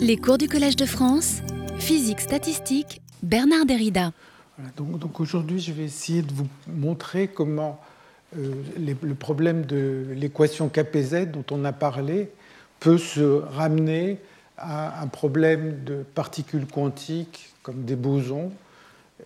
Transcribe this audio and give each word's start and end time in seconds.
Les 0.00 0.16
cours 0.16 0.38
du 0.38 0.48
Collège 0.48 0.76
de 0.76 0.86
France, 0.86 1.42
physique 1.78 2.20
statistique, 2.20 3.02
Bernard 3.22 3.66
Derrida. 3.66 4.12
donc, 4.76 5.20
aujourd'hui, 5.20 5.60
je 5.60 5.72
vais 5.72 5.84
essayer 5.84 6.22
de 6.22 6.32
vous 6.32 6.48
montrer 6.66 7.28
comment 7.28 7.78
euh, 8.36 8.54
le 8.74 9.14
problème 9.14 9.66
de 9.66 10.06
l'équation 10.14 10.70
KPZ 10.70 11.26
dont 11.26 11.44
on 11.50 11.64
a 11.66 11.72
parlé 11.72 12.30
peut 12.78 12.96
se 12.96 13.20
ramener 13.20 14.18
à 14.56 15.02
un 15.02 15.06
problème 15.06 15.84
de 15.84 16.02
particules 16.14 16.66
quantiques 16.66 17.52
comme 17.62 17.84
des 17.84 17.96
bosons 17.96 18.52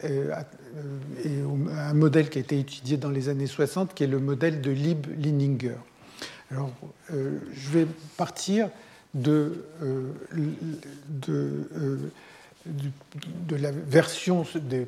euh, 0.02 0.34
et 1.24 1.40
un 1.70 1.94
modèle 1.94 2.28
qui 2.28 2.38
a 2.38 2.40
été 2.40 2.58
étudié 2.58 2.96
dans 2.96 3.10
les 3.10 3.28
années 3.28 3.46
60 3.46 3.94
qui 3.94 4.02
est 4.02 4.08
le 4.08 4.18
modèle 4.18 4.60
de 4.60 4.72
Lieb-Lininger. 4.72 5.76
Alors, 6.50 6.70
euh, 7.12 7.38
je 7.52 7.70
vais 7.70 7.86
partir 8.16 8.68
de, 9.14 9.64
euh, 9.82 10.12
de, 11.08 11.68
de, 13.48 13.56
la 13.56 13.70
version 13.70 14.44
des, 14.54 14.86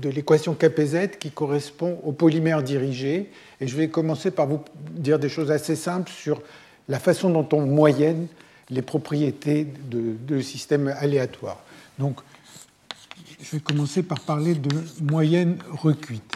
de 0.00 0.08
l'équation 0.08 0.54
KPZ 0.54 1.18
qui 1.18 1.30
correspond 1.30 1.98
au 2.04 2.12
polymère 2.12 2.62
dirigé. 2.62 3.30
Et 3.60 3.66
je 3.66 3.76
vais 3.76 3.88
commencer 3.88 4.30
par 4.30 4.46
vous 4.46 4.60
dire 4.90 5.18
des 5.18 5.28
choses 5.28 5.50
assez 5.50 5.76
simples 5.76 6.10
sur 6.10 6.42
la 6.88 6.98
façon 6.98 7.30
dont 7.30 7.48
on 7.52 7.62
moyenne 7.62 8.26
les 8.70 8.82
propriétés 8.82 9.66
de, 9.90 10.14
de 10.26 10.40
systèmes 10.40 10.88
aléatoires. 10.98 11.62
Donc, 11.98 12.20
je 13.40 13.56
vais 13.56 13.60
commencer 13.60 14.02
par 14.02 14.20
parler 14.20 14.54
de 14.54 14.70
moyenne 15.02 15.58
recuite. 15.70 16.32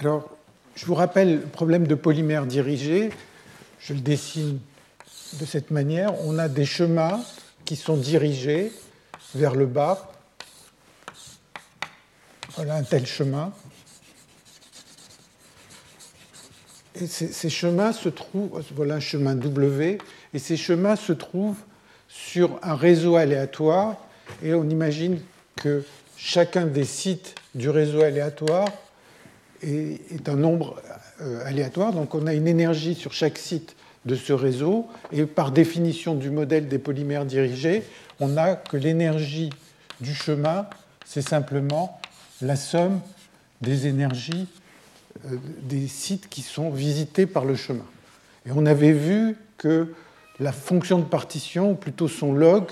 Alors, 0.00 0.28
je 0.82 0.86
vous 0.88 0.94
rappelle 0.96 1.34
le 1.34 1.40
problème 1.42 1.86
de 1.86 1.94
polymère 1.94 2.44
dirigé. 2.44 3.10
Je 3.78 3.94
le 3.94 4.00
dessine 4.00 4.58
de 5.38 5.44
cette 5.44 5.70
manière. 5.70 6.12
On 6.26 6.40
a 6.40 6.48
des 6.48 6.64
chemins 6.64 7.22
qui 7.64 7.76
sont 7.76 7.96
dirigés 7.96 8.72
vers 9.36 9.54
le 9.54 9.66
bas. 9.66 10.10
Voilà 12.56 12.74
un 12.74 12.82
tel 12.82 13.06
chemin. 13.06 13.52
Et 17.00 17.06
ces 17.06 17.48
chemins 17.48 17.92
se 17.92 18.08
trouvent, 18.08 18.60
voilà 18.74 18.96
un 18.96 19.00
chemin 19.00 19.36
W, 19.36 19.98
et 20.34 20.38
ces 20.40 20.56
chemins 20.56 20.96
se 20.96 21.12
trouvent 21.12 21.62
sur 22.08 22.58
un 22.60 22.74
réseau 22.74 23.14
aléatoire, 23.14 23.98
et 24.42 24.52
on 24.52 24.68
imagine 24.68 25.20
que 25.54 25.84
chacun 26.16 26.66
des 26.66 26.84
sites 26.84 27.36
du 27.54 27.70
réseau 27.70 28.02
aléatoire 28.02 28.66
est, 29.62 30.28
un 30.28 30.36
nombre 30.36 30.80
euh, 31.20 31.44
aléatoire. 31.46 31.92
Donc 31.92 32.14
on 32.14 32.26
a 32.26 32.34
une 32.34 32.48
énergie 32.48 32.94
sur 32.94 33.12
chaque 33.12 33.38
site 33.38 33.76
de 34.04 34.16
ce 34.16 34.32
réseau, 34.32 34.88
et 35.12 35.24
par 35.26 35.52
définition 35.52 36.14
du 36.14 36.30
modèle 36.30 36.66
des 36.66 36.78
polymères 36.78 37.24
dirigés, 37.24 37.84
on 38.18 38.28
n'a 38.28 38.56
que 38.56 38.76
l'énergie 38.76 39.50
du 40.00 40.12
chemin, 40.12 40.66
c'est 41.06 41.22
simplement 41.22 42.00
la 42.40 42.56
somme 42.56 43.00
des 43.60 43.86
énergies 43.86 44.48
euh, 45.26 45.36
des 45.62 45.86
sites 45.86 46.28
qui 46.28 46.42
sont 46.42 46.70
visités 46.70 47.26
par 47.26 47.44
le 47.44 47.54
chemin. 47.54 47.84
Et 48.46 48.50
on 48.52 48.66
avait 48.66 48.92
vu 48.92 49.36
que 49.56 49.94
la 50.40 50.50
fonction 50.52 50.98
de 50.98 51.04
partition, 51.04 51.72
ou 51.72 51.74
plutôt 51.74 52.08
son 52.08 52.32
log, 52.32 52.64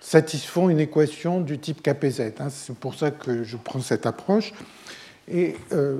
satisfont 0.00 0.70
une 0.70 0.80
équation 0.80 1.40
du 1.40 1.58
type 1.58 1.82
KPZ. 1.82 2.32
Hein. 2.38 2.48
C'est 2.50 2.74
pour 2.74 2.94
ça 2.94 3.10
que 3.10 3.42
je 3.42 3.56
prends 3.56 3.80
cette 3.80 4.06
approche. 4.06 4.54
Et 5.30 5.56
euh, 5.72 5.98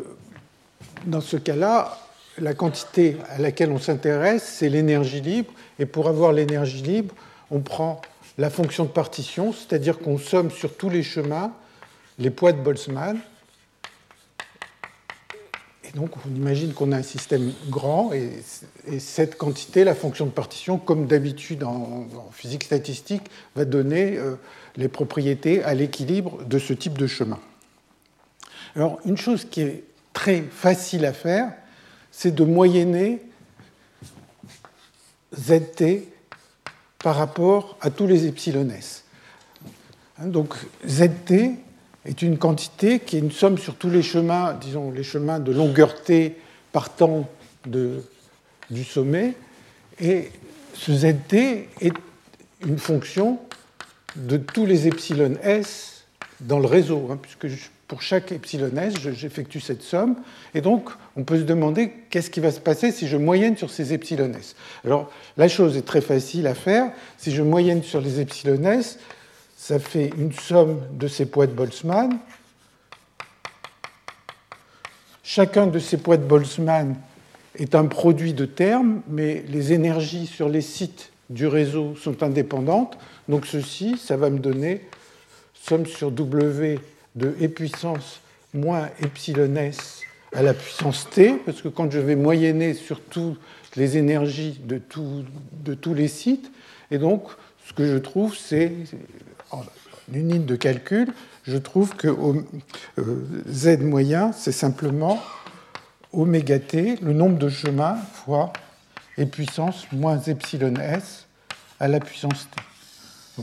dans 1.07 1.21
ce 1.21 1.37
cas-là, 1.37 1.99
la 2.39 2.55
quantité 2.55 3.17
à 3.29 3.39
laquelle 3.39 3.71
on 3.71 3.79
s'intéresse, 3.79 4.45
c'est 4.59 4.69
l'énergie 4.69 5.21
libre. 5.21 5.53
Et 5.79 5.87
pour 5.87 6.09
avoir 6.09 6.33
l'énergie 6.33 6.83
libre, 6.83 7.15
on 7.51 7.61
prend 7.61 8.01
la 8.37 8.51
fonction 8.51 8.85
de 8.85 8.91
partition, 8.91 9.53
c'est-à-dire 9.53 9.99
qu'on 9.99 10.19
somme 10.19 10.51
sur 10.51 10.77
tous 10.77 10.91
les 10.91 11.03
chemins 11.03 11.53
les 12.19 12.31
poids 12.31 12.53
de 12.53 12.61
Boltzmann. 12.61 13.19
Et 15.85 15.97
donc, 15.97 16.11
on 16.27 16.35
imagine 16.35 16.75
qu'on 16.75 16.93
a 16.93 16.97
un 16.97 17.03
système 17.03 17.53
grand, 17.71 18.13
et, 18.13 18.31
cette 18.99 19.39
quantité, 19.39 19.85
la 19.85 19.95
fonction 19.95 20.27
de 20.27 20.31
partition, 20.31 20.79
comme 20.79 21.07
d'habitude 21.07 21.65
en, 21.65 22.07
physique 22.33 22.65
statistique, 22.65 23.23
va 23.57 23.65
donner 23.65 24.19
euh, 24.19 24.35
les 24.77 24.89
propriétés 24.89 25.63
à 25.63 25.75
l'équilibre 25.75 26.45
de 26.45 26.59
ce 26.59 26.73
type 26.73 26.99
de 26.99 27.07
chemin. 27.07 27.39
Alors, 28.77 28.99
une 29.05 29.17
chose 29.17 29.47
qui 29.51 29.63
est 29.63 29.85
très 30.19 30.43
facile 30.43 31.05
à 31.05 31.13
faire, 31.13 31.53
c'est 32.11 32.35
de 32.35 32.43
moyenner 32.43 33.23
ZT 35.33 36.09
par 36.99 37.15
rapport 37.15 37.79
à 37.81 37.91
tous 37.91 38.09
les 38.09 38.27
epsilon 38.27 38.69
s. 38.69 39.05
Hein, 40.19 40.27
donc 40.27 40.57
ZT 40.85 41.53
est 42.05 42.21
une 42.23 42.37
quantité 42.37 42.99
qui 42.99 43.17
est 43.17 43.21
une 43.21 43.31
somme 43.31 43.59
sur 43.59 43.77
tous 43.77 43.91
les 43.91 44.03
chemins, 44.03 44.55
disons 44.55 44.91
les 44.91 45.05
chemins 45.05 45.39
de 45.39 45.53
longueur 45.53 46.03
T 46.03 46.37
partant 46.73 47.29
du 47.65 48.85
sommet, 48.85 49.37
et 50.01 50.33
ce 50.75 50.93
ZT 50.95 51.69
est 51.81 51.95
une 52.67 52.79
fonction 52.79 53.39
de 54.17 54.37
tous 54.37 54.67
les 54.67 54.89
epsilon 54.89 55.37
s 55.45 55.98
dans 56.41 56.59
le 56.59 56.67
réseau, 56.67 57.09
hein, 57.11 57.19
puisque 57.21 57.47
pour 57.89 58.03
chaque 58.03 58.33
epsilon 58.33 58.71
s, 58.77 58.95
j'effectue 59.15 59.61
cette 59.61 59.83
somme. 59.83 60.17
Et 60.55 60.61
donc, 60.61 60.91
on 61.17 61.25
peut 61.25 61.39
se 61.39 61.45
demander 61.45 61.93
qu'est-ce 62.11 62.31
qui 62.31 62.41
va 62.41 62.51
se 62.51 62.61
passer 62.61 62.93
si 62.93 63.09
je 63.09 63.17
moyenne 63.17 63.57
sur 63.57 63.71
ces 63.71 63.93
epsilon 63.93 64.33
s. 64.35 64.55
Alors, 64.85 65.11
la 65.37 65.49
chose 65.49 65.77
est 65.77 65.87
très 65.87 66.03
facile 66.03 66.47
à 66.47 66.55
faire. 66.55 66.93
Si 67.17 67.33
je 67.33 67.43
moyenne 67.43 67.83
sur 67.83 68.01
les 68.01 68.21
epsilon 68.21 68.63
s, 68.65 68.99
ça 69.57 69.79
fait 69.79 70.11
une 70.19 70.33
somme 70.33 70.83
de 70.93 71.09
ces 71.09 71.27
poids 71.27 71.47
de 71.47 71.53
Boltzmann. 71.53 72.19
Chacun 75.25 75.67
de 75.67 75.79
ces 75.79 75.97
poids 75.97 76.17
de 76.17 76.25
Boltzmann 76.25 76.95
est 77.57 77.75
un 77.75 77.87
produit 77.87 78.35
de 78.35 78.45
termes, 78.45 79.01
mais 79.09 79.45
les 79.49 79.73
énergies 79.73 80.27
sur 80.27 80.49
les 80.49 80.61
sites 80.61 81.11
du 81.31 81.47
réseau 81.47 81.97
sont 81.97 82.23
indépendantes. 82.23 82.99
Donc 83.29 83.47
ceci, 83.47 83.99
ça 83.99 84.17
va 84.17 84.31
me 84.31 84.39
donner 84.39 84.83
somme 85.61 85.87
sur 85.87 86.11
W 86.11 86.79
de 87.15 87.35
e 87.41 87.49
puissance 87.49 88.21
moins 88.55 88.89
epsilon 89.01 89.55
s 89.57 90.03
à 90.35 90.43
la 90.43 90.55
puissance 90.55 91.09
t, 91.11 91.35
parce 91.47 91.63
que 91.63 91.69
quand 91.69 91.91
je 91.91 91.99
vais 91.99 92.17
moyenner 92.17 92.75
sur 92.75 93.01
toutes 93.01 93.41
les 93.77 93.97
énergies 93.97 94.61
de, 94.65 94.81
de 95.65 95.75
tous 95.75 95.95
les 95.95 96.09
sites, 96.09 96.51
et 96.91 96.99
donc 96.99 97.25
ce 97.67 97.73
que 97.73 97.87
je 97.87 97.97
trouve, 97.97 98.37
c'est, 98.37 98.73
en 99.51 99.63
unité 100.13 100.39
de 100.39 100.57
calcul, 100.57 101.13
je 101.45 101.57
trouve 101.57 101.95
que 101.97 102.09
euh, 102.99 103.25
z 103.49 103.79
moyen, 103.81 104.33
c'est 104.33 104.53
simplement 104.53 105.23
oméga 106.13 106.59
t, 106.59 106.97
le 107.03 107.13
nombre 107.13 107.39
de 107.39 107.49
chemins 107.49 107.97
fois 108.25 108.53
e 109.19 109.25
puissance 109.25 109.87
moins 109.93 110.21
epsilon 110.21 110.75
s 110.77 111.27
à 111.81 111.89
la 111.89 112.01
puissance 112.01 112.49
t. 112.51 112.68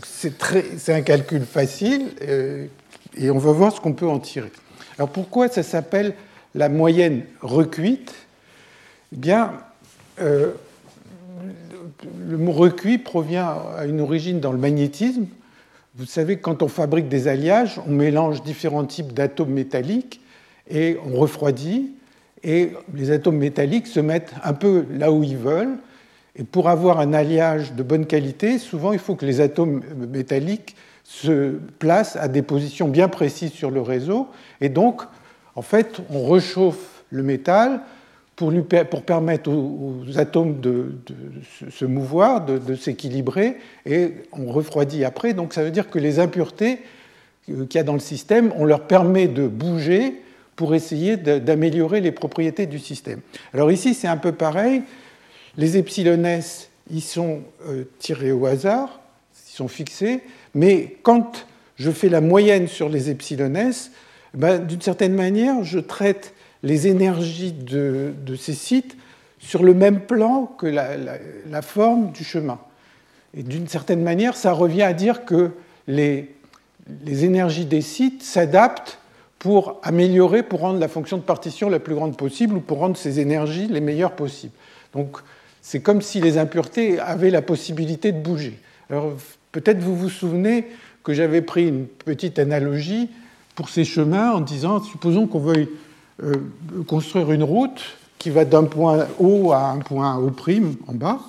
C'est 0.04 0.94
un 0.94 1.02
calcul 1.02 1.46
facile. 1.46 2.10
Euh, 2.22 2.66
et 3.18 3.32
on 3.32 3.38
va 3.38 3.52
voir 3.52 3.74
ce 3.74 3.80
qu'on 3.80 3.94
peut 3.94 4.08
en 4.08 4.20
tirer. 4.20 4.52
Alors 4.98 5.10
pourquoi 5.10 5.48
ça 5.48 5.64
s'appelle 5.64 6.14
la 6.54 6.70
moyenne 6.70 7.24
recuite? 7.42 8.14
Eh 9.14 9.18
bien, 9.18 9.54
euh, 10.22 10.52
le 12.28 12.38
mot 12.38 12.52
recuit 12.52 12.98
provient 12.98 13.58
à 13.78 13.86
une 13.86 14.02
origine 14.02 14.40
dans 14.40 14.52
le 14.52 14.58
magnétisme. 14.58 15.28
Vous 15.96 16.06
savez 16.06 16.38
quand 16.38 16.62
on 16.62 16.68
fabrique 16.68 17.08
des 17.08 17.28
alliages, 17.28 17.80
on 17.88 17.92
mélange 17.92 18.44
différents 18.44 18.86
types 18.86 19.14
d'atomes 19.14 19.52
métalliques 19.52 20.20
et 20.70 20.98
on 21.06 21.18
refroidit, 21.18 21.92
et 22.44 22.72
les 22.94 23.12
atomes 23.12 23.38
métalliques 23.38 23.88
se 23.88 24.00
mettent 24.00 24.34
un 24.44 24.54
peu 24.54 24.86
là 24.92 25.12
où 25.12 25.24
ils 25.24 25.38
veulent. 25.38 25.78
Et 26.36 26.44
pour 26.44 26.70
avoir 26.70 27.00
un 27.00 27.14
alliage 27.14 27.74
de 27.74 27.84
bonne 27.84 28.06
qualité, 28.06 28.60
souvent 28.60 28.92
il 28.94 29.00
faut 29.00 29.16
que 29.16 29.26
les 29.26 29.42
atomes 29.42 29.82
métalliques 30.10 30.76
se 31.04 31.60
place 31.80 32.16
à 32.16 32.28
des 32.28 32.42
positions 32.42 32.88
bien 32.88 33.08
précises 33.08 33.54
sur 33.54 33.72
le 33.72 33.82
réseau. 33.82 34.28
Et 34.60 34.70
donc, 34.70 35.04
en 35.56 35.62
fait, 35.62 36.02
on 36.10 36.30
réchauffe 36.30 37.04
le 37.12 37.24
métal 37.24 37.82
pour, 38.36 38.52
permettre 39.04 39.50
aux, 39.50 40.04
atomes 40.18 40.60
de, 40.60 40.96
se 41.70 41.86
mouvoir, 41.86 42.46
de, 42.46 42.76
s'équilibrer, 42.76 43.58
et 43.86 44.16
on 44.34 44.52
refroidit 44.52 45.06
après. 45.06 45.34
Donc 45.34 45.54
ça 45.54 45.64
veut 45.64 45.72
dire 45.72 45.90
que 45.90 46.00
les 46.00 46.20
impuretés 46.20 46.80
euh, 47.50 47.66
qu'il 47.66 47.78
y 47.78 47.82
a 47.82 47.84
dans 47.84 47.94
le 47.94 48.00
système, 48.00 48.52
on 48.58 48.66
leur 48.66 48.88
permet 48.88 49.28
de 49.28 49.48
bouger 49.48 50.22
pour 50.56 50.74
essayer 50.74 51.18
d'améliorer 51.18 52.02
les 52.02 52.12
propriétés 52.12 52.66
du 52.66 52.80
système. 52.80 53.20
Alors 53.54 53.72
ici, 53.72 53.94
c'est 53.94 54.08
un 54.08 54.18
peu 54.18 54.32
pareil. 54.32 54.84
Les 55.58 55.78
epsilon 55.78 56.42
ils 56.92 57.02
sont 57.02 57.42
euh, 57.68 57.86
tirés 58.00 58.32
au 58.32 58.46
hasard, 58.46 59.00
ils 59.48 59.56
sont 59.56 59.68
fixés, 59.68 60.22
mais 60.54 60.98
quand 61.02 61.46
je 61.78 61.92
fais 61.92 62.10
la 62.10 62.22
moyenne 62.22 62.68
sur 62.68 62.90
les 62.90 63.10
epsilon 63.10 63.54
ben, 64.34 64.60
d'une 64.60 64.82
certaine 64.82 65.14
manière, 65.14 65.64
je 65.64 65.80
traite 65.80 66.34
les 66.62 66.88
énergies 66.88 67.54
de, 67.54 68.14
ces 68.38 68.54
sites 68.54 68.98
sur 69.40 69.64
le 69.64 69.74
même 69.74 70.02
plan 70.02 70.46
que 70.46 70.68
la, 70.68 71.62
forme 71.62 72.12
du 72.12 72.24
chemin. 72.24 72.60
Et 73.34 73.44
d'une 73.44 73.68
certaine 73.68 74.02
manière, 74.02 74.36
ça 74.36 74.52
revient 74.52 74.82
à 74.82 74.94
dire 74.94 75.26
que 75.26 75.52
les, 75.88 76.34
les 77.06 77.26
énergies 77.26 77.66
des 77.66 77.82
sites 77.82 78.24
s'adaptent 78.24 79.00
pour 79.40 79.80
améliorer, 79.84 80.44
pour 80.44 80.62
rendre 80.62 80.80
la 80.80 80.88
fonction 80.88 81.18
de 81.18 81.22
partition 81.22 81.70
la 81.70 81.80
plus 81.80 81.94
grande 81.94 82.18
possible 82.18 82.56
ou 82.56 82.62
pour 82.62 82.80
rendre 82.80 82.98
ces 82.98 83.20
énergies 83.20 83.68
les 83.68 83.82
meilleures 83.82 84.16
possibles. 84.16 84.54
Donc 84.94 85.18
c'est 85.66 85.80
comme 85.80 86.04
si 86.04 86.22
les 86.22 86.38
impuretés 86.38 87.00
avaient 87.00 87.32
la 87.32 87.42
possibilité 87.42 88.12
de 88.12 88.20
bouger. 88.20 88.60
Alors 88.92 89.14
peut-être 89.52 89.80
vous 89.80 89.96
vous 89.96 90.10
souvenez 90.10 90.68
que 91.04 91.12
j'avais 91.12 91.42
pris 91.42 91.68
une 91.68 91.88
petite 91.88 92.38
analogie 92.38 93.10
pour 93.56 93.70
ces 93.70 93.84
chemins 93.84 94.32
en 94.34 94.42
disant, 94.42 94.84
supposons 94.84 95.26
qu'on 95.26 95.40
veuille 95.40 95.68
euh, 96.22 96.36
construire 96.86 97.32
une 97.32 97.42
route 97.42 97.82
qui 98.20 98.30
va 98.30 98.46
d'un 98.46 98.66
point 98.66 99.08
haut 99.18 99.54
à 99.54 99.72
un 99.72 99.80
point 99.80 100.18
haut 100.18 100.30
prime 100.30 100.76
en 100.86 100.94
bas, 100.94 101.20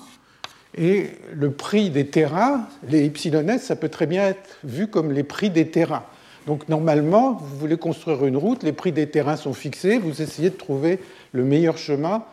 et 0.77 1.09
le 1.33 1.49
prix 1.49 1.89
des 1.89 2.05
terrains, 2.05 2.67
les 2.87 3.07
ypsilon 3.07 3.57
ça 3.57 3.75
peut 3.75 3.89
très 3.89 4.05
bien 4.05 4.27
être 4.27 4.59
vu 4.63 4.85
comme 4.85 5.11
les 5.13 5.23
prix 5.23 5.49
des 5.49 5.69
terrains. 5.69 6.03
Donc 6.45 6.69
normalement, 6.69 7.33
vous 7.33 7.57
voulez 7.57 7.77
construire 7.77 8.23
une 8.23 8.37
route, 8.37 8.61
les 8.61 8.71
prix 8.71 8.91
des 8.91 9.09
terrains 9.09 9.35
sont 9.35 9.53
fixés, 9.53 9.97
vous 9.97 10.21
essayez 10.21 10.51
de 10.51 10.57
trouver 10.57 10.99
le 11.31 11.43
meilleur 11.43 11.79
chemin 11.79 12.23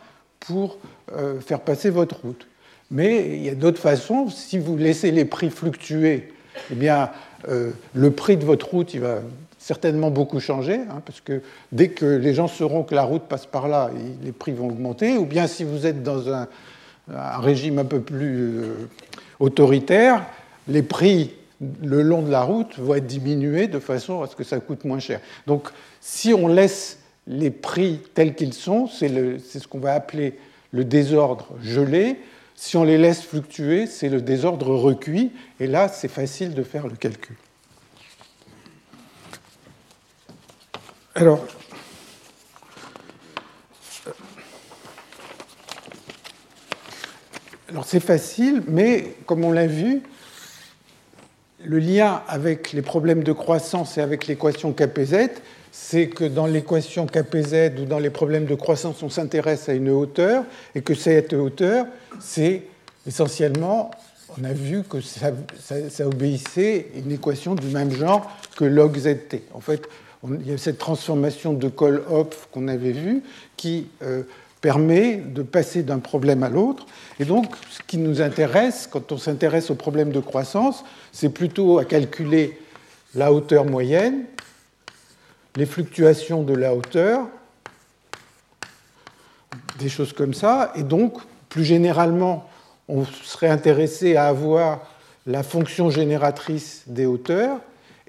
pour 0.47 0.77
euh, 1.13 1.39
faire 1.39 1.61
passer 1.61 1.89
votre 1.89 2.21
route. 2.21 2.47
Mais 2.91 3.35
il 3.35 3.43
y 3.43 3.49
a 3.49 3.55
d'autres 3.55 3.81
façons. 3.81 4.29
Si 4.29 4.59
vous 4.59 4.77
laissez 4.77 5.11
les 5.11 5.25
prix 5.25 5.49
fluctuer, 5.49 6.31
eh 6.71 6.75
bien, 6.75 7.09
euh, 7.47 7.71
le 7.93 8.11
prix 8.11 8.37
de 8.37 8.45
votre 8.45 8.69
route, 8.69 8.95
va 8.95 9.21
certainement 9.57 10.11
beaucoup 10.11 10.39
changer, 10.39 10.75
hein, 10.75 11.01
parce 11.03 11.21
que 11.21 11.41
dès 11.71 11.89
que 11.89 12.05
les 12.05 12.35
gens 12.35 12.47
sauront 12.47 12.83
que 12.83 12.93
la 12.93 13.03
route 13.03 13.23
passe 13.23 13.47
par 13.47 13.67
là, 13.67 13.89
les 14.23 14.31
prix 14.31 14.51
vont 14.51 14.67
augmenter. 14.67 15.17
Ou 15.17 15.25
bien 15.25 15.47
si 15.47 15.63
vous 15.63 15.87
êtes 15.87 16.03
dans 16.03 16.31
un, 16.31 16.47
régime 17.39 17.79
un 17.79 17.85
peu 17.85 18.01
plus 18.01 18.59
euh, 18.59 18.89
autoritaire, 19.39 20.25
les 20.67 20.83
prix 20.83 21.33
le 21.81 22.01
long 22.01 22.21
de 22.21 22.29
la 22.29 22.41
route 22.41 22.77
vont 22.77 22.95
être 22.95 23.07
diminués 23.07 23.67
de 23.67 23.79
façon 23.79 24.21
à 24.21 24.27
ce 24.27 24.35
que 24.35 24.43
ça 24.43 24.59
coûte 24.59 24.83
moins 24.85 24.99
cher. 24.99 25.19
Donc, 25.47 25.69
si 26.01 26.33
on 26.33 26.47
laisse 26.47 26.99
les 27.27 27.51
prix 27.51 28.01
tels 28.13 28.35
qu'ils 28.35 28.53
sont, 28.53 28.87
c'est 28.87 29.09
ce 29.09 29.67
qu'on 29.67 29.79
va 29.79 29.93
appeler 29.93 30.37
le 30.71 30.83
désordre 30.85 31.55
gelé. 31.61 32.17
Si 32.55 32.77
on 32.77 32.83
les 32.83 32.97
laisse 32.97 33.23
fluctuer, 33.23 33.87
c'est 33.87 34.09
le 34.09 34.21
désordre 34.21 34.75
recuit. 34.75 35.31
Et 35.59 35.67
là, 35.67 35.87
c'est 35.87 36.07
facile 36.07 36.53
de 36.53 36.63
faire 36.63 36.87
le 36.87 36.95
calcul. 36.95 37.35
Alors, 41.15 41.45
alors 47.69 47.85
c'est 47.85 48.01
facile, 48.01 48.63
mais 48.67 49.15
comme 49.25 49.45
on 49.45 49.51
l'a 49.51 49.67
vu, 49.67 50.03
le 51.63 51.79
lien 51.79 52.21
avec 52.27 52.73
les 52.73 52.81
problèmes 52.81 53.23
de 53.23 53.31
croissance 53.31 53.97
et 53.97 54.01
avec 54.01 54.27
l'équation 54.27 54.73
KPZ, 54.73 55.41
c'est 55.77 56.07
que 56.07 56.23
dans 56.23 56.45
l'équation 56.45 57.05
KPZ 57.05 57.73
ou 57.81 57.85
dans 57.85 57.99
les 57.99 58.09
problèmes 58.09 58.45
de 58.45 58.55
croissance, 58.55 59.03
on 59.03 59.09
s'intéresse 59.09 59.67
à 59.67 59.73
une 59.73 59.89
hauteur 59.89 60.45
et 60.73 60.81
que 60.81 60.93
cette 60.93 61.33
hauteur, 61.33 61.85
c'est 62.21 62.63
essentiellement, 63.05 63.91
on 64.39 64.45
a 64.45 64.53
vu 64.53 64.83
que 64.83 65.01
ça, 65.01 65.31
obéissait 66.05 66.87
à 66.95 66.99
une 66.99 67.11
équation 67.11 67.55
du 67.55 67.67
même 67.67 67.91
genre 67.91 68.31
que 68.55 68.63
log 68.63 68.97
ZT. 68.97 69.43
En 69.53 69.59
fait, 69.59 69.81
il 70.39 70.49
y 70.49 70.53
a 70.53 70.57
cette 70.57 70.77
transformation 70.77 71.51
de 71.51 71.67
Kohl-Hopf 71.67 72.47
qu'on 72.53 72.69
avait 72.69 72.93
vue 72.93 73.21
qui 73.57 73.87
euh, 74.01 74.23
permet 74.61 75.17
de 75.17 75.41
passer 75.43 75.83
d'un 75.83 75.99
problème 75.99 76.43
à 76.43 76.49
l'autre. 76.49 76.85
Et 77.19 77.25
donc, 77.25 77.47
ce 77.69 77.81
qui 77.85 77.97
nous 77.97 78.21
intéresse, 78.21 78.87
quand 78.89 79.11
on 79.11 79.17
s'intéresse 79.17 79.69
aux 79.69 79.75
problèmes 79.75 80.13
de 80.13 80.21
croissance, 80.21 80.85
c'est 81.11 81.29
plutôt 81.29 81.79
à 81.79 81.85
calculer 81.85 82.57
la 83.13 83.33
hauteur 83.33 83.65
moyenne 83.65 84.23
les 85.55 85.65
fluctuations 85.65 86.43
de 86.43 86.53
la 86.53 86.73
hauteur, 86.73 87.27
des 89.79 89.89
choses 89.89 90.13
comme 90.13 90.33
ça. 90.33 90.71
Et 90.75 90.83
donc, 90.83 91.17
plus 91.49 91.63
généralement, 91.63 92.49
on 92.87 93.05
serait 93.05 93.49
intéressé 93.49 94.15
à 94.15 94.27
avoir 94.27 94.81
la 95.25 95.43
fonction 95.43 95.89
génératrice 95.89 96.83
des 96.87 97.05
hauteurs. 97.05 97.59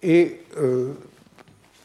Et 0.03 0.41
euh, 0.59 0.93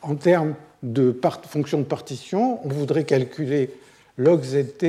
en 0.01 0.15
termes 0.15 0.55
de 0.83 1.17
fonction 1.47 1.79
de 1.79 1.83
partition, 1.83 2.65
on 2.65 2.69
voudrait 2.69 3.03
calculer 3.03 3.69
log 4.17 4.41
zt, 4.43 4.85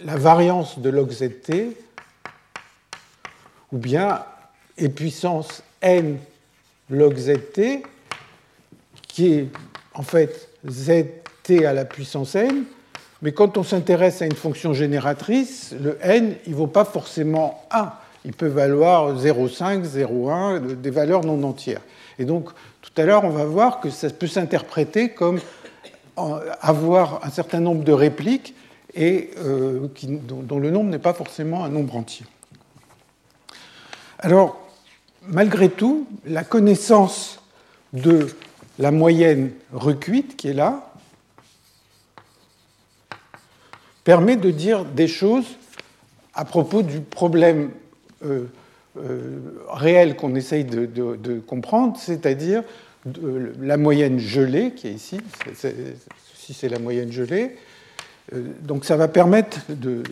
la 0.00 0.16
variance 0.16 0.78
de 0.78 0.88
log 0.88 1.10
zt, 1.10 1.52
ou 3.72 3.78
bien 3.78 4.24
et 4.78 4.88
puissance 4.88 5.62
n 5.82 6.18
log 6.88 7.16
zt, 7.16 7.82
qui 9.16 9.32
est 9.32 9.48
en 9.94 10.02
fait 10.02 10.50
zt 10.68 11.64
à 11.64 11.72
la 11.72 11.86
puissance 11.86 12.34
n, 12.34 12.64
mais 13.22 13.32
quand 13.32 13.56
on 13.56 13.62
s'intéresse 13.62 14.20
à 14.20 14.26
une 14.26 14.34
fonction 14.34 14.74
génératrice, 14.74 15.74
le 15.80 15.96
n, 16.02 16.36
il 16.44 16.52
ne 16.52 16.56
vaut 16.56 16.66
pas 16.66 16.84
forcément 16.84 17.64
1. 17.70 17.92
Il 18.26 18.34
peut 18.34 18.46
valoir 18.46 19.16
0,5, 19.16 19.84
0,1, 19.84 20.78
des 20.78 20.90
valeurs 20.90 21.24
non 21.24 21.42
entières. 21.44 21.80
Et 22.18 22.26
donc, 22.26 22.50
tout 22.82 22.90
à 22.98 23.06
l'heure, 23.06 23.24
on 23.24 23.30
va 23.30 23.46
voir 23.46 23.80
que 23.80 23.88
ça 23.88 24.10
peut 24.10 24.26
s'interpréter 24.26 25.08
comme 25.08 25.40
avoir 26.60 27.24
un 27.24 27.30
certain 27.30 27.60
nombre 27.60 27.84
de 27.84 27.92
répliques 27.92 28.54
et 28.94 29.30
euh, 29.38 29.88
dont, 30.02 30.42
dont, 30.42 30.58
le 30.58 30.70
nombre 30.70 30.90
n'est 30.90 30.98
pas 30.98 31.14
forcément 31.14 31.64
un 31.64 31.70
nombre 31.70 31.96
entier. 31.96 32.26
Alors, 34.18 34.60
malgré 35.26 35.70
tout, 35.70 36.06
la 36.26 36.44
connaissance 36.44 37.40
de 37.94 38.26
la 38.78 38.90
moyenne 38.90 39.50
recuite 39.72 40.36
qui 40.36 40.48
est 40.48 40.54
là 40.54 40.92
permet 44.04 44.36
de 44.36 44.50
dire 44.50 44.84
des 44.84 45.08
choses 45.08 45.46
à 46.34 46.44
propos 46.44 46.82
du 46.82 47.00
problème 47.00 47.70
euh, 48.24 48.44
euh, 48.98 49.38
réel 49.68 50.16
qu'on 50.16 50.34
essaye 50.34 50.64
de, 50.64 51.42
comprendre, 51.46 51.96
c'est-à-dire 51.98 52.62
la 53.60 53.76
moyenne 53.76 54.18
gelée 54.18 54.72
qui 54.72 54.88
est 54.88 54.92
ici. 54.92 55.20
Si 56.34 56.54
c'est 56.54 56.68
la 56.68 56.78
moyenne 56.78 57.10
gelée. 57.10 57.56
Euh, 58.32 58.42
donc 58.62 58.84
ça 58.84 58.96
va 58.96 59.08
permettre 59.08 59.60
de, 59.68 60.02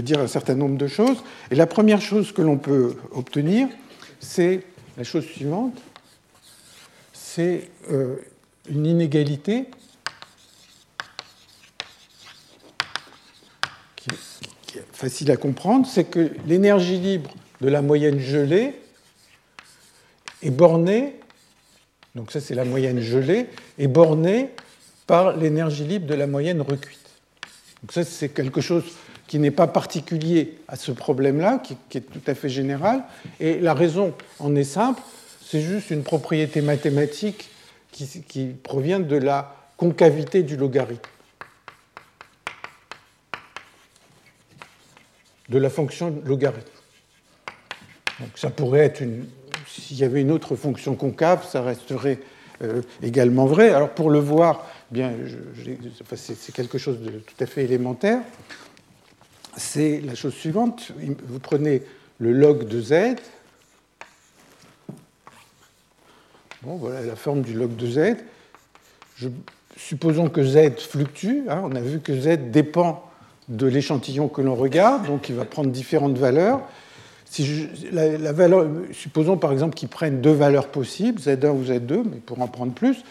dire 0.00 0.20
un 0.20 0.26
certain 0.26 0.54
nombre 0.54 0.76
de 0.76 0.86
choses. 0.86 1.22
Et 1.50 1.54
la 1.54 1.66
première 1.66 2.00
chose 2.00 2.32
que 2.32 2.42
l'on 2.42 2.58
peut 2.58 2.96
obtenir, 3.12 3.68
c'est 4.20 4.62
la 4.96 5.04
chose 5.04 5.24
suivante 5.24 5.74
c'est 7.38 7.70
euh, 7.92 8.16
une 8.68 8.84
inégalité 8.84 9.66
qui, 13.94 14.10
est 14.76 14.82
facile 14.92 15.30
à 15.30 15.36
comprendre, 15.36 15.86
c'est 15.86 16.02
que 16.02 16.32
l'énergie 16.48 16.98
libre 16.98 17.30
de 17.60 17.68
la 17.68 17.80
moyenne 17.80 18.18
gelée 18.18 18.74
est 20.42 20.50
bornée, 20.50 21.14
donc 22.16 22.32
ça 22.32 22.40
c'est 22.40 22.56
la 22.56 22.64
moyenne 22.64 22.98
gelée, 22.98 23.46
est 23.78 23.86
bornée 23.86 24.50
par 25.06 25.36
l'énergie 25.36 25.84
libre 25.84 26.08
de 26.08 26.14
la 26.14 26.26
moyenne 26.26 26.60
recuite. 26.60 26.98
Donc 27.84 27.92
ça 27.92 28.02
c'est 28.02 28.30
quelque 28.30 28.60
chose 28.60 28.82
qui 29.28 29.38
n'est 29.38 29.52
pas 29.52 29.68
particulier 29.68 30.58
à 30.66 30.74
ce 30.74 30.90
problème-là, 30.90 31.60
qui, 31.62 31.76
qui, 31.88 31.98
est 31.98 32.00
tout 32.00 32.22
à 32.26 32.34
fait 32.34 32.48
général. 32.48 33.04
Et 33.38 33.60
la 33.60 33.74
raison 33.74 34.12
en 34.40 34.56
est 34.56 34.64
simple, 34.64 35.00
c'est 35.50 35.62
juste 35.62 35.90
une 35.90 36.02
propriété 36.02 36.60
mathématique 36.60 37.48
qui, 37.90 38.54
provient 38.62 39.00
de 39.00 39.16
la 39.16 39.56
concavité 39.78 40.42
du 40.42 40.58
logarithme. 40.58 41.00
De 45.48 45.58
la 45.58 45.70
fonction 45.70 46.22
logarithme. 46.26 46.68
Donc 48.20 48.28
ça 48.36 48.50
pourrait 48.50 48.80
être 48.80 49.00
une. 49.00 49.26
S'il 49.66 49.96
y 49.96 50.04
avait 50.04 50.20
une 50.20 50.32
autre 50.32 50.54
fonction 50.54 50.94
concave, 50.94 51.48
ça 51.48 51.62
resterait 51.62 52.18
euh, 52.62 52.82
également 53.02 53.46
vrai. 53.46 53.70
Alors 53.70 53.90
pour 53.90 54.10
le 54.10 54.18
voir, 54.18 54.66
c'est 56.14 56.52
quelque 56.52 56.76
chose 56.76 57.00
de 57.00 57.10
tout 57.10 57.42
à 57.42 57.46
fait 57.46 57.64
élémentaire. 57.64 58.20
C'est 59.56 60.02
la 60.02 60.14
chose 60.14 60.34
suivante. 60.34 60.92
Vous 61.26 61.38
prenez 61.38 61.82
le 62.18 62.32
log 62.32 62.68
de 62.68 62.80
z, 62.82 63.16
Bon, 66.62 66.74
voilà 66.74 67.02
la 67.02 67.14
forme 67.14 67.42
du 67.42 67.54
log 67.54 67.76
de 67.76 67.86
z. 67.86 68.16
supposons 69.76 70.28
que 70.28 70.42
z 70.42 70.80
fluctue. 70.80 71.44
Hein. 71.48 71.62
on 71.64 71.74
a 71.76 71.80
vu 71.80 72.00
que 72.00 72.18
z 72.18 72.50
dépend 72.50 73.04
de 73.48 73.66
l'échantillon 73.66 74.28
que 74.28 74.42
l'on 74.42 74.56
regarde, 74.56 75.06
donc 75.06 75.28
il 75.28 75.36
va 75.36 75.44
prendre 75.44 75.70
différentes 75.70 76.18
valeurs. 76.18 76.60
Si 77.26 77.68
la, 77.92 78.32
valeur, 78.32 78.66
supposons 78.90 79.36
par 79.36 79.52
exemple 79.52 79.74
qu'il 79.74 79.88
prenne 79.88 80.20
deux 80.20 80.32
valeurs 80.32 80.68
possibles, 80.68 81.20
z1 81.20 81.50
ou 81.50 81.62
z2, 81.62 82.02
mais 82.10 82.16
pour 82.16 82.40
en 82.40 82.48
prendre 82.48 82.72
plus. 82.72 83.04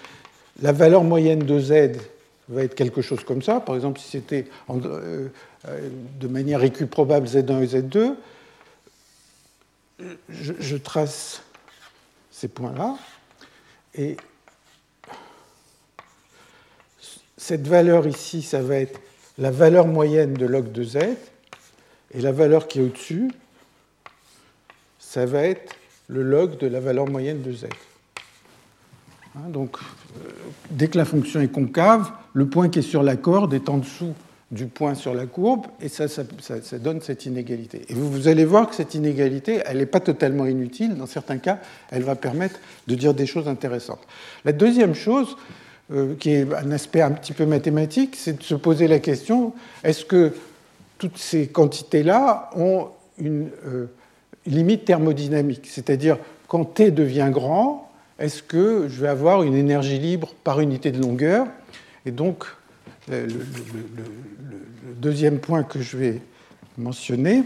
La 0.62 0.72
valeur 0.72 1.04
moyenne 1.04 1.39
de 1.39 1.60
z 1.60 1.98
va 2.50 2.63
être 2.63 2.75
quelque 2.75 3.01
chose 3.01 3.24
comme 3.24 3.42
ça. 3.42 3.60
Par 3.60 3.75
exemple, 3.75 4.00
si 4.00 4.10
c'était 4.10 4.48
euh, 4.70 5.27
euh, 5.68 5.89
de 6.20 6.27
manière 6.27 6.63
équiprobable 6.63 7.27
Z1 7.27 7.63
et 7.63 7.80
Z2, 7.80 8.16
je, 10.30 10.54
je 10.60 10.77
trace 10.77 11.44
ces 12.32 12.48
points-là. 12.48 12.98
Et 13.96 14.17
cette 17.38 17.67
valeur 17.67 18.08
ici, 18.08 18.41
ça 18.41 18.62
va 18.62 18.75
être 18.75 19.00
la 19.38 19.51
valeur 19.51 19.88
moyenne 19.88 20.34
de 20.34 20.46
log 20.46 20.72
de 20.72 20.84
z, 20.84 20.98
et 22.12 22.22
la 22.22 22.32
valeur 22.32 22.67
qui 22.67 22.79
est 22.79 22.84
au-dessus, 22.84 23.32
ça 25.00 25.25
va 25.25 25.44
être 25.44 25.75
le 26.08 26.24
log 26.24 26.58
de 26.58 26.67
la 26.67 26.79
valeur 26.79 27.08
moyenne 27.08 27.41
de 27.41 27.51
z. 27.53 27.67
Hein, 29.36 29.50
donc, 29.50 29.77
euh, 29.77 30.29
dès 30.72 30.88
que 30.88 30.98
la 30.98 31.06
fonction 31.06 31.39
est 31.41 31.51
concave, 31.51 32.12
le 32.34 32.48
point 32.48 32.70
qui 32.70 32.79
est 32.79 32.84
sur 32.84 33.03
la 33.03 33.15
corde 33.15 33.53
est 33.53 33.70
en 33.70 33.77
dessous 33.77 34.13
du 34.51 34.68
point 34.68 34.96
sur 34.96 35.13
la 35.13 35.25
courbe, 35.25 35.66
et 35.82 35.89
ça, 35.89 36.08
ça, 36.08 36.24
donne 36.80 37.01
cette 37.01 37.25
inégalité. 37.25 37.82
Et 37.89 37.94
vous, 37.94 38.30
allez 38.30 38.46
voir 38.46 38.70
que 38.70 38.75
cette 38.75 38.96
inégalité, 38.96 39.62
elle 39.66 39.80
n'est 39.80 39.86
pas 39.86 40.00
totalement 40.00 40.46
inutile. 40.46 40.96
Dans 40.96 41.06
certains 41.06 41.38
cas, 41.38 41.60
elle 41.92 42.04
va 42.04 42.16
permettre 42.16 42.60
de 42.88 42.96
dire 42.96 43.13
des 43.13 43.25
choses 43.25 43.50
intéressantes. 43.50 44.00
La 44.46 44.54
deuxième 44.54 44.96
chose, 44.96 45.36
euh, 45.92 46.16
qui 46.16 46.32
est 46.32 46.54
un 46.54 46.72
aspect 46.72 47.01
un 47.01 47.12
petit 47.12 47.34
peu 47.34 47.46
mathématique, 47.46 48.16
c'est 48.16 48.38
de 48.38 48.44
se 48.44 48.56
poser 48.56 48.88
la 48.88 49.00
question, 49.00 49.54
est-ce 49.84 50.06
que 50.06 50.32
toutes 50.98 51.18
ces 51.18 51.48
quantités-là 51.48 52.50
ont 52.56 52.88
une 53.20 53.50
euh, 53.66 53.88
limite 54.46 54.86
thermodynamique? 54.86 55.68
C'est-à-dire, 55.70 56.18
quand 56.48 56.63
t 56.63 56.92
devient 56.92 57.30
grand, 57.32 57.92
est-ce 58.18 58.42
que 58.42 58.88
je 58.88 59.01
vais 59.01 59.10
avoir 59.10 59.44
une 59.44 59.56
énergie 59.56 60.00
libre 60.00 60.34
par 60.46 60.62
unité 60.62 60.92
de 60.92 61.01
longueur? 61.01 61.48
Et 62.06 62.12
donc, 62.12 62.46
le, 63.07 63.27
deuxième 64.95 65.39
point 65.39 65.63
que 65.63 65.81
je 65.81 65.97
vais 65.97 66.21
mentionner, 66.77 67.43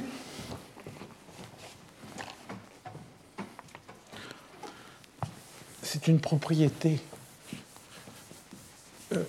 c'est 5.83 6.07
une 6.07 6.19
propriété. 6.19 6.99
Euh, 9.13 9.23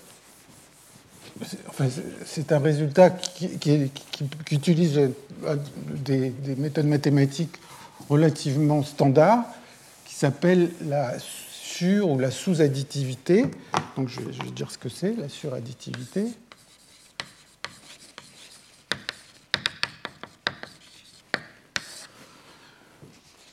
enfin, 1.69 1.89
c'est 2.25 2.53
un 2.53 2.59
résultat 2.61 3.11
qui, 3.11 3.91
utilise 4.51 5.11
des, 5.95 6.33
méthodes 6.57 6.87
mathématiques 6.87 7.57
relativement 8.09 8.83
standards 8.83 9.45
qui 10.05 10.15
s'appelle 10.15 10.71
la 10.83 11.15
sur- 11.73 12.11
ou 12.11 12.19
la 12.19 12.31
sous-additivité. 12.31 13.47
Donc 13.97 14.09
je 14.09 14.21
vais, 14.21 14.51
dire 14.51 14.71
ce 14.71 14.79
que 14.79 14.89
c'est, 14.89 15.15
la 15.17 15.29
suradditivité. 15.29 16.27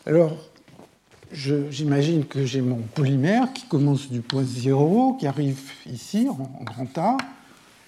Alors, 0.06 0.38
j'imagine 1.32 2.26
que 2.26 2.44
j'ai 2.44 2.62
mon 2.62 2.78
polymère 2.78 3.54
qui 3.54 3.68
commence 3.68 4.10
du 4.10 4.22
point 4.22 4.44
0, 4.44 5.18
qui 5.20 5.28
arrive 5.28 5.60
ici 5.86 6.28
en, 6.28 6.64
grand 6.64 6.98
A, 6.98 7.18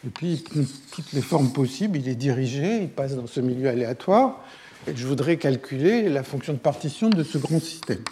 et 0.06 0.10
puis 0.10 0.34
il 0.34 0.44
prend 0.44 0.62
toutes 0.92 1.14
les 1.14 1.22
formes 1.22 1.52
possibles, 1.52 1.98
il 1.98 2.08
est 2.08 2.16
dirigé, 2.16 2.84
il 2.84 2.90
passe 2.90 3.16
dans 3.16 3.26
ce 3.26 3.40
milieu 3.40 3.70
aléatoire, 3.70 4.40
et 4.88 4.96
je 4.96 5.08
voudrais 5.08 5.38
calculer 5.38 6.10
la 6.10 6.22
fonction 6.22 6.54
de 6.54 6.60
partition 6.60 7.10
de 7.10 7.24
ce 7.24 7.40
grand 7.40 7.60
système. 7.60 8.04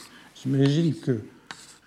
J'imagine 0.42 0.96
que 0.96 1.22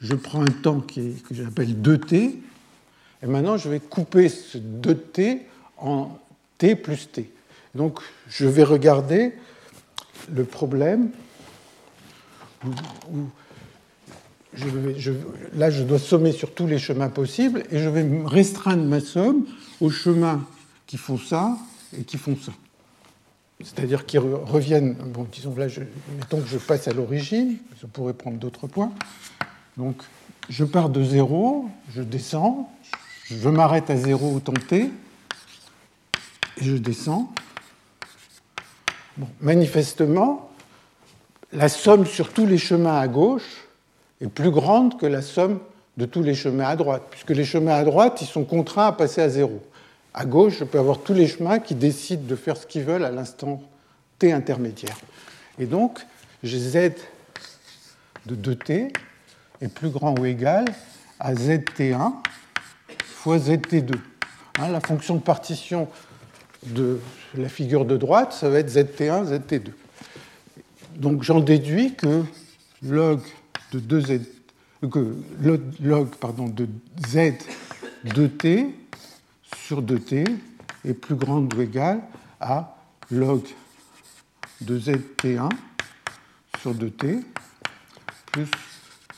je 0.02 0.14
prends 0.14 0.42
un 0.42 0.50
temps 0.50 0.80
que 0.80 1.00
j'appelle 1.30 1.80
2t, 1.80 2.14
et 2.14 3.26
maintenant 3.26 3.56
je 3.56 3.68
vais 3.68 3.80
couper 3.80 4.28
ce 4.28 4.58
2t 4.58 5.38
en 5.78 6.18
t 6.58 6.74
plus 6.74 7.10
t. 7.10 7.30
Donc 7.74 8.00
je 8.28 8.46
vais 8.46 8.64
regarder 8.64 9.32
le 10.32 10.44
problème 10.44 11.10
où, 12.64 12.68
là 15.54 15.70
je 15.70 15.82
dois 15.82 15.98
sommer 15.98 16.32
sur 16.32 16.52
tous 16.52 16.66
les 16.66 16.78
chemins 16.78 17.08
possibles 17.08 17.64
et 17.70 17.78
je 17.78 17.88
vais 17.88 18.06
restreindre 18.26 18.84
ma 18.84 19.00
somme 19.00 19.46
aux 19.80 19.90
chemins 19.90 20.46
qui 20.86 20.98
font 20.98 21.16
ça 21.16 21.56
et 21.98 22.02
qui 22.02 22.18
font 22.18 22.36
ça. 22.36 22.52
C'est-à-dire 23.60 24.04
qui 24.04 24.18
reviennent, 24.18 24.94
bon, 24.94 25.26
disons 25.30 25.54
là, 25.54 25.66
mettons 26.16 26.40
que 26.40 26.48
je 26.48 26.58
passe 26.58 26.88
à 26.88 26.92
l'origine, 26.92 27.56
je 27.80 27.86
pourrais 27.86 28.12
prendre 28.12 28.36
d'autres 28.36 28.66
points, 28.66 28.92
donc, 29.76 29.96
je 30.48 30.64
pars 30.64 30.90
de 30.90 31.02
0, 31.02 31.68
je 31.94 32.02
descends, 32.02 32.70
je 33.30 33.48
m'arrête 33.48 33.88
à 33.88 33.96
0 33.96 34.36
au 34.36 34.40
temps 34.40 34.52
t, 34.52 34.90
et 36.58 36.64
je 36.64 36.76
descends. 36.76 37.32
manifestement, 39.40 40.50
la 41.52 41.68
somme 41.68 42.06
sur 42.06 42.32
tous 42.32 42.46
les 42.46 42.58
chemins 42.58 42.98
à 42.98 43.08
gauche 43.08 43.66
est 44.20 44.28
plus 44.28 44.50
grande 44.50 44.98
que 44.98 45.06
la 45.06 45.22
somme 45.22 45.60
de 45.96 46.06
tous 46.06 46.22
les 46.22 46.34
chemins 46.34 46.66
à 46.66 46.76
droite, 46.76 47.02
puisque 47.10 47.30
les 47.30 47.44
chemins 47.44 47.74
à 47.74 47.84
droite, 47.84 48.20
ils 48.22 48.26
sont 48.26 48.44
contraints 48.44 48.88
à 48.88 48.92
passer 48.92 49.20
à 49.20 49.28
0. 49.28 49.62
À 50.14 50.26
gauche, 50.26 50.58
je 50.58 50.64
peux 50.64 50.78
avoir 50.78 50.98
tous 50.98 51.14
les 51.14 51.26
chemins 51.26 51.58
qui 51.58 51.74
décident 51.74 52.26
de 52.26 52.36
faire 52.36 52.56
ce 52.56 52.66
qu'ils 52.66 52.84
veulent 52.84 53.04
à 53.04 53.10
l'instant 53.10 53.62
t 54.18 54.32
intermédiaire. 54.32 54.96
Et 55.58 55.66
donc, 55.66 55.98
j'ai 56.42 56.58
z 56.58 56.92
de 58.26 58.54
2t 58.54 58.92
est 59.62 59.68
plus 59.68 59.90
grand 59.90 60.18
ou 60.18 60.26
égal 60.26 60.64
à 61.20 61.34
zt1 61.34 62.12
fois 63.00 63.38
zt2. 63.38 63.94
Hein, 64.58 64.68
la 64.68 64.80
fonction 64.80 65.14
de 65.14 65.20
partition 65.20 65.88
de 66.66 67.00
la 67.34 67.48
figure 67.48 67.84
de 67.84 67.96
droite, 67.96 68.32
ça 68.32 68.50
va 68.50 68.58
être 68.58 68.70
zt1, 68.70 69.32
zt2. 69.32 69.70
Donc 70.96 71.22
j'en 71.22 71.40
déduis 71.40 71.94
que 71.94 72.24
log 72.82 73.20
de 73.72 73.80
2z 73.80 74.20
que 74.90 75.16
log 75.80 76.08
pardon, 76.20 76.48
de 76.48 76.68
z 77.06 77.34
de 78.04 78.26
t 78.26 78.74
sur 79.66 79.80
2t 79.80 80.26
est 80.84 80.94
plus 80.94 81.14
grand 81.14 81.40
ou 81.54 81.60
égal 81.60 82.02
à 82.40 82.76
log 83.10 83.42
de 84.60 84.78
zt1 84.78 85.48
sur 86.60 86.74
2t 86.74 87.22
plus 88.32 88.48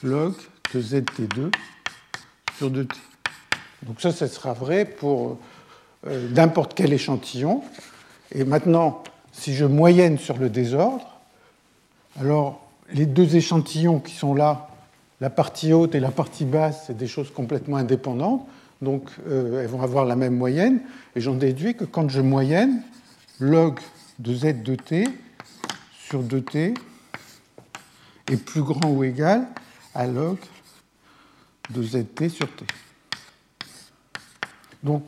log 0.04 0.34
de 0.75 0.80
zt2 0.80 1.50
sur 2.56 2.70
2t. 2.70 2.88
Donc 3.84 4.00
ça, 4.00 4.12
ça 4.12 4.28
sera 4.28 4.52
vrai 4.52 4.84
pour 4.84 5.38
euh, 6.06 6.28
n'importe 6.30 6.75
quel 6.75 6.92
échantillon. 6.92 7.62
Et 8.32 8.44
maintenant, 8.44 9.02
si 9.32 9.54
je 9.54 9.64
moyenne 9.64 10.18
sur 10.18 10.37
le 10.37 10.50
désordre, 10.50 11.06
alors 12.20 12.61
les 12.92 13.06
deux 13.06 13.34
échantillons 13.34 13.99
qui 13.99 14.14
sont 14.14 14.34
là, 14.34 14.68
la 15.20 15.30
partie 15.30 15.73
haute 15.73 15.94
et 15.94 16.00
la 16.00 16.11
partie 16.11 16.44
basse, 16.44 16.84
c'est 16.87 16.96
des 16.96 17.06
choses 17.06 17.30
complètement 17.32 17.78
indépendantes. 17.78 18.46
Donc 18.82 19.08
euh, 19.26 19.62
elles 19.62 19.68
vont 19.68 19.82
avoir 19.82 20.04
la 20.04 20.16
même 20.16 20.37
moyenne. 20.37 20.80
Et 21.16 21.20
j'en 21.20 21.34
déduis 21.34 21.75
que 21.75 21.84
quand 21.84 22.11
je 22.11 22.20
moyenne, 22.20 22.82
log 23.40 23.80
de 24.18 24.34
z 24.34 24.62
de 24.62 24.75
t 24.75 25.08
sur 25.99 26.23
2t 26.23 26.75
est 28.30 28.37
plus 28.37 28.62
grand 28.62 28.90
ou 28.90 29.02
égal 29.02 29.46
à 29.94 30.06
log 30.06 30.38
de 31.70 31.82
zt 31.82 32.28
sur 32.28 32.48
t. 32.54 32.64
Donc, 34.82 35.04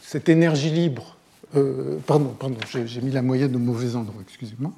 cette 0.00 0.28
énergie 0.28 0.70
libre, 0.70 1.16
euh, 1.54 1.98
pardon, 2.06 2.28
pardon 2.38 2.56
j'ai 2.72 3.00
mis 3.00 3.10
la 3.10 3.20
moyenne 3.20 3.54
au 3.54 3.58
mauvais 3.58 3.96
endroit, 3.96 4.22
excusez-moi. 4.22 4.72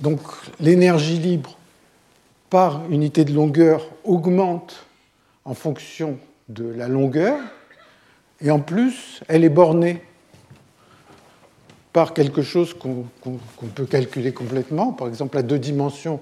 Donc, 0.00 0.20
l'énergie 0.58 1.18
libre 1.18 1.56
par 2.50 2.90
unité 2.90 3.24
de 3.24 3.32
longueur 3.32 3.86
augmente 4.04 4.86
en 5.44 5.54
fonction 5.54 6.18
de 6.48 6.64
la 6.64 6.88
longueur, 6.88 7.38
et 8.40 8.50
en 8.50 8.60
plus, 8.60 9.22
elle 9.28 9.44
est 9.44 9.48
bornée 9.50 10.02
par 11.92 12.14
quelque 12.14 12.42
chose 12.42 12.74
qu'on 12.74 13.68
peut 13.74 13.86
calculer 13.86 14.32
complètement. 14.32 14.92
Par 14.92 15.08
exemple, 15.08 15.36
à 15.36 15.42
deux 15.42 15.58
dimensions, 15.58 16.20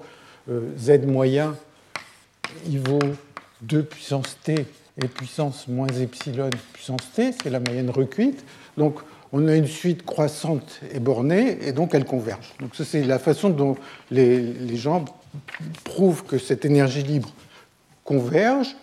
euh, 0.49 0.69
z 0.77 1.05
moyen, 1.05 1.55
il 2.67 2.79
vaut 2.79 2.99
2 3.61 3.83
puissance 3.83 4.37
t 4.43 4.65
et 5.01 5.07
puissance 5.07 5.67
moins 5.67 5.87
epsilon 5.87 6.49
puissance 6.73 7.11
t, 7.15 7.31
c'est 7.31 7.49
la 7.49 7.59
moyenne 7.59 7.89
recuite. 7.89 8.43
Donc, 8.77 8.99
on 9.31 9.47
a 9.47 9.55
une 9.55 9.67
suite 9.67 10.05
croissante 10.05 10.81
et 10.91 10.99
bornée, 10.99 11.57
et 11.65 11.71
donc 11.71 11.95
elle 11.95 12.03
converge. 12.03 12.53
Donc, 12.59 12.71
c'est 12.73 13.03
la 13.03 13.19
façon 13.19 13.49
dont 13.49 13.77
les, 14.09 14.41
les 14.41 14.75
gens 14.75 15.05
prouvent 15.85 16.25
que 16.25 16.37
cette 16.37 16.65
énergie 16.65 17.03
libre 17.03 17.29
converge, 18.03 18.75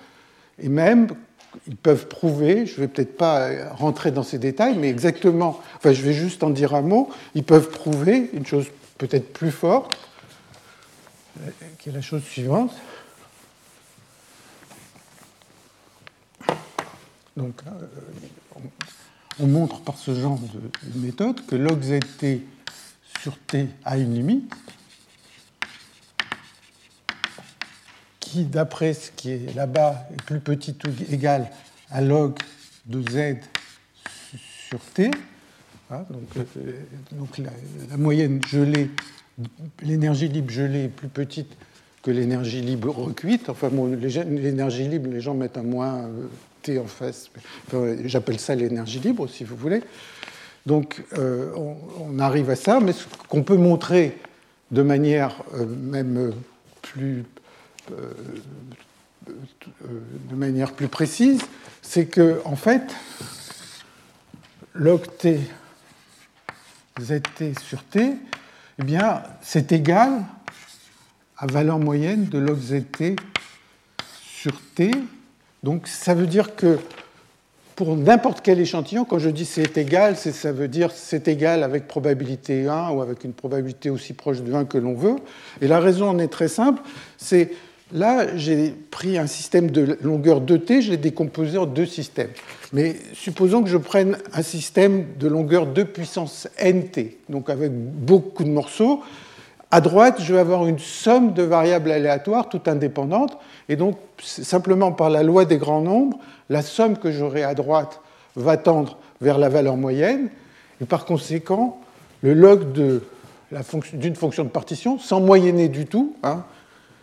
et 0.59 0.71
même 0.71 1.09
ils 1.67 1.77
peuvent 1.77 2.09
prouver, 2.09 2.67
je 2.67 2.77
ne 2.77 2.81
vais 2.81 2.89
peut-être 2.89 3.17
pas 3.17 3.73
rentrer 3.73 4.11
dans 4.11 4.23
ces 4.23 4.39
détails, 4.39 4.77
mais 4.77 4.89
exactement, 4.89 5.61
enfin 5.77 5.93
je 5.93 6.03
vais 6.03 6.13
juste 6.13 6.43
en 6.43 6.51
dire 6.51 6.75
un 6.75 6.83
mot, 6.83 7.11
ils 7.35 7.45
peuvent 7.45 7.71
prouver 7.71 8.31
une 8.33 8.47
chose 8.47 8.67
peut-être 8.99 9.33
plus 9.33 9.51
forte, 9.51 9.97
qui 11.79 11.89
est 11.89 11.93
la 11.93 12.03
chose 12.03 12.23
suivante. 12.23 12.73
Donc, 17.37 17.61
on 19.39 19.47
montre 19.47 19.81
par 19.81 19.97
ce 19.97 20.13
genre 20.13 20.39
de 20.39 20.99
méthode 20.99 21.47
que 21.47 21.55
log 21.55 21.81
zt 21.81 22.41
sur 23.21 23.39
t 23.39 23.69
a 23.85 23.97
une 23.97 24.15
limite 24.15 24.53
qui, 28.29 28.45
d'après 28.45 28.93
ce 28.93 29.11
qui 29.11 29.31
est 29.31 29.55
là-bas, 29.55 30.07
est 30.13 30.23
plus 30.23 30.41
petit 30.41 30.77
ou 30.87 31.13
égal 31.13 31.51
à 31.91 32.03
log 32.03 32.35
de 32.87 33.03
z 33.11 33.37
sur 34.69 34.81
t. 34.95 35.11
Hein, 35.91 36.05
donc, 36.11 36.47
euh, 36.59 36.73
la, 37.91 37.97
moyenne 37.97 38.41
gelée, 38.47 38.91
l'énergie 39.83 40.29
libre 40.29 40.51
gelée 40.51 40.85
est 40.85 40.89
plus 40.89 41.09
petite 41.09 41.51
que 42.03 42.11
l'énergie 42.11 42.61
libre 42.61 42.91
recuite. 42.91 43.49
Enfin, 43.49 43.71
l'énergie 44.31 44.87
libre, 44.87 45.11
les 45.11 45.23
gens 45.23 45.35
mettent 45.35 45.57
un 45.57 45.63
moins 45.63 46.01
euh, 46.01 46.27
t 46.61 46.79
en 46.79 46.87
face. 46.87 47.31
J'appelle 48.05 48.39
ça 48.39 48.55
l'énergie 48.55 49.01
libre, 49.01 49.27
si 49.27 49.45
vous 49.45 49.57
voulez. 49.57 49.83
Donc, 50.67 51.03
euh, 51.17 51.51
on, 51.99 52.19
arrive 52.19 52.51
à 52.51 52.57
ça, 52.57 52.79
mais 52.81 52.93
ce 52.93 53.07
qu'on 53.29 53.43
peut 53.43 53.57
montrer 53.57 54.19
de 54.71 54.83
manière 54.83 55.43
même 55.67 56.35
plus 56.83 57.25
de 59.27 60.35
manière 60.35 60.73
plus 60.73 60.89
précise, 60.89 61.41
c'est 61.83 62.07
que 62.07 62.41
en 62.45 62.57
fait, 62.57 62.95
log 64.75 65.03
t 65.19 65.41
zt 67.01 67.59
sur 67.63 67.83
t, 67.85 68.15
eh 68.79 68.83
bien, 68.83 69.23
c'est 69.43 69.73
égal 69.73 70.25
à 71.37 71.47
valeur 71.47 71.79
moyenne 71.79 72.27
de 72.27 72.39
log 72.39 72.59
zt 72.59 73.17
sur 74.23 74.61
t. 74.75 74.91
Donc, 75.63 75.89
ça 75.89 76.15
veut 76.15 76.27
dire 76.27 76.55
que 76.55 76.79
pour 77.75 77.97
n'importe 77.97 78.41
quel 78.43 78.59
échantillon, 78.59 79.05
quand 79.05 79.21
je 79.21 79.31
dis 79.31 79.45
c'est 79.45 79.79
égal, 79.79 80.17
ça 80.17 80.51
veut 80.51 80.67
dire 80.67 80.91
c'est 80.91 81.29
égal 81.29 81.63
avec 81.63 81.87
probabilité 81.87 82.67
1 82.67 82.91
ou 82.91 83.03
avec 83.03 83.23
une 83.23 83.33
probabilité 83.33 83.89
aussi 83.89 84.15
proche 84.15 84.41
de 84.41 84.53
1 84.53 84.65
que 84.65 84.79
l'on 84.79 84.95
veut. 84.95 85.17
Et 85.61 85.69
la 85.69 85.79
raison 85.79 86.09
en 86.09 86.19
est 86.19 86.27
très 86.27 86.49
simple, 86.49 86.83
c'est 87.17 87.53
Là, 87.93 88.37
j'ai 88.37 88.75
pris 88.91 89.17
un 89.17 89.27
système 89.27 89.71
de 89.71 89.97
longueur 90.03 90.43
2t, 90.43 90.83
je 90.83 90.91
l'ai 90.91 90.99
décomposé 90.99 91.57
en 91.57 91.65
deux 91.65 91.87
systèmes. 91.87 92.29
Mais 92.75 92.97
supposons 93.15 93.63
que 93.63 93.71
je 93.71 93.79
prenne 93.79 94.19
un 94.35 94.43
système 94.43 95.07
de 95.19 95.27
longueur 95.27 95.67
2 95.67 95.87
puissance 95.87 96.49
nt, 96.63 97.01
donc 97.31 97.49
avec 97.49 97.73
beaucoup 97.73 98.45
de 98.45 98.51
morceaux. 98.51 99.01
À 99.71 99.81
droite, 99.81 100.21
je 100.21 100.35
vais 100.35 100.41
avoir 100.41 100.67
une 100.67 100.79
somme 100.79 101.33
de 101.33 101.43
variables 101.43 101.91
aléatoires, 101.91 102.51
toutes 102.51 102.69
indépendantes, 102.69 103.39
et 103.71 103.77
donc 103.77 103.97
simplement 104.19 104.93
par 104.93 105.09
la 105.09 105.23
loi 105.23 105.47
des 105.47 105.57
grands 105.57 105.81
nombres, 105.81 106.19
la 106.51 106.61
somme 106.61 106.99
que 106.99 107.11
j'aurai 107.11 107.43
à 107.43 107.55
droite 107.55 108.01
va 108.37 108.59
tendre 108.59 108.99
vers 109.23 109.39
la 109.39 109.49
valeur 109.49 109.79
moyenne, 109.79 110.29
et 110.83 110.85
par 110.85 111.07
conséquent, 111.07 111.81
le 112.21 112.35
log 112.35 112.73
d'une 112.73 114.15
fonction 114.15 114.45
de 114.45 114.51
partition, 114.51 114.99
sans 114.99 115.21
moyenner 115.21 115.69
du 115.69 115.87
tout, 115.87 116.15
hein, 116.23 116.45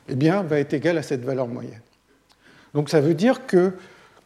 eh 0.09 0.15
bien, 0.15 0.43
va 0.43 0.59
être 0.59 0.73
égal 0.73 0.97
à 0.97 1.03
cette 1.03 1.23
valeur 1.23 1.47
moyenne. 1.47 1.81
Donc 2.73 2.89
ça 2.89 3.01
veut 3.01 3.13
dire 3.13 3.47
que 3.47 3.73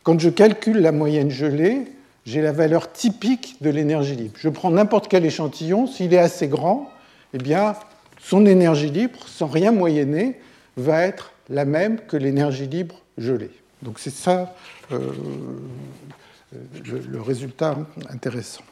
quand 0.03 0.19
je 0.19 0.29
calcule 0.29 0.79
la 0.79 0.91
moyenne 0.91 1.29
gelée, 1.29 1.83
j'ai 2.25 2.41
la 2.41 2.51
valeur 2.51 2.91
typique 2.91 3.57
de 3.61 3.69
l'énergie 3.69 4.15
libre. 4.15 4.35
Je 4.37 4.49
prends 4.49 4.71
n'importe 4.71 5.07
quel 5.07 5.25
échantillon, 5.25 5.87
s'il 5.87 6.13
est 6.13 6.19
assez 6.19 6.47
grand, 6.47 6.89
eh 7.33 7.37
bien, 7.37 7.75
son 8.19 8.45
énergie 8.45 8.89
libre, 8.89 9.19
sans 9.27 9.47
rien 9.47 9.71
moyenner, 9.71 10.39
va 10.77 11.03
être 11.03 11.33
la 11.49 11.65
même 11.65 11.99
que 11.99 12.17
l'énergie 12.17 12.67
libre 12.67 13.01
gelée. 13.17 13.51
Donc 13.81 13.99
c'est 13.99 14.13
ça 14.13 14.55
euh, 14.91 14.99
le, 16.85 17.21
résultat 17.21 17.77
intéressant. 18.09 18.63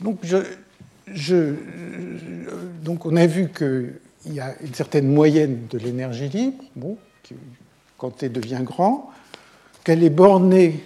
Donc, 0.00 0.20
donc 2.82 3.06
on 3.06 3.16
a 3.16 3.26
vu 3.26 3.48
que 3.48 3.92
il 4.26 4.34
y 4.34 4.40
a 4.40 4.54
une 4.60 4.74
certaine 4.74 5.08
moyenne 5.08 5.66
de 5.70 5.78
l'énergie 5.78 6.28
libre, 6.28 6.64
bon, 6.76 6.96
quand 7.98 8.10
T 8.10 8.28
devient 8.28 8.60
grand, 8.62 9.10
qu'elle 9.84 10.02
est 10.04 10.10
bornée 10.10 10.84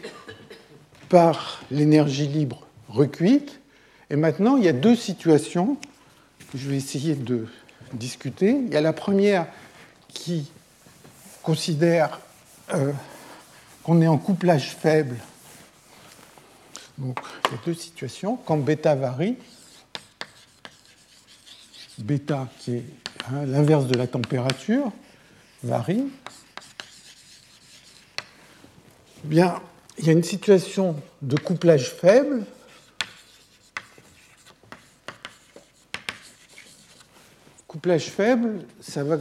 par 1.09 1.63
l'énergie 1.71 2.29
libre 2.29 2.67
recuite. 2.89 3.61
Et 4.11 4.17
maintenant, 4.17 4.57
il 4.57 4.65
y 4.65 4.69
a 4.69 4.73
deux 4.73 4.97
situations 4.97 5.77
que 6.51 6.59
je 6.59 6.69
vais 6.69 6.77
essayer 6.77 7.15
de 7.15 7.47
discuter. 7.93 8.51
Il 8.51 8.73
y 8.73 8.77
a 8.77 8.81
la 8.81 8.93
première 8.93 9.47
qui 10.09 10.51
considère 11.43 12.21
euh, 12.75 12.93
qu'on 13.83 14.01
est 14.01 14.07
en 14.07 14.19
couplage 14.19 14.71
faible. 14.71 15.17
Donc, 16.99 17.19
il 17.47 17.53
y 17.53 17.55
a 17.55 17.61
deux 17.65 17.75
situations. 17.75 18.37
Quand 18.37 18.57
bêta 18.57 18.95
varie, 18.95 19.37
bêta 21.99 22.49
qui 22.59 22.77
est 22.77 22.85
Hein, 23.29 23.47
l'inverse 23.47 23.87
de 23.87 23.97
la 23.97 24.07
température 24.07 24.93
varie, 25.63 26.05
bien, 29.25 29.61
il 29.99 30.07
y 30.07 30.11
a 30.11 30.13
une 30.13 30.23
situation 30.23 30.95
de 31.23 31.37
couplage 31.37 31.91
faible. 31.91 32.45
Couplage 37.67 38.11
faible, 38.11 38.61
ça 38.81 39.03
va, 39.03 39.19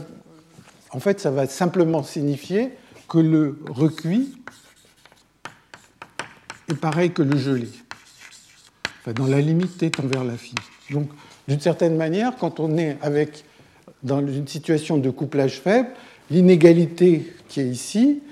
en 0.90 1.00
fait, 1.00 1.18
ça 1.20 1.30
va 1.30 1.46
simplement 1.46 2.02
signifier 2.02 2.70
que 3.08 3.18
le 3.18 3.58
recuit 3.68 4.40
est 6.68 6.74
pareil 6.74 7.12
que 7.12 7.22
le 7.22 7.36
gelé, 7.36 7.68
dans 9.14 9.26
la 9.26 9.40
limite 9.40 9.78
t 9.78 9.90
envers 10.02 10.24
l'infini. 10.24 10.60
Donc, 10.90 11.10
d'une 11.48 11.60
certaine 11.60 11.96
manière, 11.96 12.36
quand 12.36 12.60
on 12.60 12.76
est 12.76 12.98
avec 13.02 13.44
dans 14.06 14.20
une 14.20 14.46
situation 14.46 14.96
de 14.98 15.10
couplage 15.10 15.60
faible, 15.60 15.88
l'inégalité 16.30 17.32
qui 17.48 17.60
est 17.60 17.66
ici, 17.66 18.22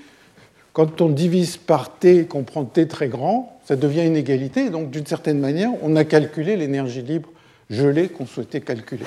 quand 0.73 1.01
on 1.01 1.09
divise 1.09 1.57
par 1.57 1.97
t, 1.97 2.25
qu'on 2.25 2.43
prend 2.43 2.65
t 2.65 2.87
très 2.87 3.07
grand, 3.07 3.59
ça 3.65 3.75
devient 3.75 4.05
une 4.05 4.15
égalité. 4.15 4.69
Donc, 4.69 4.89
d'une 4.89 5.05
certaine 5.05 5.39
manière, 5.39 5.71
on 5.81 5.95
a 5.95 6.03
calculé 6.03 6.55
l'énergie 6.55 7.01
libre 7.01 7.29
gelée 7.69 8.09
qu'on 8.09 8.25
souhaitait 8.25 8.61
calculer. 8.61 9.05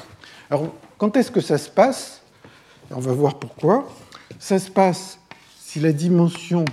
Alors, 0.51 0.75
quand 0.99 1.17
est-ce 1.17 1.31
que 1.31 1.41
ça 1.41 1.59
se 1.59 1.71
passe? 1.71 2.23
On 2.91 3.01
va 3.01 3.13
voir 3.13 3.39
pourquoi. 3.39 3.89
Ça 4.39 4.59
se 4.59 4.71
passe 4.71 5.19
si 5.59 5.81
la 5.81 5.93
dimension 5.93 6.65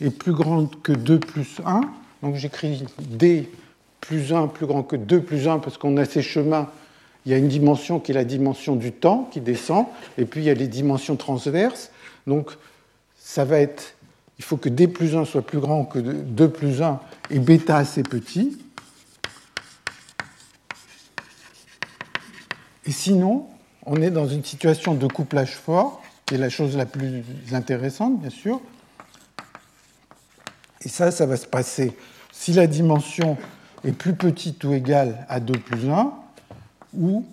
est 0.00 0.10
plus 0.10 0.32
grande 0.32 0.80
que 0.82 0.92
2 0.92 1.20
plus 1.20 1.60
1. 1.64 1.80
Donc, 2.22 2.36
j'écris 2.36 2.84
d 2.98 3.48
plus 4.00 4.32
1 4.32 4.48
plus 4.48 4.66
grand 4.66 4.82
que 4.82 4.96
2 4.96 5.20
plus 5.20 5.48
1 5.48 5.58
parce 5.58 5.78
qu'on 5.78 5.96
a 5.96 6.04
ces 6.04 6.22
chemins 6.22 6.68
il 7.26 7.32
y 7.32 7.34
a 7.34 7.38
une 7.38 7.48
dimension 7.48 8.00
qui 8.00 8.12
est 8.12 8.14
la 8.14 8.24
dimension 8.24 8.76
du 8.76 8.92
temps 8.92 9.28
qui 9.30 9.40
descend, 9.40 9.86
et 10.18 10.24
puis 10.24 10.40
il 10.40 10.44
y 10.44 10.50
a 10.50 10.54
les 10.54 10.68
dimensions 10.68 11.16
transverses. 11.16 11.90
Donc 12.26 12.50
ça 13.18 13.44
va 13.44 13.58
être, 13.58 13.94
il 14.38 14.44
faut 14.44 14.56
que 14.56 14.68
d 14.68 14.88
plus 14.88 15.16
1 15.16 15.24
soit 15.24 15.42
plus 15.42 15.60
grand 15.60 15.84
que 15.84 15.98
2 15.98 16.48
plus 16.48 16.82
1 16.82 16.98
et 17.30 17.38
bêta 17.38 17.76
assez 17.76 18.02
petit. 18.02 18.58
Et 22.86 22.92
sinon, 22.92 23.46
on 23.86 24.00
est 24.02 24.10
dans 24.10 24.26
une 24.26 24.44
situation 24.44 24.94
de 24.94 25.06
couplage 25.06 25.54
fort, 25.54 26.02
qui 26.26 26.34
est 26.34 26.38
la 26.38 26.48
chose 26.48 26.76
la 26.76 26.86
plus 26.86 27.22
intéressante, 27.52 28.20
bien 28.20 28.30
sûr. 28.30 28.60
Et 30.84 30.88
ça, 30.88 31.10
ça 31.10 31.26
va 31.26 31.36
se 31.36 31.46
passer 31.46 31.96
si 32.32 32.52
la 32.52 32.66
dimension 32.66 33.36
est 33.84 33.92
plus 33.92 34.14
petite 34.14 34.64
ou 34.64 34.72
égale 34.72 35.26
à 35.28 35.40
2 35.40 35.52
plus 35.58 35.88
1, 35.88 36.12
ou 36.96 37.24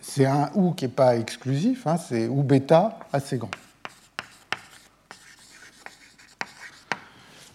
c'est 0.00 0.26
un 0.26 0.50
ou 0.54 0.72
qui 0.72 0.84
n'est 0.84 0.90
pas 0.90 1.16
exclusif, 1.16 1.86
hein, 1.86 1.96
c'est 1.96 2.28
ou 2.28 2.42
bêta 2.42 2.98
assez 3.12 3.38
grand. 3.38 3.50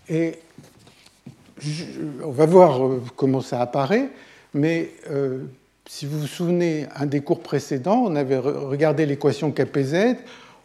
Et 0.10 0.40
on 2.24 2.32
va 2.32 2.46
voir 2.46 2.86
euh, 2.86 3.04
comment 3.16 3.42
ça 3.42 3.62
apparaît, 3.62 4.10
mais 4.54 4.92
euh, 5.10 5.44
si 5.88 6.06
vous 6.06 6.20
vous 6.20 6.28
souvenez, 6.28 6.88
un 6.96 7.06
des 7.06 7.22
cours 7.22 7.42
précédents, 7.42 8.02
on 8.06 8.16
avait 8.16 8.38
regardé 8.38 9.06
l'équation 9.06 9.52
KPZ, 9.52 10.18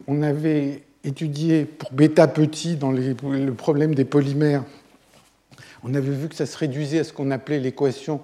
on 0.07 0.21
avait 0.23 0.83
étudié 1.03 1.65
pour 1.65 1.91
bêta 1.93 2.27
petit 2.27 2.75
dans 2.75 2.91
le 2.91 3.53
problème 3.53 3.93
des 3.93 4.05
polymères, 4.05 4.63
on 5.83 5.93
avait 5.93 6.11
vu 6.11 6.27
que 6.27 6.35
ça 6.35 6.47
se 6.47 6.57
réduisait 6.57 6.99
à 6.99 7.03
ce 7.03 7.13
qu'on 7.13 7.29
appelait 7.29 7.59
l'équation 7.59 8.21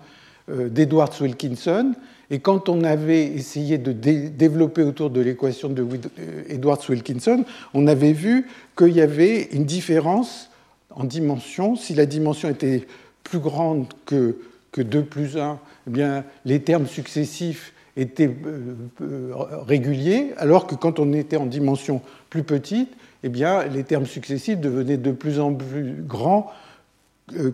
euh, 0.49 0.69
d'Edwards 0.69 1.13
Wilkinson. 1.21 1.93
Et 2.29 2.39
quand 2.39 2.69
on 2.69 2.83
avait 2.83 3.25
essayé 3.25 3.77
de 3.77 3.91
développer 3.91 4.83
autour 4.83 5.09
de 5.09 5.19
l'équation 5.19 5.69
de 5.69 5.83
euh, 5.83 6.43
Edwards 6.49 6.81
Wilkinson, 6.89 7.43
on 7.73 7.87
avait 7.87 8.13
vu 8.13 8.47
qu'il 8.77 8.93
y 8.93 9.01
avait 9.01 9.49
une 9.51 9.65
différence 9.65 10.49
en 10.91 11.03
dimension. 11.03 11.75
Si 11.75 11.93
la 11.93 12.05
dimension 12.05 12.49
était 12.49 12.87
plus 13.23 13.39
grande 13.39 13.87
que, 14.05 14.37
que 14.71 14.81
2 14.81 15.03
plus 15.03 15.37
1, 15.37 15.59
eh 15.87 15.89
bien, 15.89 16.23
les 16.45 16.61
termes 16.61 16.87
successifs 16.87 17.73
étaient 17.97 18.29
euh, 18.45 19.33
réguliers, 19.67 20.31
alors 20.37 20.67
que 20.67 20.75
quand 20.75 20.99
on 20.99 21.13
était 21.13 21.37
en 21.37 21.45
dimension 21.45 22.01
plus 22.29 22.43
petite, 22.43 22.89
eh 23.23 23.29
bien, 23.29 23.65
les 23.65 23.83
termes 23.83 24.05
successifs 24.05 24.59
devenaient 24.59 24.97
de 24.97 25.11
plus 25.11 25.39
en 25.39 25.53
plus 25.53 25.95
grands 26.07 26.51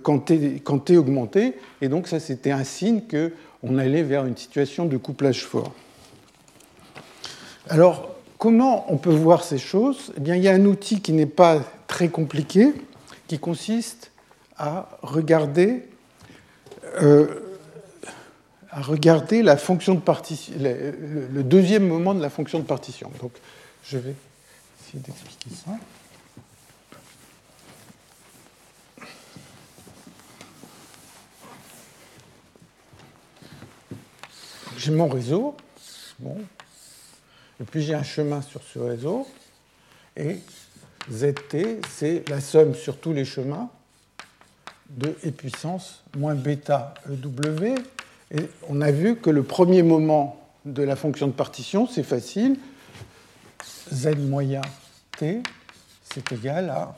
quand 0.02 0.20
t, 0.20 0.62
quand 0.63 0.80
t 0.80 0.98
augmentait, 0.98 1.54
et 1.82 1.90
donc 1.90 2.08
ça 2.08 2.20
c'était 2.20 2.52
un 2.52 2.63
signe 2.63 3.02
qu'on 3.02 3.78
allait 3.78 4.04
vers 4.04 4.26
une 4.26 4.38
situation 4.38 4.86
de 4.86 4.98
couplage 4.98 5.46
fort. 5.46 5.74
Alors, 7.70 8.16
comment 8.38 8.92
on 8.92 8.98
peut 8.98 9.13
voir 9.13 9.44
ces 9.44 9.58
choses? 9.58 10.13
Eh 10.18 10.20
bien, 10.20 10.36
Il 10.36 10.44
y 10.44 10.48
a 10.48 10.54
un 10.54 10.66
outil 10.66 11.02
qui 11.02 11.13
n'est 11.13 11.26
pas 11.26 11.62
très 11.88 12.10
compliqué, 12.10 12.74
qui 13.28 13.40
consiste 13.40 14.12
à 14.58 14.90
regarder, 15.02 15.84
euh, 17.02 17.28
à 18.72 18.82
regarder 18.82 19.44
la 19.44 19.58
fonction 19.58 19.96
de 19.96 20.00
partition, 20.00 20.54
le, 20.60 21.44
deuxième 21.44 21.88
moment 21.88 22.13
de 22.13 22.22
la 22.22 22.30
fonction 22.30 22.60
de 22.60 22.63
partition. 22.63 23.12
Donc, 23.22 23.32
je 23.84 23.98
vais 23.98 24.16
essayer 24.82 25.04
d'expliquer 25.04 25.50
ça. 25.66 25.72
J'ai 34.88 34.93
mon 34.93 35.10
réseau, 35.10 35.54
bon, 36.19 36.38
et 37.60 37.65
puis 37.65 37.82
j'ai 37.82 37.93
un 37.93 38.04
chemin 38.04 38.41
sur 38.41 38.63
ce 38.63 38.80
réseau, 38.80 39.28
et 40.15 40.39
ZT, 41.12 41.82
c'est 41.89 42.30
la 42.30 42.39
somme 42.39 42.73
sur 42.73 42.97
tous 42.97 43.12
les 43.12 43.26
chemins 43.26 43.69
de 44.91 45.10
E 45.26 45.32
puissance 45.32 46.04
moins 46.15 46.36
bêta 46.36 46.93
EW. 47.10 47.76
Et 48.32 48.50
on 48.69 48.80
a 48.80 48.91
vu 48.91 49.17
que 49.17 49.30
le 49.30 49.43
premier 49.43 49.84
moment 49.84 50.39
de 50.63 50.84
la 50.84 50.95
fonction 50.95 51.28
de 51.28 51.34
partition, 51.34 51.86
c'est 51.86 52.04
facile. 52.04 52.58
Z 53.93 54.15
moyen 54.17 54.62
T, 55.17 55.43
c'est 56.02 56.32
égal 56.32 56.69
à 56.69 56.95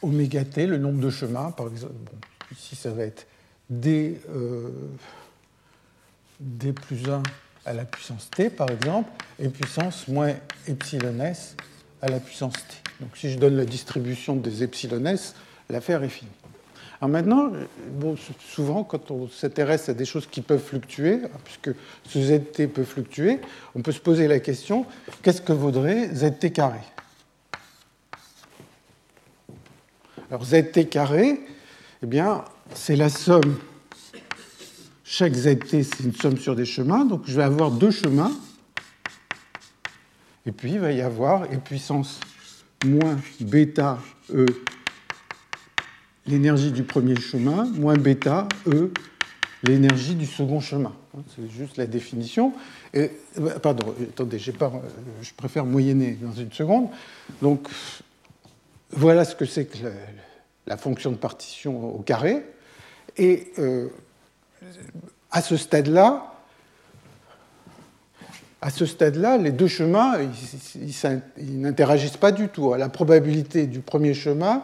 oméga 0.00 0.44
T, 0.44 0.68
le 0.68 0.78
nombre 0.78 1.00
de 1.00 1.10
chemins. 1.10 1.50
Par 1.50 1.66
exemple, 1.66 1.94
bon, 1.94 2.18
ici, 2.52 2.76
ça 2.76 2.92
va 2.92 3.02
être 3.02 3.26
D, 3.68 4.20
euh, 4.30 4.70
D 6.40 6.72
plus 6.72 7.08
1 7.08 7.22
à 7.66 7.72
la 7.72 7.84
puissance 7.84 8.30
t, 8.30 8.48
par 8.50 8.70
exemple, 8.70 9.10
et 9.38 9.48
puissance 9.48 10.08
moins 10.08 10.34
epsilon 10.66 11.20
s 11.20 11.56
à 12.00 12.08
la 12.08 12.20
puissance 12.20 12.54
t. 12.54 12.76
Donc 13.00 13.16
si 13.16 13.30
je 13.30 13.38
donne 13.38 13.56
la 13.56 13.64
distribution 13.64 14.36
des 14.36 14.62
epsilon 14.62 15.04
s, 15.06 15.34
l'affaire 15.68 16.02
est 16.02 16.08
finie. 16.08 16.30
Alors 17.00 17.10
maintenant, 17.10 17.52
souvent, 18.40 18.82
quand 18.82 19.10
on 19.12 19.28
s'intéresse 19.28 19.88
à 19.88 19.94
des 19.94 20.04
choses 20.04 20.26
qui 20.26 20.40
peuvent 20.40 20.62
fluctuer, 20.62 21.20
puisque 21.44 21.70
ce 22.08 22.18
zt 22.18 22.66
peut 22.66 22.84
fluctuer, 22.84 23.40
on 23.74 23.82
peut 23.82 23.92
se 23.92 24.00
poser 24.00 24.26
la 24.26 24.40
question 24.40 24.84
qu'est-ce 25.22 25.42
que 25.42 25.52
vaudrait 25.52 26.08
zt 26.08 26.52
carré? 26.52 26.80
Alors 30.30 30.44
zt 30.44 30.88
carré, 30.88 31.40
eh 32.02 32.06
bien, 32.06 32.44
c'est 32.74 32.96
la 32.96 33.08
somme 33.08 33.58
chaque 35.10 35.32
zt, 35.32 35.64
c'est 35.70 36.00
une 36.04 36.12
somme 36.12 36.36
sur 36.36 36.54
des 36.54 36.66
chemins, 36.66 37.06
donc 37.06 37.22
je 37.24 37.34
vais 37.34 37.42
avoir 37.42 37.70
deux 37.70 37.90
chemins. 37.90 38.30
Et 40.44 40.52
puis, 40.52 40.72
il 40.72 40.80
va 40.80 40.92
y 40.92 41.00
avoir 41.00 41.44
e 41.44 41.56
puissance 41.56 42.20
moins 42.84 43.18
bêta 43.40 43.98
e, 44.34 44.44
l'énergie 46.26 46.72
du 46.72 46.82
premier 46.82 47.16
chemin, 47.16 47.64
moins 47.64 47.96
bêta 47.96 48.48
e, 48.66 48.92
l'énergie 49.62 50.14
du 50.14 50.26
second 50.26 50.60
chemin. 50.60 50.92
C'est 51.34 51.50
juste 51.50 51.78
la 51.78 51.86
définition. 51.86 52.52
Et, 52.92 53.10
bah, 53.38 53.58
pardon, 53.60 53.94
attendez, 54.10 54.38
pas, 54.58 54.70
je 55.22 55.32
préfère 55.34 55.64
moyenner 55.64 56.18
dans 56.20 56.34
une 56.34 56.52
seconde. 56.52 56.88
Donc, 57.40 57.66
voilà 58.90 59.24
ce 59.24 59.34
que 59.34 59.46
c'est 59.46 59.64
que 59.64 59.84
la, 59.84 59.90
la, 60.66 60.76
fonction 60.76 61.10
de 61.10 61.16
partition 61.16 61.94
au 61.94 62.00
carré. 62.00 62.44
Et 63.16 63.52
euh, 63.58 63.88
à 65.30 65.42
ce 65.42 65.56
stade-là, 65.56 66.32
à 68.60 68.70
ce 68.70 68.86
stade-là, 68.86 69.36
les 69.36 69.52
deux 69.52 69.68
chemins, 69.68 70.14
ils, 70.74 71.60
n'interagissent 71.60 72.16
pas 72.16 72.32
du 72.32 72.48
tout. 72.48 72.74
La 72.74 72.88
probabilité 72.88 73.66
du 73.66 73.80
premier 73.80 74.14
chemin 74.14 74.62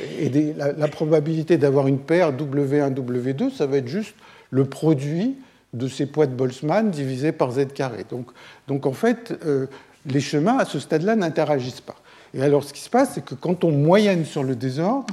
et 0.00 0.52
la, 0.54 0.88
probabilité 0.88 1.56
d'avoir 1.56 1.86
une 1.86 2.00
paire 2.00 2.32
W1, 2.32 2.92
W2, 2.92 3.54
ça 3.54 3.66
va 3.66 3.76
être 3.76 3.86
juste 3.88 4.14
le 4.50 4.64
produit 4.64 5.36
de 5.74 5.86
ces 5.86 6.06
poids 6.06 6.26
de 6.26 6.34
Boltzmann 6.34 6.90
divisé 6.90 7.30
par 7.30 7.52
Z 7.52 7.68
carré. 7.72 8.04
Donc, 8.10 8.26
donc 8.66 8.86
en 8.86 8.92
fait, 8.92 9.38
euh, 9.44 9.66
les 10.06 10.20
chemins 10.20 10.58
à 10.58 10.64
ce 10.64 10.80
stade-là 10.80 11.14
n'interagissent 11.14 11.80
pas. 11.80 11.96
Et 12.34 12.42
alors 12.42 12.64
ce 12.64 12.72
qui 12.72 12.80
se 12.80 12.90
passe, 12.90 13.12
c'est 13.14 13.24
que 13.24 13.34
quand 13.34 13.62
on 13.62 13.70
moyenne 13.70 14.24
sur 14.24 14.42
le 14.42 14.56
désordre, 14.56 15.06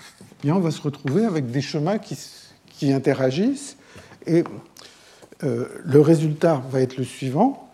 eh 0.00 0.42
bien, 0.42 0.56
on 0.56 0.60
va 0.60 0.70
se 0.70 0.80
retrouver 0.80 1.24
avec 1.24 1.50
des 1.50 1.60
chemins 1.60 1.98
qui, 1.98 2.16
qui 2.78 2.92
interagissent. 2.92 3.76
Et 4.26 4.44
euh, 5.42 5.66
le 5.84 6.00
résultat 6.00 6.62
va 6.70 6.80
être 6.80 6.96
le 6.96 7.04
suivant. 7.04 7.70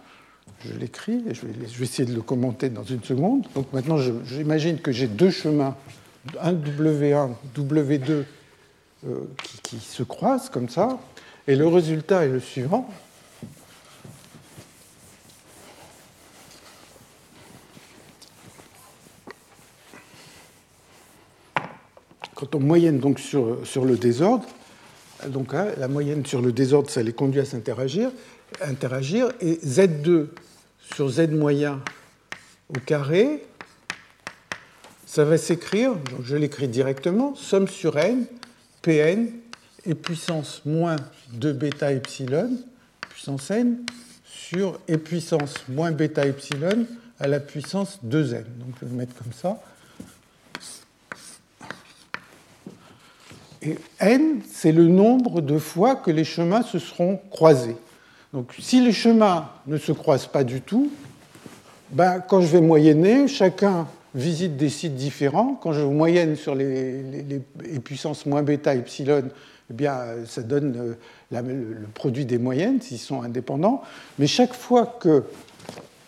Je 0.66 0.72
l'écris 0.72 1.22
et 1.28 1.34
je 1.34 1.42
vais, 1.46 1.84
essayer 1.84 2.08
de 2.08 2.14
le 2.14 2.22
commenter 2.22 2.70
dans 2.70 2.84
une 2.84 3.02
seconde. 3.02 3.46
Donc 3.54 3.70
maintenant, 3.74 3.98
j'imagine 3.98 4.78
que 4.78 4.92
j'ai 4.92 5.06
deux 5.06 5.30
chemins, 5.30 5.76
un 6.40 6.54
W1, 6.54 7.32
W2, 7.54 8.24
euh, 9.06 9.20
qui, 9.62 9.78
se 9.78 10.02
croisent 10.02 10.48
comme 10.48 10.70
ça. 10.70 10.98
Et 11.46 11.54
le 11.54 11.66
résultat 11.68 12.24
est 12.24 12.30
le 12.30 12.40
suivant. 12.40 12.88
Quand 22.34 22.54
on 22.54 22.60
moyenne 22.60 22.98
donc 22.98 23.20
sur 23.20 23.84
le 23.84 23.96
désordre, 23.96 24.46
donc 25.28 25.54
hein, 25.54 25.68
la 25.78 25.88
moyenne 25.88 26.24
sur 26.24 26.40
le 26.40 26.52
désordre, 26.52 26.90
ça 26.90 27.02
les 27.02 27.12
conduit 27.12 27.40
à 27.40 27.44
s'interagir, 27.44 28.10
interagir, 28.60 29.30
et 29.40 29.54
Z2 29.54 30.28
sur 30.94 31.08
Z 31.08 31.30
moyen 31.30 31.80
au 32.68 32.78
carré, 32.80 33.44
ça 35.06 35.24
va 35.24 35.38
s'écrire, 35.38 35.92
je 36.22 36.36
l'écris 36.36 36.68
directement, 36.68 37.34
somme 37.34 37.68
sur 37.68 37.98
n, 37.98 38.26
Pn, 38.82 39.28
et 39.86 39.94
puissance 39.94 40.62
moins 40.64 40.96
2 41.32 41.52
bêta 41.52 41.92
epsilon, 41.92 42.50
puissance 43.08 43.50
n, 43.50 43.78
sur 44.24 44.78
et 44.88 44.98
puissance 44.98 45.54
moins 45.68 45.92
bêta 45.92 46.26
epsilon 46.26 46.86
à 47.18 47.28
la 47.28 47.40
puissance 47.40 47.98
2n. 48.04 48.44
Donc 48.58 48.74
je 48.80 48.86
vais 48.86 48.90
le 48.90 48.96
mettre 48.96 49.14
comme 49.14 49.32
ça. 49.32 49.60
Et 53.64 53.78
n, 54.00 54.40
c'est 54.50 54.72
le 54.72 54.86
nombre 54.88 55.40
de 55.40 55.58
fois 55.58 55.96
que 55.96 56.10
les 56.10 56.24
chemins 56.24 56.62
se 56.62 56.78
seront 56.78 57.18
croisés. 57.30 57.76
Donc 58.32 58.52
si 58.58 58.84
les 58.84 58.92
chemins 58.92 59.48
ne 59.66 59.78
se 59.78 59.92
croisent 59.92 60.26
pas 60.26 60.44
du 60.44 60.60
tout, 60.60 60.90
ben, 61.90 62.20
quand 62.20 62.40
je 62.40 62.48
vais 62.48 62.60
moyenner, 62.60 63.28
chacun 63.28 63.86
visite 64.14 64.56
des 64.56 64.68
sites 64.68 64.96
différents. 64.96 65.54
Quand 65.54 65.72
je 65.72 65.82
moyenne 65.82 66.36
sur 66.36 66.54
les, 66.54 67.40
puissances 67.84 68.26
moins 68.26 68.42
bêta 68.42 68.74
epsilon, 68.74 69.24
eh 69.70 69.74
bien, 69.74 69.98
ça 70.26 70.42
donne 70.42 70.96
euh, 71.32 71.42
le 71.42 71.86
produit 71.94 72.26
des 72.26 72.38
moyennes 72.38 72.80
s'ils 72.80 72.98
sont 72.98 73.22
indépendants. 73.22 73.82
Mais 74.18 74.26
chaque 74.26 74.54
fois 74.54 74.86
que 75.00 75.24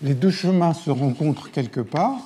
les 0.02 0.14
deux 0.14 0.30
chemins 0.30 0.74
se 0.74 0.90
rencontrent 0.90 1.50
quelque 1.50 1.80
part, 1.80 2.18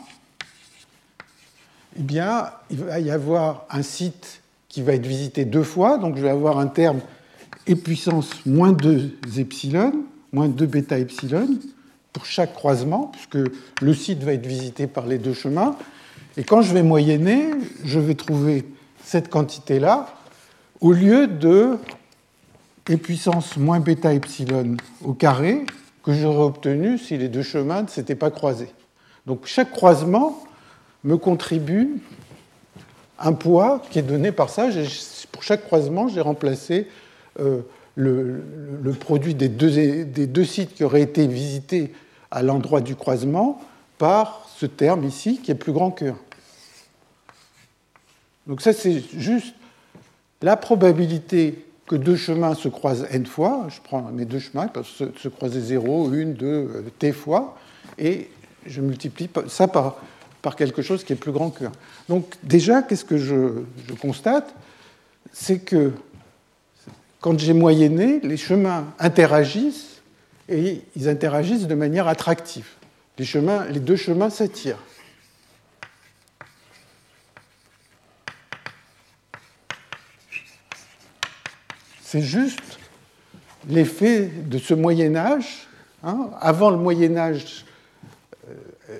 eh 1.99 2.03
bien, 2.03 2.51
il 2.71 2.79
va 2.79 3.01
y 3.01 3.11
avoir 3.11 3.67
un 3.71 3.83
site 3.83 4.40
qui 4.71 4.81
va 4.81 4.95
être 4.95 5.07
visité 5.07 5.45
deux 5.45 5.63
fois. 5.63 5.99
Donc 5.99 6.17
je 6.17 6.23
vais 6.23 6.31
avoir 6.31 6.59
un 6.59 6.69
terme 6.69 7.01
et 7.67 7.75
puissance 7.75 8.47
moins 8.47 8.73
2 8.73 9.19
epsilon, 9.37 9.93
moins 10.33 10.49
2 10.49 10.65
bêta 10.65 10.99
epsilon, 10.99 11.49
pour 12.15 12.25
chaque 12.25 12.55
croisement, 12.55 13.13
puisque 13.13 13.53
le 13.83 13.95
site 13.95 14.23
va 14.23 14.33
être 14.33 14.47
visité 14.47 14.87
par 14.87 15.07
les 15.07 15.19
deux 15.19 15.35
chemins. 15.35 15.77
Et 16.39 16.45
quand 16.45 16.63
je 16.63 16.73
vais 16.73 16.83
moyenner, 16.83 17.51
je 17.85 17.99
vais 17.99 18.15
trouver 18.15 18.65
cette 19.05 19.29
quantité-là 19.29 20.09
au 20.81 20.93
lieu 20.93 21.27
de 21.27 21.77
e 22.89 22.97
puissance 22.97 23.57
moins 23.57 23.81
bêta 23.81 24.15
epsilon 24.15 24.77
au 25.05 25.13
carré 25.13 25.65
que 26.03 26.13
j'aurais 26.13 26.45
obtenu 26.45 26.99
si 26.99 27.19
les 27.19 27.29
deux 27.29 27.43
chemins 27.43 27.83
ne 27.83 27.89
s'étaient 27.89 28.15
pas 28.15 28.31
croisés. 28.31 28.73
Donc 29.27 29.43
chaque 29.45 29.71
croisement 29.71 30.43
me 31.05 31.17
contribue 31.17 32.01
un 33.21 33.33
poids 33.33 33.83
qui 33.91 33.99
est 33.99 34.03
donné 34.03 34.33
par 34.33 34.51
ça. 34.51 34.69
Pour 35.31 35.43
chaque 35.43 35.65
croisement, 35.65 36.09
j'ai 36.09 36.21
remplacé 36.21 36.89
euh, 37.39 37.61
le, 37.95 38.43
produit 38.99 39.35
des 39.35 39.49
deux, 39.49 40.05
des 40.05 40.27
deux, 40.27 40.45
sites 40.45 40.75
qui 40.75 40.85
auraient 40.85 41.03
été 41.03 41.27
visités 41.27 41.93
à 42.31 42.43
l'endroit 42.43 42.81
du 42.81 42.97
croisement 42.97 43.61
par 43.99 44.49
ce 44.57 44.67
terme 44.67 45.05
ici 45.05 45.41
qui 45.43 45.51
est 45.51 45.57
plus 45.57 45.73
grand 45.73 45.91
que 45.91 46.07
1. 46.07 46.17
Donc 48.47 48.63
ça, 48.63 48.73
c'est 48.73 49.03
juste 49.17 49.55
la 50.43 50.57
probabilité 50.57 51.65
que 51.87 51.97
deux 51.97 52.17
chemins 52.17 52.55
se 52.55 52.69
croisent 52.69 53.07
n 53.11 53.27
fois. 53.27 53.67
Je 53.69 53.81
prends 53.83 54.03
mes 54.03 54.25
deux 54.25 54.39
chemins, 54.39 54.65
ils 54.65 54.73
peuvent 54.73 54.87
se, 54.87 55.29
croiser 55.29 55.61
0, 55.61 56.09
1, 56.09 56.27
2, 56.27 56.85
t 56.99 57.13
fois. 57.13 57.59
Et 57.99 58.31
je 58.67 58.81
multiplie 58.81 59.29
ça 59.49 59.69
par, 59.69 59.97
par 60.43 60.57
quelque 60.57 60.83
chose 60.83 61.05
qui 61.05 61.13
est 61.13 61.17
plus 61.17 61.33
grand 61.33 61.51
que 61.51 61.65
1. 61.65 61.73
Donc 62.09 62.35
déjà, 62.43 62.83
qu'est-ce 62.83 63.05
que 63.05 63.19
je, 63.19 63.63
constate? 64.01 64.55
C'est 65.33 65.59
que 65.59 65.93
quand 67.21 67.39
j'ai 67.39 67.53
moyenné, 67.53 68.21
les 68.21 68.37
chemins 68.37 68.87
interagissent 68.99 70.01
et 70.49 70.83
ils 70.97 71.09
interagissent 71.09 71.67
de 71.67 71.75
manière 71.75 72.09
attractive. 72.09 72.67
Les, 73.19 73.25
chemins, 73.25 73.67
les 73.67 73.81
deux 73.81 73.97
chemins 73.97 74.31
s'attirent. 74.31 74.79
C'est 82.03 82.23
juste 82.23 82.79
l'effet 83.69 84.23
de 84.27 84.59
ce 84.59 84.75
Moyen 84.75 85.15
Âge. 85.15 85.69
Hein. 86.03 86.31
avant 86.41 86.71
le 86.71 86.79
Moyen 86.79 87.17
Âge, 87.19 87.67
euh, 88.49 88.99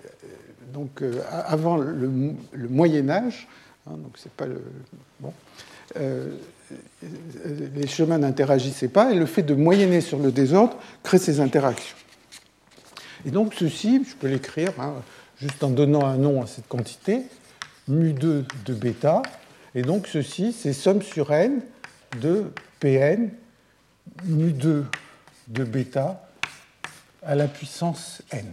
donc 0.73 1.03
euh, 1.03 1.23
avant 1.47 1.77
le, 1.77 2.11
Moyen 2.69 3.09
Âge, 3.09 3.49
hein, 3.87 3.93
donc 3.97 4.13
c'est 4.17 4.33
pas 4.33 4.47
bon, 5.21 5.33
les 7.75 7.87
chemins 7.87 8.19
n'interagissaient 8.19 8.89
pas 8.89 9.13
et 9.13 9.17
le 9.17 9.27
fait 9.27 9.43
de 9.43 9.55
moyenner 9.55 10.01
sur 10.01 10.19
le 10.19 10.31
désordre 10.31 10.77
crée 11.03 11.19
ces 11.19 11.41
interactions. 11.41 11.97
Et 13.25 13.31
donc 13.31 13.55
ceci, 13.55 14.05
je 14.09 14.15
peux 14.15 14.29
l'écrire 14.29 14.73
hein, 14.79 14.95
juste 15.37 15.63
en 15.65 15.71
donnant 15.71 16.07
un 16.07 16.17
nom 16.17 16.43
à 16.43 16.47
cette 16.47 16.69
quantité, 16.69 17.23
mu2 17.89 18.45
de 18.65 18.75
bêta, 18.75 19.23
et 19.75 19.83
donc 19.83 20.07
ceci, 20.07 20.53
c'est 20.53 20.73
somme 20.73 21.03
sur 21.03 21.33
n 21.33 21.63
de 22.21 22.53
Pn 22.81 23.31
mu2 24.27 24.85
de 25.49 25.65
bêta 25.65 26.29
à 27.23 27.35
la 27.35 27.47
puissance 27.47 28.23
n. 28.33 28.47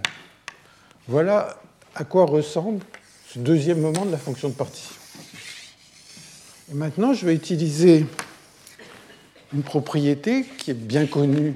Voilà 1.07 1.57
à 1.97 2.03
quoi 2.03 2.25
ressemble 2.25 2.83
ce 3.27 3.39
deuxième 3.39 3.81
moment 3.81 4.05
de 4.05 4.11
la 4.11 4.19
fonction 4.19 4.49
de 4.49 4.53
partition. 4.53 4.95
Maintenant, 6.71 7.13
je 7.13 7.25
vais 7.25 7.33
utiliser 7.33 8.05
une 9.51 9.63
propriété 9.63 10.45
qui 10.59 10.71
est 10.71 10.75
bien 10.75 11.07
connue 11.07 11.55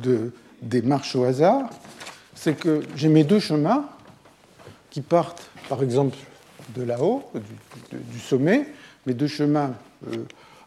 de, 0.00 0.32
des 0.62 0.80
marches 0.80 1.16
au 1.16 1.24
hasard, 1.24 1.70
c'est 2.36 2.54
que 2.54 2.82
j'ai 2.94 3.08
mes 3.08 3.24
deux 3.24 3.40
chemins 3.40 3.88
qui 4.90 5.00
partent, 5.00 5.50
par 5.68 5.82
exemple, 5.82 6.16
de 6.76 6.82
là-haut, 6.82 7.24
du, 7.90 8.20
sommet, 8.20 8.68
mes 9.06 9.14
deux 9.14 9.26
chemins 9.26 9.74
euh, 10.12 10.18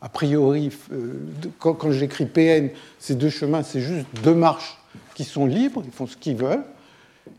a 0.01 0.09
priori, 0.09 0.69
euh, 0.91 1.13
quand, 1.59 1.91
j'écris 1.91 2.25
PN, 2.25 2.71
ces 2.99 3.15
deux 3.15 3.29
chemins, 3.29 3.63
c'est 3.63 3.81
juste 3.81 4.07
deux 4.23 4.35
marches 4.35 4.77
qui 5.15 5.23
sont 5.23 5.45
libres, 5.45 5.81
ils 5.85 5.91
font 5.91 6.07
ce 6.07 6.17
qu'ils 6.17 6.35
veulent. 6.35 6.63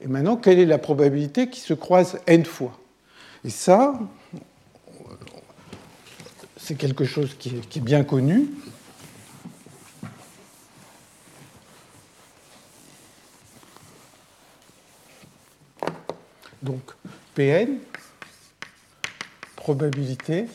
Et 0.01 0.07
maintenant, 0.07 0.37
quelle 0.37 0.59
est 0.59 0.67
la 0.67 0.79
probabilité 0.79 1.49
qu'ils 1.49 1.63
se 1.63 1.75
croisent 1.75 2.19
n 2.27 2.45
fois? 2.45 2.79
Et 3.45 3.51
ça, 3.51 3.99
c'est 6.57 6.75
quelque 6.75 7.05
chose 7.05 7.35
qui 7.39 7.57
est, 7.57 7.81
bien 7.81 8.05
connu. 8.05 8.49
Donc, 16.63 16.83
Pn, 17.35 17.79
probabilité 19.57 20.47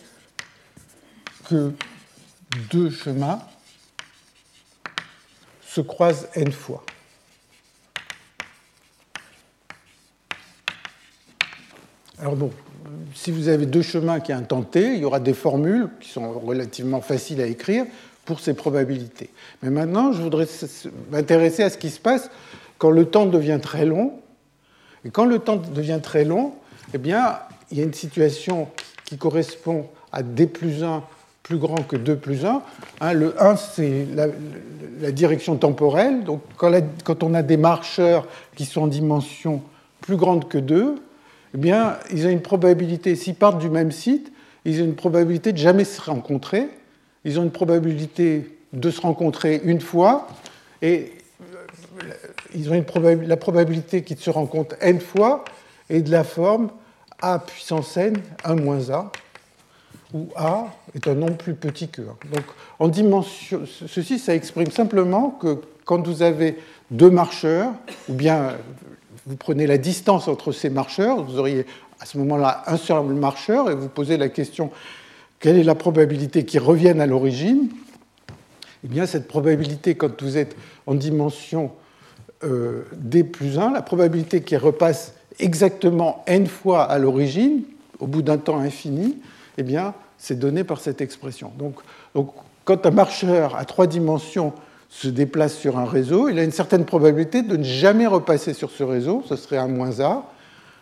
que 1.50 1.74
deux 2.72 2.90
chemins 2.90 3.40
se 5.66 5.82
croisent 5.82 6.28
n 6.36 6.52
fois. 6.52 6.86
Alors 12.24 12.38
bon, 12.38 12.52
si 13.14 13.32
vous 13.32 13.50
avez 13.50 13.66
deux 13.66 13.82
chemins 13.82 14.22
qui 14.22 14.32
ont 14.34 14.42
tenté, 14.44 14.94
il 14.94 15.02
y 15.02 15.04
aura 15.04 15.20
des 15.20 15.34
formules 15.34 15.90
qui 16.00 16.08
sont 16.08 16.32
relativement 16.40 17.02
faciles 17.02 17.42
à 17.42 17.48
écrire 17.48 17.84
pour 18.24 18.40
ces 18.40 18.54
probabilités. 18.54 19.30
Mais 19.62 19.70
maintenant, 19.70 20.14
je 20.14 20.22
voudrais 20.22 20.48
m'intéresser 21.12 21.64
à 21.64 21.70
ce 21.70 21.78
qui 21.78 21.90
se 21.90 22.00
passe 22.00 22.32
quand 22.78 22.92
le 22.92 23.04
temps 23.04 23.26
devient 23.26 23.60
très 23.62 23.86
long. 23.86 24.14
Et 25.04 25.10
quand 25.10 25.26
le 25.26 25.40
temps 25.40 25.58
devient 25.58 26.00
très 26.02 26.24
long, 26.24 26.54
eh 26.94 26.98
bien, 26.98 27.40
il 27.72 27.78
y 27.78 27.82
a 27.82 27.84
une 27.84 27.94
situation 27.94 28.70
qui 29.04 29.18
correspond 29.18 29.88
à 30.14 30.24
d 30.24 30.48
plus 30.48 30.82
1 30.82 31.04
plus 31.44 31.58
grand 31.58 31.84
que 31.84 31.98
2 31.98 32.16
plus 32.16 32.46
1. 32.46 32.62
Hein, 33.02 33.14
le 33.14 33.36
1, 33.38 33.58
c'est 33.58 34.08
la, 34.16 35.12
direction 35.12 35.58
temporelle. 35.58 36.24
Donc, 36.24 36.40
quand, 36.56 37.22
on 37.22 37.34
a 37.34 37.42
des 37.44 37.58
marcheurs 37.58 38.26
qui 38.56 38.64
sont 38.64 38.84
en 38.84 38.88
dimension 38.88 39.62
plus 40.00 40.16
grande 40.16 40.48
que 40.48 40.58
2, 40.58 40.96
eh 41.54 41.58
bien, 41.58 41.98
ils 42.12 42.26
ont 42.26 42.30
une 42.30 42.42
probabilité, 42.42 43.16
s'ils 43.16 43.36
partent 43.36 43.60
du 43.60 43.70
même 43.70 43.92
site, 43.92 44.32
ils 44.66 44.82
ont 44.82 44.86
une 44.86 44.96
probabilité 44.96 45.52
de 45.52 45.58
jamais 45.58 45.84
se 45.84 46.02
rencontrer. 46.02 46.68
Ils 47.26 47.40
ont 47.40 47.44
une 47.44 47.52
probabilité 47.52 48.58
de 48.72 48.90
se 48.90 49.02
rencontrer 49.02 49.62
une 49.64 49.82
fois. 49.82 50.28
Et 50.82 51.12
euh, 52.02 52.14
ils 52.56 52.72
ont 52.72 52.86
la 53.26 53.38
probabilité 53.38 54.04
qu'ils 54.04 54.18
se 54.18 54.30
rencontrent 54.30 54.76
n 54.82 55.00
fois 55.00 55.44
est 55.90 56.02
de 56.02 56.12
la 56.12 56.24
forme 56.24 56.70
a 57.22 57.40
puissance 57.40 57.96
n, 57.98 58.18
1 58.44 58.56
moins 58.56 58.90
a 58.90 59.12
où 60.14 60.30
A 60.36 60.68
est 60.94 61.08
un 61.08 61.16
nombre 61.16 61.38
plus 61.38 61.56
petit 61.56 61.88
que 61.88 62.02
1. 62.02 62.06
Donc, 62.06 62.46
en 62.80 62.88
dimension, 62.88 63.62
ceci, 63.66 64.20
ça 64.20 64.36
exprime 64.36 64.70
simplement 64.70 65.32
que 65.32 65.60
quand 65.86 66.06
vous 66.06 66.22
avez 66.22 66.58
deux 66.92 67.10
marcheurs, 67.10 67.72
ou 68.08 68.14
bien 68.14 68.52
vous 69.26 69.36
prenez 69.36 69.68
la 69.68 69.78
distance 69.78 70.28
entre 70.28 70.52
ces 70.52 70.70
marcheurs, 70.70 71.24
vous 71.24 71.40
auriez 71.40 71.66
à 72.00 72.06
ce 72.06 72.18
moment-là 72.18 72.64
un 72.68 72.78
seul 72.78 73.04
marcheur, 73.06 73.70
et 73.70 73.76
vous 73.76 73.90
posez 73.90 74.18
la 74.18 74.30
question 74.30 74.72
quelle 75.44 75.58
est 75.58 75.64
la 75.64 75.76
probabilité 75.76 76.46
qu'ils 76.46 76.62
reviennent 76.62 77.02
à 77.02 77.06
l'origine? 77.06 77.68
Eh 78.86 78.88
bien, 78.88 79.06
cette 79.06 79.28
probabilité, 79.28 79.94
quand 79.94 80.24
vous 80.24 80.38
êtes 80.38 80.56
en 80.88 80.96
dimension 80.96 81.74
euh, 82.46 82.84
d 82.94 83.26
plus 83.26 83.60
1, 83.60 83.72
la 83.72 83.82
probabilité 83.82 84.42
qu'ils 84.42 84.58
repassent 84.58 85.16
exactement 85.40 86.24
n 86.28 86.48
fois 86.48 86.84
à 86.84 86.98
l'origine, 86.98 87.64
au 88.00 88.08
bout 88.08 88.22
d'un 88.22 88.38
temps 88.38 88.60
infini, 88.60 89.18
eh 89.58 89.64
bien, 89.64 89.94
c'est 90.18 90.40
donné 90.40 90.64
par 90.64 90.80
cette 90.80 91.02
expression. 91.02 91.52
Donc, 91.60 91.76
quand 92.64 92.86
un 92.86 92.92
marcheur 92.92 93.58
à 93.58 93.66
trois 93.66 93.88
dimensions 93.88 94.54
se 94.94 95.08
déplace 95.08 95.58
sur 95.58 95.80
un 95.80 95.86
réseau, 95.86 96.30
il 96.30 96.38
a 96.38 96.44
une 96.44 96.52
certaine 96.52 96.86
probabilité 96.86 97.42
de 97.42 97.58
ne 97.58 97.64
jamais 97.64 98.06
repasser 98.06 98.54
sur 98.54 98.70
ce 98.70 98.84
réseau, 98.84 99.24
ce 99.28 99.36
serait 99.36 99.58
A 99.58 99.66
moins 99.66 100.00
A. 100.00 100.24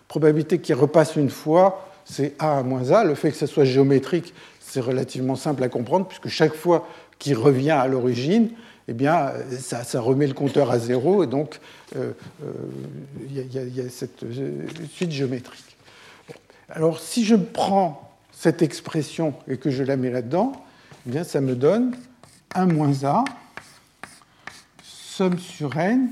Probabilité 0.10 0.60
qu'il 0.60 0.76
repasse 0.76 1.16
une 1.16 1.30
fois, 1.30 1.88
c'est 2.04 2.36
A 2.38 2.62
moins 2.62 2.92
A. 2.92 3.06
Le 3.06 3.16
fait 3.16 3.32
que 3.32 3.38
ce 3.38 3.46
soit 3.46 3.64
géométrique, 3.64 4.34
c'est 4.60 4.82
relativement 4.82 5.38
simple 5.38 5.64
à 5.64 5.70
comprendre, 5.70 6.08
puisque 6.08 6.28
chaque 6.28 6.54
fois 6.54 6.88
qu'il 7.20 7.38
revient 7.38 7.72
à 7.72 7.88
l'origine, 7.88 8.50
eh 8.90 8.94
bien, 8.94 9.32
ça, 9.58 10.02
remet 10.02 10.28
le 10.28 10.34
compteur 10.34 10.72
à 10.72 10.78
zéro, 10.78 11.24
et 11.24 11.28
donc 11.28 11.62
euh, 11.96 12.12
euh, 12.44 12.52
il 13.30 13.78
y, 13.78 13.80
a 13.80 13.90
cette 13.90 14.24
euh, 14.24 14.68
suite 14.92 15.12
géométrique. 15.12 15.78
Alors, 16.70 17.00
si 17.00 17.24
je 17.24 17.36
prends 17.36 18.12
cette 18.34 18.62
expression 18.62 19.34
et 19.48 19.56
que 19.56 19.70
je 19.70 19.84
la 19.84 19.96
mets 19.96 20.10
là-dedans, 20.10 20.52
eh 21.08 21.12
bien, 21.12 21.24
ça 21.24 21.40
me 21.40 21.56
donne 21.56 21.96
1 22.56 22.66
moins 22.66 23.06
a, 23.06 23.24
somme 25.22 25.38
sur 25.38 25.78
n 25.78 26.10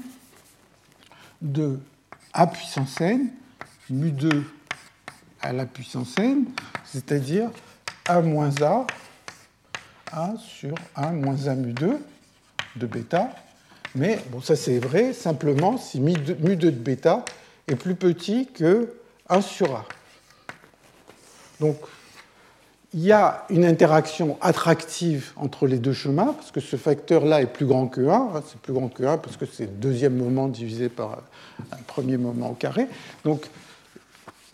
de 1.41 1.79
a 2.31 2.45
puissance 2.45 3.01
n, 3.01 3.31
mu 3.89 4.11
2 4.11 4.43
à 5.41 5.51
la 5.51 5.65
puissance 5.65 6.15
n, 6.19 6.45
c'est-à-dire 6.85 7.49
a 8.05 8.21
moins 8.21 8.51
a, 8.61 8.85
a 10.11 10.33
sur 10.37 10.75
1 10.95 11.13
moins 11.13 11.47
a 11.47 11.55
mu 11.55 11.73
2 11.73 11.97
de 12.75 12.85
bêta. 12.85 13.31
Mais 13.95 14.19
bon, 14.29 14.41
ça 14.41 14.55
c'est 14.55 14.77
vrai 14.77 15.13
simplement 15.13 15.79
si 15.79 15.99
mu 15.99 16.13
2 16.13 16.55
de 16.55 16.69
bêta 16.69 17.25
est 17.67 17.75
plus 17.75 17.95
petit 17.95 18.45
que 18.53 18.93
1 19.27 19.41
sur 19.41 19.75
a. 19.75 19.85
Donc 21.59 21.77
il 22.93 23.01
y 23.01 23.11
a 23.11 23.45
une 23.49 23.65
interaction 23.65 24.37
attractive 24.41 25.31
entre 25.35 25.67
les 25.67 25.77
deux 25.77 25.93
chemins, 25.93 26.33
parce 26.33 26.51
que 26.51 26.59
ce 26.59 26.75
facteur-là 26.75 27.41
est 27.41 27.45
plus 27.45 27.67
grand 27.67 27.87
que 27.87 28.01
1, 28.01 28.11
hein, 28.11 28.43
c'est 28.47 28.59
plus 28.59 28.73
grand 28.73 28.87
que 28.87 29.03
1 29.03 29.17
parce 29.19 29.37
que 29.37 29.45
c'est 29.45 29.65
le 29.65 29.71
deuxième 29.71 30.15
moment 30.15 30.47
divisé 30.47 30.89
par 30.89 31.19
un 31.71 31.83
premier 31.85 32.17
moment 32.17 32.49
au 32.49 32.53
carré. 32.53 32.87
Donc 33.23 33.47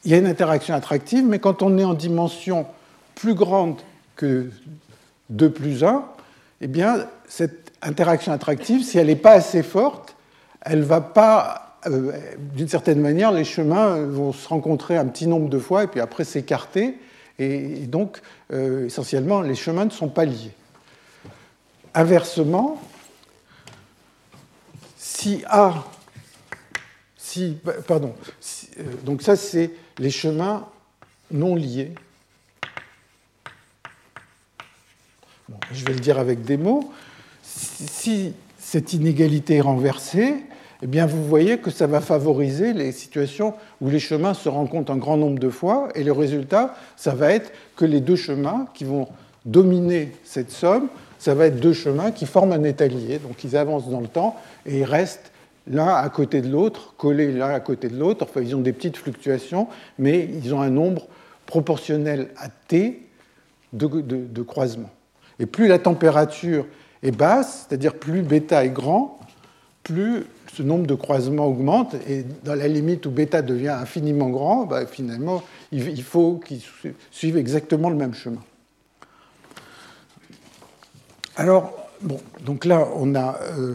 il 0.04 0.12
y 0.12 0.14
a 0.14 0.18
une 0.18 0.28
interaction 0.28 0.76
attractive, 0.76 1.26
mais 1.26 1.40
quand 1.40 1.62
on 1.62 1.78
est 1.78 1.84
en 1.84 1.94
dimension 1.94 2.66
plus 3.16 3.36
grande 3.36 3.78
que 4.18 4.50
2 5.30 5.50
plus 5.50 5.84
1, 5.86 6.04
eh 6.62 6.68
bien, 6.68 7.08
cette 7.28 7.72
interaction 7.82 8.34
attractive, 8.34 8.84
si 8.84 8.98
elle 8.98 9.08
n'est 9.08 9.16
pas 9.16 9.34
assez 9.34 9.64
forte, 9.64 10.16
elle 10.62 10.82
va 10.82 11.00
pas, 11.00 11.78
euh, 11.88 12.12
d'une 12.54 12.68
certaine 12.68 13.00
manière, 13.00 13.32
les 13.32 13.46
chemins 13.46 13.98
vont 14.02 14.34
se 14.34 14.48
rencontrer 14.48 14.98
un 14.98 15.06
petit 15.06 15.28
nombre 15.28 15.48
de 15.48 15.60
fois 15.60 15.86
et 15.86 15.88
puis 15.88 16.02
après 16.02 16.26
s'écarter 16.26 16.98
et, 17.40 17.86
donc, 17.88 18.22
euh, 18.52 18.86
essentiellement, 18.86 19.42
les 19.42 19.56
chemins 19.56 19.86
ne 19.86 19.90
sont 19.90 20.10
pas 20.10 20.26
liés. 20.26 20.52
Inversement, 21.94 22.82
si 24.98 25.44
A, 25.48 25.86
si, 27.18 27.58
pardon, 27.88 28.16
donc 29.04 29.22
ça, 29.22 29.36
c'est 29.36 29.72
les 29.98 30.12
chemins 30.12 30.68
non 31.32 31.56
liés. 31.56 31.94
je 35.72 35.86
vais 35.86 35.94
le 35.94 36.00
dire 36.00 36.20
avec 36.20 36.44
des 36.44 36.58
mots. 36.58 36.92
Si 37.44 38.34
cette 38.58 38.94
inégalité 38.94 39.56
est 39.56 39.62
renversée, 39.62 40.44
eh 40.82 40.88
bien, 40.88 41.06
vous 41.06 41.24
voyez 41.24 41.58
que 41.58 41.72
ça 41.72 41.88
va 41.88 42.02
favoriser 42.02 42.74
les 42.74 42.92
situations 42.92 43.54
où 43.82 43.90
les 43.90 44.00
chemins 44.00 44.34
se 44.34 44.50
rencontrent 44.50 44.92
un 44.92 44.98
grand 44.98 45.18
nombre 45.18 45.40
de 45.40 45.50
fois, 45.50 45.90
et 45.96 46.04
le 46.04 46.12
résultat, 46.12 46.76
ça 46.98 47.16
va 47.16 47.32
être 47.32 47.52
que 47.76 47.86
les 47.86 48.02
deux 48.02 48.16
chemins 48.16 48.68
qui 48.74 48.84
vont 48.84 49.08
dominer 49.46 50.12
cette 50.24 50.52
somme, 50.52 50.88
ça 51.18 51.34
va 51.34 51.48
être 51.48 51.60
deux 51.60 51.74
chemins 51.74 52.12
qui 52.12 52.26
forment 52.26 52.52
un 52.52 52.64
étalier. 52.64 53.20
Donc 53.20 53.44
ils 53.44 53.56
avancent 53.56 53.90
dans 53.90 54.02
le 54.02 54.08
temps 54.08 54.36
et 54.66 54.80
ils 54.80 54.84
restent 54.84 55.32
l'un 55.68 55.88
à 55.88 56.10
côté 56.10 56.42
de 56.42 56.50
l'autre, 56.50 56.94
collés 56.98 57.32
l'un 57.32 57.50
à 57.50 57.60
côté 57.60 57.88
de 57.88 57.98
l'autre. 57.98 58.26
Enfin, 58.30 58.42
ils 58.42 58.56
ont 58.56 58.62
des 58.62 58.74
petites 58.74 58.98
fluctuations, 58.98 59.68
mais 59.98 60.30
ils 60.44 60.54
ont 60.54 60.62
un 60.62 60.70
nombre 60.70 61.08
proportionnel 61.46 62.30
à 62.38 62.50
t 62.50 63.02
de, 63.74 63.88
de 63.88 64.42
croisements. 64.42 64.92
Et 65.40 65.46
plus 65.46 65.68
la 65.68 65.80
température 65.80 66.66
est 67.04 67.12
basse, 67.12 67.66
c'est-à-dire 67.68 67.96
plus 67.96 68.22
bêta 68.22 68.64
est 68.66 68.70
grand, 68.70 69.20
plus 69.84 70.26
ce 70.56 70.64
nombre 70.64 70.88
de 70.88 70.96
croisements 70.96 71.48
augmente, 71.48 71.96
et 72.08 72.24
dans 72.44 72.56
la 72.56 72.68
limite 72.68 73.06
où 73.06 73.12
bêta 73.12 73.42
devient 73.42 73.70
infiniment 73.70 74.30
grand, 74.30 74.66
bah, 74.66 74.86
finalement, 74.86 75.44
il 75.72 76.04
faut 76.04 76.42
qu'ils 76.46 76.62
suivent 77.12 77.38
exactement 77.38 77.90
le 77.90 77.96
même 77.96 78.14
chemin. 78.14 78.42
Alors, 81.38 81.74
bon, 82.02 82.20
donc 82.46 82.66
là, 82.66 82.88
on 82.96 83.14
a. 83.16 83.38
Euh, 83.58 83.74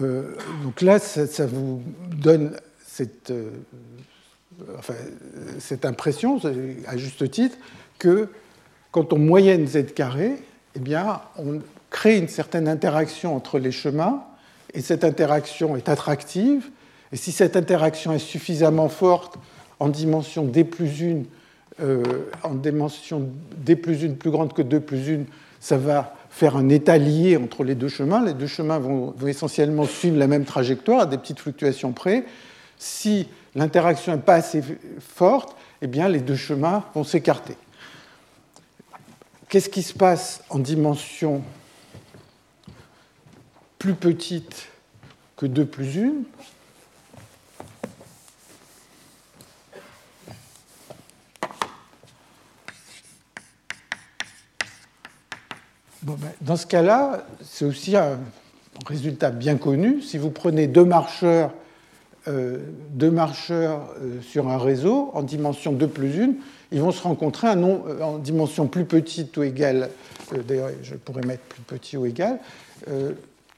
euh, 0.00 0.36
donc 0.62 0.80
là, 0.80 0.98
ça, 0.98 1.46
vous 1.46 1.82
donne 2.16 2.56
cette, 2.86 3.30
euh, 3.30 3.50
enfin, 4.78 4.94
cette 5.58 5.84
impression, 5.84 6.40
à 6.86 6.96
juste 6.96 7.28
titre, 7.30 7.56
que 7.98 8.28
quand 8.92 9.12
on 9.12 9.18
moyenne 9.18 9.66
z 9.66 9.92
carré, 9.92 10.38
eh 10.76 10.78
bien, 10.78 11.20
on 11.36 11.60
crée 11.90 12.16
une 12.16 12.28
certaine 12.28 12.68
interaction 12.68 13.34
entre 13.34 13.58
les 13.58 13.72
chemins, 13.72 14.24
et 14.74 14.80
cette 14.80 15.04
interaction 15.04 15.76
est 15.76 15.88
attractive. 15.88 16.70
Et 17.12 17.16
si 17.16 17.32
cette 17.32 17.56
interaction 17.56 18.12
est 18.12 18.18
suffisamment 18.18 18.88
forte 18.88 19.38
en 19.80 19.88
dimension 19.88 20.44
d 20.44 20.64
plus 20.64 21.02
1, 21.80 22.02
en 22.42 22.54
dimension 22.54 23.28
d 23.56 23.76
plus 23.76 24.04
1 24.04 24.14
plus 24.14 24.30
grande 24.30 24.52
que 24.52 24.62
2 24.62 24.80
plus 24.80 25.10
1, 25.10 25.24
ça 25.60 25.76
va 25.76 26.14
faire 26.30 26.56
un 26.56 26.68
état 26.70 26.96
lié 26.96 27.36
entre 27.36 27.62
les 27.62 27.74
deux 27.74 27.88
chemins. 27.88 28.24
Les 28.24 28.32
deux 28.32 28.46
chemins 28.46 28.78
vont, 28.78 29.14
essentiellement 29.26 29.84
suivre 29.84 30.16
la 30.16 30.26
même 30.26 30.44
trajectoire 30.44 31.02
à 31.02 31.06
des 31.06 31.18
petites 31.18 31.38
fluctuations 31.38 31.92
près. 31.92 32.24
Si 32.78 33.28
l'interaction 33.54 34.12
n'est 34.12 34.22
pas 34.22 34.34
assez 34.36 34.62
forte, 34.98 35.54
eh 35.82 35.86
bien, 35.86 36.08
les 36.08 36.20
deux 36.20 36.36
chemins 36.36 36.84
vont 36.94 37.04
s'écarter. 37.04 37.56
Qu'est-ce 39.48 39.68
qui 39.68 39.82
se 39.82 39.92
passe 39.92 40.42
en 40.48 40.58
dimension 40.58 41.42
plus 43.82 43.94
petite 43.94 44.68
que 45.36 45.44
2 45.44 45.66
plus 45.66 45.98
1 45.98 46.12
Ben, 56.04 56.16
dans 56.42 56.54
ce 56.54 56.64
cas-là, 56.68 57.26
c'est 57.42 57.64
aussi 57.64 57.96
un 57.96 58.20
résultat 58.86 59.32
bien 59.32 59.56
connu. 59.56 60.00
Si 60.00 60.16
vous 60.16 60.30
prenez 60.30 60.68
deux 60.68 60.84
marcheurs, 60.84 61.52
euh, 62.28 62.58
deux 62.90 63.10
marcheurs 63.10 63.92
euh, 64.00 64.20
sur 64.20 64.46
un 64.46 64.58
réseau 64.58 65.10
en 65.14 65.24
dimension 65.24 65.72
2 65.72 65.88
plus 65.88 66.22
1, 66.22 66.34
ils 66.70 66.80
vont 66.80 66.92
se 66.92 67.02
rencontrer 67.02 67.48
euh, 67.48 68.00
en 68.00 68.18
dimension 68.18 68.68
plus 68.68 68.84
petite 68.84 69.36
ou 69.36 69.42
égale, 69.42 69.90
d'ailleurs 70.46 70.70
je 70.84 70.94
pourrais 70.94 71.26
mettre 71.26 71.42
plus 71.42 71.62
petit 71.62 71.96
ou 71.96 72.06
égal, 72.06 72.38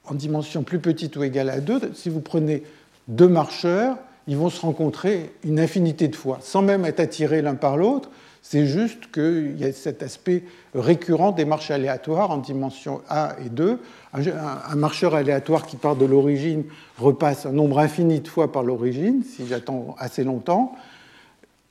en 0.07 0.14
dimension 0.14 0.62
plus 0.62 0.79
petite 0.79 1.17
ou 1.17 1.23
égale 1.23 1.51
à 1.51 1.61
2, 1.61 1.93
si 1.95 2.11
vous 2.11 2.21
prenez 2.21 2.62
deux 3.09 3.29
marcheurs, 3.29 3.97
ils 4.27 4.37
vont 4.37 4.51
se 4.51 4.61
rencontrer 4.61 5.33
une 5.45 5.61
infinité 5.61 6.09
de 6.09 6.17
fois, 6.17 6.38
sans 6.40 6.62
même 6.62 6.85
être 6.85 7.01
attirés 7.01 7.43
l'un 7.43 7.55
par 7.55 7.77
l'autre. 7.77 8.11
C'est 8.43 8.67
juste 8.67 9.11
qu'il 9.11 9.59
y 9.59 9.64
a 9.64 9.73
cet 9.73 10.03
aspect 10.03 10.45
récurrent 10.75 11.33
des 11.33 11.47
marches 11.47 11.71
aléatoires 11.71 12.31
en 12.31 12.37
dimension 12.37 13.01
A 13.09 13.37
et 13.45 13.49
2. 13.49 13.79
Un 14.12 14.77
marcheur 14.77 15.14
aléatoire 15.14 15.67
qui 15.67 15.77
part 15.77 15.97
de 15.97 16.05
l'origine 16.05 16.64
repasse 16.99 17.47
un 17.47 17.53
nombre 17.53 17.79
infini 17.79 18.21
de 18.21 18.29
fois 18.29 18.53
par 18.53 18.62
l'origine, 18.62 19.23
si 19.25 19.47
j'attends 19.47 19.97
assez 19.99 20.25
longtemps. 20.25 20.75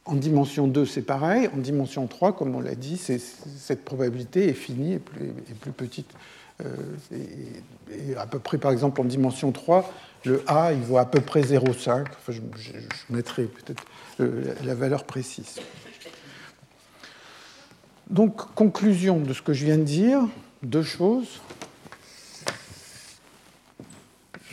En 0.06 0.16
dimension 0.16 0.68
2, 0.68 0.86
c'est 0.88 1.04
pareil. 1.04 1.48
En 1.56 1.60
dimension 1.60 2.08
3, 2.08 2.34
comme 2.34 2.56
on 2.56 2.62
l'a 2.62 2.76
dit, 2.76 2.98
cette 2.98 3.86
probabilité 3.86 4.50
est 4.50 4.54
finie 4.54 4.94
et 4.94 5.00
plus, 5.00 5.32
plus 5.62 5.72
petite. 5.72 6.10
Euh, 6.62 6.76
et, 7.92 8.16
à 8.16 8.26
peu 8.28 8.40
près, 8.40 8.58
par 8.58 8.72
exemple, 8.72 9.02
en 9.02 9.06
dimension 9.06 9.52
3, 9.52 9.92
le 10.26 10.44
A, 10.48 10.74
il 10.74 10.82
vaut 10.82 10.98
à 10.98 11.06
peu 11.06 11.20
près 11.20 11.42
0,5. 11.42 12.02
Enfin, 12.02 12.08
je, 12.30 12.42
je, 12.56 12.72
mettrai 13.10 13.44
peut-être 13.44 13.84
la 14.64 14.76
valeur 14.76 15.04
précise. 15.04 15.60
Donc, 18.10 18.54
conclusion 18.54 19.20
de 19.20 19.34
ce 19.34 19.42
que 19.42 19.54
je 19.54 19.66
viens 19.66 19.78
de 19.78 19.84
dire, 19.84 20.22
deux 20.62 20.84
choses. 20.84 21.42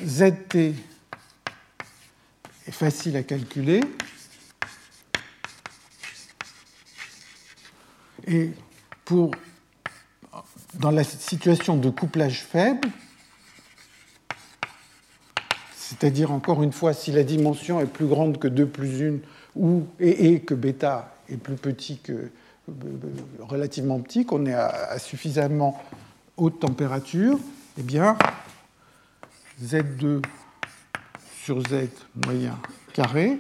ZT 0.03 0.75
est 2.67 2.73
facile 2.73 3.17
à 3.17 3.23
calculer. 3.23 3.83
Et 8.27 8.51
pour, 9.05 9.33
dans 10.75 10.91
la 10.91 11.05
situation 11.05 11.77
de 11.77 11.91
couplage 11.91 12.43
faible, 12.43 12.89
c'est-à-dire 15.75 16.31
encore 16.31 16.63
une 16.63 16.73
fois, 16.73 16.95
si 16.95 17.11
la 17.11 17.25
dimension 17.25 17.81
est 17.81 17.87
plus 17.87 18.07
grande 18.07 18.39
que 18.39 18.49
2 18.49 18.67
plus 18.67 19.03
1 19.03 19.19
ou, 19.57 19.85
et 19.99 20.41
que 20.41 20.55
bêta 20.55 21.15
est 21.29 21.37
plus 21.37 21.57
petit 21.57 21.99
que 21.99 22.31
relativement 23.41 24.01
petit, 24.01 24.25
qu'on 24.25 24.47
est 24.47 24.55
à, 24.55 24.99
suffisamment 24.99 25.83
haute 26.37 26.61
température, 26.61 27.39
eh 27.79 27.83
bien, 27.83 28.17
Z2 29.63 30.23
sur 31.43 31.61
Z 31.63 31.89
moyen 32.25 32.57
carré 32.93 33.39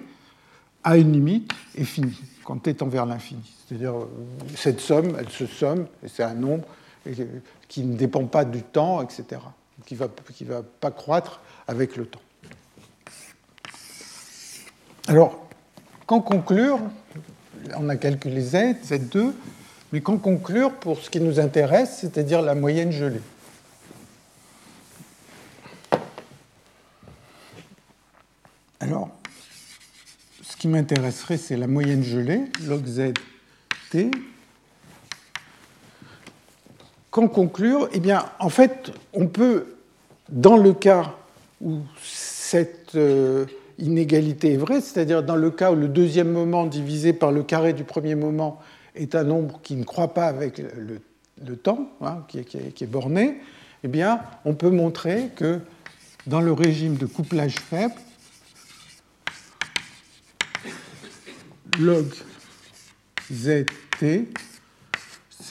a 0.82 0.96
une 0.96 1.12
limite 1.12 1.52
est 1.76 1.84
finie, 1.84 2.20
quand 2.44 2.58
t 2.58 2.74
tend 2.74 2.88
vers 2.88 3.06
l'infini. 3.06 3.54
C'est-à-dire, 3.68 3.94
cette 4.56 4.80
somme, 4.80 5.16
elle 5.18 5.28
se 5.28 5.46
somme, 5.46 5.86
et 6.02 6.08
c'est 6.08 6.24
un 6.24 6.34
nombre 6.34 6.64
qui 7.68 7.82
ne 7.82 7.96
dépend 7.96 8.26
pas 8.26 8.44
du 8.44 8.62
temps, 8.62 9.02
etc., 9.02 9.40
qui 9.86 9.94
ne 9.94 9.98
va, 10.00 10.08
qui 10.34 10.44
va 10.44 10.62
pas 10.62 10.90
croître 10.90 11.40
avec 11.66 11.96
le 11.96 12.06
temps. 12.06 12.20
Alors, 15.08 15.48
qu'en 16.06 16.20
conclure 16.20 16.78
on 17.76 17.88
a 17.88 17.96
calculé 17.96 18.40
Z, 18.40 18.56
Z2, 18.84 19.32
mais 19.92 20.00
qu'en 20.00 20.18
conclure 20.18 20.72
pour 20.74 20.98
ce 20.98 21.10
qui 21.10 21.20
nous 21.20 21.40
intéresse, 21.40 21.98
c'est-à-dire 22.00 22.42
la 22.42 22.54
moyenne 22.54 22.92
gelée. 22.92 23.20
Alors, 28.80 29.10
ce 30.42 30.56
qui 30.56 30.68
m'intéresserait, 30.68 31.36
c'est 31.36 31.56
la 31.56 31.66
moyenne 31.66 32.02
gelée, 32.02 32.44
log 32.64 32.86
Z 32.86 33.12
T. 33.90 34.10
Qu'en 37.10 37.28
conclure 37.28 37.88
Eh 37.92 38.00
bien, 38.00 38.24
en 38.38 38.48
fait, 38.48 38.92
on 39.12 39.26
peut, 39.26 39.74
dans 40.28 40.56
le 40.56 40.72
cas 40.72 41.14
où 41.60 41.80
cette 42.02 42.94
euh, 42.94 43.46
inégalité 43.78 44.54
est 44.54 44.56
vraie, 44.56 44.80
c'est-à-dire 44.80 45.22
dans 45.22 45.36
le 45.36 45.50
cas 45.50 45.72
où 45.72 45.74
le 45.74 45.88
deuxième 45.88 46.30
moment 46.30 46.66
divisé 46.66 47.12
par 47.12 47.32
le 47.32 47.42
carré 47.42 47.72
du 47.72 47.84
premier 47.84 48.14
moment 48.14 48.60
est 48.94 49.14
un 49.14 49.24
nombre 49.24 49.60
qui 49.62 49.74
ne 49.76 49.84
croît 49.84 50.14
pas 50.14 50.26
avec 50.26 50.58
le, 50.58 51.56
temps, 51.56 51.90
hein, 52.00 52.24
qui, 52.28 52.38
est, 52.38 52.86
borné, 52.86 53.40
eh 53.82 53.88
bien, 53.88 54.20
on 54.44 54.54
peut 54.54 54.70
montrer 54.70 55.30
que 55.34 55.60
dans 56.26 56.40
le 56.40 56.52
régime 56.52 56.96
de 56.96 57.06
couplage 57.06 57.56
faible, 57.56 57.94
log 61.78 62.06
zt, 63.32 63.66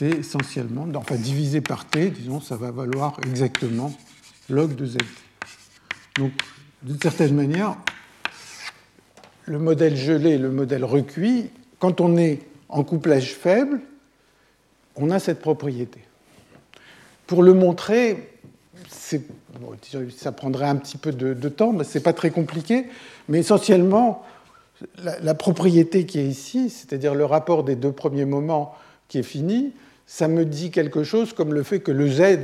c'est 0.00 0.20
essentiellement, 0.20 0.86
enfin 0.94 1.16
divisé 1.16 1.60
par 1.60 1.84
t, 1.84 2.08
disons, 2.08 2.40
ça 2.40 2.56
va 2.56 2.70
valoir 2.70 3.20
exactement 3.26 3.92
log 4.48 4.74
de 4.74 4.86
zt. 4.86 4.96
Donc, 6.16 6.32
d'une 6.82 6.98
certaine 6.98 7.34
manière, 7.34 7.76
le 9.44 9.58
modèle 9.58 9.94
gelé 9.94 10.38
le 10.38 10.50
modèle 10.50 10.86
recuit, 10.86 11.50
quand 11.78 12.00
on 12.00 12.16
est 12.16 12.40
en 12.70 12.82
couplage 12.82 13.34
faible, 13.34 13.82
on 14.96 15.10
a 15.10 15.18
cette 15.18 15.40
propriété. 15.40 16.00
Pour 17.26 17.42
le 17.42 17.52
montrer, 17.52 18.38
ça 18.88 20.32
prendrait 20.32 20.68
un 20.68 20.76
petit 20.76 20.96
peu 20.96 21.12
de, 21.12 21.48
temps, 21.50 21.74
mais 21.74 21.84
ce 21.84 21.98
n'est 21.98 22.02
pas 22.02 22.14
très 22.14 22.30
compliqué. 22.30 22.86
Mais 23.28 23.40
essentiellement, 23.40 24.24
la, 24.96 25.34
propriété 25.34 26.06
qui 26.06 26.20
est 26.20 26.26
ici, 26.26 26.70
c'est-à-dire 26.70 27.14
le 27.14 27.26
rapport 27.26 27.64
des 27.64 27.76
deux 27.76 27.92
premiers 27.92 28.24
moments 28.24 28.74
qui 29.06 29.18
est 29.18 29.22
fini, 29.22 29.74
ça 30.10 30.26
me 30.26 30.44
dit 30.44 30.72
quelque 30.72 31.04
chose 31.04 31.32
comme 31.32 31.54
le 31.54 31.62
fait 31.62 31.78
que 31.78 31.92
le 31.92 32.10
z, 32.10 32.40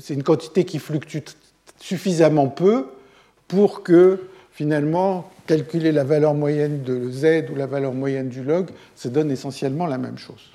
c'est 0.00 0.14
une 0.14 0.22
quantité 0.22 0.64
qui 0.64 0.78
fluctue 0.78 1.18
suffisamment 1.78 2.48
peu 2.48 2.86
pour 3.46 3.82
que 3.82 4.22
finalement 4.52 5.30
calculer 5.46 5.92
la 5.92 6.02
valeur 6.02 6.32
moyenne 6.32 6.82
de 6.82 7.10
z 7.10 7.50
ou 7.52 7.56
la 7.56 7.66
valeur 7.66 7.92
moyenne 7.92 8.30
du 8.30 8.42
log, 8.42 8.70
ça 8.96 9.10
donne 9.10 9.30
essentiellement 9.30 9.86
la 9.86 9.98
même 9.98 10.16
chose. 10.16 10.50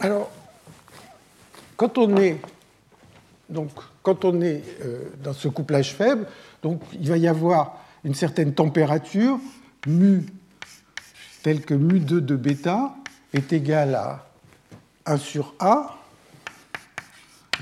Alors, 0.00 0.30
quand 1.78 1.96
on 1.96 2.18
est, 2.18 2.38
donc, 3.48 3.70
quand 4.02 4.24
on 4.24 4.40
est 4.40 4.62
euh, 4.84 5.04
dans 5.22 5.32
ce 5.32 5.48
couplage 5.48 5.94
faible, 5.94 6.26
donc, 6.62 6.82
il 6.92 7.08
va 7.08 7.16
y 7.16 7.26
avoir 7.26 7.78
une 8.04 8.14
certaine 8.14 8.54
température, 8.54 9.38
mu, 9.86 10.26
telle 11.42 11.62
que 11.62 11.74
mu2 11.74 12.20
de 12.20 12.36
bêta 12.36 12.94
est 13.32 13.52
égal 13.52 13.94
à 13.94 14.26
1 15.06 15.16
sur 15.16 15.54
A. 15.58 15.96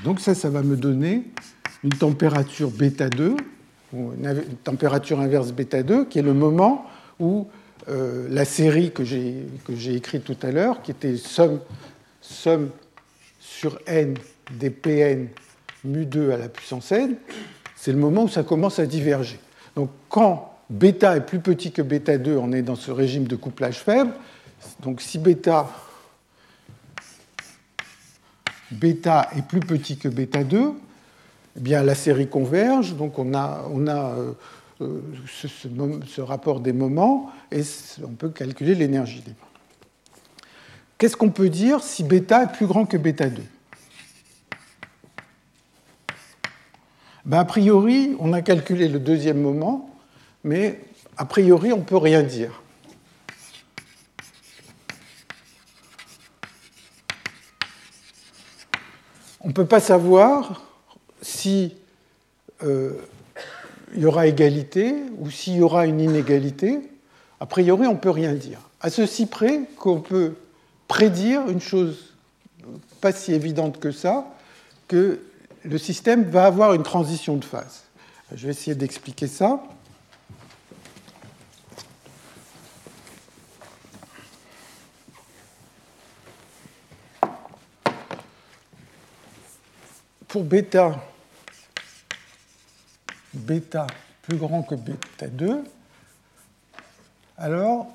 Donc 0.04 0.20
ça, 0.20 0.34
ça 0.34 0.50
va 0.50 0.62
me 0.62 0.76
donner 0.76 1.24
une 1.84 1.90
température 1.90 2.70
bêta 2.70 3.08
2, 3.08 3.36
ou 3.92 4.12
une 4.12 4.56
température 4.64 5.20
inverse 5.20 5.52
bêta 5.52 5.82
2, 5.82 6.06
qui 6.06 6.18
est 6.18 6.22
le 6.22 6.34
moment 6.34 6.86
où 7.20 7.48
euh, 7.88 8.26
la 8.30 8.44
série 8.44 8.90
que 8.92 9.04
j'ai 9.04 9.94
écrite 9.94 10.24
tout 10.24 10.36
à 10.42 10.50
l'heure, 10.50 10.82
qui 10.82 10.90
était 10.90 11.16
somme, 11.16 11.60
somme 12.20 12.70
sur 13.38 13.78
n 13.86 14.14
des 14.58 14.70
Pn 14.70 15.28
mu2 15.86 16.32
à 16.32 16.36
la 16.36 16.48
puissance 16.48 16.92
n, 16.92 17.16
c'est 17.76 17.92
le 17.92 17.98
moment 17.98 18.24
où 18.24 18.28
ça 18.28 18.42
commence 18.42 18.78
à 18.78 18.86
diverger. 18.86 19.38
Donc 19.76 19.90
quand 20.08 20.58
bêta 20.70 21.16
est 21.16 21.20
plus 21.20 21.40
petit 21.40 21.72
que 21.72 21.82
bêta 21.82 22.18
2, 22.18 22.36
on 22.36 22.52
est 22.52 22.62
dans 22.62 22.74
ce 22.74 22.90
régime 22.90 23.26
de 23.26 23.36
couplage 23.36 23.78
faible. 23.78 24.12
Donc 24.80 25.00
si 25.00 25.18
bêta, 25.18 25.70
bêta 28.70 29.30
est 29.36 29.42
plus 29.42 29.60
petit 29.60 29.96
que 29.96 30.08
bêta 30.08 30.44
2, 30.44 30.72
eh 31.56 31.60
bien 31.60 31.82
la 31.82 31.94
série 31.94 32.28
converge, 32.28 32.96
donc 32.96 33.18
on 33.18 33.34
a, 33.34 33.64
euh, 33.70 34.32
euh, 34.80 35.00
ce, 35.26 36.20
rapport 36.20 36.60
des 36.60 36.72
moments 36.72 37.30
et 37.52 37.62
on 38.02 38.12
peut 38.12 38.30
calculer 38.30 38.74
l'énergie 38.74 39.22
libre. 39.26 39.46
Qu'est-ce 40.98 41.16
qu'on 41.16 41.30
peut 41.30 41.48
dire 41.48 41.82
si 41.84 42.02
bêta 42.02 42.42
est 42.42 42.52
plus 42.52 42.66
grand 42.66 42.84
que 42.84 42.96
bêta 42.96 43.28
2 43.28 43.42
ben, 47.28 47.38
A 47.38 47.44
priori, 47.44 48.16
on 48.18 48.32
a 48.32 48.42
calculé 48.42 48.88
le 48.88 48.98
deuxième 48.98 49.40
moment, 49.40 49.94
mais 50.42 50.80
a 51.16 51.24
priori, 51.24 51.72
on 51.72 51.78
ne 51.78 51.82
peut 51.82 51.96
rien 51.96 52.22
dire. 52.22 52.62
On 59.40 59.48
ne 59.48 59.52
peut 59.52 59.66
pas 59.66 59.80
savoir 59.80 60.64
si 61.22 61.74
euh, 62.64 62.92
il 63.94 64.02
y 64.02 64.06
aura 64.06 64.26
égalité 64.26 64.94
ou 65.18 65.30
s'il 65.30 65.56
y 65.56 65.62
aura 65.62 65.86
une 65.86 66.00
inégalité. 66.00 66.80
A 67.40 67.46
priori, 67.46 67.86
on 67.86 67.94
ne 67.94 67.98
peut 67.98 68.10
rien 68.10 68.32
dire. 68.32 68.58
À 68.80 68.90
ceci 68.90 69.26
près 69.26 69.62
qu'on 69.76 70.00
peut 70.00 70.34
prédire 70.88 71.48
une 71.48 71.60
chose 71.60 72.14
pas 73.00 73.12
si 73.12 73.32
évidente 73.32 73.78
que 73.78 73.92
ça, 73.92 74.26
que 74.88 75.20
le 75.68 75.76
système 75.76 76.24
va 76.30 76.46
avoir 76.46 76.72
une 76.72 76.82
transition 76.82 77.36
de 77.36 77.44
phase. 77.44 77.84
Je 78.34 78.46
vais 78.46 78.52
essayer 78.52 78.74
d'expliquer 78.74 79.26
ça. 79.26 79.62
Pour 90.26 90.44
bêta, 90.44 91.02
bêta 93.34 93.86
plus 94.22 94.36
grand 94.36 94.62
que 94.62 94.74
bêta 94.74 95.26
2, 95.26 95.64
alors 97.36 97.88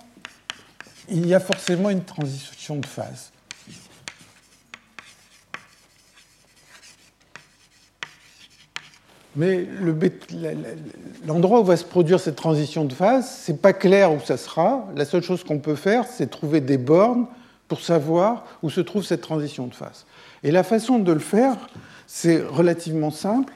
il 1.10 1.26
y 1.28 1.34
a 1.34 1.40
forcément 1.40 1.90
une 1.90 2.04
transition 2.04 2.76
de 2.76 2.86
phase. 2.86 3.33
Mais 9.36 9.68
l'endroit 11.26 11.62
où 11.62 11.64
va 11.64 11.76
se 11.76 11.84
produire 11.84 12.20
cette 12.20 12.36
transition 12.36 12.86
de 12.86 12.94
phase, 12.94 13.44
ce 13.46 13.52
n'est 13.52 13.58
pas 13.58 13.74
clair 13.74 14.14
où 14.14 14.20
ça 14.20 14.38
sera. 14.38 14.88
La 14.96 15.06
seule 15.06 15.24
chose 15.24 15.44
qu'on 15.44 15.60
peut 15.60 15.76
faire, 15.76 16.06
c'est 16.06 16.30
trouver 16.30 16.62
des 16.62 16.78
bornes 16.78 17.26
pour 17.68 17.82
savoir 17.82 18.46
où 18.62 18.70
se 18.70 18.82
trouve 18.82 19.04
cette 19.04 19.22
transition 19.22 19.66
de 19.66 19.74
phase. 19.74 20.06
Et 20.44 20.52
la 20.52 20.64
façon 20.64 21.00
de 21.00 21.12
le 21.12 21.20
faire, 21.20 21.58
c'est 22.06 22.44
relativement 22.44 23.10
simple. 23.10 23.54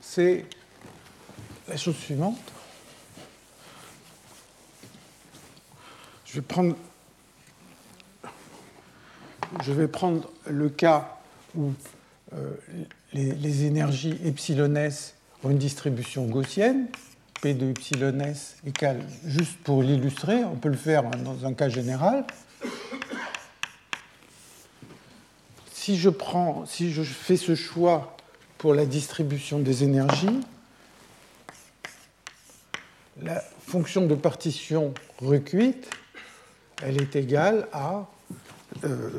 C'est 0.00 0.44
la 1.68 1.76
chose 1.76 1.96
suivante. 1.96 2.38
Je 6.24 6.34
vais 6.34 6.42
prendre, 6.42 6.76
je 9.64 9.72
vais 9.72 9.88
prendre 9.88 10.30
le 10.46 10.68
cas 10.68 11.18
où 11.56 11.72
euh, 12.34 12.52
les, 13.12 13.32
les, 13.32 13.64
énergies 13.64 14.18
epsilon 14.24 14.74
s 14.74 15.15
ont 15.44 15.50
une 15.50 15.58
distribution 15.58 16.26
gaussienne, 16.26 16.86
P 17.42 17.54
de 17.54 17.70
epsilon 17.70 18.18
s 18.20 18.56
égale, 18.66 19.02
juste 19.24 19.58
pour 19.58 19.82
l'illustrer, 19.82 20.44
on 20.44 20.56
peut 20.56 20.68
le 20.68 20.76
faire 20.76 21.02
dans 21.10 21.44
un 21.44 21.52
cas 21.52 21.68
général. 21.68 22.24
Si 25.72 25.96
je, 25.96 26.08
prends, 26.08 26.66
si 26.66 26.92
je 26.92 27.02
fais 27.02 27.36
ce 27.36 27.54
choix 27.54 28.16
pour 28.58 28.74
la 28.74 28.86
distribution 28.86 29.58
des 29.58 29.84
énergies, 29.84 30.40
la 33.22 33.42
fonction 33.66 34.06
de 34.06 34.14
partition 34.14 34.92
recuite 35.18 35.88
elle 36.82 37.00
est 37.00 37.16
égale 37.16 37.68
à. 37.72 38.06
Euh, 38.84 39.10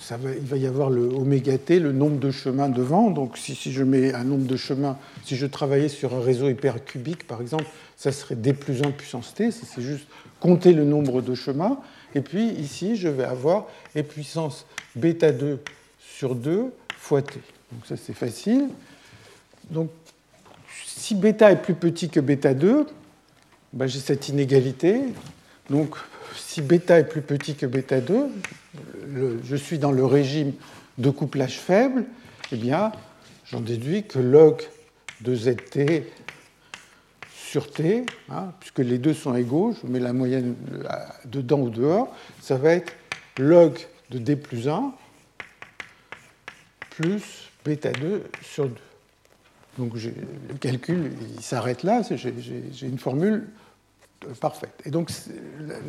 ça 0.00 0.16
va, 0.16 0.30
il 0.32 0.44
va 0.44 0.56
y 0.56 0.66
avoir 0.66 0.90
le 0.90 1.02
oméga 1.02 1.58
t, 1.58 1.78
le 1.78 1.92
nombre 1.92 2.18
de 2.18 2.30
chemins 2.30 2.68
devant. 2.68 3.10
Donc, 3.10 3.36
si, 3.36 3.54
je 3.54 3.84
mets 3.84 4.14
un 4.14 4.24
nombre 4.24 4.46
de 4.46 4.56
chemins, 4.56 4.96
si 5.24 5.36
je 5.36 5.46
travaillais 5.46 5.88
sur 5.88 6.14
un 6.14 6.20
réseau 6.20 6.48
hypercubique, 6.48 7.26
par 7.26 7.40
exemple, 7.40 7.66
ça 7.96 8.12
serait 8.12 8.36
d 8.36 8.52
plus 8.52 8.82
1 8.82 8.90
puissance 8.92 9.34
t. 9.34 9.50
C'est 9.50 9.82
juste 9.82 10.06
compter 10.40 10.72
le 10.72 10.84
nombre 10.84 11.22
de 11.22 11.34
chemins. 11.34 11.78
Et 12.14 12.20
puis, 12.20 12.48
ici, 12.50 12.96
je 12.96 13.08
vais 13.08 13.24
avoir 13.24 13.66
e 13.96 14.02
puissance 14.02 14.66
bêta 14.96 15.32
2 15.32 15.60
sur 15.98 16.34
2 16.34 16.72
fois 16.96 17.22
t. 17.22 17.40
Donc, 17.70 17.86
ça, 17.86 17.96
c'est 17.96 18.14
facile. 18.14 18.68
Donc, 19.70 19.90
si 20.84 21.14
bêta 21.14 21.52
est 21.52 21.62
plus 21.62 21.74
petit 21.74 22.08
que 22.08 22.20
bêta 22.20 22.54
2, 22.54 22.86
ben, 23.72 23.86
j'ai 23.86 24.00
cette 24.00 24.28
inégalité. 24.28 25.00
Donc, 25.70 25.96
si 26.36 26.62
bêta 26.62 26.98
est 26.98 27.04
plus 27.04 27.22
petit 27.22 27.54
que 27.54 27.66
bêta 27.66 28.00
2, 28.00 28.28
je 29.44 29.56
suis 29.56 29.78
dans 29.78 29.92
le 29.92 30.04
régime 30.04 30.52
de 30.98 31.10
couplage 31.10 31.58
faible, 31.58 32.04
eh 32.52 32.56
bien, 32.56 32.92
j'en 33.46 33.60
déduis 33.60 34.04
que 34.04 34.18
log 34.18 34.62
de 35.20 35.34
zt 35.34 35.78
sur 37.34 37.70
t, 37.70 38.06
hein, 38.30 38.52
puisque 38.60 38.78
les 38.78 38.98
deux 38.98 39.14
sont 39.14 39.34
égaux, 39.34 39.74
je 39.82 39.86
mets 39.86 40.00
la 40.00 40.12
moyenne 40.12 40.54
dedans 41.26 41.60
ou 41.60 41.70
dehors, 41.70 42.14
ça 42.40 42.56
va 42.56 42.72
être 42.72 42.92
log 43.38 43.78
de 44.10 44.18
d 44.18 44.36
plus 44.36 44.68
1 44.68 44.92
plus 46.90 47.50
bêta 47.64 47.90
2 47.92 48.24
sur 48.42 48.68
2. 48.68 48.74
Donc 49.78 49.94
le 49.94 50.54
calcul, 50.60 51.12
s'arrête 51.40 51.82
là, 51.82 52.02
j'ai 52.02 52.86
une 52.86 52.98
formule 52.98 53.48
parfaite. 54.40 54.72
Et 54.84 54.90
donc 54.90 55.10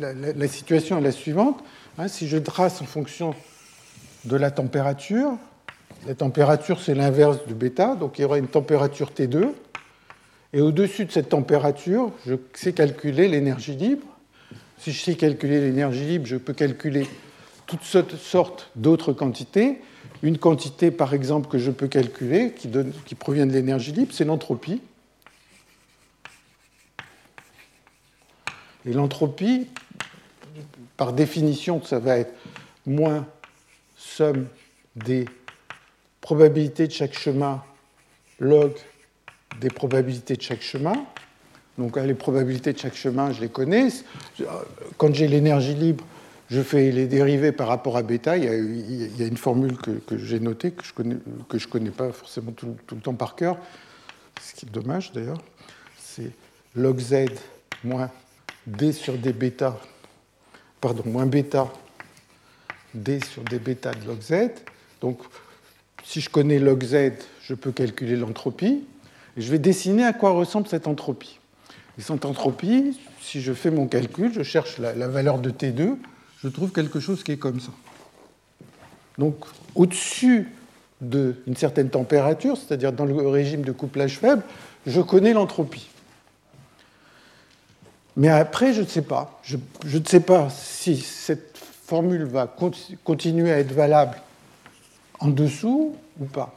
la, 0.00 0.48
situation 0.48 0.98
est 0.98 1.02
la 1.02 1.12
suivante. 1.12 1.62
Hein, 1.98 2.08
si 2.08 2.28
je 2.28 2.38
trace 2.38 2.80
en 2.80 2.84
fonction 2.84 3.34
de 4.24 4.36
la 4.36 4.50
température, 4.50 5.32
la 6.06 6.14
température 6.14 6.80
c'est 6.80 6.94
l'inverse 6.94 7.46
de 7.46 7.54
bêta, 7.54 7.94
donc 7.94 8.18
il 8.18 8.22
y 8.22 8.24
aura 8.24 8.38
une 8.38 8.48
température 8.48 9.10
T2. 9.10 9.48
Et 10.52 10.60
au-dessus 10.60 11.04
de 11.04 11.12
cette 11.12 11.30
température, 11.30 12.12
je 12.26 12.34
sais 12.52 12.72
calculer 12.72 13.28
l'énergie 13.28 13.74
libre. 13.74 14.06
Si 14.78 14.92
je 14.92 15.02
sais 15.02 15.14
calculer 15.14 15.60
l'énergie 15.60 16.04
libre, 16.04 16.26
je 16.26 16.36
peux 16.36 16.52
calculer 16.52 17.08
toutes 17.66 17.82
sortes 17.82 18.70
d'autres 18.76 19.12
quantités. 19.12 19.80
Une 20.22 20.38
quantité, 20.38 20.90
par 20.90 21.12
exemple, 21.12 21.48
que 21.48 21.58
je 21.58 21.70
peux 21.70 21.88
calculer, 21.88 22.52
qui 22.52 23.14
provient 23.14 23.46
de 23.46 23.52
l'énergie 23.52 23.92
libre, 23.92 24.12
c'est 24.14 24.24
l'entropie. 24.24 24.80
Et 28.86 28.92
l'entropie, 28.92 29.66
par 30.96 31.12
définition, 31.12 31.82
ça 31.82 31.98
va 31.98 32.18
être 32.18 32.34
moins 32.86 33.26
somme 33.96 34.46
des 34.96 35.24
probabilité 36.24 36.86
de 36.86 36.92
chaque 36.92 37.12
chemin 37.12 37.62
log 38.40 38.72
des 39.60 39.68
probabilités 39.68 40.36
de 40.36 40.42
chaque 40.42 40.62
chemin. 40.62 40.94
Donc 41.76 41.98
les 41.98 42.14
probabilités 42.14 42.72
de 42.72 42.78
chaque 42.78 42.96
chemin, 42.96 43.30
je 43.30 43.42
les 43.42 43.50
connais. 43.50 43.88
Quand 44.96 45.14
j'ai 45.14 45.28
l'énergie 45.28 45.74
libre, 45.74 46.02
je 46.48 46.62
fais 46.62 46.90
les 46.90 47.06
dérivés 47.06 47.52
par 47.52 47.68
rapport 47.68 47.98
à 47.98 48.02
bêta. 48.02 48.38
Il 48.38 48.44
y 48.44 49.22
a, 49.22 49.26
une 49.26 49.36
formule 49.36 49.76
que, 49.76 50.16
j'ai 50.16 50.40
notée, 50.40 50.70
que 50.70 50.82
je 50.82 51.66
ne 51.66 51.70
connais 51.70 51.90
pas 51.90 52.10
forcément 52.10 52.52
tout, 52.52 52.74
le 52.90 53.00
temps 53.00 53.14
par 53.14 53.36
cœur, 53.36 53.58
ce 54.40 54.54
qui 54.54 54.66
est 54.66 54.70
dommage 54.70 55.12
d'ailleurs. 55.12 55.42
C'est 55.98 56.30
log 56.74 56.98
z 56.98 57.26
moins 57.82 58.10
d 58.66 58.92
sur 58.92 59.18
d 59.18 59.32
bêta, 59.32 59.78
pardon, 60.80 61.02
moins 61.06 61.26
bêta 61.26 61.72
d 62.94 63.20
sur 63.20 63.42
d 63.42 63.58
bêta 63.58 63.92
de 63.92 64.06
log 64.06 64.20
z. 64.20 64.50
Donc 65.00 65.18
si 66.04 66.20
je 66.20 66.30
connais 66.30 66.58
log 66.58 66.82
z, 66.84 67.12
je 67.42 67.54
peux 67.54 67.72
calculer 67.72 68.16
l'entropie. 68.16 68.84
Et 69.36 69.40
je 69.40 69.50
vais 69.50 69.58
dessiner 69.58 70.04
à 70.04 70.12
quoi 70.12 70.30
ressemble 70.30 70.68
cette 70.68 70.86
entropie. 70.86 71.38
Et 71.98 72.02
cette 72.02 72.24
entropie, 72.24 72.98
si 73.20 73.40
je 73.40 73.52
fais 73.52 73.70
mon 73.70 73.86
calcul, 73.86 74.32
je 74.32 74.42
cherche 74.42 74.78
la, 74.78 75.08
valeur 75.08 75.38
de 75.38 75.50
T2, 75.50 75.96
je 76.42 76.48
trouve 76.48 76.72
quelque 76.72 77.00
chose 77.00 77.22
qui 77.22 77.32
est 77.32 77.36
comme 77.36 77.60
ça. 77.60 77.70
Donc, 79.18 79.36
au-dessus 79.74 80.48
d'une 81.00 81.56
certaine 81.56 81.90
température, 81.90 82.56
c'est-à-dire 82.56 82.92
dans 82.92 83.04
le 83.04 83.28
régime 83.28 83.62
de 83.62 83.72
couplage 83.72 84.18
faible, 84.18 84.42
je 84.86 85.00
connais 85.00 85.32
l'entropie. 85.32 85.88
Mais 88.16 88.28
après, 88.28 88.72
je 88.72 88.82
ne 88.82 88.86
sais 88.86 89.02
pas. 89.02 89.40
Je, 89.42 89.56
je, 89.84 89.98
ne 89.98 90.04
sais 90.04 90.20
pas 90.20 90.48
si 90.50 90.96
cette 90.96 91.58
formule 91.58 92.24
va 92.24 92.46
continuer 93.04 93.52
à 93.52 93.58
être 93.58 93.72
valable 93.72 94.16
en 95.20 95.28
dessous 95.28 95.96
ou 96.20 96.24
pas. 96.24 96.54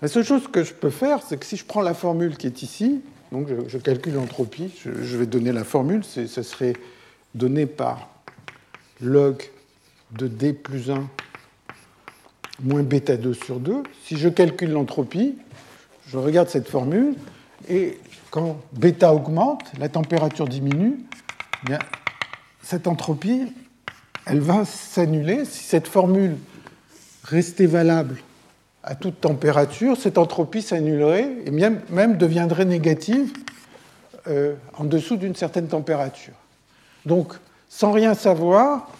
La 0.00 0.08
seule 0.08 0.24
chose 0.24 0.48
que 0.48 0.64
je 0.64 0.72
peux 0.72 0.90
faire, 0.90 1.20
c'est 1.22 1.38
que 1.38 1.46
si 1.46 1.56
je 1.56 1.64
prends 1.64 1.82
la 1.82 1.94
formule 1.94 2.36
qui 2.36 2.46
est 2.46 2.62
ici, 2.62 3.02
donc 3.30 3.48
je, 3.68 3.78
calcule 3.78 4.14
l'entropie, 4.14 4.72
je, 4.84 5.16
vais 5.16 5.26
donner 5.26 5.52
la 5.52 5.64
formule, 5.64 6.04
ce 6.04 6.26
serait 6.26 6.74
donné 7.34 7.66
par 7.66 8.10
log 9.00 9.42
de 10.12 10.26
d 10.26 10.52
plus 10.52 10.90
1 10.90 11.08
moins 12.62 12.82
bêta 12.82 13.16
2 13.16 13.34
sur 13.34 13.60
2. 13.60 13.82
Si 14.04 14.16
je 14.16 14.28
calcule 14.28 14.70
l'entropie, 14.70 15.36
je 16.08 16.18
regarde 16.18 16.48
cette 16.48 16.68
formule, 16.68 17.14
et 17.68 17.98
quand 18.32 18.56
bêta 18.72 19.12
augmente, 19.12 19.70
la 19.78 19.90
température 19.90 20.48
diminue, 20.48 20.96
eh 21.62 21.66
bien, 21.66 21.78
cette 22.62 22.86
entropie, 22.86 23.52
elle 24.24 24.40
va 24.40 24.64
s'annuler. 24.64 25.44
Si 25.44 25.64
cette 25.64 25.86
formule 25.86 26.36
restait 27.24 27.66
valable 27.66 28.16
à 28.82 28.94
toute 28.94 29.20
température, 29.20 29.98
cette 29.98 30.16
entropie 30.16 30.62
s'annulerait 30.62 31.28
et 31.44 31.50
même, 31.50 32.16
deviendrait 32.16 32.64
négative 32.64 33.32
euh, 34.28 34.54
en 34.78 34.84
dessous 34.84 35.18
d'une 35.18 35.36
certaine 35.36 35.68
température. 35.68 36.34
Donc, 37.04 37.34
sans 37.68 37.92
rien 37.92 38.14
savoir, 38.14 38.90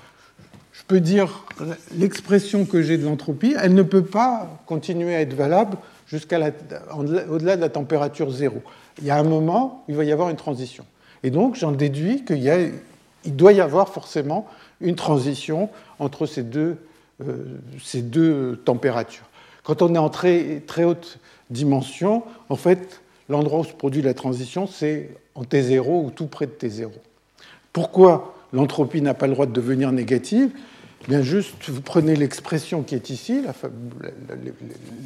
je 0.73 0.83
peux 0.87 1.01
dire 1.01 1.47
l'expression 1.97 2.67
que 2.67 2.83
j'ai 2.83 2.99
de 2.99 3.07
l'entropie, 3.07 3.55
elle 3.59 3.73
ne 3.73 3.83
peut 3.83 4.05
pas 4.05 4.61
continuer 4.67 5.15
à 5.17 5.23
être 5.23 5.35
valable 5.35 5.79
jusqu'à 6.07 6.39
au-delà 6.95 7.57
de 7.57 7.63
la 7.63 7.71
température 7.71 8.31
zéro. 8.31 8.63
Il 8.99 9.07
y 9.07 9.11
a 9.11 9.17
un 9.17 9.23
moment 9.23 9.85
où 9.87 9.93
il 9.93 9.97
va 9.97 10.05
y 10.05 10.13
avoir 10.13 10.29
une 10.29 10.37
transition. 10.37 10.85
Et 11.23 11.31
donc, 11.31 11.57
j'en 11.57 11.73
déduis 11.73 12.25
qu'il 12.25 12.73
il 13.25 13.37
doit 13.37 13.53
y 13.53 13.61
avoir 13.61 13.89
forcément 13.89 14.47
une 14.81 14.97
transition 14.97 15.71
entre 15.99 16.27
ces 16.27 16.43
deux, 16.43 16.77
euh, 17.27 17.59
ces 17.81 18.03
deux 18.03 18.61
températures. 18.65 19.27
Quand 19.63 19.81
on 19.83 19.95
est 19.95 19.99
en 19.99 20.09
très, 20.09 20.61
très 20.67 20.85
haute 20.85 21.19
dimension, 21.51 22.25
en 22.49 22.57
fait, 22.57 23.01
l'endroit 23.29 23.61
où 23.61 23.65
se 23.65 23.73
produit 23.73 24.03
la 24.03 24.15
transition, 24.15 24.67
c'est 24.67 25.11
en 25.35 25.43
T0 25.43 26.07
ou 26.07 26.11
tout 26.11 26.27
près 26.27 26.47
de 26.47 26.53
T0. 26.53 26.91
Pourquoi 27.73 28.35
l'entropie 28.53 29.01
n'a 29.01 29.15
pas 29.15 29.29
le 29.29 29.35
droit 29.35 29.47
de 29.47 29.53
devenir 29.53 29.93
négative? 29.93 30.51
Bien 31.09 31.23
juste, 31.23 31.69
vous 31.69 31.81
prenez 31.81 32.15
l'expression 32.15 32.83
qui 32.83 32.95
est 32.95 33.11
ici, 33.11 33.43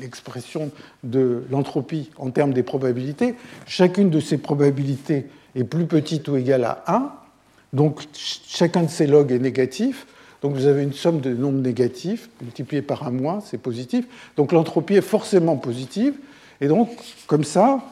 l'expression 0.01 0.71
de 1.05 1.45
l'entropie 1.51 2.11
en 2.19 2.31
termes 2.31 2.53
des 2.53 2.63
probabilités. 2.63 3.35
Chacune 3.67 4.11
de 4.11 4.21
ces 4.21 4.37
probabilités 4.37 5.27
est 5.55 5.65
plus 5.65 5.87
petite 5.87 6.29
ou 6.29 6.37
égale 6.37 6.65
à 6.65 6.85
1, 6.87 7.13
donc 7.73 8.03
chacun 8.13 8.83
de 8.83 8.91
ces 8.91 9.07
logs 9.07 9.33
est 9.33 9.39
négatif. 9.39 10.07
Donc 10.43 10.55
vous 10.55 10.67
avez 10.67 10.83
une 10.83 10.93
somme 10.93 11.21
de 11.21 11.33
nombres 11.33 11.61
négatifs 11.61 12.29
multipliée 12.43 12.83
par 12.83 13.07
un 13.07 13.11
moins, 13.11 13.41
c'est 13.41 13.59
positif. 13.59 14.05
Donc 14.37 14.53
l'entropie 14.53 14.95
est 14.95 15.01
forcément 15.01 15.57
positive. 15.57 16.15
Et 16.61 16.69
donc, 16.69 16.91
comme 17.27 17.45
ça, 17.45 17.83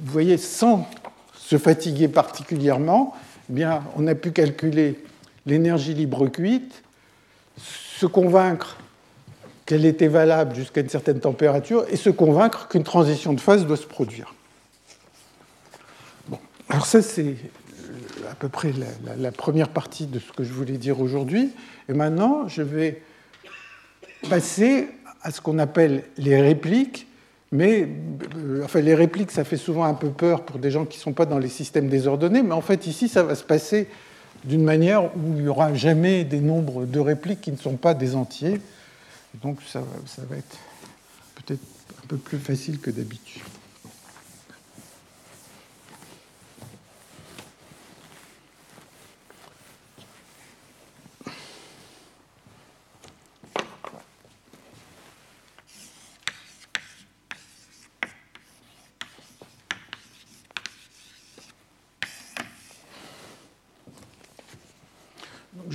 vous 0.00 0.12
voyez, 0.12 0.36
sans 0.36 0.86
se 1.34 1.56
fatiguer 1.56 2.08
particulièrement, 2.08 3.14
eh 3.48 3.54
bien, 3.54 3.82
on 3.96 4.06
a 4.06 4.14
pu 4.14 4.30
calculer 4.30 5.02
l'énergie 5.46 5.94
libre 5.94 6.28
cuite, 6.28 6.82
se 7.56 8.06
convaincre 8.06 8.76
qu'elle 9.66 9.84
était 9.84 10.08
valable 10.08 10.54
jusqu'à 10.54 10.80
une 10.80 10.88
certaine 10.88 11.20
température 11.20 11.84
et 11.90 11.96
se 11.96 12.10
convaincre 12.10 12.68
qu'une 12.68 12.82
transition 12.82 13.32
de 13.32 13.40
phase 13.40 13.66
doit 13.66 13.76
se 13.76 13.86
produire. 13.86 14.34
Bon. 16.28 16.38
Alors 16.68 16.86
ça, 16.86 17.02
c'est 17.02 17.36
à 18.30 18.34
peu 18.34 18.48
près 18.48 18.72
la, 19.16 19.32
première 19.32 19.68
partie 19.68 20.06
de 20.06 20.18
ce 20.18 20.32
que 20.32 20.44
je 20.44 20.52
voulais 20.52 20.76
dire 20.76 21.00
aujourd'hui. 21.00 21.52
Et 21.88 21.92
maintenant, 21.92 22.48
je 22.48 22.62
vais 22.62 23.02
passer 24.28 24.88
à 25.22 25.30
ce 25.30 25.40
qu'on 25.40 25.58
appelle 25.58 26.04
les 26.16 26.40
répliques. 26.40 27.06
Mais 27.52 27.88
euh, 28.36 28.62
enfin, 28.64 28.80
les 28.80 28.94
répliques, 28.94 29.30
ça 29.30 29.44
fait 29.44 29.56
souvent 29.56 29.84
un 29.84 29.94
peu 29.94 30.10
peur 30.10 30.44
pour 30.44 30.58
des 30.58 30.70
gens 30.70 30.84
qui 30.84 30.98
ne 30.98 31.02
sont 31.02 31.12
pas 31.12 31.26
dans 31.26 31.38
les 31.38 31.48
systèmes 31.48 31.88
désordonnés. 31.88 32.42
Mais 32.42 32.54
en 32.54 32.60
fait, 32.60 32.86
ici, 32.86 33.08
ça 33.08 33.22
va 33.22 33.34
se 33.34 33.44
passer 33.44 33.88
d'une 34.44 34.64
manière 34.64 35.04
où 35.16 35.36
il 35.36 35.42
n'y 35.42 35.48
aura 35.48 35.74
jamais 35.74 36.24
des 36.24 36.40
nombres 36.40 36.86
de 36.86 36.98
répliques 36.98 37.40
qui 37.40 37.52
ne 37.52 37.56
sont 37.56 37.76
pas 37.76 37.94
des 37.94 38.14
entiers. 38.14 38.60
Donc 39.42 39.58
ça, 39.66 39.80
va 39.80 40.36
être 40.36 40.58
peut-être 41.36 41.62
un 42.02 42.06
peu 42.08 42.16
plus 42.16 42.38
facile 42.38 42.78
que 42.80 42.90
d'habitude. 42.90 43.42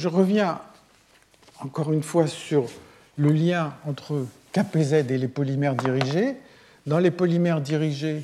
Je 0.05 0.09
reviens 0.09 0.59
encore 1.61 1.91
une 1.91 2.03
fois 2.03 2.27
sur 2.27 2.67
le 3.17 3.31
lien 3.31 3.73
entre 3.87 4.27
KPZ 4.51 4.93
et 5.09 5.17
les 5.17 5.27
polymères 5.27 5.73
dirigés. 5.73 6.35
Dans 6.85 6.99
les 6.99 7.09
polymères 7.09 7.59
dirigés, 7.59 8.21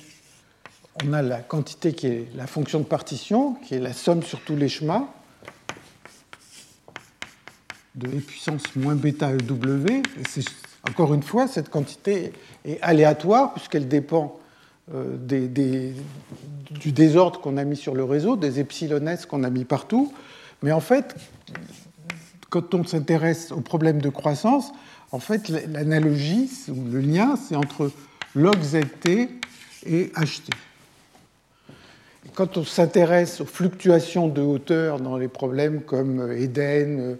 on 1.03 1.11
a 1.11 1.23
la 1.23 1.39
quantité 1.39 1.93
qui 1.93 2.05
est 2.05 2.27
la 2.35 2.45
fonction 2.45 2.77
de 2.77 2.83
partition, 2.83 3.55
qui 3.65 3.73
est 3.73 3.79
la 3.79 3.93
somme 3.93 4.21
sur 4.21 4.41
tous 4.41 4.55
les 4.55 4.69
chemins 4.69 5.09
de 7.95 8.09
E 8.09 8.19
puissance 8.19 8.75
moins 8.75 8.93
bêta 8.93 9.31
EW. 9.31 10.03
encore 10.87 11.15
une 11.15 11.23
fois, 11.23 11.47
cette 11.47 11.69
quantité 11.69 12.31
est 12.63 12.79
aléatoire 12.83 13.53
puisqu'elle 13.53 13.87
dépend 13.87 14.39
euh, 14.93 15.17
du 16.69 16.91
désordre 16.91 17.41
qu'on 17.41 17.57
a 17.57 17.63
mis 17.63 17.75
sur 17.75 17.95
le 17.95 18.03
réseau, 18.03 18.35
des 18.35 18.59
epsilon 18.59 19.03
qu'on 19.27 19.43
a 19.43 19.49
mis 19.49 19.65
partout. 19.65 20.13
Mais 20.61 20.71
en 20.71 20.79
fait, 20.79 21.15
quand 22.49 22.73
on 22.73 22.83
s'intéresse 22.83 23.51
au 23.51 23.61
problème 23.61 24.01
de 24.01 24.09
croissance, 24.09 24.71
en 25.11 25.19
fait, 25.19 25.49
l'analogie 25.49 26.49
ou 26.69 26.91
le 26.91 26.99
lien, 26.99 27.35
c'est 27.35 27.55
entre 27.55 27.91
log 28.35 28.57
zt 28.61 29.07
et 29.85 30.11
ht. 30.15 30.49
Quand 32.33 32.57
on 32.57 32.63
s'intéresse 32.63 33.41
aux 33.41 33.45
fluctuations 33.45 34.27
de 34.27 34.41
hauteur 34.41 34.99
dans 34.99 35.17
les 35.17 35.27
problèmes 35.27 35.81
comme 35.81 36.31
Eden, 36.31 36.99
euh, 36.99 37.15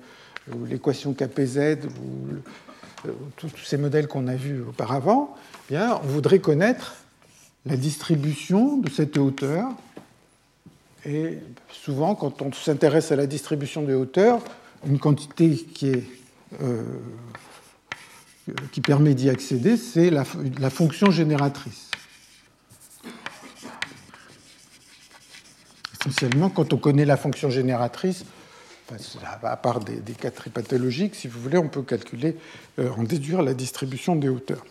ou 0.56 0.66
l'équation 0.66 1.14
KPZ, 1.14 1.80
ou 2.02 3.08
euh, 3.08 3.12
tous 3.36 3.52
ces 3.66 3.78
modèles 3.78 4.08
qu'on 4.08 4.28
a 4.28 4.36
vus 4.36 4.62
auparavant, 4.62 5.36
eh 5.70 5.74
bien, 5.74 6.00
on 6.04 6.08
voudrait 6.08 6.40
connaître 6.40 6.96
la 7.66 7.76
distribution 7.76 8.78
de 8.78 8.90
cette 8.90 9.18
hauteur 9.18 9.70
et 11.06 11.40
souvent, 11.70 12.16
quand 12.16 12.42
on 12.42 12.52
s'intéresse 12.52 13.12
à 13.12 13.16
la 13.16 13.26
distribution 13.26 13.82
des 13.82 13.94
hauteurs, 13.94 14.44
une 14.86 15.00
quantité 15.00 15.56
qui, 15.56 16.04
euh, 16.62 16.84
permet 18.84 19.14
d'y 19.14 19.30
accéder, 19.30 19.78
c'est 19.78 20.10
la, 20.10 20.24
fonction 20.70 21.12
génératrice. 21.12 21.90
Essentiellement, 26.00 26.50
quand 26.50 26.74
on 26.74 26.78
connaît 26.78 27.06
la 27.06 27.18
fonction 27.18 27.50
génératrice, 27.50 28.26
à 29.24 29.56
part 29.56 29.80
des, 29.80 30.14
cas 30.14 30.32
très 30.32 30.50
pathologiques, 30.50 31.16
si 31.16 31.28
vous 31.28 31.40
voulez, 31.40 31.58
on 31.58 31.70
peut 31.70 31.84
calculer, 31.84 32.36
euh, 32.80 32.90
en 32.98 33.04
déduire 33.04 33.42
la 33.42 33.54
distribution 33.54 34.16
des 34.16 34.30
hauteurs. 34.30 34.66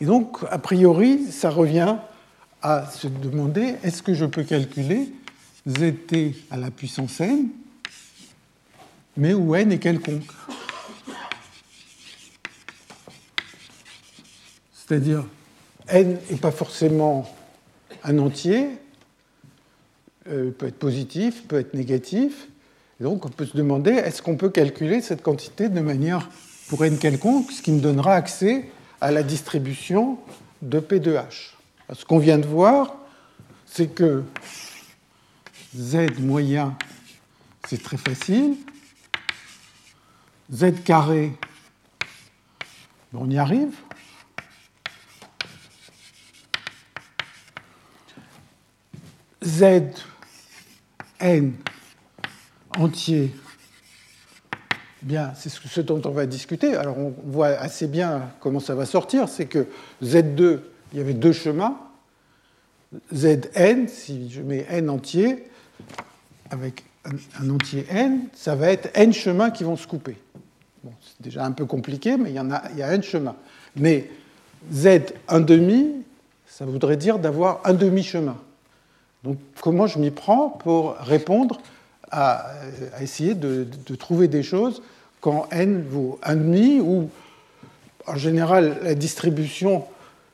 Et 0.00 0.04
donc, 0.04 0.38
a 0.50 0.58
priori, 0.58 1.24
ça 1.30 1.50
revient 1.50 1.96
à 2.62 2.86
se 2.90 3.06
demander 3.06 3.76
est-ce 3.82 4.02
que 4.02 4.14
je 4.14 4.24
peux 4.24 4.42
calculer 4.42 5.12
zt 5.66 6.34
à 6.50 6.56
la 6.56 6.70
puissance 6.70 7.20
n, 7.20 7.48
mais 9.16 9.34
où 9.34 9.54
n 9.54 9.72
est 9.72 9.78
quelconque? 9.78 10.30
C'est-à-dire, 14.72 15.26
n 15.88 16.18
n'est 16.30 16.38
pas 16.38 16.50
forcément 16.50 17.30
un 18.04 18.18
entier, 18.18 18.70
euh, 20.28 20.50
peut 20.50 20.66
être 20.66 20.78
positif, 20.78 21.46
peut 21.46 21.58
être 21.58 21.74
négatif. 21.74 22.48
Donc, 23.00 23.26
on 23.26 23.28
peut 23.28 23.44
se 23.44 23.56
demander 23.56 23.90
est-ce 23.92 24.22
qu'on 24.22 24.36
peut 24.36 24.48
calculer 24.48 25.02
cette 25.02 25.22
quantité 25.22 25.68
de 25.68 25.80
manière 25.80 26.28
pour 26.68 26.84
n 26.84 26.98
quelconque, 26.98 27.52
ce 27.52 27.62
qui 27.62 27.72
me 27.72 27.80
donnera 27.80 28.14
accès 28.14 28.70
à 29.00 29.10
la 29.10 29.22
distribution 29.22 30.18
de 30.62 30.80
P 30.80 31.00
de 31.00 31.14
H? 31.14 31.57
Ce 31.92 32.04
qu'on 32.04 32.18
vient 32.18 32.38
de 32.38 32.46
voir, 32.46 32.96
c'est 33.64 33.88
que 33.88 34.22
Z 35.74 36.20
moyen, 36.20 36.76
c'est 37.66 37.82
très 37.82 37.96
facile. 37.96 38.56
Z 40.52 40.82
carré, 40.84 41.32
on 43.14 43.30
y 43.30 43.38
arrive. 43.38 43.74
Z 49.42 49.64
n 51.20 51.54
entier, 52.76 53.34
bien, 55.02 55.32
c'est 55.34 55.48
ce 55.48 55.80
dont 55.80 56.02
on 56.04 56.10
va 56.10 56.26
discuter. 56.26 56.76
Alors 56.76 56.98
on 56.98 57.14
voit 57.24 57.48
assez 57.48 57.86
bien 57.86 58.30
comment 58.40 58.60
ça 58.60 58.74
va 58.74 58.84
sortir, 58.84 59.28
c'est 59.28 59.46
que 59.46 59.66
Z2, 60.02 60.60
il 60.92 60.98
y 60.98 61.00
avait 61.00 61.14
deux 61.14 61.32
chemins. 61.32 61.78
Zn, 63.14 63.86
si 63.88 64.30
je 64.30 64.40
mets 64.40 64.66
n 64.70 64.88
entier, 64.88 65.44
avec 66.50 66.84
un, 67.04 67.50
entier 67.50 67.86
n, 67.90 68.28
ça 68.34 68.54
va 68.54 68.70
être 68.70 68.90
n 68.94 69.12
chemins 69.12 69.50
qui 69.50 69.64
vont 69.64 69.76
se 69.76 69.86
couper. 69.86 70.16
Bon, 70.82 70.92
c'est 71.00 71.22
déjà 71.22 71.44
un 71.44 71.52
peu 71.52 71.66
compliqué, 71.66 72.16
mais 72.16 72.30
il 72.30 72.34
y, 72.34 72.82
a, 72.82 72.92
n 72.94 73.02
chemins. 73.02 73.36
Mais 73.76 74.08
z 74.72 75.00
un 75.28 75.40
demi, 75.40 75.96
ça 76.46 76.64
voudrait 76.64 76.96
dire 76.96 77.18
d'avoir 77.18 77.60
un 77.64 77.74
demi-chemin. 77.74 78.36
Donc 79.24 79.38
comment 79.60 79.86
je 79.86 79.98
m'y 79.98 80.10
prends 80.10 80.48
pour 80.48 80.94
répondre 80.96 81.60
à, 82.10 82.46
essayer 83.00 83.34
de, 83.34 83.66
trouver 83.98 84.28
des 84.28 84.42
choses 84.42 84.82
quand 85.20 85.48
n 85.50 85.82
vaut 85.82 86.18
1,5 86.24 86.80
ou 86.80 87.10
en 88.06 88.16
général 88.16 88.78
la 88.82 88.94
distribution, 88.94 89.84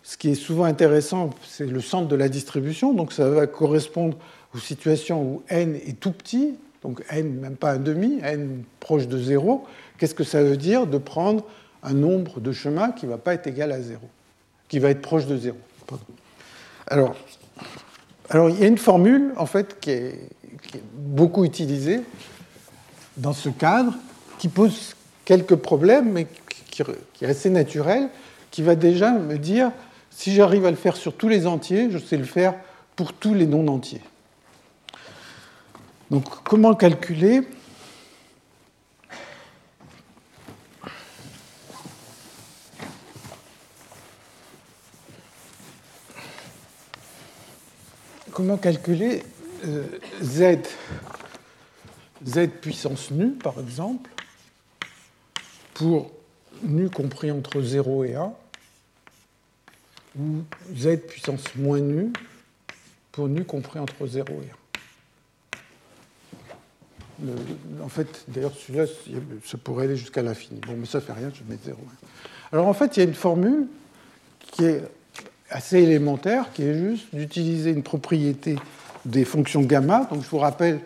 ce 0.04 0.18
qui 0.18 0.30
est 0.30 0.34
souvent 0.34 0.64
intéressant, 0.64 1.30
c'est 1.42 1.66
le 1.66 1.80
centre 1.80 2.08
de 2.08 2.14
la 2.14 2.28
distribution, 2.28 2.92
donc 2.92 3.12
ça 3.12 3.28
va 3.28 3.46
correspondre 3.46 4.16
aux 4.54 4.58
situations 4.58 5.22
où 5.22 5.42
n 5.48 5.74
est 5.74 5.98
tout 5.98 6.12
petit, 6.12 6.54
donc 6.82 7.02
n 7.08 7.40
même 7.40 7.56
pas 7.56 7.72
un 7.72 7.78
demi, 7.78 8.20
n 8.22 8.62
proche 8.80 9.08
de 9.08 9.18
0. 9.18 9.66
Qu'est-ce 9.98 10.14
que 10.14 10.22
ça 10.22 10.42
veut 10.42 10.58
dire 10.58 10.86
de 10.86 10.98
prendre 10.98 11.44
un 11.82 11.94
nombre 11.94 12.40
de 12.40 12.52
chemins 12.52 12.92
qui 12.92 13.06
ne 13.06 13.12
va 13.12 13.18
pas 13.18 13.34
être 13.34 13.46
égal 13.46 13.72
à 13.72 13.80
0, 13.80 13.98
qui 14.68 14.78
va 14.78 14.90
être 14.90 15.00
proche 15.00 15.26
de 15.26 15.38
0 15.38 15.56
Alors, 16.86 17.16
alors, 18.30 18.50
il 18.50 18.60
y 18.60 18.64
a 18.64 18.68
une 18.68 18.78
formule, 18.78 19.32
en 19.36 19.46
fait, 19.46 19.80
qui 19.80 19.90
est, 19.90 20.30
beaucoup 20.94 21.44
utilisée 21.44 22.00
dans 23.16 23.32
ce 23.32 23.48
cadre, 23.48 23.94
qui 24.38 24.48
pose 24.48 24.96
quelques 25.24 25.54
problèmes, 25.54 26.10
mais 26.10 26.26
qui, 26.70 26.82
est 27.22 27.26
assez 27.26 27.48
naturel, 27.48 28.08
qui 28.50 28.62
va 28.62 28.74
déjà 28.74 29.12
me 29.12 29.38
dire, 29.38 29.70
si 30.16 30.32
j'arrive 30.32 30.64
à 30.64 30.70
le 30.70 30.76
faire 30.76 30.96
sur 30.96 31.16
tous 31.16 31.28
les 31.28 31.46
entiers, 31.46 31.90
je 31.90 31.98
sais 31.98 32.16
le 32.16 32.24
faire 32.24 32.54
pour 32.94 33.12
tous 33.12 33.34
les 33.34 33.46
non 33.46 33.66
entiers. 33.66 34.00
Donc, 36.10 36.24
comment 36.44 36.74
calculer 36.74 37.42
comment 48.30 48.56
calculer 48.56 49.22
euh, 49.64 49.84
z, 50.22 50.58
z 52.24 52.48
puissance 52.60 53.10
nu, 53.10 53.32
par 53.32 53.58
exemple, 53.58 54.10
pour 55.74 56.12
nu 56.62 56.88
compris 56.88 57.30
entre 57.30 57.60
0 57.60 58.04
et 58.04 58.14
1, 58.14 58.32
ou 60.18 60.42
z 60.74 60.96
puissance 60.96 61.54
moins 61.56 61.80
nu 61.80 62.12
pour 63.12 63.28
nu 63.28 63.44
compris 63.44 63.78
entre 63.78 64.06
0 64.06 64.26
et 64.28 64.50
1. 67.26 67.82
en 67.82 67.88
fait, 67.88 68.24
d'ailleurs, 68.28 68.54
celui-là, 68.54 68.86
ça 69.44 69.56
pourrait 69.58 69.84
aller 69.84 69.96
jusqu'à 69.96 70.22
l'infini. 70.22 70.60
Bon, 70.66 70.74
mais 70.76 70.86
ça 70.86 71.00
fait 71.00 71.12
rien, 71.12 71.30
je 71.32 71.42
mets 71.50 71.58
0. 71.64 71.78
Alors, 72.52 72.66
en 72.66 72.74
fait, 72.74 72.96
il 72.96 73.00
y 73.00 73.02
a 73.02 73.08
une 73.08 73.14
formule 73.14 73.66
qui 74.40 74.64
est 74.64 74.82
assez 75.50 75.78
élémentaire 75.78 76.52
qui 76.52 76.62
est 76.62 76.74
juste 76.74 77.14
d'utiliser 77.14 77.70
une 77.70 77.82
propriété 77.82 78.56
des 79.04 79.24
fonctions 79.24 79.62
gamma. 79.62 80.08
Donc 80.10 80.24
je 80.24 80.28
vous 80.28 80.38
rappelle 80.38 80.80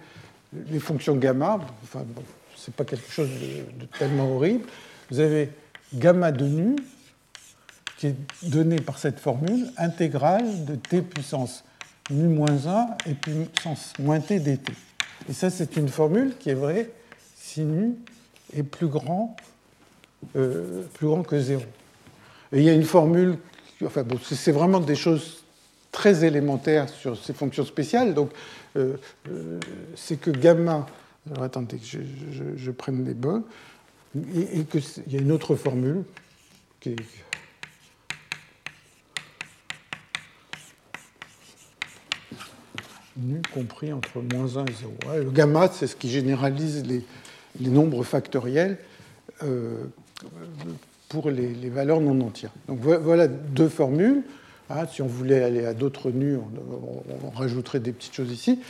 les 0.70 0.79
fonctions 0.79 1.16
gamma, 1.16 1.61
enfin, 1.83 2.05
bon, 2.07 2.22
ce 2.57 2.70
n'est 2.70 2.74
pas 2.74 2.85
quelque 2.85 3.11
chose 3.11 3.29
de, 3.29 3.87
tellement 3.99 4.35
horrible. 4.35 4.64
Vous 5.11 5.20
avez 5.20 5.51
gamma 5.95 6.33
de 6.33 6.45
nu 6.45 6.76
qui 7.99 8.07
est 8.07 8.16
donné 8.44 8.76
par 8.76 8.99
cette 8.99 9.20
formule 9.20 9.66
intégrale 9.76 10.64
de 10.64 10.76
t 10.76 11.03
puissance 11.03 11.64
nu 12.11 12.28
moins 12.28 12.66
1 12.66 13.11
et 13.11 13.14
puissance 13.14 13.92
moins 13.99 14.20
t 14.20 14.40
dt. 14.40 14.72
Et 15.28 15.34
ça, 15.34 15.51
c'est 15.51 15.76
une 15.76 15.88
formule 15.88 16.36
qui 16.38 16.49
est 16.49 16.55
vraie 16.55 16.90
si 17.36 17.61
nu 17.61 17.96
est 18.57 18.62
plus 18.62 18.86
grand, 18.86 19.36
euh, 20.36 20.84
plus 20.94 21.07
grand 21.07 21.22
que 21.22 21.38
0. 21.38 21.61
Et 22.53 22.59
il 22.61 22.62
y 22.64 22.70
a 22.70 22.72
une 22.72 22.84
formule 22.84 23.36
Enfin, 23.84 24.05
c'est 24.22 24.53
vraiment 24.53 24.80
des 24.80 24.96
choses 24.96 25.44
très 25.92 26.24
élémentaires 26.24 26.88
sur 26.88 27.16
ces 27.16 27.32
fonctions 27.32 27.64
spéciales. 27.64 28.14
Donc, 28.14 28.30
euh, 28.76 28.96
euh, 29.28 29.61
c'est 29.94 30.20
que 30.20 30.30
gamma. 30.30 30.86
Alors, 31.30 31.44
attendez 31.44 31.78
que 31.78 31.84
je, 32.57 32.70
prenne 32.70 33.05
les 33.05 33.14
bonnes. 33.14 33.44
Et, 34.34 34.64
qu'il 34.64 34.82
y 35.09 35.16
a 35.16 35.20
une 35.20 35.32
autre 35.32 35.55
formule 35.55 36.03
qui 36.80 36.90
est. 36.90 36.96
nu 43.19 43.43
compris 43.53 43.93
entre 43.93 44.21
moins 44.33 44.57
1 44.57 44.64
et 44.66 44.73
0. 44.73 45.23
Le 45.25 45.31
gamma, 45.31 45.69
c'est 45.69 45.87
ce 45.87 45.97
qui 45.97 46.09
généralise 46.09 46.85
les, 46.87 47.05
nombres 47.71 48.05
factoriels. 48.05 48.79
Euh, 49.43 49.85
pour 51.09 51.31
les, 51.31 51.69
valeurs 51.69 52.01
non 52.01 52.21
entières. 52.21 52.53
Donc 52.69 52.81
voilà 52.81 53.29
deux 53.29 53.69
formules. 53.69 54.23
Ah, 54.71 54.87
si 54.87 55.01
on 55.01 55.07
voulait 55.07 55.43
aller 55.43 55.64
à 55.64 55.73
d'autres 55.73 56.11
nus, 56.11 56.37
on, 56.37 57.31
rajouterait 57.31 57.81
des 57.81 57.93
petites 57.93 58.14
choses 58.14 58.31
ici. 58.31 58.61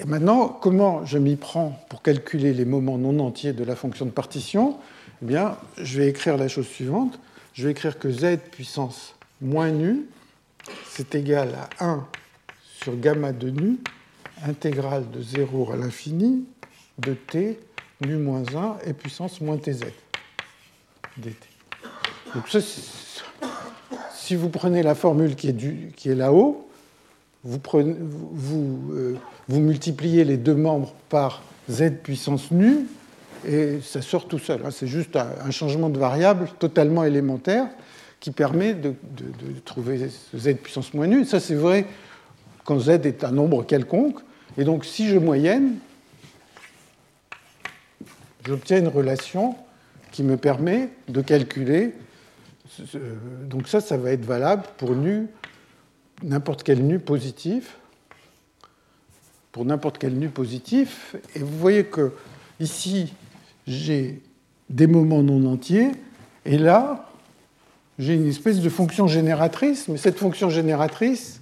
Et 0.00 0.04
maintenant, 0.04 0.48
comment 0.48 1.04
je 1.06 1.18
m'y 1.18 1.36
prends 1.36 1.82
pour 1.88 2.02
calculer 2.02 2.52
les 2.52 2.64
moments 2.64 2.98
non 2.98 3.18
entiers 3.20 3.52
de 3.52 3.64
la 3.64 3.74
fonction 3.74 4.04
de 4.04 4.10
partition? 4.10 4.76
Eh 5.22 5.26
bien, 5.26 5.56
je 5.78 5.98
vais 5.98 6.08
écrire 6.08 6.36
la 6.36 6.48
chose 6.48 6.66
suivante. 6.66 7.18
Je 7.54 7.64
vais 7.64 7.72
écrire 7.72 7.98
que 7.98 8.10
z 8.10 8.36
puissance 8.52 9.14
moins 9.40 9.70
nu, 9.70 10.04
c'est 10.90 11.14
égal 11.14 11.48
à 11.80 11.84
1 11.84 12.06
gamma 12.96 13.32
de 13.32 13.50
nu, 13.50 13.78
intégrale 14.46 15.10
de 15.10 15.22
0 15.22 15.72
à 15.72 15.76
l'infini, 15.76 16.44
de 16.98 17.14
t, 17.14 17.58
nu 18.04 18.16
moins 18.16 18.42
1 18.54 18.88
et 18.88 18.92
puissance 18.92 19.40
moins 19.40 19.56
tz. 19.56 19.80
Donc 22.34 22.44
si 24.14 24.34
vous 24.34 24.48
prenez 24.48 24.82
la 24.82 24.94
formule 24.94 25.34
qui 25.34 25.48
est, 25.48 26.06
est 26.06 26.14
là-haut, 26.14 26.68
vous, 27.44 27.60
euh, 27.74 29.14
vous, 29.48 29.60
multipliez 29.60 30.24
les 30.24 30.36
deux 30.36 30.54
membres 30.54 30.92
par 31.08 31.42
z 31.70 31.92
puissance 32.02 32.50
nu, 32.50 32.86
et 33.46 33.78
ça 33.82 34.02
sort 34.02 34.26
tout 34.26 34.38
seul. 34.38 34.60
Hein. 34.64 34.70
C'est 34.70 34.86
juste 34.86 35.16
un, 35.16 35.50
changement 35.50 35.88
de 35.88 35.98
variable 35.98 36.50
totalement 36.58 37.04
élémentaire 37.04 37.68
qui 38.20 38.32
permet 38.32 38.74
de, 38.74 38.94
trouver 39.64 40.08
z 40.36 40.54
puissance 40.54 40.92
moins 40.92 41.06
nu. 41.06 41.24
ça, 41.24 41.40
c'est 41.40 41.54
vrai 41.54 41.86
quand 42.68 42.80
z 42.80 42.90
est 42.90 43.24
un 43.24 43.30
nombre 43.30 43.64
quelconque. 43.64 44.20
Et 44.58 44.64
donc, 44.64 44.84
si 44.84 45.08
je 45.08 45.16
moyenne, 45.16 45.76
j'obtiens 48.44 48.76
une 48.76 48.88
relation 48.88 49.56
qui 50.12 50.22
me 50.22 50.36
permet 50.36 50.90
de 51.08 51.22
calculer. 51.22 51.94
Donc 53.44 53.68
ça, 53.68 53.80
ça 53.80 53.96
va 53.96 54.10
être 54.10 54.26
valable 54.26 54.64
pour 54.76 54.94
nu, 54.94 55.28
n'importe 56.22 56.62
quel 56.62 56.86
nu 56.86 56.98
positif, 56.98 57.78
pour 59.50 59.64
n'importe 59.64 59.96
quel 59.96 60.12
nu 60.12 60.28
positif. 60.28 61.16
Et 61.34 61.38
vous 61.38 61.56
voyez 61.58 61.84
que 61.84 62.12
ici, 62.60 63.14
j'ai 63.66 64.20
des 64.68 64.86
moments 64.86 65.22
non 65.22 65.50
entiers, 65.50 65.92
et 66.44 66.58
là, 66.58 67.08
j'ai 67.98 68.12
une 68.12 68.26
espèce 68.26 68.60
de 68.60 68.68
fonction 68.68 69.06
génératrice, 69.08 69.88
mais 69.88 69.96
cette 69.96 70.18
fonction 70.18 70.50
génératrice, 70.50 71.37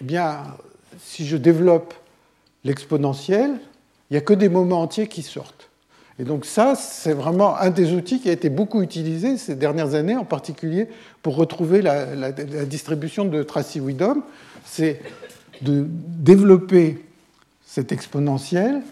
eh 0.00 0.04
bien, 0.04 0.38
si 1.02 1.26
je 1.26 1.36
développe 1.36 1.94
l'exponentielle, 2.64 3.52
il 4.10 4.14
n'y 4.14 4.16
a 4.16 4.20
que 4.20 4.34
des 4.34 4.48
moments 4.48 4.82
entiers 4.82 5.06
qui 5.06 5.22
sortent. 5.22 5.70
Et 6.18 6.24
donc 6.24 6.44
ça, 6.44 6.74
c'est 6.74 7.14
vraiment 7.14 7.56
un 7.56 7.70
des 7.70 7.94
outils 7.94 8.20
qui 8.20 8.28
a 8.28 8.32
été 8.32 8.50
beaucoup 8.50 8.82
utilisé 8.82 9.38
ces 9.38 9.54
dernières 9.54 9.94
années, 9.94 10.16
en 10.16 10.26
particulier 10.26 10.86
pour 11.22 11.36
retrouver 11.36 11.80
la, 11.80 12.32
distribution 12.66 13.24
de 13.24 13.42
Tracy-Widom. 13.42 14.22
C'est 14.64 15.00
de 15.62 15.86
développer 15.88 17.02
cette 17.64 17.92
exponentielle, 17.92 18.82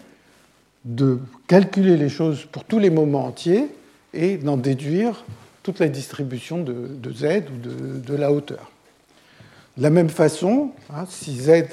de 0.85 1.19
calculer 1.47 1.97
les 1.97 2.09
choses 2.09 2.45
pour 2.51 2.63
tous 2.63 2.79
les 2.79 2.89
moments 2.89 3.25
entiers 3.25 3.67
et 4.13 4.37
d'en 4.37 4.57
déduire 4.57 5.23
toute 5.61 5.77
la 5.77 5.87
distribution 5.87 6.63
de, 6.63 7.11
z 7.13 7.43
ou 7.53 7.99
de, 7.99 8.15
la 8.15 8.31
hauteur. 8.31 8.71
De 9.77 9.83
la 9.83 9.89
même 9.89 10.09
façon, 10.09 10.71
hein, 10.93 11.05
si 11.09 11.37
z, 11.39 11.65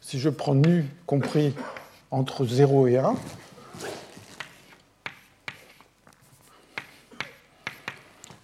si 0.00 0.18
je 0.18 0.28
prends 0.28 0.54
nu 0.54 0.86
compris 1.06 1.54
entre 2.10 2.44
0 2.44 2.86
et 2.88 2.96
1, 2.98 3.14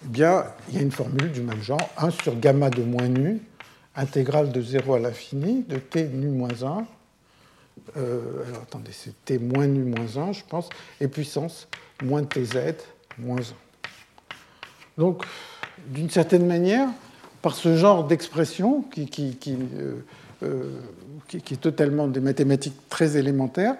eh 0.04 0.08
bien, 0.08 0.44
il 0.68 0.74
y 0.74 0.78
a 0.78 0.82
une 0.82 0.92
formule 0.92 1.32
du 1.32 1.42
même 1.42 1.62
genre, 1.62 1.88
1 1.96 2.10
sur 2.10 2.38
gamma 2.38 2.70
de 2.70 2.82
moins 2.82 3.08
nu, 3.08 3.40
intégrale 3.94 4.52
de 4.52 4.60
0 4.60 4.94
à 4.94 4.98
l'infini, 4.98 5.62
de 5.62 5.78
t 5.78 6.08
nu 6.08 6.28
moins 6.28 6.62
1, 6.62 6.86
euh, 7.96 8.44
alors 8.48 8.62
attendez, 8.62 8.92
c'est 8.92 9.24
t 9.24 9.38
moins 9.38 9.66
nu 9.66 9.84
moins 9.84 10.16
1, 10.16 10.32
je 10.32 10.42
pense, 10.48 10.68
et 11.00 11.08
puissance 11.08 11.68
moins 12.02 12.24
tz 12.24 12.74
moins 13.18 13.40
1. 13.40 13.42
Donc, 14.98 15.24
d'une 15.86 16.10
certaine 16.10 16.46
manière, 16.46 16.88
par 17.46 17.54
ce 17.54 17.76
genre 17.76 18.02
d'expression 18.02 18.84
euh, 18.98 20.00
euh, 20.42 20.64
qui, 21.28 21.36
est 21.36 21.60
totalement 21.60 22.08
des 22.08 22.18
mathématiques 22.18 22.88
très 22.88 23.16
élémentaires, 23.16 23.76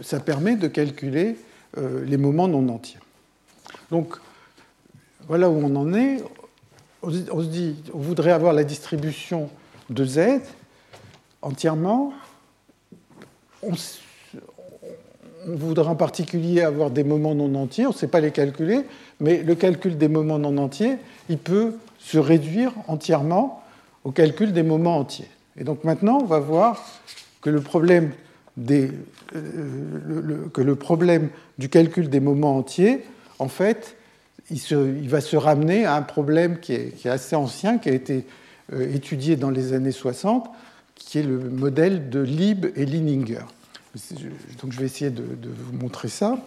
ça 0.00 0.20
permet 0.20 0.54
de 0.54 0.68
calculer 0.68 1.34
les 1.76 2.16
moments 2.16 2.46
non 2.46 2.68
entiers. 2.68 3.00
Donc, 3.90 4.14
voilà 5.26 5.50
où 5.50 5.54
on 5.54 5.74
en 5.74 5.92
est. 5.92 6.22
On, 7.02 7.10
se 7.10 7.48
dit, 7.48 7.74
on 7.92 7.98
voudrait 7.98 8.30
avoir 8.30 8.52
la 8.52 8.62
distribution 8.62 9.50
de 9.90 10.04
z 10.04 10.40
entièrement. 11.42 12.12
On, 13.64 13.72
voudrait 15.48 15.88
en 15.88 15.96
particulier 15.96 16.62
avoir 16.62 16.92
des 16.92 17.02
moments 17.02 17.34
non 17.34 17.52
entiers, 17.56 17.86
on 17.86 17.90
ne 17.90 17.94
sait 17.94 18.06
pas 18.06 18.20
les 18.20 18.30
calculer, 18.30 18.82
mais 19.18 19.42
le 19.42 19.56
calcul 19.56 19.98
des 19.98 20.08
moments 20.08 20.38
non 20.38 20.56
entiers, 20.58 20.98
il 21.28 21.38
peut 21.38 21.72
se 22.08 22.16
réduire 22.16 22.72
entièrement 22.86 23.62
au 24.04 24.12
calcul 24.12 24.54
des 24.54 24.62
moments 24.62 24.96
entiers. 24.96 25.28
Et 25.58 25.64
donc 25.64 25.84
maintenant, 25.84 26.20
on 26.22 26.24
va 26.24 26.38
voir 26.38 26.82
que 27.42 27.50
le 27.50 27.60
problème, 27.60 28.12
euh, 28.70 28.88
du 31.58 31.68
calcul 31.68 32.08
des 32.08 32.20
moments 32.20 32.56
entiers, 32.56 33.04
en 33.38 33.48
fait, 33.48 33.96
il, 34.50 35.08
va 35.10 35.20
se 35.20 35.36
ramener 35.36 35.84
à 35.84 35.96
un 35.96 36.02
problème 36.02 36.60
qui 36.60 36.72
est, 36.72 37.06
assez 37.06 37.36
ancien, 37.36 37.76
qui 37.76 37.90
a 37.90 37.92
été 37.92 38.24
euh, 38.72 38.90
étudié 38.94 39.36
dans 39.36 39.50
les 39.50 39.74
années 39.74 39.92
60, 39.92 40.48
qui 40.94 41.18
est 41.18 41.22
le 41.22 41.38
modèle 41.38 42.08
de 42.08 42.20
Lieb 42.20 42.66
et 42.74 42.86
Lininger. 42.86 43.44
Donc 44.62 44.72
je 44.72 44.78
vais 44.78 44.86
essayer 44.86 45.10
de 45.10 45.50
vous 45.50 45.76
montrer 45.76 46.08
ça. 46.08 46.38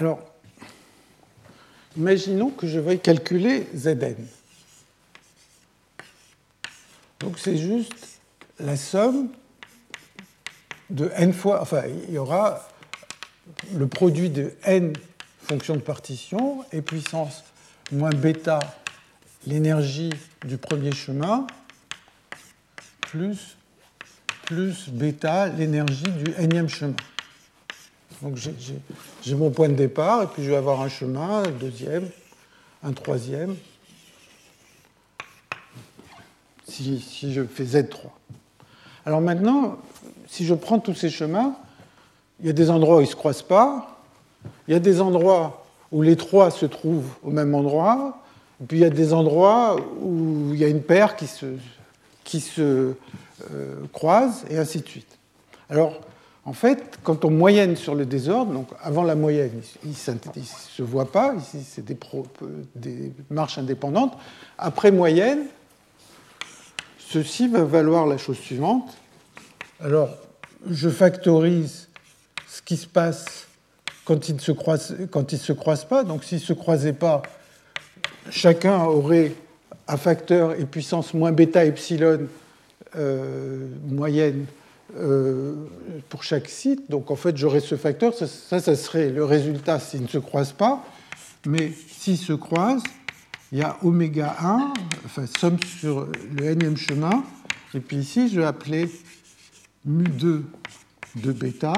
Alors, 0.00 0.18
imaginons 1.94 2.48
que 2.48 2.66
je 2.66 2.80
veuille 2.80 3.00
calculer 3.00 3.68
Zn. 3.76 4.16
Donc 7.18 7.38
c'est 7.38 7.58
juste 7.58 8.22
la 8.58 8.78
somme 8.78 9.28
de 10.88 11.12
n 11.16 11.34
fois, 11.34 11.60
enfin 11.60 11.82
il 12.08 12.14
y 12.14 12.16
aura 12.16 12.66
le 13.74 13.86
produit 13.88 14.30
de 14.30 14.54
n 14.64 14.94
fonctions 15.42 15.76
de 15.76 15.82
partition 15.82 16.64
et 16.72 16.80
puissance 16.80 17.44
moins 17.92 18.08
bêta 18.08 18.58
l'énergie 19.46 20.14
du 20.46 20.56
premier 20.56 20.92
chemin 20.92 21.46
plus 23.02 23.58
plus 24.46 24.88
bêta 24.88 25.48
l'énergie 25.48 26.10
du 26.10 26.32
nème 26.46 26.70
chemin. 26.70 26.96
Donc 28.22 28.36
j'ai 29.22 29.34
mon 29.34 29.50
point 29.50 29.68
de 29.68 29.74
départ, 29.74 30.22
et 30.22 30.26
puis 30.26 30.44
je 30.44 30.50
vais 30.50 30.56
avoir 30.56 30.82
un 30.82 30.88
chemin, 30.88 31.42
un 31.42 31.50
deuxième, 31.50 32.08
un 32.82 32.92
troisième, 32.92 33.56
si, 36.68 37.32
je 37.32 37.42
fais 37.44 37.64
Z3. 37.64 37.96
Alors 39.06 39.20
maintenant, 39.20 39.78
si 40.28 40.44
je 40.44 40.54
prends 40.54 40.78
tous 40.78 40.94
ces 40.94 41.10
chemins, 41.10 41.54
il 42.40 42.46
y 42.46 42.50
a 42.50 42.52
des 42.52 42.70
endroits 42.70 42.98
où 42.98 43.00
ils 43.00 43.04
ne 43.04 43.10
se 43.10 43.16
croisent 43.16 43.42
pas, 43.42 44.00
il 44.68 44.72
y 44.72 44.76
a 44.76 44.80
des 44.80 45.00
endroits 45.00 45.64
où 45.90 46.02
les 46.02 46.16
trois 46.16 46.50
se 46.50 46.66
trouvent 46.66 47.10
au 47.22 47.30
même 47.30 47.54
endroit, 47.54 48.22
et 48.62 48.66
puis 48.66 48.78
il 48.78 48.82
y 48.82 48.86
a 48.86 48.90
des 48.90 49.12
endroits 49.12 49.76
où 50.00 50.50
il 50.52 50.60
y 50.60 50.64
a 50.64 50.68
une 50.68 50.82
paire 50.82 51.16
qui 51.16 51.26
se, 51.26 51.46
qui 52.24 52.44
euh, 52.58 52.94
croise, 53.92 54.44
et 54.50 54.58
ainsi 54.58 54.80
de 54.80 54.88
suite. 54.88 55.18
Alors, 55.68 56.00
en 56.46 56.54
fait, 56.54 56.98
quand 57.02 57.24
on 57.24 57.30
moyenne 57.30 57.76
sur 57.76 57.94
le 57.94 58.06
désordre, 58.06 58.52
donc 58.52 58.68
avant 58.82 59.02
la 59.02 59.14
moyenne, 59.14 59.60
il 59.84 59.90
ne 59.90 60.42
se 60.44 60.82
voit 60.82 61.12
pas, 61.12 61.34
ici 61.34 61.58
c'est 61.68 61.84
des, 61.84 63.12
marches 63.28 63.58
indépendantes. 63.58 64.16
Après 64.56 64.90
moyenne, 64.90 65.46
ceci 66.98 67.46
va 67.46 67.64
valoir 67.64 68.06
la 68.06 68.16
chose 68.16 68.38
suivante. 68.38 68.96
Alors, 69.80 70.08
je 70.68 70.88
factorise 70.88 71.88
ce 72.48 72.62
qui 72.62 72.76
se 72.76 72.86
passe 72.86 73.46
quand 74.06 74.28
ils 74.28 74.34
ne 74.34 74.40
se 74.40 74.52
croisent, 74.52 74.96
quand 75.10 75.32
ils 75.32 75.38
se 75.38 75.52
croisent 75.52 75.84
pas. 75.84 76.04
Donc, 76.04 76.24
s'ils 76.24 76.38
ne 76.38 76.42
se 76.42 76.52
croisaient 76.54 76.94
pas, 76.94 77.22
chacun 78.30 78.84
aurait 78.84 79.34
un 79.86 79.96
facteur 79.98 80.58
et 80.58 80.64
puissance 80.64 81.12
moins 81.12 81.32
bêta 81.32 81.64
epsilon 81.64 82.28
euh, 82.96 83.68
moyenne 83.86 84.46
euh, 84.96 85.54
pour 86.08 86.22
chaque 86.22 86.48
site. 86.48 86.90
Donc 86.90 87.10
en 87.10 87.16
fait, 87.16 87.36
j'aurais 87.36 87.60
ce 87.60 87.76
facteur. 87.76 88.14
Ça, 88.14 88.26
ça, 88.60 88.76
serait 88.76 89.10
le 89.10 89.24
résultat 89.24 89.78
s'ils 89.78 90.02
ne 90.02 90.08
se 90.08 90.18
croisent 90.18 90.52
pas. 90.52 90.84
Mais 91.46 91.72
s'ils 91.88 92.18
se 92.18 92.32
croisent, 92.32 92.82
il 93.52 93.58
y 93.58 93.62
a 93.62 93.76
oméga 93.82 94.36
1, 94.40 94.72
enfin 95.04 95.24
somme 95.26 95.58
sur 95.62 96.06
le 96.36 96.54
nème 96.54 96.76
chemin. 96.76 97.24
Et 97.74 97.80
puis 97.80 97.96
ici, 97.96 98.28
je 98.28 98.40
vais 98.40 98.46
appeler 98.46 98.90
mu2 99.88 100.42
de 101.16 101.32
bêta, 101.32 101.72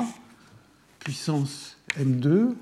puissance 0.99 1.77
m2, 1.99 2.55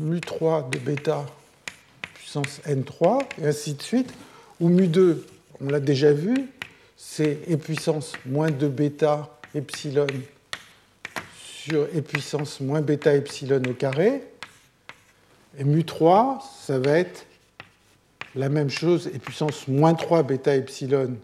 mu3 0.00 0.70
de 0.70 0.78
bêta 0.78 1.26
puissance 2.28 2.60
n3, 2.66 3.22
et 3.40 3.46
ainsi 3.46 3.72
de 3.72 3.82
suite, 3.82 4.12
où 4.60 4.68
mu2, 4.68 5.22
on 5.62 5.70
l'a 5.70 5.80
déjà 5.80 6.12
vu, 6.12 6.34
c'est 6.94 7.38
e 7.50 7.56
puissance 7.56 8.12
moins 8.26 8.50
2 8.50 8.68
bêta 8.68 9.40
epsilon 9.54 10.06
sur 11.42 11.84
e 11.84 12.02
puissance 12.02 12.60
moins 12.60 12.82
bêta 12.82 13.14
epsilon 13.14 13.62
au 13.66 13.72
carré. 13.72 14.24
Et 15.58 15.64
mu3, 15.64 16.42
ça 16.66 16.78
va 16.78 16.98
être 16.98 17.24
la 18.34 18.50
même 18.50 18.68
chose, 18.68 19.06
e 19.06 19.18
puissance 19.18 19.66
moins 19.66 19.94
3 19.94 20.22
bêta 20.22 20.54
epsilon 20.54 21.16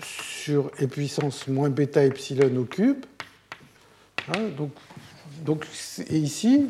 sur 0.00 0.70
e 0.80 0.86
puissance 0.86 1.48
moins 1.48 1.70
bêta 1.70 2.04
epsilon 2.04 2.56
au 2.56 2.64
cube. 2.66 3.04
Hein, 4.28 4.50
donc, 4.56 4.70
donc, 5.44 5.66
et 6.08 6.18
ici, 6.18 6.68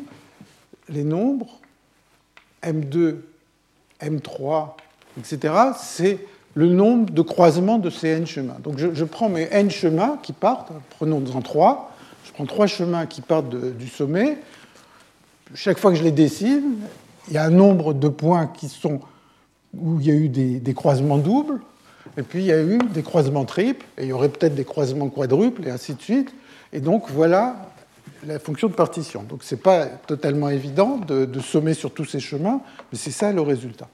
les 0.89 1.03
nombres, 1.03 1.60
M2, 2.63 3.17
M3, 4.01 4.69
etc., 5.17 5.53
c'est 5.77 6.19
le 6.53 6.67
nombre 6.67 7.11
de 7.11 7.21
croisements 7.21 7.77
de 7.77 7.89
ces 7.89 8.09
n 8.09 8.25
chemins. 8.25 8.57
Donc 8.61 8.77
je, 8.77 9.03
prends 9.05 9.29
mes 9.29 9.47
n 9.51 9.69
chemins 9.69 10.17
qui 10.21 10.33
partent, 10.33 10.71
prenons-en 10.97 11.41
trois, 11.41 11.95
je 12.25 12.31
prends 12.33 12.45
trois 12.45 12.67
chemins 12.67 13.05
qui 13.05 13.21
partent 13.21 13.55
du 13.55 13.87
sommet. 13.87 14.37
Chaque 15.53 15.79
fois 15.79 15.91
que 15.91 15.97
je 15.97 16.03
les 16.03 16.11
dessine, 16.11 16.75
il 17.27 17.33
y 17.33 17.37
a 17.37 17.43
un 17.43 17.49
nombre 17.49 17.93
de 17.93 18.07
points 18.07 18.47
qui 18.47 18.67
sont, 18.67 18.99
où 19.73 19.99
il 19.99 20.07
y 20.07 20.11
a 20.11 20.13
eu 20.13 20.29
des, 20.29 20.73
croisements 20.73 21.17
doubles. 21.17 21.61
et 22.17 22.23
puis 22.23 22.39
il 22.39 22.45
y 22.47 22.51
a 22.51 22.61
eu 22.61 22.77
des 22.77 23.03
croisements 23.03 23.45
triples, 23.45 23.85
et 23.97 24.03
il 24.03 24.07
y 24.09 24.13
aurait 24.13 24.29
peut-être 24.29 24.55
des 24.55 24.65
croisements 24.65 25.09
quadruples, 25.09 25.67
et 25.67 25.71
ainsi 25.71 25.93
de 25.93 26.01
suite. 26.01 26.33
Et 26.73 26.79
donc 26.79 27.09
voilà 27.09 27.70
la 28.25 28.39
fonction 28.39 28.67
de 28.67 28.73
partition. 28.73 29.23
Donc 29.23 29.43
ce 29.43 29.55
n'est 29.55 29.61
pas 29.61 29.85
totalement 29.85 30.49
évident 30.49 30.97
de, 30.97 31.39
sommer 31.39 31.73
sur 31.73 31.93
tous 31.93 32.05
ces 32.05 32.19
chemins, 32.19 32.61
mais 32.91 32.97
c'est 32.97 33.11
ça 33.11 33.31
le 33.31 33.41
résultat. 33.41 33.87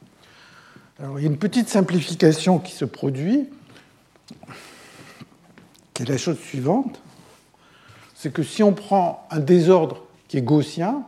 Alors 0.99 1.19
il 1.19 1.23
y 1.23 1.25
a 1.25 1.29
une 1.29 1.37
petite 1.37 1.69
simplification 1.69 2.59
qui 2.59 2.73
se 2.73 2.85
produit, 2.85 3.47
qui 5.93 6.03
est 6.03 6.09
la 6.09 6.17
chose 6.17 6.39
suivante, 6.39 6.99
c'est 8.15 8.33
que 8.33 8.43
si 8.43 8.63
on 8.63 8.73
prend 8.73 9.27
un 9.29 9.39
désordre 9.39 10.03
qui 10.27 10.37
est 10.37 10.41
gaussien, 10.41 11.03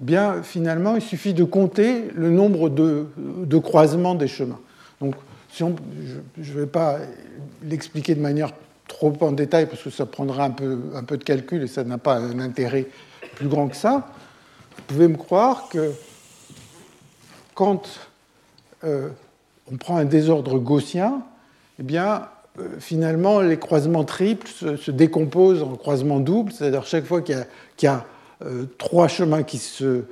bien 0.00 0.42
finalement 0.42 0.96
il 0.96 1.02
suffit 1.02 1.34
de 1.34 1.44
compter 1.44 2.10
le 2.14 2.30
nombre 2.30 2.68
de, 2.68 3.58
croisements 3.58 4.14
des 4.14 4.28
chemins. 4.28 4.60
Donc 5.00 5.14
je 5.56 5.64
ne 5.64 6.42
vais 6.42 6.66
pas 6.66 6.98
l'expliquer 7.62 8.14
de 8.14 8.20
manière 8.20 8.52
trop 8.90 9.16
en 9.20 9.32
détail 9.32 9.66
parce 9.66 9.82
que 9.82 9.90
ça 9.90 10.04
prendra 10.04 10.44
un 10.44 10.50
peu, 10.50 10.78
un 10.94 11.04
peu 11.04 11.16
de 11.16 11.22
calcul 11.22 11.62
et 11.62 11.68
ça 11.68 11.84
n'a 11.84 11.96
pas 11.96 12.16
un 12.16 12.40
intérêt 12.40 12.88
plus 13.36 13.48
grand 13.48 13.68
que 13.68 13.76
ça. 13.76 14.08
Vous 14.76 14.82
pouvez 14.88 15.08
me 15.08 15.16
croire 15.16 15.68
que 15.70 15.92
quand 17.54 17.88
euh, 18.82 19.08
on 19.70 19.76
prend 19.76 19.96
un 19.96 20.04
désordre 20.04 20.58
gaussien, 20.58 21.22
eh 21.78 21.84
bien, 21.84 22.26
euh, 22.58 22.68
finalement, 22.80 23.40
les 23.40 23.58
croisements 23.58 24.04
triples 24.04 24.48
se, 24.48 24.90
décomposent 24.90 25.62
en 25.62 25.76
croisements 25.76 26.20
doubles, 26.20 26.52
c'est-à-dire 26.52 26.84
chaque 26.84 27.04
fois 27.04 27.22
qu'il 27.22 27.46
y 27.82 27.86
a, 27.86 28.04
euh, 28.44 28.64
trois 28.76 29.06
chemins 29.06 29.44
qui 29.44 29.58
se, 29.58 30.02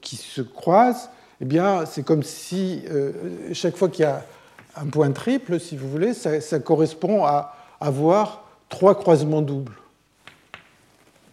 qui 0.00 0.14
se 0.14 0.42
croisent, 0.42 1.10
eh 1.40 1.44
bien, 1.44 1.84
c'est 1.86 2.04
comme 2.04 2.22
si 2.22 2.84
chaque 3.52 3.76
fois 3.76 3.88
qu'il 3.88 4.04
y 4.04 4.06
a 4.06 4.24
un 4.76 4.86
point 4.86 5.10
triple, 5.10 5.58
si 5.58 5.76
vous 5.76 5.90
voulez, 5.90 6.14
ça, 6.14 6.40
ça 6.40 6.60
correspond 6.60 7.24
à 7.24 7.56
avoir 7.80 8.44
trois 8.68 8.94
croisements 8.94 9.42
doubles. 9.42 9.76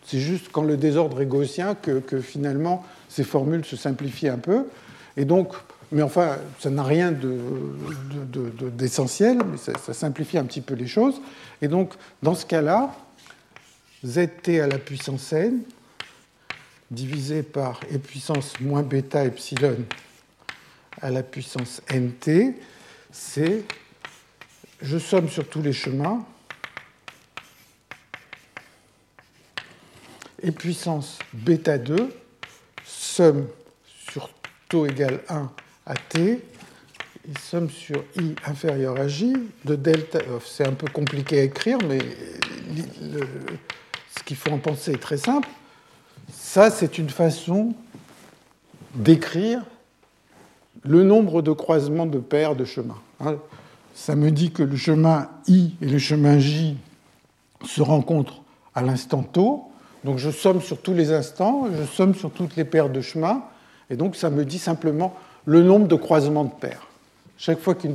C'est 0.06 0.20
juste 0.20 0.50
quand 0.52 0.64
le 0.64 0.78
désordre 0.78 1.22
est 1.22 1.26
gaussien 1.26 1.76
que, 1.76 2.02
finalement 2.22 2.84
ces 3.10 3.24
formules 3.24 3.66
se 3.66 3.76
simplifient 3.76 4.30
un 4.30 4.38
peu. 4.38 4.66
Et 5.16 5.26
donc, 5.26 5.54
mais 5.92 6.02
enfin, 6.02 6.38
ça 6.60 6.70
n'a 6.70 6.84
rien 6.84 7.14
d'essentiel, 8.74 9.40
mais 9.50 9.58
ça, 9.58 9.74
ça, 9.78 9.94
simplifie 9.94 10.38
un 10.38 10.44
petit 10.44 10.62
peu 10.62 10.74
les 10.74 10.88
choses. 10.88 11.22
Et 11.62 11.68
donc, 11.68 11.94
dans 12.22 12.36
ce 12.36 12.46
cas-là, 12.46 12.94
zt 14.06 14.50
à 14.62 14.68
la 14.68 14.78
puissance 14.78 15.34
n 15.34 15.62
divisé 16.92 17.44
par 17.44 17.80
e 17.94 17.98
puissance 17.98 18.60
moins 18.62 18.84
bêta 18.84 19.26
epsilon 19.26 19.78
à 21.02 21.12
la 21.12 21.24
puissance 21.24 21.82
nt, 21.94 22.56
c'est 23.12 23.64
je 24.82 24.98
somme 24.98 25.30
sur 25.30 25.48
tous 25.48 25.62
les 25.62 25.74
chemins 25.74 26.24
et 30.42 30.52
puissance 30.52 31.20
bêta 31.34 31.78
2, 31.78 32.10
somme 32.86 33.48
sur 33.86 34.30
taux 34.70 34.86
égal 34.86 35.22
1 35.30 35.50
à 35.86 35.96
t, 35.96 36.32
et 37.30 37.40
somme 37.42 37.70
sur 37.70 38.04
i 38.20 38.36
inférieur 38.46 39.00
à 39.00 39.08
j 39.08 39.34
de 39.66 39.76
delta. 39.76 40.20
C'est 40.46 40.66
un 40.66 40.74
peu 40.74 40.88
compliqué 40.88 41.40
à 41.40 41.44
écrire, 41.44 41.78
mais 41.88 42.00
ce 44.16 44.24
qu'il 44.24 44.38
faut 44.38 44.52
en 44.52 44.60
penser 44.60 44.94
est 44.94 45.02
très 45.02 45.18
simple. 45.18 45.50
Ça, 46.32 46.72
c'est 46.72 46.98
une 46.98 47.10
façon 47.10 47.74
d'écrire 48.96 49.64
le 50.84 51.04
nombre 51.04 51.42
de 51.42 51.52
croisements 51.52 52.06
de 52.06 52.20
paires 52.20 52.56
de 52.56 52.66
chemins. 52.66 53.02
Hein. 53.20 53.38
Ça 53.94 54.16
me 54.16 54.32
dit 54.32 54.52
que 54.52 54.64
le 54.64 54.76
chemin 54.76 55.30
i 55.48 55.74
et 55.82 55.86
le 55.86 56.00
chemin 56.00 56.40
j 56.40 56.78
se 57.66 57.82
rencontrent 57.82 58.42
à 58.76 58.82
l'instant 58.82 59.24
taux. 59.24 59.67
Donc 60.08 60.20
je 60.20 60.32
somme 60.32 60.62
sur 60.62 60.82
tous 60.82 60.94
les 60.94 61.12
instants, 61.12 61.68
je 61.70 61.84
somme 61.84 62.16
sur 62.16 62.32
toutes 62.32 62.56
les 62.56 62.64
paires 62.64 62.90
de 62.90 63.02
chemins, 63.02 63.44
et 63.90 63.98
donc 63.98 64.16
ça 64.16 64.30
me 64.30 64.46
dit 64.46 64.58
simplement 64.58 65.14
le 65.44 65.62
nombre 65.62 65.86
de 65.86 65.96
croisements 65.96 66.46
de 66.46 66.54
paires. 66.54 66.88
Chaque 67.38 67.60
fois 67.60 67.76
que, 67.76 67.90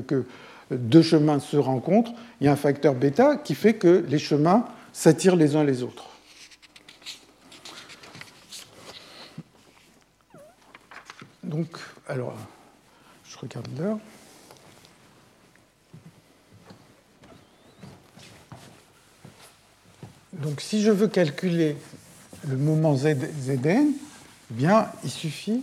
que, 0.00 0.24
deux 0.72 1.02
chemins 1.02 1.38
se 1.38 1.56
rencontrent, 1.56 2.10
il 2.40 2.46
y 2.46 2.48
a 2.48 2.52
un 2.52 2.56
facteur 2.56 2.96
bêta 2.96 3.36
qui 3.36 3.54
fait 3.54 3.74
que 3.74 4.04
les 4.08 4.18
chemins 4.18 4.64
s'attirent 4.92 5.36
les 5.36 5.54
uns 5.54 5.62
les 5.62 5.84
autres. 5.84 6.08
Donc, 11.44 11.68
alors, 12.08 12.34
je 13.28 13.38
regarde 13.38 13.68
l'heure. 13.78 13.98
Donc 20.42 20.60
si 20.60 20.82
je 20.82 20.90
veux 20.90 21.08
calculer 21.08 21.76
le 22.48 22.56
moment 22.56 22.96
zn, 22.96 23.16
eh 23.50 23.78
bien, 24.50 24.88
il 25.04 25.10
suffit 25.10 25.62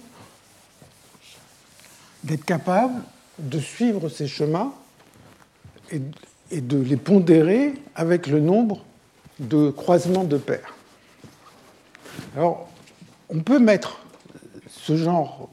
d'être 2.24 2.46
capable 2.46 3.02
de 3.40 3.60
suivre 3.60 4.10
ces 4.10 4.28
chemins 4.28 4.74
et, 5.92 6.62
de 6.62 6.78
les 6.78 6.98
pondérer 6.98 7.74
avec 7.96 8.28
le 8.28 8.40
nombre 8.40 8.86
de 9.40 9.70
croisements 9.70 10.24
de 10.24 10.38
paires. 10.38 10.76
Alors, 12.36 12.70
on 13.30 13.40
peut 13.40 13.60
mettre 13.60 14.02
ce 14.70 14.96
genre 14.96 15.50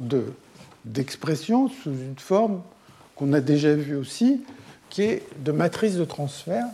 d'expression 0.85 1.69
sous 1.69 1.91
une 1.91 2.19
forme 2.19 2.63
qu'on 3.17 3.33
a 3.33 3.41
déjà 3.41 3.75
vue 3.75 3.97
aussi, 3.97 4.45
qui 4.91 5.03
est 5.03 5.23
de 5.45 5.53
matrice 5.53 5.95
de 5.95 6.05
transfert 6.05 6.67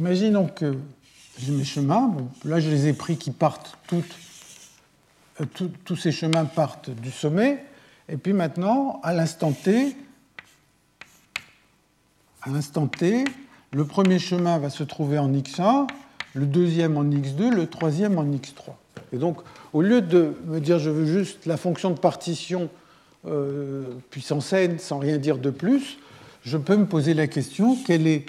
Imaginons 0.00 0.46
que 0.46 0.78
j'ai 1.38 1.52
mes 1.52 1.62
chemins, 1.62 2.16
là 2.46 2.58
je 2.58 2.70
les 2.70 2.86
ai 2.86 2.94
pris 2.94 3.18
qui 3.18 3.32
partent 3.32 3.76
toutes, 3.86 4.16
euh, 5.42 5.44
tous 5.84 5.96
ces 5.96 6.10
chemins 6.10 6.46
partent 6.46 6.88
du 6.88 7.10
sommet, 7.10 7.62
et 8.08 8.16
puis 8.16 8.32
maintenant, 8.32 8.98
à 9.02 9.12
l'instant 9.12 9.52
t, 9.52 9.94
à 12.40 12.48
l'instant 12.48 12.86
t, 12.86 13.24
le 13.74 13.84
premier 13.84 14.18
chemin 14.18 14.58
va 14.58 14.70
se 14.70 14.84
trouver 14.84 15.18
en 15.18 15.30
x1, 15.30 15.86
le 16.32 16.46
deuxième 16.46 16.96
en 16.96 17.04
x2, 17.04 17.50
le 17.50 17.66
troisième 17.66 18.16
en 18.16 18.24
x3. 18.24 18.70
Et 19.12 19.18
donc, 19.18 19.36
au 19.74 19.82
lieu 19.82 20.00
de 20.00 20.32
me 20.46 20.60
dire 20.60 20.78
je 20.78 20.88
veux 20.88 21.04
juste 21.04 21.44
la 21.44 21.58
fonction 21.58 21.90
de 21.90 21.98
partition 21.98 22.70
euh, 23.26 23.84
puissance 24.08 24.54
n 24.54 24.78
sans 24.78 24.98
rien 24.98 25.18
dire 25.18 25.36
de 25.36 25.50
plus, 25.50 25.98
je 26.42 26.56
peux 26.56 26.78
me 26.78 26.86
poser 26.86 27.12
la 27.12 27.26
question 27.26 27.76
quelle 27.84 28.06
est 28.06 28.24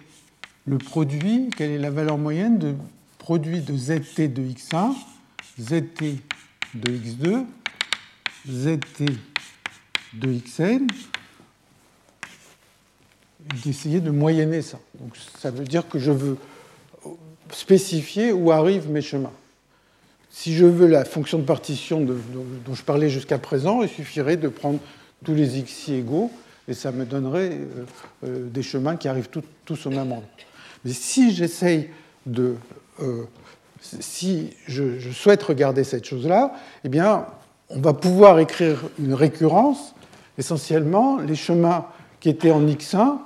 le 0.66 0.78
produit, 0.78 1.50
quelle 1.56 1.72
est 1.72 1.78
la 1.78 1.90
valeur 1.90 2.18
moyenne 2.18 2.60
de 2.60 2.76
produit 3.18 3.62
de 3.62 3.76
ZT 3.76 4.28
de 4.34 4.42
X1, 4.42 4.94
ZT 5.60 6.18
de 6.76 6.92
X2, 6.92 7.46
ZT 8.48 9.06
de 10.14 10.34
Xn, 10.34 10.88
d'essayer 13.64 14.00
de 14.00 14.12
moyenner 14.12 14.62
ça. 14.62 14.80
Donc 15.00 15.16
ça 15.38 15.52
veut 15.52 15.66
dire 15.66 15.88
que 15.88 16.00
je 16.00 16.12
veux 16.12 16.38
spécifier 17.52 18.32
où 18.32 18.52
arrivent 18.52 18.90
mes 18.90 19.02
chemins. 19.02 19.34
Si 20.30 20.56
je 20.56 20.66
veux 20.66 20.88
la 20.88 21.04
fonction 21.04 21.40
de 21.40 21.44
partition 21.44 22.02
dont 22.02 22.74
je 22.74 22.84
parlais 22.84 23.10
jusqu'à 23.10 23.38
présent, 23.38 23.82
il 23.82 23.90
suffirait 23.90 24.38
de 24.38 24.48
prendre 24.48 24.80
tous 25.26 25.34
les 25.34 25.62
xi 25.64 25.96
égaux 25.96 26.32
et 26.68 26.74
ça 26.74 26.92
me 26.92 27.06
donnerait 27.06 27.52
euh, 27.52 27.86
euh, 28.24 28.50
des 28.50 28.64
chemins 28.64 28.96
qui 28.96 29.08
arrivent 29.08 29.30
tous 29.66 29.86
au 29.86 29.90
même 29.90 30.12
endroit. 30.12 30.24
Mais 30.86 30.94
si 30.94 31.34
j'essaye 31.34 31.90
de. 32.26 32.56
Euh, 33.02 33.24
si 33.82 34.52
je, 34.68 35.00
souhaite 35.12 35.42
regarder 35.42 35.84
cette 35.84 36.06
chose-là, 36.06 36.54
eh 36.84 36.90
bien, 36.90 37.26
on 37.70 37.80
va 37.80 37.94
pouvoir 37.94 38.40
écrire 38.40 38.84
une 39.00 39.14
récurrence. 39.14 39.96
Essentiellement, 40.38 41.18
les 41.18 41.36
chemins 41.36 41.88
qui 42.20 42.30
étaient 42.30 42.52
en 42.52 42.66
x1, 42.66 43.18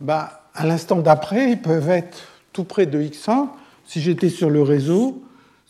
bah, 0.00 0.42
à 0.54 0.66
l'instant 0.66 0.96
d'après, 0.96 1.52
ils 1.52 1.62
peuvent 1.62 1.90
être 1.90 2.18
tout 2.52 2.64
près 2.64 2.86
de 2.86 3.00
x1. 3.00 3.48
Si 3.86 4.00
j'étais 4.00 4.30
sur 4.30 4.50
le 4.50 4.62
réseau, 4.62 5.22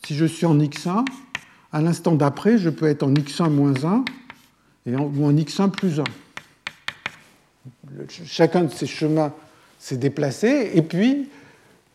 si 0.05 0.15
je 0.15 0.25
suis 0.25 0.45
en 0.45 0.57
x1, 0.57 1.05
à 1.71 1.81
l'instant 1.81 2.13
d'après, 2.13 2.57
je 2.57 2.69
peux 2.69 2.87
être 2.87 3.03
en 3.03 3.13
x1 3.13 3.49
moins 3.49 3.73
1 3.83 4.05
et 4.87 4.95
ou 4.95 5.25
en 5.25 5.33
x1 5.33 5.69
plus 5.69 5.99
1. 5.99 6.03
chacun 8.25 8.63
de 8.63 8.71
ces 8.71 8.87
chemins 8.87 9.33
s'est 9.85 9.97
déplacé. 9.97 10.71
Et 10.73 10.81
puis, 10.81 11.29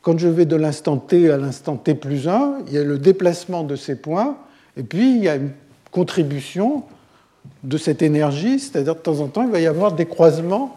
quand 0.00 0.16
je 0.16 0.28
vais 0.28 0.44
de 0.44 0.54
l'instant 0.54 0.96
t 0.96 1.28
à 1.28 1.36
l'instant 1.36 1.76
t 1.76 1.94
plus 1.94 2.28
1, 2.28 2.58
il 2.68 2.74
y 2.74 2.78
a 2.78 2.84
le 2.84 2.98
déplacement 2.98 3.64
de 3.64 3.74
ces 3.74 3.96
points, 3.96 4.36
et 4.76 4.84
puis 4.84 5.16
il 5.16 5.24
y 5.24 5.28
a 5.28 5.34
une 5.34 5.50
contribution 5.90 6.84
de 7.64 7.76
cette 7.76 8.00
énergie, 8.02 8.60
c'est-à-dire 8.60 8.94
de 8.94 9.00
temps 9.00 9.18
en 9.18 9.26
temps, 9.26 9.42
il 9.42 9.50
va 9.50 9.58
y 9.60 9.66
avoir 9.66 9.92
des 9.92 10.06
croisements 10.06 10.76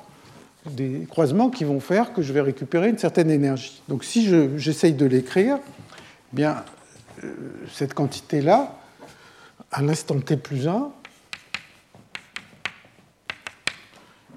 des 0.65 1.05
croisements 1.09 1.49
qui 1.49 1.65
vont 1.65 1.81
faire 1.81 2.13
que 2.13 2.21
je 2.21 2.31
vais 2.31 2.39
récupérer 2.39 2.87
une 2.87 2.97
certaine 2.97 3.29
énergie. 3.29 3.83
Donc 3.89 4.05
si 4.05 4.29
j'essaye 4.57 4.93
de 4.93 5.05
l'écrire, 5.05 5.57
eh 5.57 6.35
bien 6.35 6.63
euh, 7.21 7.33
cette 7.73 7.93
quantité-là, 7.93 8.73
à 9.73 9.81
l'instant 9.81 10.17
t 10.21 10.37
plus 10.37 10.69
1, 10.69 10.89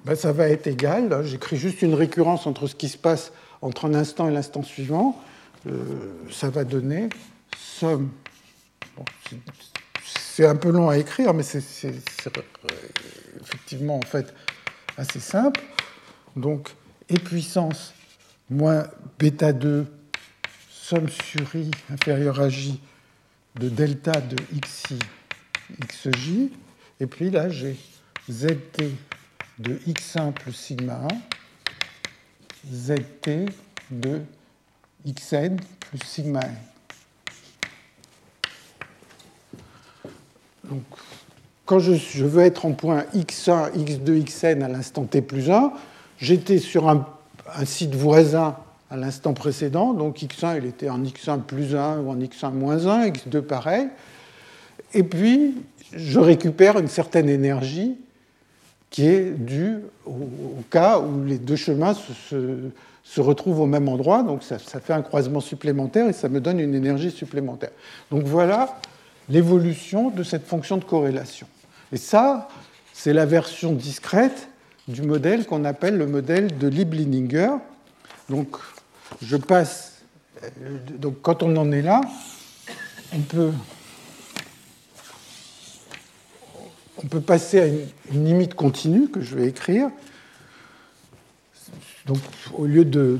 ben, 0.06 0.14
ça 0.14 0.30
va 0.30 0.48
être 0.48 0.68
égal. 0.68 1.24
J'écris 1.24 1.56
juste 1.56 1.82
une 1.82 1.94
récurrence 1.94 2.46
entre 2.46 2.68
ce 2.68 2.76
qui 2.76 2.88
se 2.88 2.96
passe 2.96 3.32
entre 3.60 3.86
un 3.86 3.94
instant 3.94 4.28
et 4.28 4.32
l'instant 4.32 4.62
suivant. 4.62 5.20
Euh, 5.66 5.72
ça 6.30 6.48
va 6.48 6.62
donner 6.62 7.08
somme. 7.58 8.10
c'est 10.04 10.46
un 10.46 10.54
peu 10.54 10.70
long 10.70 10.88
à 10.88 10.96
écrire, 10.96 11.34
mais 11.34 11.42
c'est 11.42 11.92
effectivement 13.40 13.96
en 13.96 14.06
fait 14.06 14.32
assez 14.96 15.18
simple. 15.18 15.60
Donc, 16.36 16.68
et 17.08 17.18
puissance 17.18 17.92
moins 18.48 18.86
bêta 19.18 19.52
2 19.52 19.86
somme 20.70 21.08
sur 21.08 21.56
i 21.56 21.68
inférieure 21.90 22.40
à 22.40 22.48
j 22.48 22.80
de 23.56 23.68
delta 23.68 24.12
de 24.20 24.36
xi 24.60 25.00
xj. 25.80 26.48
Et 27.00 27.06
puis 27.06 27.30
là, 27.30 27.48
j'ai 27.48 27.76
zt 28.30 28.84
de 29.58 29.74
x1 29.86 30.32
plus 30.32 30.52
sigma 30.52 31.00
1, 31.04 32.72
zt 32.72 33.30
de 33.90 34.20
xn 35.06 35.56
plus 35.80 35.98
sigma 36.04 36.40
n. 36.40 36.56
Donc, 40.64 40.82
quand 41.64 41.78
je, 41.78 42.24
veux 42.24 42.42
être 42.42 42.66
en 42.66 42.72
point 42.72 43.04
x1, 43.14 43.72
x2, 43.72 44.24
xn 44.24 44.62
à 44.62 44.68
l'instant 44.68 45.04
t 45.04 45.22
plus 45.22 45.50
1, 45.50 45.72
j'étais 46.18 46.58
sur 46.58 46.88
un, 46.88 47.06
site 47.64 47.94
voisin 47.94 48.56
à 48.90 48.96
l'instant 48.96 49.32
précédent, 49.32 49.94
donc 49.94 50.18
x1 50.18 50.58
il 50.58 50.66
était 50.66 50.90
en 50.90 51.02
x1 51.02 51.42
plus 51.42 51.74
1 51.74 52.00
ou 52.00 52.10
en 52.10 52.16
x1 52.16 52.52
moins 52.52 52.86
1, 52.86 53.08
x2 53.08 53.40
pareil, 53.40 53.88
et 54.92 55.02
puis 55.02 55.54
je 55.92 56.18
récupère 56.18 56.78
une 56.78 56.88
certaine 56.88 57.28
énergie 57.28 57.96
qui 58.90 59.06
est 59.06 59.30
due 59.30 59.78
au, 60.06 60.62
cas 60.70 60.98
où 60.98 61.24
les 61.24 61.38
deux 61.38 61.56
chemins 61.56 61.94
se, 61.94 63.20
retrouvent 63.20 63.60
au 63.60 63.66
même 63.66 63.88
endroit, 63.88 64.22
donc 64.22 64.42
ça, 64.42 64.58
fait 64.58 64.92
un 64.92 65.02
croisement 65.02 65.40
supplémentaire 65.40 66.08
et 66.08 66.12
ça 66.12 66.28
me 66.28 66.40
donne 66.40 66.60
une 66.60 66.74
énergie 66.74 67.10
supplémentaire. 67.10 67.70
Donc 68.10 68.24
voilà 68.24 68.78
l'évolution 69.28 70.10
de 70.10 70.22
cette 70.22 70.46
fonction 70.46 70.76
de 70.76 70.84
corrélation. 70.84 71.46
Et 71.92 71.96
ça, 71.96 72.48
c'est 72.92 73.12
la 73.12 73.26
version 73.26 73.72
discrète 73.72 74.48
du 74.88 75.02
modèle 75.02 75.46
qu'on 75.46 75.64
appelle 75.64 75.96
le 75.96 76.06
modèle 76.06 76.56
de 76.58 76.68
Liebling. 76.68 77.36
Donc, 78.28 78.56
je 79.22 79.36
passe. 79.36 80.02
Euh, 80.42 80.78
donc, 80.98 81.20
quand 81.22 81.42
on 81.42 81.56
en 81.56 81.72
est 81.72 81.82
là, 81.82 82.00
on 83.12 83.20
peut, 83.20 83.50
on 87.02 87.06
peut 87.06 87.20
passer 87.20 87.60
à 87.60 87.66
une 87.66 88.24
limite 88.24 88.54
continue 88.54 89.08
que 89.08 89.20
je 89.20 89.36
vais 89.36 89.46
écrire 89.46 89.90
donc, 92.06 92.18
au 92.56 92.66
lieu 92.66 92.84
de, 92.84 93.16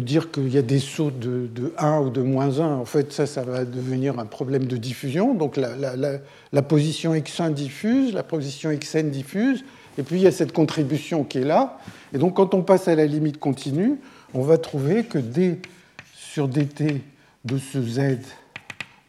dire 0.00 0.30
qu'il 0.30 0.48
y 0.48 0.58
a 0.58 0.62
des 0.62 0.78
sauts 0.78 1.10
de, 1.10 1.72
1 1.76 1.98
ou 1.98 2.10
de 2.10 2.22
moins 2.22 2.60
1, 2.60 2.76
en 2.76 2.84
fait, 2.84 3.12
ça, 3.12 3.26
ça 3.26 3.42
va 3.42 3.64
devenir 3.64 4.20
un 4.20 4.26
problème 4.26 4.66
de 4.66 4.76
diffusion. 4.76 5.34
Donc, 5.34 5.56
la, 5.56 6.62
position 6.62 7.14
x1 7.14 7.52
diffuse, 7.52 8.14
la 8.14 8.22
position 8.22 8.70
xn 8.70 9.10
diffuse, 9.10 9.64
et 9.98 10.04
puis 10.04 10.16
il 10.16 10.22
y 10.22 10.28
a 10.28 10.32
cette 10.32 10.52
contribution 10.52 11.24
qui 11.24 11.38
est 11.38 11.44
là. 11.44 11.80
Et 12.14 12.18
donc, 12.18 12.36
quand 12.36 12.54
on 12.54 12.62
passe 12.62 12.86
à 12.86 12.94
la 12.94 13.06
limite 13.06 13.40
continue, 13.40 13.96
on 14.34 14.42
va 14.42 14.56
trouver 14.56 15.02
que 15.02 15.18
d 15.18 15.60
sur 16.14 16.46
dt 16.46 17.02
de 17.44 17.58
ce 17.58 17.82
z, 17.82 18.18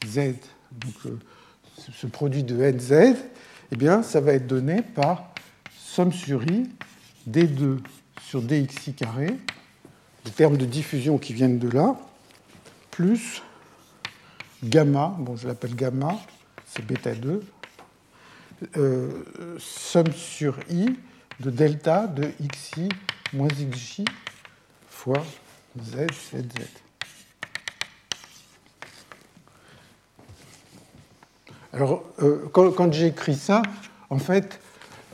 z, 0.07 0.17
donc 0.72 0.93
euh, 1.05 1.20
ce 1.93 2.07
produit 2.07 2.43
de 2.43 2.55
nz, 2.55 3.15
eh 3.72 3.76
bien, 3.76 4.03
ça 4.03 4.20
va 4.20 4.34
être 4.34 4.47
donné 4.47 4.82
par 4.82 5.34
somme 5.78 6.11
sur 6.11 6.43
i 6.43 6.70
d2 7.30 7.80
sur 8.22 8.41
dxi 8.41 8.93
carré, 8.93 9.36
les 10.26 10.32
termes 10.32 10.57
de 10.57 10.65
diffusion 10.65 11.17
qui 11.17 11.34
viennent 11.34 11.59
de 11.59 11.70
là, 11.70 11.95
plus 12.91 13.41
gamma, 14.63 15.15
bon 15.17 15.36
je 15.36 15.47
l'appelle 15.47 15.76
gamma, 15.76 16.15
c'est 16.65 16.86
bêta 16.86 17.15
2, 17.15 17.43
euh, 18.78 19.24
somme 19.57 20.11
sur 20.11 20.59
i 20.70 20.89
de 21.39 21.49
delta 21.49 22.07
de 22.07 22.30
xi 22.51 22.89
moins 23.34 23.47
xj 23.47 24.03
fois 24.89 25.26
z, 25.82 26.07
z, 26.11 26.41
z. 26.41 26.89
Alors, 31.74 32.03
euh, 32.22 32.45
quand, 32.51 32.72
quand 32.72 32.91
j'ai 32.91 33.07
écrit 33.07 33.36
ça, 33.36 33.61
en 34.09 34.17
fait, 34.17 34.59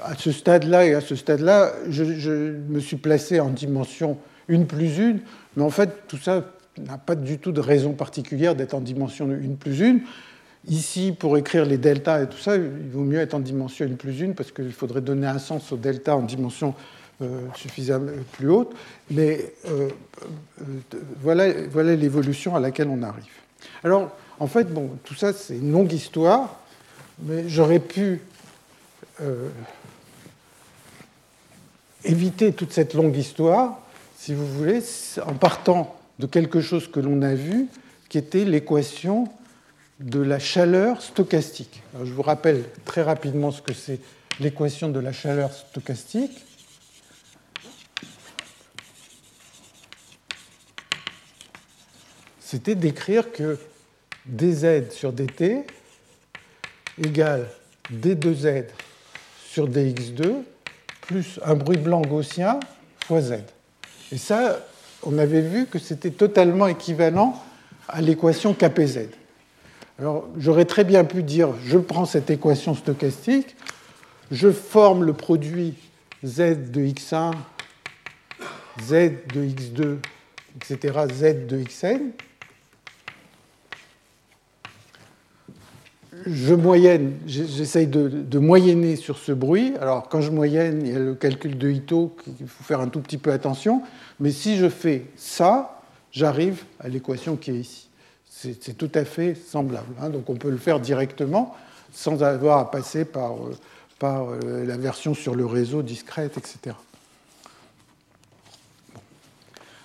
à 0.03 0.15
ce 0.15 0.31
stade-là 0.31 0.85
et 0.85 0.93
à 0.93 1.01
ce 1.01 1.15
stade-là, 1.15 1.71
je, 1.89 2.03
me 2.03 2.79
suis 2.79 2.97
placé 2.97 3.39
en 3.39 3.49
dimension 3.49 4.17
1 4.49 4.63
plus 4.63 4.99
1, 4.99 5.15
mais 5.55 5.63
en 5.63 5.69
fait, 5.69 6.07
tout 6.07 6.17
ça 6.17 6.43
n'a 6.77 6.97
pas 6.97 7.15
du 7.15 7.39
tout 7.39 7.51
de 7.51 7.61
raison 7.61 7.93
particulière 7.93 8.55
d'être 8.55 8.73
en 8.73 8.81
dimension 8.81 9.29
1 9.29 9.55
plus 9.55 9.81
1. 9.81 9.99
Ici, 10.67 11.15
pour 11.17 11.37
écrire 11.37 11.65
les 11.65 11.77
deltas 11.77 12.23
et 12.23 12.27
tout 12.27 12.37
ça, 12.37 12.55
il 12.55 12.89
vaut 12.91 13.03
mieux 13.03 13.19
être 13.19 13.33
en 13.33 13.39
dimension 13.39 13.85
1 13.85 13.95
plus 13.95 14.23
1 14.23 14.31
parce 14.31 14.51
qu'il 14.51 14.71
faudrait 14.73 15.01
donner 15.01 15.27
un 15.27 15.39
sens 15.39 15.71
au 15.71 15.77
delta 15.77 16.15
en 16.15 16.21
dimension 16.21 16.73
euh, 17.21 17.41
suffisamment 17.55 18.11
plus 18.33 18.49
haute. 18.49 18.73
Mais 19.11 19.53
euh, 19.69 19.89
voilà, 21.21 21.45
voilà 21.69 21.95
l'évolution 21.95 22.55
à 22.55 22.59
laquelle 22.59 22.87
on 22.89 23.03
arrive. 23.03 23.23
Alors, 23.83 24.11
en 24.39 24.47
fait, 24.47 24.65
bon, 24.65 24.97
tout 25.03 25.15
ça, 25.15 25.33
c'est 25.33 25.57
une 25.57 25.71
longue 25.71 25.93
histoire, 25.93 26.59
mais 27.19 27.47
j'aurais 27.47 27.79
pu 27.79 28.21
éviter 32.03 32.53
toute 32.53 32.71
cette 32.71 32.93
longue 32.93 33.15
histoire, 33.15 33.79
si 34.17 34.33
vous 34.33 34.47
voulez, 34.47 34.81
en 35.25 35.33
partant 35.33 35.95
de 36.19 36.27
quelque 36.27 36.61
chose 36.61 36.89
que 36.89 36.99
l'on 36.99 37.21
a 37.21 37.33
vu, 37.33 37.67
qui 38.09 38.17
était 38.17 38.45
l'équation 38.45 39.27
de 39.99 40.19
la 40.19 40.39
chaleur 40.39 41.01
stochastique. 41.01 41.81
je 42.03 42.11
vous 42.11 42.21
rappelle 42.21 42.63
très 42.83 43.01
rapidement 43.01 43.51
ce 43.51 43.61
que 43.61 43.73
c'est 43.73 43.99
l'équation 44.39 44.89
de 44.89 44.99
la 44.99 45.13
chaleur 45.13 45.53
stochastique. 45.53 46.43
C'était 52.41 52.75
d'écrire 52.75 53.31
que 53.31 53.57
dz 54.27 54.91
sur 54.91 55.13
dt 55.13 55.65
égale 57.03 57.47
d2z 57.91 58.65
sur 59.47 59.69
dx2 59.69 60.43
plus 61.01 61.39
un 61.43 61.55
bruit 61.55 61.77
blanc 61.77 62.01
gaussien 62.01 62.59
fois 63.05 63.21
z. 63.21 63.35
Et 64.11 64.17
ça, 64.17 64.59
on 65.03 65.17
avait 65.17 65.41
vu 65.41 65.67
que 65.67 65.79
c'était 65.79 66.11
totalement 66.11 66.67
équivalent 66.67 67.41
à 67.87 68.01
l'équation 68.01 68.53
KPZ. 68.53 69.09
Alors, 69.99 70.27
j'aurais 70.37 70.65
très 70.65 70.83
bien 70.83 71.05
pu 71.05 71.23
dire, 71.23 71.49
je 71.63 71.77
prends 71.77 72.05
cette 72.05 72.29
équation 72.29 72.75
stochastique, 72.75 73.55
je 74.31 74.51
forme 74.51 75.03
le 75.03 75.13
produit 75.13 75.75
z 76.23 76.71
de 76.71 76.81
x1, 76.81 77.33
z 78.81 79.11
de 79.33 79.45
x2, 79.45 79.97
etc., 80.57 80.99
z 81.13 81.47
de 81.47 81.63
xn, 81.63 82.11
je 86.25 86.53
moyenne, 86.53 87.13
j'essaye 87.27 87.87
de, 87.87 88.39
moyenner 88.39 88.95
sur 88.95 89.17
ce 89.17 89.31
bruit. 89.31 89.73
Alors, 89.79 90.09
quand 90.09 90.21
je 90.21 90.31
moyenne, 90.31 90.81
il 90.85 90.91
y 90.91 90.95
a 90.95 90.99
le 90.99 91.15
calcul 91.15 91.57
de 91.57 91.69
Ito, 91.69 92.15
il 92.39 92.47
faut 92.47 92.63
faire 92.63 92.79
un 92.79 92.87
tout 92.87 93.01
petit 93.01 93.17
peu 93.17 93.31
attention. 93.31 93.81
Mais 94.19 94.31
si 94.31 94.57
je 94.57 94.69
fais 94.69 95.05
ça, 95.15 95.81
j'arrive 96.11 96.63
à 96.79 96.87
l'équation 96.87 97.35
qui 97.35 97.51
est 97.51 97.59
ici. 97.59 97.89
C'est 98.27 98.77
tout 98.77 98.91
à 98.93 99.05
fait 99.05 99.33
semblable. 99.33 99.93
Hein. 100.01 100.09
Donc, 100.09 100.29
on 100.29 100.35
peut 100.35 100.49
le 100.49 100.57
faire 100.57 100.79
directement 100.79 101.55
sans 101.91 102.21
avoir 102.23 102.59
à 102.59 102.71
passer 102.71 103.05
par, 103.05 103.33
euh, 103.33 103.55
euh, 104.03 104.65
la 104.65 104.77
version 104.77 105.13
sur 105.13 105.35
le 105.35 105.45
réseau 105.45 105.81
discrète, 105.81 106.37
etc. 106.37 106.75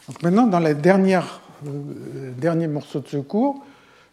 Donc, 0.08 0.22
maintenant, 0.22 0.46
dans 0.46 0.58
le 0.58 0.70
euh, 0.74 2.32
dernier 2.36 2.66
morceau 2.66 3.00
de 3.00 3.08
ce 3.08 3.18
cours, 3.18 3.64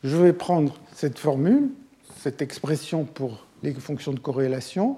je 0.03 0.15
vais 0.15 0.33
prendre 0.33 0.75
cette 0.93 1.17
formule 1.17 1.69
cette 2.27 2.41
expression 2.41 3.05
pour 3.05 3.45
les 3.63 3.73
fonctions 3.73 4.11
de 4.11 4.19
corrélation 4.19 4.97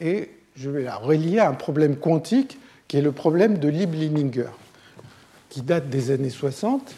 et 0.00 0.30
je 0.56 0.70
vais 0.70 0.84
la 0.84 0.96
relier 0.96 1.38
à 1.38 1.50
un 1.50 1.52
problème 1.52 1.96
quantique 1.96 2.58
qui 2.88 2.96
est 2.96 3.02
le 3.02 3.12
problème 3.12 3.58
de 3.58 3.68
Lieb-Lininger, 3.68 4.48
qui 5.50 5.60
date 5.60 5.90
des 5.90 6.10
années 6.12 6.30
60. 6.30 6.94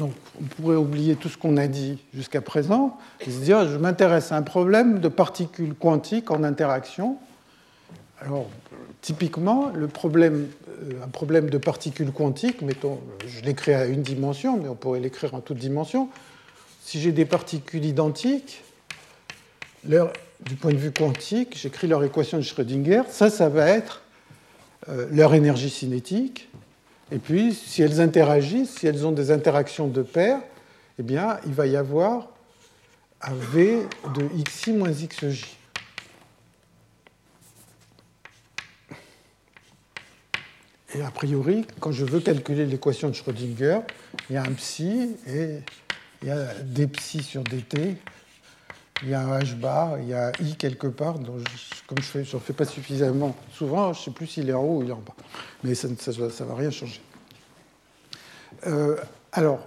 Donc 0.00 0.14
on 0.40 0.44
pourrait 0.44 0.76
oublier 0.76 1.09
tout 1.20 1.28
ce 1.28 1.38
qu'on 1.38 1.56
a 1.56 1.68
dit 1.68 1.98
jusqu'à 2.14 2.40
présent 2.40 2.98
et 3.20 3.30
se 3.30 3.38
dire 3.38 3.68
je 3.68 3.76
m'intéresse 3.76 4.32
à 4.32 4.36
un 4.36 4.42
problème 4.42 4.98
de 4.98 5.08
particules 5.08 5.74
quantiques 5.74 6.30
en 6.30 6.42
interaction. 6.42 7.16
Alors 8.20 8.48
typiquement, 9.00 9.70
le 9.74 9.88
problème, 9.88 10.48
euh, 10.82 11.04
un 11.04 11.08
problème 11.08 11.50
de 11.50 11.58
particules 11.58 12.12
quantiques, 12.12 12.62
mettons, 12.62 13.00
je 13.26 13.40
l'écris 13.42 13.72
à 13.72 13.86
une 13.86 14.02
dimension, 14.02 14.58
mais 14.58 14.68
on 14.68 14.74
pourrait 14.74 15.00
l'écrire 15.00 15.34
en 15.34 15.40
toute 15.40 15.58
dimension. 15.58 16.08
Si 16.82 17.00
j'ai 17.00 17.12
des 17.12 17.24
particules 17.24 17.84
identiques, 17.84 18.62
du 19.84 20.56
point 20.56 20.72
de 20.72 20.76
vue 20.76 20.92
quantique, 20.92 21.56
j'écris 21.56 21.86
leur 21.86 22.04
équation 22.04 22.38
de 22.38 22.42
Schrödinger, 22.42 23.02
ça, 23.08 23.30
ça 23.30 23.48
va 23.48 23.68
être 23.68 24.02
euh, 24.88 25.06
leur 25.10 25.34
énergie 25.34 25.70
cinétique. 25.70 26.48
Et 27.12 27.18
puis, 27.18 27.54
si 27.54 27.82
elles 27.82 28.00
interagissent, 28.00 28.78
si 28.78 28.86
elles 28.86 29.06
ont 29.06 29.12
des 29.12 29.30
interactions 29.30 29.88
de 29.88 30.02
pair, 30.02 30.38
eh 31.00 31.02
bien, 31.02 31.38
il 31.46 31.54
va 31.54 31.66
y 31.66 31.76
avoir 31.76 32.28
un 33.22 33.32
V 33.32 33.86
de 34.14 34.42
xi 34.44 34.72
moins 34.72 34.92
xj. 34.92 35.56
Et 40.94 41.00
a 41.02 41.10
priori, 41.10 41.66
quand 41.80 41.92
je 41.92 42.04
veux 42.04 42.20
calculer 42.20 42.66
l'équation 42.66 43.08
de 43.08 43.14
Schrödinger, 43.14 43.80
il 44.28 44.34
y 44.34 44.36
a 44.36 44.42
un 44.42 44.52
psi 44.52 45.16
et 45.26 45.60
il 46.20 46.28
y 46.28 46.30
a 46.30 46.52
des 46.62 46.86
psi 46.86 47.22
sur 47.22 47.44
dt 47.44 47.96
il 49.02 49.08
y 49.08 49.14
a 49.14 49.20
un 49.20 49.38
H 49.38 49.54
bar, 49.54 49.98
il 49.98 50.08
y 50.08 50.14
a 50.14 50.32
I 50.40 50.56
quelque 50.56 50.86
part, 50.86 51.14
comme 51.14 51.98
je 52.02 52.18
ne 52.18 52.40
fais 52.40 52.52
pas 52.52 52.66
suffisamment 52.66 53.34
souvent, 53.52 53.92
je 53.92 54.00
ne 54.00 54.04
sais 54.04 54.10
plus 54.10 54.26
s'il 54.26 54.50
est 54.50 54.52
en 54.52 54.62
haut 54.62 54.80
ou 54.80 54.82
il 54.82 54.92
en 54.92 54.96
bas. 54.96 55.14
Mais 55.64 55.74
ça 55.74 55.88
ne 55.88 56.44
va 56.44 56.54
rien 56.54 56.70
changer. 56.70 57.00
Euh, 58.66 58.96
alors, 59.32 59.66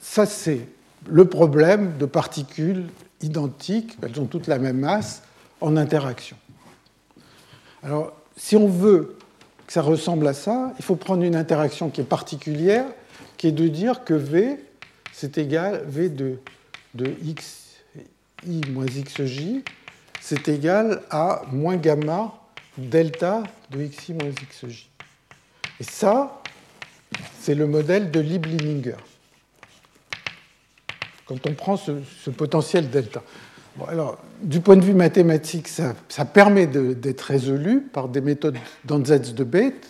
ça 0.00 0.26
c'est 0.26 0.66
le 1.08 1.24
problème 1.26 1.96
de 1.98 2.06
particules 2.06 2.86
identiques, 3.22 3.96
elles 4.02 4.20
ont 4.20 4.26
toutes 4.26 4.46
la 4.46 4.58
même 4.58 4.78
masse, 4.78 5.22
en 5.60 5.76
interaction. 5.76 6.36
Alors, 7.82 8.12
si 8.36 8.56
on 8.56 8.66
veut 8.66 9.16
que 9.66 9.72
ça 9.72 9.82
ressemble 9.82 10.26
à 10.26 10.32
ça, 10.32 10.72
il 10.78 10.84
faut 10.84 10.96
prendre 10.96 11.22
une 11.22 11.36
interaction 11.36 11.90
qui 11.90 12.00
est 12.00 12.04
particulière, 12.04 12.86
qui 13.36 13.48
est 13.48 13.52
de 13.52 13.68
dire 13.68 14.04
que 14.04 14.14
V, 14.14 14.58
c'est 15.12 15.38
égal 15.38 15.82
V 15.86 16.08
de, 16.08 16.38
de 16.94 17.14
x 17.22 17.76
i 18.46 18.60
moins 18.70 18.86
xj, 18.86 19.62
c'est 20.20 20.48
égal 20.48 21.02
à 21.10 21.42
moins 21.52 21.76
gamma 21.76 22.34
delta 22.78 23.42
de 23.70 23.84
xi 23.86 24.14
moins 24.14 24.30
xj. 24.30 24.88
Et 25.78 25.84
ça, 25.84 26.42
c'est 27.40 27.54
le 27.54 27.66
modèle 27.66 28.10
de 28.10 28.20
Liebling-Lininger. 28.20 28.96
Quand 31.30 31.48
on 31.48 31.54
prend 31.54 31.76
ce, 31.76 32.30
potentiel 32.30 32.90
delta. 32.90 33.22
du 34.42 34.58
point 34.58 34.74
de 34.74 34.84
vue 34.84 34.94
mathématique, 34.94 35.68
ça, 35.68 36.24
permet 36.24 36.66
d'être 36.66 37.20
résolu 37.20 37.82
par 37.82 38.08
des 38.08 38.20
méthodes 38.20 38.56
d'Ansatz 38.84 39.32
de 39.32 39.44
Bethe, 39.44 39.86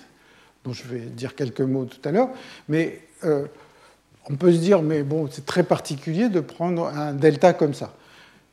dont 0.65 0.75
je 0.75 0.85
vais 0.85 0.99
dire 0.99 1.35
quelques 1.35 1.63
mots 1.63 1.87
tout 1.87 2.07
à 2.07 2.13
l'heure, 2.13 2.29
mais 2.69 3.01
euh, 3.25 3.47
on 4.29 4.37
peut 4.37 4.53
se 4.53 4.59
dire, 4.59 4.83
mais 4.83 5.03
bon, 5.03 5.31
c'est 5.33 5.47
très 5.47 5.63
particulier 5.63 6.29
de 6.29 6.41
prendre 6.41 6.89
un 6.89 7.15
delta 7.15 7.55
comme 7.55 7.73
ça. 7.73 7.95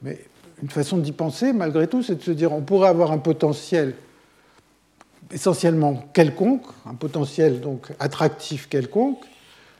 Mais 0.01 0.19
une 0.63 0.69
façon 0.69 0.97
d'y 0.97 1.11
penser, 1.11 1.51
malgré 1.51 1.87
tout, 1.87 2.01
c'est 2.01 2.15
de 2.15 2.23
se 2.23 2.31
dire 2.31 2.53
on 2.53 2.61
pourrait 2.61 2.87
avoir 2.87 3.11
un 3.11 3.17
potentiel 3.17 3.95
essentiellement 5.29 6.07
quelconque, 6.13 6.63
un 6.85 6.95
potentiel 6.95 7.59
donc 7.59 7.89
attractif 7.99 8.69
quelconque, 8.69 9.25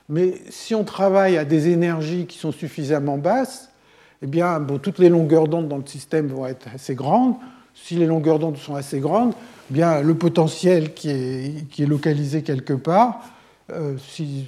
mais 0.10 0.36
si 0.49 0.74
on 0.74 0.84
travaille 0.84 1.38
à 1.38 1.45
des 1.45 1.70
énergies 1.70 2.26
qui 2.26 2.38
sont 2.38 2.51
suffisamment 2.51 3.18
basses, 3.18 3.70
eh 4.22 4.28
bien, 4.28 4.60
bon, 4.60 4.80
toutes 4.80 4.99
les 4.99 5.10
longueurs 5.10 5.47
d'onde 5.47 5.68
dans 5.68 5.78
le 5.78 5.86
système 5.86 6.28
vont 6.28 6.47
être 6.47 6.68
assez 6.74 6.95
grandes. 6.95 7.36
Si 7.76 7.95
les 7.95 8.08
longueurs 8.08 8.39
d'onde 8.39 8.58
sont 8.58 8.76
assez 8.76 8.99
grandes, 8.99 9.34
eh 9.70 9.74
bien, 9.74 10.01
le 10.01 10.16
potentiel 10.16 10.93
qui 10.93 11.10
est, 11.10 11.86
localisé 11.86 12.41
quelque 12.41 12.74
part 12.74 13.22
euh, 13.70 13.95
si, 13.97 14.47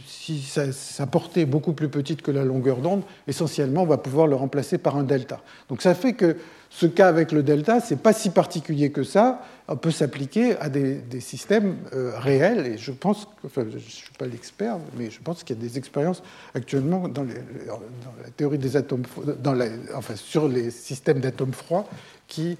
sa, 0.71 1.05
portée 1.05 1.41
est 1.41 1.45
beaucoup 1.45 1.73
plus 1.73 1.89
petite 1.89 2.21
que 2.21 2.31
la 2.31 2.45
longueur 2.45 2.77
d'onde, 2.77 3.01
essentiellement, 3.27 3.83
on 3.83 3.85
va 3.85 3.97
pouvoir 3.97 4.27
le 4.27 4.35
remplacer 4.37 4.77
par 4.77 4.95
un 4.95 5.03
delta. 5.03 5.41
Donc 5.67 5.81
ça 5.81 5.93
fait 5.93 6.13
que 6.13 6.37
ce 6.69 6.85
cas 6.85 7.09
avec 7.09 7.33
le 7.33 7.43
delta, 7.43 7.81
ce 7.81 7.93
n'est 7.93 7.99
pas 7.99 8.13
si 8.13 8.29
particulier 8.29 8.91
que 8.91 9.03
ça. 9.03 9.41
On 9.71 9.77
peut 9.77 9.91
s'appliquer 9.91 10.57
à 10.57 10.67
des, 10.67 11.01
systèmes 11.19 11.77
euh, 11.93 12.17
réels. 12.17 12.65
Et 12.65 12.77
je 12.77 12.91
pense, 12.91 13.27
enfin, 13.45 13.65
je 13.69 13.75
ne 13.75 13.79
suis 13.79 14.13
pas 14.17 14.25
l'expert, 14.25 14.77
mais 14.97 15.11
je 15.11 15.19
pense 15.21 15.43
qu'il 15.43 15.55
y 15.55 15.59
a 15.59 15.61
des 15.61 15.77
expériences 15.77 16.23
actuellement 16.55 17.07
dans, 17.07 17.23
la 17.23 18.29
théorie 18.35 18.57
des 18.57 18.75
atomes, 18.75 19.03
dans 19.41 19.57
enfin, 19.95 20.15
sur 20.15 20.47
les 20.47 20.71
systèmes 20.71 21.19
d'atomes 21.19 21.53
froids 21.53 21.87
qui 22.27 22.57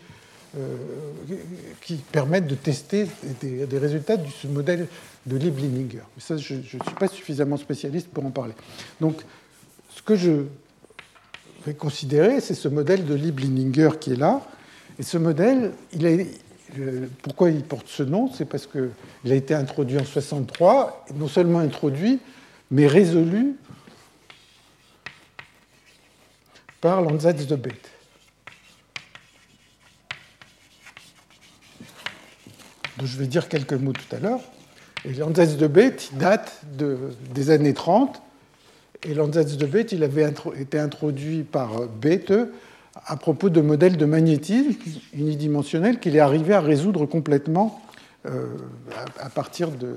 euh, 0.58 0.78
qui 1.82 1.98
permettent 2.12 2.48
de 2.48 2.56
tester 2.56 3.06
des, 3.40 3.78
résultats 3.78 4.18
de 4.18 4.28
ce 4.30 4.48
modèle 4.48 4.88
de 5.28 5.38
Liebling-Lininger. 5.38 6.02
Mais 6.16 6.22
ça, 6.22 6.38
je 6.38 6.56
ne 6.56 6.62
suis 6.64 6.80
pas 7.00 7.08
suffisamment 7.08 7.56
spécialiste 7.56 8.08
pour 8.08 8.26
en 8.26 8.32
parler. 8.32 8.56
Donc, 9.00 9.22
ce 9.96 10.02
que 10.02 10.16
je 10.16 10.46
vais 11.68 11.76
considérer, 11.76 12.42
c'est 12.42 12.56
ce 12.56 12.68
modèle 12.68 13.06
de 13.06 13.14
Liebling-Lininger 13.14 13.92
qui 14.00 14.14
est 14.14 14.16
là. 14.16 14.42
Et 14.98 15.04
ce 15.04 15.20
modèle, 15.20 15.72
il 15.94 16.08
a, 16.08 16.26
pourquoi 17.22 17.50
il 17.50 17.64
porte 17.64 17.88
ce 17.88 18.04
nom? 18.04 18.32
C'est 18.34 18.46
parce 18.46 18.68
qu'il 18.68 19.32
a 19.32 19.36
été 19.36 19.54
introduit 19.54 19.98
en 19.98 20.06
63, 20.06 21.06
non 21.16 21.28
seulement 21.28 21.60
introduit, 21.60 22.20
mais 22.72 22.88
résolu 22.88 23.56
par 26.82 27.02
l'Ansatz 27.02 27.46
de 27.46 27.56
dont 32.98 33.06
je 33.06 33.18
vais 33.18 33.28
dire 33.28 33.48
quelques 33.48 33.74
mots 33.74 33.94
tout 33.94 34.16
à 34.16 34.20
l'heure. 34.20 34.42
Et 35.06 35.14
l'Ansatz 35.14 35.56
de 35.56 35.68
Bethe 35.68 36.12
date 36.16 36.62
des 37.34 37.50
années 37.50 37.74
30. 37.74 38.22
Et 39.04 39.14
de 39.14 39.66
Bethe, 39.66 39.94
il 39.94 40.04
avait 40.04 40.30
été 40.58 40.78
introduit 40.78 41.44
par 41.44 41.88
Bethe 41.88 42.34
à 43.06 43.18
propos 43.18 43.50
de 43.50 43.62
modèles 43.62 43.98
de 43.98 44.06
magnétisme 44.06 44.80
unidimensionnels 45.14 46.00
qu'il 46.00 46.16
est 46.16 46.20
arrivé 46.20 46.54
à 46.54 46.62
résoudre 46.62 47.06
complètement 47.06 47.82
euh, 48.26 48.48
à 49.20 49.30
partir 49.30 49.72
de 49.72 49.96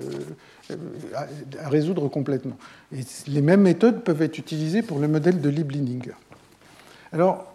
à 1.61 1.69
résoudre 1.69 2.09
complètement. 2.09 2.57
Et 2.97 3.01
les 3.27 3.43
mêmes 3.43 3.63
méthodes 3.63 4.05
peuvent 4.05 4.23
être 4.23 4.39
utilisées 4.39 4.83
pour 4.83 4.99
le 4.99 5.09
modèle 5.09 5.41
de 5.41 5.49
Liebling-Lininger. 5.49 6.15
Alors, 7.13 7.53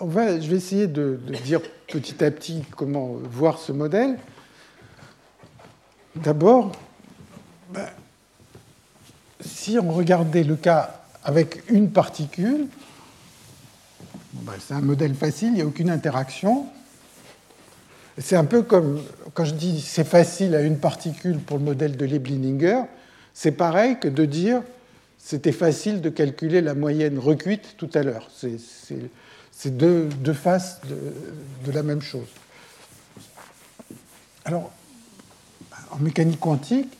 on 0.00 0.06
va, 0.06 0.38
je 0.38 0.48
vais 0.48 0.56
essayer 0.56 0.86
de, 0.86 1.18
de, 1.26 1.34
dire 1.34 1.60
petit 1.88 2.22
à 2.22 2.30
petit 2.30 2.62
comment 2.76 3.14
voir 3.30 3.58
ce 3.58 3.72
modèle. 3.72 4.16
D'abord, 6.14 6.72
ben, 7.72 7.86
si 9.40 9.78
on 9.78 9.90
regardait 9.90 10.44
le 10.44 10.56
cas 10.56 11.00
avec 11.24 11.62
une 11.70 11.90
particule, 11.90 12.66
ben, 14.32 14.52
c'est 14.60 14.74
un 14.74 14.80
modèle 14.80 15.14
facile, 15.14 15.48
il 15.48 15.54
n'y 15.54 15.62
a 15.62 15.66
aucune 15.66 15.90
interaction. 15.90 16.66
C'est 18.18 18.36
un 18.36 18.44
peu 18.44 18.62
comme 18.62 19.00
quand 19.34 19.44
je 19.44 19.54
dis 19.54 19.80
c'est 19.80 20.04
facile 20.04 20.54
à 20.54 20.60
une 20.62 20.78
particule 20.78 21.38
pour 21.38 21.58
le 21.58 21.64
modèle 21.64 21.96
de 21.96 22.04
Liebling-Lininger, 22.04 22.82
c'est 23.34 23.52
pareil 23.52 23.98
que 23.98 24.08
de 24.08 24.24
dire 24.24 24.62
c'était 25.18 25.52
facile 25.52 26.00
de 26.00 26.08
calculer 26.08 26.60
la 26.60 26.74
moyenne 26.74 27.18
recuite 27.18 27.76
tout 27.76 27.90
à 27.94 28.02
l'heure. 28.02 28.28
C'est 28.32 29.76
deux, 29.76 30.08
faces 30.32 30.80
de, 30.88 30.96
de 31.66 31.72
la 31.72 31.82
même 31.82 32.00
chose. 32.00 32.28
Alors, 34.44 34.72
en 35.90 35.98
mécanique 35.98 36.40
quantique, 36.40 36.96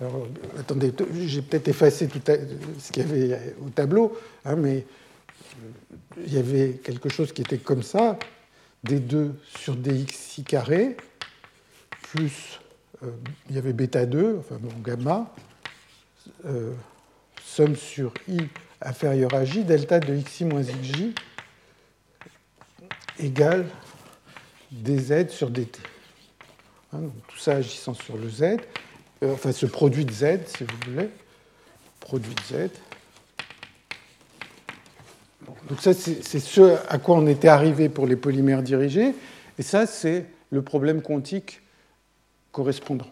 alors, 0.00 0.26
attendez, 0.58 0.92
j'ai 1.26 1.42
peut-être 1.42 1.68
effacé 1.68 2.08
tout 2.08 2.20
ce 2.78 2.92
qu'il 2.92 3.02
y 3.02 3.06
avait 3.06 3.54
au 3.64 3.70
tableau, 3.70 4.18
hein, 4.44 4.56
mais 4.56 4.84
il 6.18 6.32
y 6.32 6.38
avait 6.38 6.80
quelque 6.82 7.08
chose 7.08 7.32
qui 7.32 7.42
était 7.42 7.58
comme 7.58 7.82
ça, 7.82 8.18
d2 8.86 9.32
sur 9.56 9.76
dxi 9.76 10.44
carré, 10.44 10.96
plus 12.02 12.60
euh, 13.02 13.10
il 13.48 13.56
y 13.56 13.58
avait 13.58 13.72
bêta 13.72 14.06
2, 14.06 14.38
enfin 14.38 14.56
bon, 14.60 14.72
gamma, 14.82 15.32
euh, 16.46 16.72
somme 17.42 17.76
sur 17.76 18.12
i 18.28 18.38
inférieur 18.80 19.34
à 19.34 19.44
j, 19.44 19.64
delta 19.64 20.00
de 20.00 20.16
xi 20.20 20.44
moins 20.44 20.62
xj, 20.62 21.12
égale 23.18 23.66
dz 24.70 25.28
sur 25.28 25.50
dt. 25.50 25.80
Hein, 26.92 27.00
tout 27.28 27.38
ça 27.38 27.56
agissant 27.56 27.94
sur 27.94 28.16
le 28.16 28.28
Z, 28.28 28.42
euh, 28.42 29.32
enfin 29.32 29.52
ce 29.52 29.66
produit 29.66 30.04
de 30.04 30.12
Z, 30.12 30.40
si 30.46 30.64
vous 30.64 30.92
voulez, 30.92 31.10
produit 32.00 32.34
de 32.34 32.42
Z. 32.42 32.70
donc 35.68 35.80
ça, 35.80 35.92
c'est 35.94 36.40
ce 36.40 36.76
à 36.88 36.98
quoi 36.98 37.16
on 37.16 37.26
était 37.26 37.48
arrivé 37.48 37.88
pour 37.88 38.06
les 38.06 38.16
polymères 38.16 38.62
dirigés, 38.62 39.14
et 39.58 39.62
ça, 39.62 39.86
c'est 39.86 40.26
le 40.50 40.62
problème 40.62 41.02
quantique 41.02 41.62
correspondant. 42.52 43.06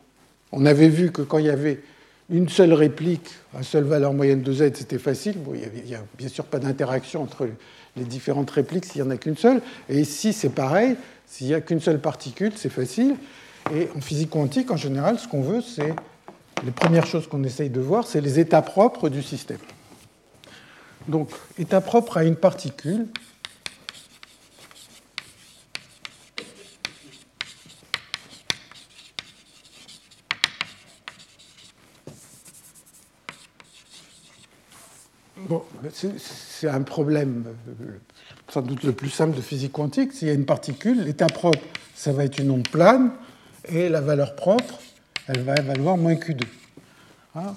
On 0.52 0.66
avait 0.66 0.88
vu 0.88 1.10
que 1.10 1.22
quand 1.22 1.38
il 1.38 1.46
y 1.46 1.50
avait 1.50 1.80
une 2.30 2.48
seule 2.48 2.72
réplique, 2.72 3.28
une 3.54 3.62
seule 3.62 3.84
valeur 3.84 4.12
moyenne 4.12 4.42
de 4.42 4.52
z, 4.52 4.72
c'était 4.74 4.98
facile. 4.98 5.36
il 5.54 5.84
n'y 5.84 5.94
a, 5.94 6.02
bien 6.16 6.28
sûr 6.28 6.44
pas 6.44 6.58
d'interaction 6.58 7.22
entre 7.22 7.48
les 7.96 8.04
différentes 8.04 8.50
répliques 8.50 8.86
s'il 8.86 9.02
n'y 9.02 9.08
en 9.08 9.10
a 9.10 9.16
qu'une 9.16 9.36
seule. 9.36 9.60
Et 9.88 10.00
ici, 10.00 10.32
c'est 10.32 10.48
pareil. 10.48 10.96
S'il 11.26 11.48
n'y 11.48 11.54
a 11.54 11.60
qu'une 11.60 11.80
seule 11.80 12.00
particule, 12.00 12.52
c'est 12.56 12.70
facile. 12.70 13.16
Et 13.74 13.88
en 13.96 14.00
physique 14.00 14.30
quantique, 14.30 14.70
en 14.70 14.76
général, 14.76 15.18
ce 15.18 15.28
qu'on 15.28 15.42
veut, 15.42 15.60
c'est 15.60 15.94
les 16.64 16.70
premières 16.70 17.06
choses 17.06 17.26
qu'on 17.26 17.42
essaye 17.44 17.70
de 17.70 17.80
voir, 17.80 18.06
c'est 18.06 18.20
les 18.20 18.38
états 18.38 18.62
propres 18.62 19.08
du 19.08 19.22
système. 19.22 19.58
Donc, 21.08 21.30
état 21.58 21.80
propre 21.80 22.18
à 22.18 22.24
une 22.24 22.36
particule, 22.36 23.06
Bon, 35.48 35.64
c'est 35.90 36.68
un 36.68 36.82
problème 36.82 37.44
sans 38.48 38.62
doute 38.62 38.84
le 38.84 38.92
plus 38.92 39.10
simple 39.10 39.36
de 39.36 39.40
physique 39.40 39.72
quantique. 39.72 40.12
S'il 40.12 40.28
y 40.28 40.30
a 40.30 40.34
une 40.34 40.44
particule, 40.44 41.02
l'état 41.02 41.26
propre, 41.26 41.58
ça 41.94 42.12
va 42.12 42.24
être 42.24 42.38
une 42.38 42.50
onde 42.50 42.68
plane, 42.68 43.10
et 43.64 43.88
la 43.88 44.00
valeur 44.00 44.34
propre, 44.34 44.78
elle 45.26 45.40
va 45.40 45.54
valoir 45.54 45.96
moins 45.96 46.14
Q2. 46.14 46.44
Hein? 47.34 47.54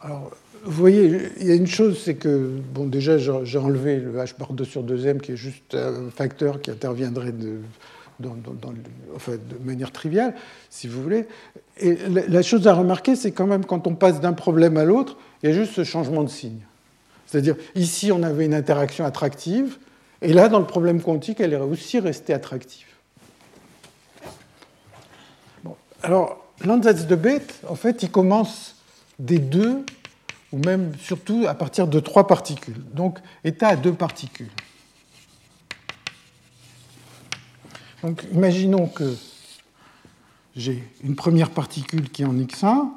Alors, 0.00 0.30
vous 0.64 0.72
voyez, 0.72 1.30
il 1.40 1.46
y 1.46 1.50
a 1.50 1.54
une 1.54 1.66
chose, 1.66 2.00
c'est 2.04 2.14
que, 2.14 2.50
bon, 2.74 2.86
déjà, 2.86 3.18
j'ai 3.18 3.58
enlevé 3.58 3.96
le 3.96 4.12
h 4.12 4.38
bar 4.38 4.52
2 4.52 4.64
sur 4.64 4.84
2m, 4.84 5.20
qui 5.20 5.32
est 5.32 5.36
juste 5.36 5.74
un 5.74 6.10
facteur 6.10 6.60
qui 6.60 6.70
interviendrait 6.70 7.32
de, 7.32 7.60
manière 9.64 9.92
triviale, 9.92 10.34
si 10.70 10.88
vous 10.88 11.02
voulez. 11.02 11.26
Et 11.78 11.96
la 12.08 12.42
chose 12.42 12.66
à 12.66 12.74
remarquer, 12.74 13.16
c'est 13.16 13.32
quand 13.32 13.46
même 13.46 13.64
quand 13.64 13.86
on 13.86 13.94
passe 13.94 14.20
d'un 14.20 14.32
problème 14.32 14.76
à 14.76 14.84
l'autre, 14.84 15.16
il 15.42 15.50
y 15.50 15.52
a 15.52 15.54
juste 15.54 15.72
ce 15.74 15.84
changement 15.84 16.24
de 16.24 16.28
signe. 16.28 16.60
C'est-à-dire, 17.26 17.56
ici, 17.74 18.10
on 18.10 18.22
avait 18.22 18.46
une 18.46 18.54
interaction 18.54 19.04
attractive, 19.04 19.78
et 20.20 20.32
là, 20.32 20.48
dans 20.48 20.58
le 20.58 20.66
problème 20.66 21.00
quantique, 21.00 21.40
elle 21.40 21.52
est 21.52 21.56
aussi 21.56 22.00
restée 22.00 22.32
attractive. 22.32 22.86
Bon. 25.62 25.76
Alors, 26.02 26.44
l'ansatz 26.64 27.06
de 27.06 27.14
Bethe, 27.14 27.60
en 27.68 27.76
fait, 27.76 28.02
il 28.02 28.10
commence 28.10 28.74
des 29.18 29.38
deux, 29.38 29.84
ou 30.52 30.58
même 30.58 30.92
surtout 30.98 31.46
à 31.46 31.54
partir 31.54 31.86
de 31.86 32.00
trois 32.00 32.26
particules. 32.26 32.82
Donc, 32.94 33.18
état 33.44 33.68
à 33.68 33.76
deux 33.76 33.92
particules. 33.92 34.50
Donc, 38.02 38.24
imaginons 38.32 38.86
que 38.86 39.16
j'ai 40.56 40.82
une 41.04 41.16
première 41.16 41.50
particule 41.50 42.10
qui 42.10 42.22
est 42.22 42.26
en 42.26 42.34
x1, 42.34 42.88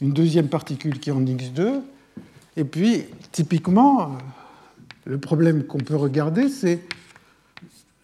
une 0.00 0.12
deuxième 0.12 0.48
particule 0.48 0.98
qui 1.00 1.10
est 1.10 1.12
en 1.12 1.22
x2, 1.22 1.80
et 2.56 2.64
puis, 2.64 3.04
typiquement, 3.32 4.16
le 5.04 5.18
problème 5.18 5.64
qu'on 5.64 5.78
peut 5.78 5.96
regarder, 5.96 6.48
c'est 6.48 6.82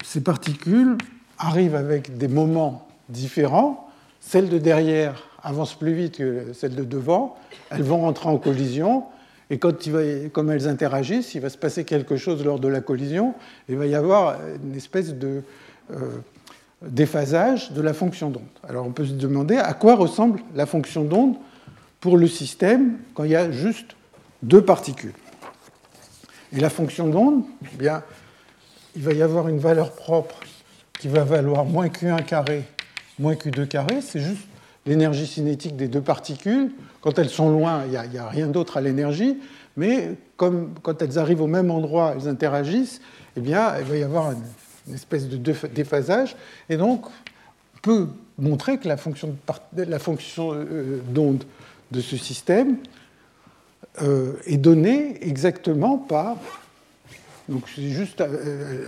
ces 0.03 0.21
particules 0.21 0.97
arrivent 1.39 1.75
avec 1.75 2.17
des 2.17 2.27
moments 2.27 2.87
différents. 3.09 3.89
Celles 4.19 4.49
de 4.49 4.57
derrière 4.57 5.32
avancent 5.43 5.75
plus 5.75 5.93
vite 5.93 6.17
que 6.17 6.53
celles 6.53 6.75
de 6.75 6.83
devant. 6.83 7.35
Elles 7.69 7.83
vont 7.83 7.99
rentrer 7.99 8.29
en 8.29 8.37
collision. 8.37 9.03
Et 9.49 9.59
quand 9.59 9.73
comme 10.31 10.51
elles 10.51 10.67
interagissent, 10.67 11.35
il 11.35 11.41
va 11.41 11.49
se 11.49 11.57
passer 11.57 11.83
quelque 11.83 12.15
chose 12.15 12.43
lors 12.43 12.59
de 12.59 12.67
la 12.67 12.81
collision. 12.81 13.35
Il 13.69 13.75
va 13.75 13.85
y 13.85 13.95
avoir 13.95 14.37
une 14.63 14.75
espèce 14.75 15.13
de 15.13 15.43
euh, 15.91 16.17
déphasage 16.81 17.71
de 17.71 17.81
la 17.81 17.93
fonction 17.93 18.29
d'onde. 18.29 18.43
Alors 18.67 18.85
on 18.85 18.91
peut 18.91 19.05
se 19.05 19.13
demander 19.13 19.57
à 19.57 19.73
quoi 19.73 19.95
ressemble 19.95 20.39
la 20.55 20.65
fonction 20.65 21.03
d'onde 21.03 21.35
pour 21.99 22.17
le 22.17 22.27
système 22.27 22.97
quand 23.13 23.25
il 23.25 23.31
y 23.31 23.35
a 23.35 23.51
juste 23.51 23.95
deux 24.41 24.61
particules. 24.61 25.13
Et 26.51 26.59
la 26.59 26.69
fonction 26.69 27.07
d'onde, 27.07 27.43
eh 27.73 27.77
bien, 27.77 28.03
il 28.95 29.01
va 29.01 29.13
y 29.13 29.21
avoir 29.21 29.47
une 29.47 29.59
valeur 29.59 29.91
propre 29.91 30.35
qui 30.99 31.07
va 31.07 31.23
valoir 31.23 31.65
moins 31.65 31.87
Q1 31.87 32.23
carré, 32.23 32.63
moins 33.17 33.33
Q2 33.33 33.67
carré. 33.67 34.01
C'est 34.01 34.19
juste 34.19 34.47
l'énergie 34.85 35.27
cinétique 35.27 35.75
des 35.75 35.87
deux 35.87 36.01
particules. 36.01 36.71
Quand 37.01 37.17
elles 37.19 37.29
sont 37.29 37.49
loin, 37.49 37.83
il 37.85 38.09
n'y 38.11 38.17
a, 38.17 38.27
rien 38.27 38.47
d'autre 38.47 38.77
à 38.77 38.81
l'énergie. 38.81 39.37
Mais 39.77 40.11
comme 40.37 40.73
quand 40.81 41.01
elles 41.01 41.17
arrivent 41.17 41.41
au 41.41 41.47
même 41.47 41.71
endroit, 41.71 42.15
elles 42.15 42.27
interagissent, 42.27 43.01
eh 43.35 43.41
bien, 43.41 43.77
il 43.79 43.85
va 43.85 43.97
y 43.97 44.03
avoir 44.03 44.31
une, 44.31 44.93
espèce 44.93 45.29
de 45.29 45.37
déphasage. 45.67 46.35
Et 46.69 46.75
donc, 46.75 47.07
on 47.07 47.79
peut 47.81 48.07
montrer 48.37 48.77
que 48.77 48.87
la 48.87 48.97
fonction 48.97 49.37
euh, 50.53 50.99
d'onde 51.07 51.45
de 51.91 52.01
ce 52.01 52.17
système 52.17 52.77
euh, 54.01 54.33
est 54.45 54.57
donné 54.57 55.25
exactement 55.25 55.97
par. 55.97 56.37
Donc 57.47 57.65
c'est 57.75 57.89
juste 57.89 58.21
à, 58.21 58.27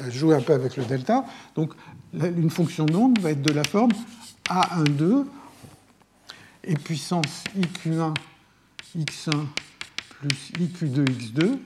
jouer 0.09 0.35
un 0.35 0.41
peu 0.41 0.53
avec 0.53 0.77
le 0.77 0.83
delta. 0.85 1.25
Donc 1.55 1.73
une 2.13 2.49
fonction 2.49 2.85
d'onde 2.85 3.19
va 3.19 3.31
être 3.31 3.41
de 3.41 3.53
la 3.53 3.63
forme 3.63 3.91
A12 4.49 5.25
et 6.67 6.75
puissance 6.75 7.43
IQ1 7.57 8.13
x1 8.97 9.45
plus 10.09 10.51
IQ2 10.59 11.05
x2 11.05 11.59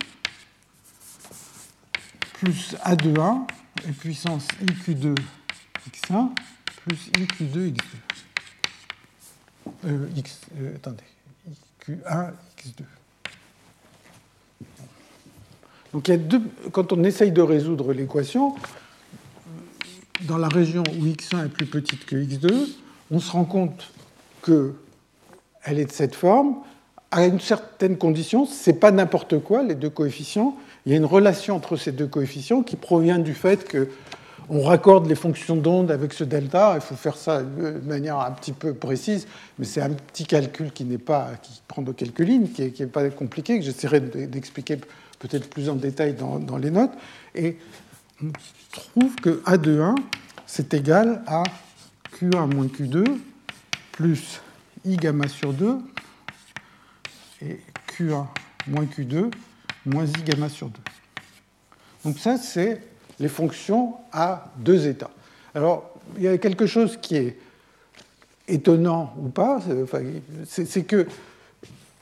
plus 2.34 2.76
A21 2.86 3.46
et 3.88 3.92
puissance 3.92 4.48
IQ2 4.64 5.16
x1 5.92 6.30
plus 6.86 7.12
IQ2 7.18 7.74
x2. 7.74 7.82
Euh, 9.86 10.08
x, 10.16 10.42
euh, 10.58 10.76
attendez, 10.76 11.04
IQ1 11.48 12.34
x2. 12.58 12.84
Donc 15.94 16.08
il 16.08 16.12
y 16.12 16.14
a 16.14 16.18
deux, 16.18 16.42
quand 16.72 16.94
on 16.94 17.04
essaye 17.04 17.32
de 17.32 17.42
résoudre 17.42 17.94
l'équation, 17.94 18.56
dans 20.22 20.38
la 20.38 20.48
région 20.48 20.84
où 20.98 21.06
x1 21.06 21.46
est 21.46 21.50
plus 21.50 21.66
petite 21.66 22.06
que 22.06 22.16
x2, 22.16 22.68
on 23.12 23.20
se 23.20 23.32
rend 23.32 23.46
compte 23.46 23.92
qu'elle 25.70 25.80
est 25.80 25.86
de 25.86 25.92
cette 25.92 26.16
forme. 26.16 26.56
À 27.12 27.26
une 27.26 27.40
certaine 27.40 27.98
condition, 27.98 28.46
ce 28.46 28.70
n'est 28.70 28.78
pas 28.78 28.92
n'importe 28.92 29.40
quoi, 29.40 29.64
les 29.64 29.76
deux 29.76 29.90
coefficients. 29.90 30.56
Il 30.86 30.92
y 30.92 30.96
a 30.96 30.98
une 30.98 31.06
relation 31.06 31.56
entre 31.56 31.76
ces 31.76 31.92
deux 31.92 32.08
coefficients 32.08 32.62
qui 32.62 32.76
provient 32.76 33.20
du 33.20 33.34
fait 33.34 33.68
que 33.68 33.90
on 34.52 34.64
raccorde 34.64 35.08
les 35.08 35.16
fonctions 35.16 35.56
d'onde 35.56 35.92
avec 35.92 36.12
ce 36.12 36.24
delta. 36.24 36.74
Il 36.76 36.82
faut 36.82 36.96
faire 36.96 37.16
ça 37.16 37.44
de 37.44 37.80
manière 37.86 38.20
un 38.20 38.32
petit 38.32 38.52
peu 38.52 38.74
précise, 38.74 39.28
mais 39.60 39.66
c'est 39.66 39.82
un 39.82 39.92
petit 39.92 40.26
calcul 40.26 40.72
qui 40.72 40.86
n'est 40.86 40.98
pas, 40.98 41.30
qui 41.42 41.62
prend 41.68 41.84
de 41.84 41.92
quelques 41.92 42.20
lignes, 42.20 42.48
qui 42.48 42.74
n'est 42.80 42.88
pas 42.88 43.08
compliqué, 43.12 43.60
que 43.60 43.66
j'essaierai 43.66 44.00
d'expliquer 44.00 44.78
peut-être 45.20 45.50
plus 45.50 45.70
en 45.70 45.76
détail 45.76 46.16
dans, 46.16 46.58
les 46.58 46.72
notes. 46.72 46.94
Et 47.36 47.58
on 48.24 48.32
trouve 48.72 49.16
que 49.18 49.42
A21, 49.46 49.96
c'est 50.48 50.74
égal 50.74 51.22
à 51.28 51.44
Q1 52.20 52.56
moins 52.56 52.66
Q2 52.66 53.04
plus 53.92 54.42
I 54.86 54.98
gamma 54.98 55.28
sur 55.28 55.54
2 55.54 55.78
et 57.42 57.60
Q1 57.98 58.26
moins 58.68 58.86
Q2 58.86 59.32
moins 59.86 60.06
I 60.06 60.24
gamma 60.24 60.50
sur 60.50 60.68
2. 60.68 60.80
Donc 62.06 62.20
ça, 62.20 62.38
c'est 62.38 62.82
les 63.20 63.28
fonctions 63.28 63.96
à 64.12 64.52
deux 64.58 64.88
états. 64.88 65.12
Alors, 65.54 65.94
il 66.18 66.24
y 66.24 66.28
a 66.28 66.38
quelque 66.38 66.66
chose 66.66 66.98
qui 67.02 67.16
est 67.16 67.38
étonnant 68.48 69.14
ou 69.20 69.30
pas, 69.30 69.60
c'est 70.46 70.84
que 70.84 71.08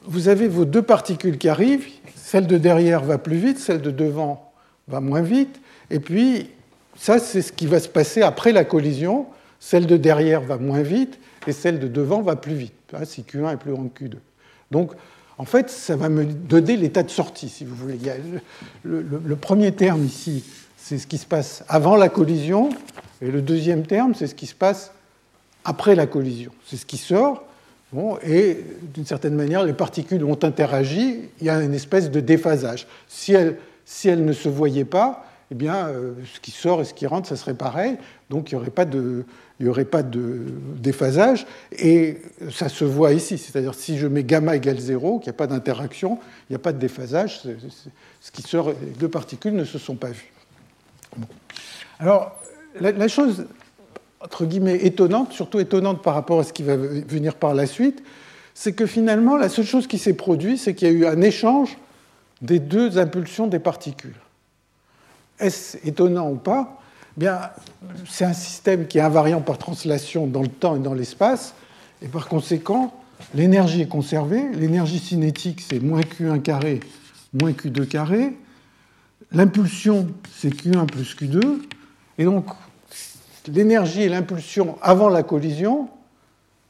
vous 0.03 0.29
avez 0.29 0.47
vos 0.47 0.65
deux 0.65 0.81
particules 0.81 1.37
qui 1.37 1.49
arrivent, 1.49 1.87
celle 2.15 2.47
de 2.47 2.57
derrière 2.57 3.03
va 3.03 3.17
plus 3.17 3.37
vite, 3.37 3.59
celle 3.59 3.81
de 3.81 3.91
devant 3.91 4.53
va 4.87 5.01
moins 5.01 5.21
vite, 5.21 5.59
et 5.89 5.99
puis 5.99 6.49
ça 6.95 7.19
c'est 7.19 7.41
ce 7.41 7.51
qui 7.51 7.67
va 7.67 7.81
se 7.81 7.89
passer 7.89 8.21
après 8.21 8.53
la 8.53 8.63
collision, 8.63 9.27
celle 9.59 9.85
de 9.87 9.97
derrière 9.97 10.41
va 10.41 10.57
moins 10.57 10.81
vite, 10.81 11.19
et 11.47 11.53
celle 11.53 11.79
de 11.79 11.87
devant 11.87 12.21
va 12.21 12.35
plus 12.35 12.55
vite, 12.55 12.73
hein, 12.93 13.05
si 13.05 13.23
Q1 13.23 13.53
est 13.53 13.57
plus 13.57 13.71
grand 13.71 13.87
que 13.87 14.03
Q2. 14.03 14.17
Donc 14.71 14.91
en 15.37 15.45
fait, 15.45 15.69
ça 15.69 15.95
va 15.95 16.09
me 16.09 16.25
donner 16.25 16.77
l'état 16.77 17.03
de 17.03 17.09
sortie, 17.09 17.49
si 17.49 17.63
vous 17.63 17.75
voulez. 17.75 17.97
le, 18.83 19.35
premier 19.35 19.71
terme 19.71 20.03
ici, 20.03 20.43
c'est 20.77 20.97
ce 20.97 21.07
qui 21.07 21.17
se 21.17 21.25
passe 21.25 21.63
avant 21.67 21.95
la 21.95 22.09
collision, 22.09 22.69
et 23.21 23.31
le 23.31 23.41
deuxième 23.41 23.85
terme, 23.85 24.15
c'est 24.15 24.27
ce 24.27 24.35
qui 24.35 24.47
se 24.47 24.55
passe 24.55 24.91
après 25.63 25.95
la 25.95 26.07
collision. 26.07 26.51
C'est 26.65 26.77
ce 26.77 26.85
qui 26.85 26.97
sort, 26.97 27.43
et 28.23 28.65
d'une 28.93 29.05
certaine 29.05 29.35
manière, 29.35 29.63
les 29.63 29.73
particules 29.73 30.23
ont 30.23 30.39
interagi, 30.43 31.29
il 31.39 31.45
y 31.45 31.49
a 31.49 31.61
une 31.61 31.73
espèce 31.73 32.11
de 32.11 32.19
déphasage. 32.19 32.87
Si 33.07 33.33
elles, 33.33 33.57
si 33.85 34.09
elles 34.09 34.25
ne 34.25 34.33
se 34.33 34.49
voyaient 34.49 34.85
pas, 34.85 35.25
eh 35.51 35.55
bien, 35.55 35.87
euh, 35.87 36.13
ce 36.33 36.41
qui 36.41 36.51
sort 36.51 36.81
et 36.81 36.83
ce 36.85 36.93
qui 36.93 37.07
rentre, 37.07 37.29
ça 37.29 37.37
serait 37.37 37.53
pareil. 37.53 37.95
Donc, 38.29 38.51
il 38.51 38.55
n'y 38.55 38.61
aurait 38.61 38.71
pas 38.71 38.83
de, 38.83 39.23
il 39.59 39.67
aurait 39.69 39.85
pas 39.85 40.03
de 40.03 40.41
déphasage. 40.75 41.47
Et 41.71 42.17
ça 42.51 42.69
se 42.69 42.85
voit 42.85 43.13
ici. 43.13 43.37
C'est-à-dire, 43.37 43.73
si 43.73 43.97
je 43.97 44.07
mets 44.07 44.23
gamma 44.23 44.55
égale 44.55 44.79
0, 44.79 45.19
qu'il 45.19 45.27
n'y 45.27 45.35
a 45.35 45.37
pas 45.37 45.47
d'interaction, 45.47 46.19
il 46.49 46.53
n'y 46.53 46.55
a 46.55 46.59
pas 46.59 46.73
de 46.73 46.79
déphasage, 46.79 47.41
ce 48.21 48.31
qui 48.31 48.41
sort, 48.41 48.69
les 48.69 48.91
deux 48.99 49.09
particules 49.09 49.53
ne 49.53 49.65
se 49.65 49.77
sont 49.77 49.95
pas 49.95 50.09
vues. 50.09 50.31
Alors, 51.99 52.39
la 52.79 53.07
chose 53.07 53.45
entre 54.19 54.45
guillemets 54.45 54.83
étonnante, 54.85 55.31
surtout 55.33 55.59
étonnante 55.59 56.01
par 56.01 56.13
rapport 56.13 56.39
à 56.39 56.43
ce 56.43 56.53
qui 56.53 56.63
va 56.63 56.75
venir 56.75 57.35
par 57.35 57.53
la 57.53 57.65
suite, 57.65 58.03
c'est 58.53 58.73
que 58.73 58.87
finalement, 58.87 59.37
la 59.37 59.49
seule 59.49 59.65
chose 59.65 59.87
qui 59.87 59.99
s'est 59.99 60.15
produite, 60.15 60.57
c'est 60.57 60.73
qu'il 60.73 60.87
y 60.87 60.91
a 60.91 60.93
eu 60.93 61.05
un 61.05 61.21
échange 61.21 61.77
des 62.41 62.59
deux 62.59 62.97
impulsions 62.97 63.47
des 63.47 63.59
particules. 63.59 64.15
Est-ce 65.39 65.77
étonnant 65.87 66.31
ou 66.31 66.35
pas? 66.35 66.81
C'est 68.05 68.25
un 68.25 68.33
système 68.33 68.87
qui 68.87 68.99
est 68.99 69.01
invariant 69.01 69.41
par 69.41 69.57
translation 69.57 70.27
dans 70.27 70.41
le 70.41 70.47
temps 70.47 70.75
et 70.75 70.79
dans 70.79 70.93
l'espace, 70.93 71.55
et 72.01 72.07
par 72.07 72.27
conséquent, 72.27 72.93
l'énergie 73.33 73.81
est 73.81 73.87
conservée. 73.87 74.43
L'énergie 74.53 74.99
cinétique, 74.99 75.61
c'est 75.67 75.79
moins 75.79 76.01
Q1 76.01 76.41
carré, 76.41 76.79
moins 77.33 77.51
Q2 77.51 77.87
carré. 77.87 78.37
L'impulsion, 79.31 80.07
c'est 80.35 80.49
Q1 80.49 80.85
plus 80.85 81.15
Q2. 81.15 81.41
Et 82.19 82.23
donc, 82.23 82.45
l'énergie 83.47 84.03
et 84.03 84.09
l'impulsion 84.09 84.77
avant 84.81 85.09
la 85.09 85.23
collision 85.23 85.89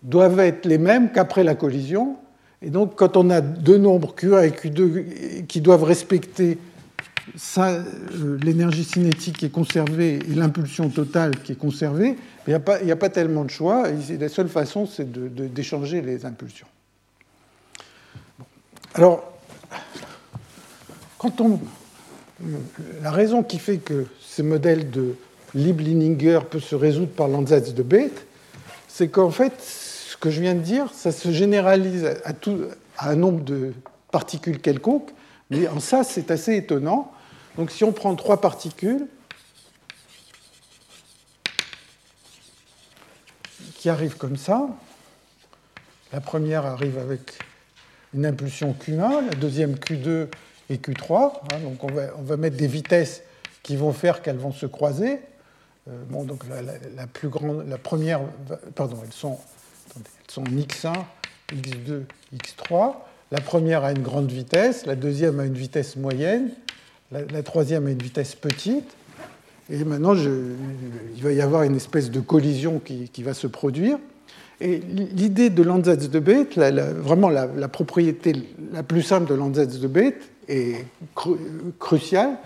doivent 0.03 0.39
être 0.39 0.65
les 0.65 0.77
mêmes 0.77 1.11
qu'après 1.11 1.43
la 1.43 1.55
collision. 1.55 2.15
Et 2.61 2.69
donc, 2.69 2.95
quand 2.95 3.17
on 3.17 3.29
a 3.29 3.41
deux 3.41 3.77
nombres 3.77 4.15
Q1 4.17 4.47
et 4.47 4.51
Q2 4.51 5.45
qui 5.45 5.59
doivent 5.59 5.83
respecter 5.83 6.57
euh, 7.57 8.37
l'énergie 8.41 8.83
cinétique 8.83 9.37
qui 9.37 9.45
est 9.45 9.51
conservée 9.51 10.19
et 10.29 10.33
l'impulsion 10.33 10.89
totale 10.89 11.37
qui 11.41 11.53
est 11.53 11.57
conservée, 11.57 12.15
il 12.47 12.51
n'y 12.83 12.91
a, 12.91 12.95
pas 12.95 13.09
tellement 13.09 13.43
de 13.43 13.49
choix. 13.49 13.87
la 14.19 14.29
seule 14.29 14.47
façon, 14.47 14.85
c'est 14.85 15.11
d'échanger 15.53 16.01
les 16.01 16.25
impulsions. 16.25 16.67
Alors, 18.93 19.33
on, 21.23 21.59
la 23.01 23.11
raison 23.11 23.43
qui 23.43 23.59
fait 23.59 23.77
que 23.77 24.05
ces 24.21 24.43
modèles 24.43 24.89
de 24.89 25.15
Lieb-Lininger 25.53 26.39
peuvent 26.49 26.63
se 26.63 26.75
résoudre 26.75 27.11
par 27.11 27.27
l'ansatz 27.27 27.73
de 27.73 27.83
Bethe, 27.83 28.25
c'est 28.87 29.09
qu'en 29.09 29.31
fait, 29.31 29.53
ce 29.59 30.15
que 30.17 30.29
je 30.29 30.41
viens 30.41 30.55
de 30.55 30.61
dire, 30.61 30.91
ça 30.93 31.11
se 31.11 31.31
généralise 31.31 32.05
à, 32.05 32.31
à 32.97 33.09
un 33.09 33.15
nombre 33.15 33.43
de 33.43 33.73
particules 34.11 34.59
quelconques, 34.59 35.11
mais 35.49 35.67
en 35.67 35.79
ça, 35.79 36.03
c'est 36.03 36.31
assez 36.31 36.55
étonnant. 36.55 37.11
Donc 37.57 37.71
si 37.71 37.83
on 37.83 37.91
prend 37.91 38.15
trois 38.15 38.39
particules 38.39 39.07
qui 43.75 43.89
arrivent 43.89 44.17
comme 44.17 44.37
ça, 44.37 44.67
la 46.13 46.21
première 46.21 46.65
arrive 46.65 46.97
avec 46.97 47.39
une 48.13 48.25
impulsion 48.25 48.75
Q1, 48.79 49.25
la 49.25 49.35
deuxième 49.35 49.75
Q2 49.75 50.27
et 50.69 50.77
Q3. 50.77 51.33
Hein, 51.51 51.59
donc 51.59 51.83
on 51.83 51.87
va, 51.87 52.03
on 52.17 52.21
va, 52.21 52.37
mettre 52.37 52.57
des 52.57 52.67
vitesses 52.67 53.23
qui 53.63 53.75
vont 53.75 53.91
faire 53.91 54.21
qu'elles 54.21 54.37
vont 54.37 54.53
se 54.53 54.65
croiser. 54.65 55.19
Euh, 55.89 56.03
bon, 56.09 56.23
donc 56.23 56.43
la, 56.95 57.07
plus 57.07 57.29
grande, 57.29 57.67
la 57.67 57.77
première, 57.77 58.21
pardon, 58.75 58.97
elles 59.03 59.13
sont 59.13 59.39
sont 60.27 60.43
x1, 60.43 60.93
x2, 61.51 62.03
x3. 62.35 62.95
La 63.31 63.41
première 63.41 63.83
a 63.83 63.91
une 63.91 64.03
grande 64.03 64.31
vitesse, 64.31 64.85
la 64.85 64.95
deuxième 64.95 65.39
a 65.39 65.45
une 65.45 65.53
vitesse 65.53 65.95
moyenne, 65.95 66.51
la, 67.11 67.43
troisième 67.43 67.87
a 67.87 67.91
une 67.91 68.01
vitesse 68.01 68.35
petite. 68.35 68.95
Et 69.69 69.83
maintenant, 69.83 70.15
il 70.15 71.21
va 71.21 71.31
y 71.31 71.41
avoir 71.41 71.63
une 71.63 71.75
espèce 71.75 72.09
de 72.09 72.19
collision 72.19 72.79
qui, 72.79 73.23
va 73.23 73.33
se 73.33 73.47
produire. 73.47 73.97
Et 74.59 74.77
l'idée 74.79 75.49
de 75.49 75.61
Landsatz 75.61 76.09
de 76.09 76.19
Bethe, 76.19 76.57
vraiment 76.57 77.29
la, 77.29 77.67
propriété 77.67 78.33
la 78.71 78.83
plus 78.83 79.03
simple 79.03 79.29
de 79.29 79.35
Landsatz 79.35 79.79
de 79.79 79.87
Bethe 79.87 80.31
est 80.47 80.85
cruciale, 81.79 82.37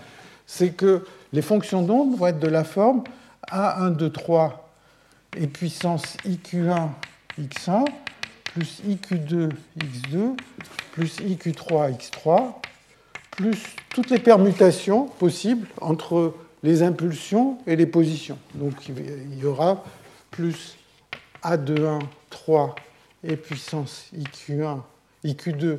c'est 0.46 0.70
que 0.70 1.04
les 1.32 1.42
fonctions 1.42 1.82
d'onde 1.82 2.16
vont 2.16 2.26
être 2.26 2.40
de 2.40 2.48
la 2.48 2.64
forme 2.64 3.04
A1, 3.50 3.96
2, 3.96 4.10
3 4.10 4.68
et 5.38 5.46
puissance 5.46 6.16
IQ1 6.26 6.88
x1 7.40 7.84
plus 8.52 8.82
iq2 8.86 9.50
x2 9.78 10.36
plus 10.92 11.16
iq3 11.20 11.96
x3 11.96 12.52
plus 13.32 13.58
toutes 13.90 14.10
les 14.10 14.18
permutations 14.18 15.06
possibles 15.06 15.66
entre 15.80 16.34
les 16.62 16.82
impulsions 16.82 17.58
et 17.66 17.76
les 17.76 17.86
positions. 17.86 18.38
Donc 18.54 18.88
il 18.88 19.38
y 19.38 19.44
aura 19.44 19.84
plus 20.30 20.76
A21 21.42 22.00
3 22.30 22.74
et 23.24 23.36
puissance 23.36 24.06
IQ1, 24.16 24.80
IQ2 25.24 25.78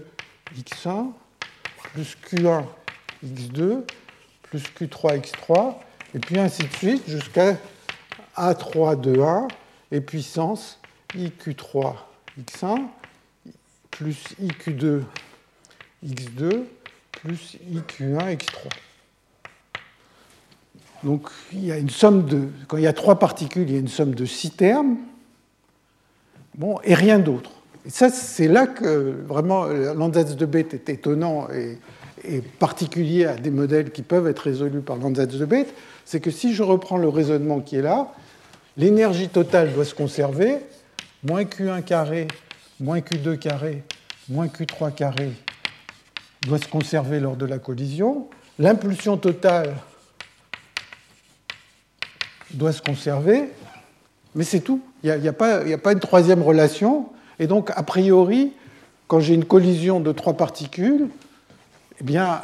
x1 0.57 1.11
plus 1.93 2.17
Q1 2.25 2.63
x2 3.25 3.84
plus 4.43 4.63
Q3 4.80 5.21
x3 5.21 5.75
et 6.15 6.19
puis 6.19 6.39
ainsi 6.39 6.63
de 6.63 6.73
suite 6.73 7.03
jusqu'à 7.07 7.57
A3 8.38 8.99
de 8.99 9.19
1 9.19 9.47
et 9.91 10.01
puissance 10.01 10.80
IQ3 11.15 11.95
x1 12.39 12.88
plus 13.91 14.23
IQ2 14.41 15.03
x2 16.05 16.65
plus 17.24 17.58
IQ1 17.72 18.38
x3. 18.38 18.70
Donc 21.04 21.30
il 21.52 21.66
y 21.66 21.72
a 21.72 21.78
une 21.78 21.90
somme 21.90 22.26
de. 22.26 22.48
Quand 22.68 22.78
il 22.78 22.84
y 22.84 22.88
a 22.88 22.94
trois 22.94 23.20
particules, 23.20 23.64
il 23.68 23.74
y 23.74 23.76
a 23.76 23.80
une 23.80 23.88
somme 23.88 24.16
de 24.16 24.26
six 24.26 24.52
termes, 24.52 24.98
bon, 26.56 26.80
et 26.84 26.94
rien 26.94 27.20
d'autre. 27.20 27.52
Et 27.86 27.90
ça, 27.90 28.10
c'est 28.10 28.48
là 28.48 28.68
que 28.68 29.16
vraiment 29.28 29.66
l'Ansatz 29.66 30.36
de 30.36 30.45
Bethe 30.45 30.74
est 30.74 30.90
étonnant 30.90 31.50
et, 31.50 31.78
et, 32.24 32.40
particulier 32.41 33.26
à 33.26 33.36
des 33.36 33.50
modèles 33.50 33.91
qui 33.91 34.02
peuvent 34.02 34.28
être 34.28 34.40
résolus 34.40 34.80
par 34.80 34.95
l'Ansatz 34.95 35.36
de 35.36 35.45
Bethe. 35.45 35.74
C'est 36.06 36.22
que 36.22 36.32
si 36.32 36.54
je 36.54 36.64
reprends 36.64 36.98
le 36.98 37.10
raisonnement 37.10 37.60
qui 37.60 37.76
est 37.76 37.82
là, 37.82 38.14
l'énergie 38.78 39.28
totale 39.28 39.74
doit 39.74 39.84
se 39.84 39.95
conserver, 39.95 40.60
moins 41.24 41.44
Q1 41.44 41.84
carré, 41.84 42.28
moins 42.80 43.00
Q2 43.00 43.38
carré, 43.38 43.84
moins 44.30 44.48
Q3 44.48 44.94
carré 44.94 45.34
doit 46.45 46.57
se 46.57 46.68
conserver 46.68 47.20
lors 47.20 47.36
de 47.36 47.45
la 47.45 47.60
collision. 47.60 48.28
L'impulsion 48.60 49.18
totale 49.18 49.76
doit 52.53 52.72
se 52.72 52.82
conserver, 52.82 53.49
mais 54.36 54.44
c'est 54.44 54.60
tout. 54.60 54.82
Il 55.03 55.14
n'y 55.20 55.28
a, 55.28 55.34
pas 55.34 55.64
une 55.65 55.99
troisième 55.99 56.41
relation. 56.41 57.10
Et 57.40 57.48
donc, 57.48 57.72
a 57.76 57.84
priori, 57.84 58.53
quand 59.07 59.20
j'ai 59.20 59.34
une 59.34 59.45
collision 59.45 59.99
de 59.99 60.11
trois 60.11 60.34
particules, 60.34 61.07
eh 61.99 62.03
bien, 62.03 62.41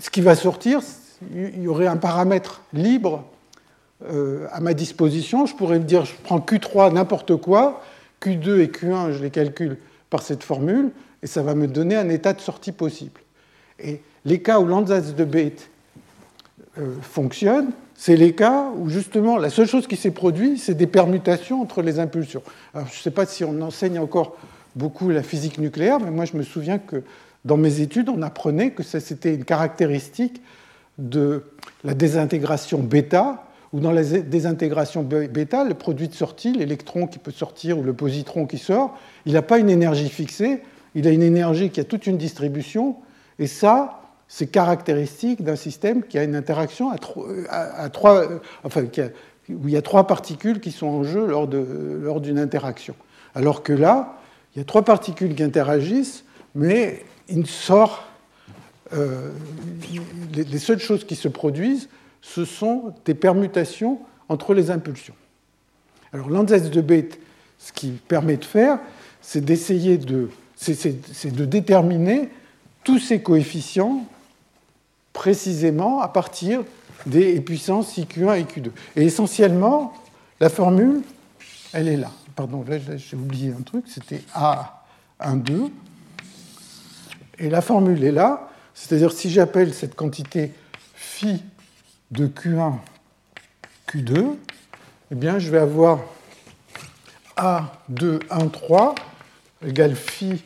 ce 0.00 0.10
qui 0.10 0.20
va 0.20 0.34
sortir, 0.34 0.80
il 1.34 1.62
y 1.62 1.68
aurait 1.68 1.86
un 1.86 1.96
paramètre 1.96 2.62
libre 2.72 3.24
euh, 4.10 4.46
à 4.52 4.60
ma 4.60 4.74
disposition. 4.74 5.46
Je 5.46 5.54
pourrais 5.54 5.78
me 5.78 5.84
dire, 5.84 6.04
je 6.04 6.12
prends 6.22 6.38
Q3 6.38 6.92
n'importe 6.92 7.36
quoi, 7.36 7.82
Q2 8.22 8.60
et 8.60 8.66
Q1, 8.68 9.12
je 9.12 9.22
les 9.22 9.30
calcule 9.30 9.78
par 10.10 10.22
cette 10.22 10.42
formule, 10.42 10.90
et 11.24 11.26
ça 11.26 11.42
va 11.42 11.54
me 11.54 11.66
donner 11.66 11.96
un 11.96 12.10
état 12.10 12.34
de 12.34 12.40
sortie 12.40 12.70
possible. 12.70 13.20
Et 13.80 14.02
les 14.26 14.42
cas 14.42 14.60
où 14.60 14.66
l'Ansatz 14.66 15.14
de 15.14 15.24
Bethe 15.24 15.70
euh, 16.78 16.94
fonctionne, 17.00 17.70
c'est 17.96 18.16
les 18.16 18.34
cas 18.34 18.70
où 18.76 18.90
justement 18.90 19.38
la 19.38 19.48
seule 19.48 19.66
chose 19.66 19.86
qui 19.86 19.96
s'est 19.96 20.10
produite, 20.10 20.58
c'est 20.58 20.74
des 20.74 20.86
permutations 20.86 21.62
entre 21.62 21.80
les 21.80 21.98
impulsions. 21.98 22.42
Alors, 22.74 22.86
je 22.88 22.98
ne 22.98 23.02
sais 23.02 23.10
pas 23.10 23.24
si 23.24 23.42
on 23.42 23.60
enseigne 23.62 23.98
encore 23.98 24.36
beaucoup 24.76 25.08
la 25.08 25.22
physique 25.22 25.58
nucléaire, 25.58 25.98
mais 25.98 26.10
moi 26.10 26.26
je 26.26 26.36
me 26.36 26.42
souviens 26.42 26.78
que 26.78 27.02
dans 27.46 27.56
mes 27.56 27.80
études, 27.80 28.10
on 28.10 28.20
apprenait 28.20 28.72
que 28.72 28.82
c'était 28.82 29.34
une 29.34 29.44
caractéristique 29.44 30.42
de 30.98 31.44
la 31.84 31.94
désintégration 31.94 32.80
bêta 32.80 33.44
ou 33.72 33.80
dans 33.80 33.92
la 33.92 34.02
désintégration 34.02 35.02
bêta, 35.02 35.64
le 35.64 35.74
produit 35.74 36.08
de 36.08 36.14
sortie, 36.14 36.52
l'électron 36.52 37.06
qui 37.06 37.18
peut 37.18 37.32
sortir 37.32 37.78
ou 37.78 37.82
le 37.82 37.92
positron 37.94 38.46
qui 38.46 38.58
sort, 38.58 38.96
il 39.26 39.32
n'a 39.32 39.42
pas 39.42 39.58
une 39.58 39.70
énergie 39.70 40.08
fixée, 40.08 40.62
il 40.94 41.06
a 41.06 41.10
une 41.10 41.22
énergie 41.22 41.70
qui 41.70 41.80
a 41.80 41.84
toute 41.84 42.06
une 42.06 42.18
distribution, 42.18 42.96
et 43.38 43.46
ça, 43.46 44.02
c'est 44.28 44.46
caractéristique 44.46 45.42
d'un 45.42 45.56
système 45.56 46.02
qui 46.02 46.18
a 46.18 46.24
une 46.24 46.36
interaction 46.36 46.90
à, 46.90 47.88
trois, 47.88 48.24
enfin, 48.62 48.84
où 48.84 49.68
il 49.68 49.70
y 49.70 49.76
a 49.76 49.82
trois 49.82 50.06
particules 50.06 50.60
qui 50.60 50.72
sont 50.72 50.86
en 50.86 51.04
jeu 51.04 51.26
lors, 51.26 51.46
d'une 51.46 52.38
interaction. 52.38 52.94
Alors 53.34 53.62
que 53.62 53.72
là, 53.72 54.18
il 54.54 54.58
y 54.58 54.62
a 54.62 54.64
trois 54.64 54.82
particules 54.82 55.34
qui 55.34 55.42
interagissent, 55.42 56.24
mais 56.54 57.04
il 57.28 57.46
sort. 57.46 58.04
Euh, 58.92 59.30
les, 60.34 60.44
les 60.44 60.58
seules 60.58 60.78
choses 60.78 61.04
qui 61.04 61.16
se 61.16 61.26
produisent, 61.26 61.88
ce 62.20 62.44
sont 62.44 62.94
des 63.04 63.14
permutations 63.14 63.98
entre 64.28 64.54
les 64.54 64.70
impulsions. 64.70 65.14
Alors 66.12 66.30
l'Ansatz 66.30 66.70
de 66.70 66.80
Bethe, 66.80 67.18
ce 67.58 67.72
qu'il 67.72 67.94
permet 67.94 68.36
de 68.36 68.44
faire, 68.44 68.78
c'est 69.20 69.44
d'essayer 69.44 69.98
de, 69.98 70.28
c'est, 70.72 71.34
de 71.34 71.44
déterminer 71.44 72.30
tous 72.82 72.98
ces 72.98 73.20
coefficients 73.20 74.06
précisément 75.12 76.00
à 76.00 76.08
partir 76.08 76.62
des 77.06 77.40
puissances 77.40 77.98
IQ1 77.98 78.38
et 78.38 78.44
IQ2. 78.44 78.70
Et 78.96 79.04
essentiellement, 79.04 79.92
la 80.40 80.48
formule, 80.48 81.02
elle 81.72 81.88
est 81.88 81.96
là. 81.96 82.10
Pardon, 82.34 82.64
là, 82.66 82.78
j'ai 82.96 83.16
oublié 83.16 83.52
un 83.52 83.62
truc, 83.62 83.84
c'était 83.86 84.22
A12. 85.20 85.70
Et 87.38 87.50
la 87.50 87.60
formule 87.60 88.02
est 88.02 88.12
là, 88.12 88.48
c'est-à-dire 88.74 89.12
si 89.12 89.30
j'appelle 89.30 89.74
cette 89.74 89.94
quantité 89.94 90.52
phi 90.94 91.42
de 92.10 92.26
Q1, 92.26 92.74
Q2, 93.88 94.36
eh 95.10 95.14
bien, 95.14 95.38
je 95.38 95.50
vais 95.50 95.58
avoir 95.58 96.00
A2, 97.36 98.20
1, 98.30 98.48
3 98.48 98.94
égale 99.66 99.94
phi 99.94 100.42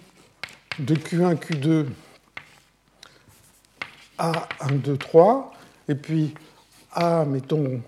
de 0.79 0.95
Q1, 0.95 1.37
Q2 1.37 1.87
A, 4.19 4.49
1, 4.61 4.73
2, 4.77 4.97
3, 4.97 5.53
et 5.89 5.95
puis 5.95 6.35
A, 6.93 7.25
mettons, 7.25 7.81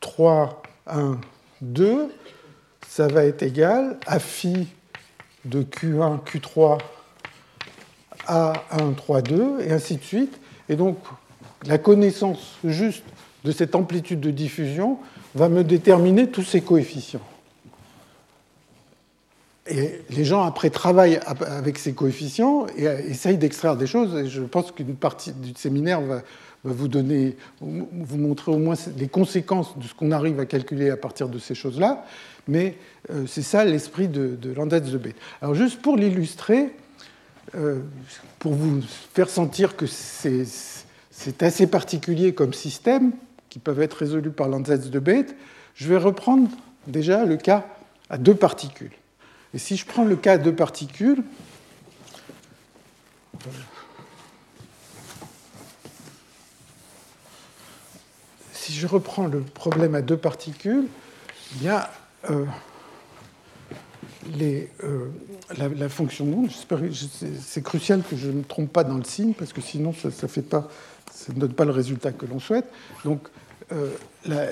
3, 0.00 0.62
1, 0.86 1.18
2, 1.62 2.14
ça 2.88 3.08
va 3.08 3.24
être 3.24 3.42
égal 3.42 3.98
à 4.06 4.18
phi 4.18 4.68
de 5.44 5.62
Q1, 5.62 6.20
Q3, 6.24 6.78
A1, 8.26 8.94
3, 8.94 9.22
2, 9.22 9.60
et 9.60 9.72
ainsi 9.72 9.96
de 9.96 10.02
suite. 10.02 10.40
Et 10.68 10.76
donc, 10.76 10.98
la 11.66 11.78
connaissance 11.78 12.56
juste 12.64 13.04
de 13.44 13.52
cette 13.52 13.74
amplitude 13.74 14.20
de 14.20 14.30
diffusion 14.30 14.98
va 15.34 15.48
me 15.48 15.64
déterminer 15.64 16.30
tous 16.30 16.44
ces 16.44 16.60
coefficients. 16.60 17.20
Et 19.66 20.00
les 20.10 20.24
gens, 20.24 20.42
après, 20.42 20.68
travaillent 20.68 21.20
avec 21.24 21.78
ces 21.78 21.94
coefficients 21.94 22.66
et 22.76 22.84
essayent 22.84 23.38
d'extraire 23.38 23.76
des 23.76 23.86
choses. 23.86 24.14
Et 24.14 24.28
je 24.28 24.42
pense 24.42 24.72
qu'une 24.72 24.94
partie 24.94 25.32
du 25.32 25.52
séminaire 25.56 26.02
va, 26.02 26.22
vous 26.64 26.88
donner, 26.88 27.36
vous 27.60 28.18
montrer 28.18 28.52
au 28.52 28.58
moins 28.58 28.74
les 28.98 29.08
conséquences 29.08 29.78
de 29.78 29.84
ce 29.84 29.94
qu'on 29.94 30.12
arrive 30.12 30.38
à 30.40 30.46
calculer 30.46 30.90
à 30.90 30.96
partir 30.96 31.28
de 31.28 31.38
ces 31.38 31.54
choses-là. 31.54 32.04
Mais 32.46 32.76
euh, 33.10 33.26
c'est 33.26 33.42
ça 33.42 33.64
l'esprit 33.64 34.08
de, 34.08 34.36
de 34.36 34.52
de 34.52 34.98
B. 34.98 35.08
Alors, 35.40 35.54
juste 35.54 35.80
pour 35.80 35.96
l'illustrer, 35.96 36.74
euh, 37.54 37.80
pour 38.38 38.52
vous 38.52 38.82
faire 39.14 39.30
sentir 39.30 39.76
que 39.76 39.86
c'est 39.86 41.42
assez 41.42 41.66
particulier 41.66 42.34
comme 42.34 42.52
système, 42.52 43.12
qui 43.48 43.58
peuvent 43.58 43.80
être 43.80 43.94
résolus 43.94 44.30
par 44.30 44.48
Lanzetz 44.48 44.90
de 44.90 44.98
Bête, 44.98 45.36
je 45.74 45.88
vais 45.88 45.96
reprendre 45.96 46.48
déjà 46.86 47.24
le 47.24 47.36
cas 47.36 47.66
à 48.10 48.18
deux 48.18 48.34
particules. 48.34 48.90
Et 49.54 49.58
si 49.58 49.76
je 49.76 49.86
prends 49.86 50.04
le 50.04 50.16
cas 50.16 50.36
deux 50.36 50.54
particules, 50.54 51.22
si 58.52 58.72
je 58.72 58.86
reprends 58.88 59.28
le 59.28 59.40
problème 59.40 59.94
à 59.94 60.02
deux 60.02 60.16
particules, 60.16 60.86
y 61.62 61.68
a 61.68 61.88
euh, 62.30 62.44
euh, 64.40 65.10
la, 65.56 65.88
fonction 65.88 66.24
d'onde. 66.24 66.50
C'est 67.40 67.62
crucial 67.62 68.02
que 68.02 68.16
je 68.16 68.26
ne 68.26 68.38
me 68.38 68.42
trompe 68.42 68.72
pas 68.72 68.82
dans 68.82 68.96
le 68.96 69.04
signe, 69.04 69.34
parce 69.34 69.52
que 69.52 69.60
sinon 69.60 69.94
ça 69.94 70.08
ne 71.28 71.38
donne 71.38 71.52
pas 71.52 71.64
le 71.64 71.70
résultat 71.70 72.10
que 72.10 72.26
l'on 72.26 72.40
souhaite. 72.40 72.68
Donc 73.04 73.28
euh, 73.70 73.92
la, 74.26 74.46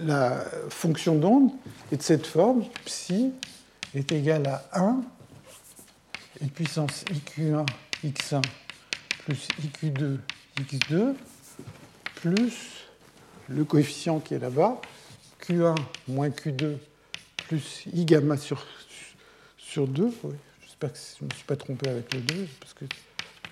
la, 0.00 0.44
fonction 0.70 1.14
d'onde 1.14 1.52
est 1.92 1.98
de 1.98 2.02
cette 2.02 2.26
forme, 2.26 2.64
psi 2.84 3.32
est 3.94 4.12
égal 4.12 4.46
à 4.46 4.80
1 4.80 5.02
et 6.42 6.46
puissance 6.46 7.04
iq1 7.06 7.66
x1 8.04 8.42
plus 9.24 9.48
iq2 9.82 10.18
x2 10.56 11.14
plus 12.16 12.80
le 13.50 13.64
coefficient 13.64 14.20
qui 14.20 14.34
est 14.34 14.38
là-bas, 14.38 14.80
q1 15.42 15.74
moins 16.08 16.28
q2 16.28 16.76
plus 17.48 17.84
i 17.92 18.04
gamma 18.04 18.36
sur, 18.36 18.64
sur 19.58 19.88
2. 19.88 20.12
J'espère 20.62 20.92
que 20.92 20.98
je 20.98 21.24
ne 21.24 21.28
me 21.28 21.34
suis 21.34 21.44
pas 21.44 21.56
trompé 21.56 21.88
avec 21.88 22.14
le 22.14 22.20
2, 22.20 22.48
parce 22.60 22.74
que 22.74 22.84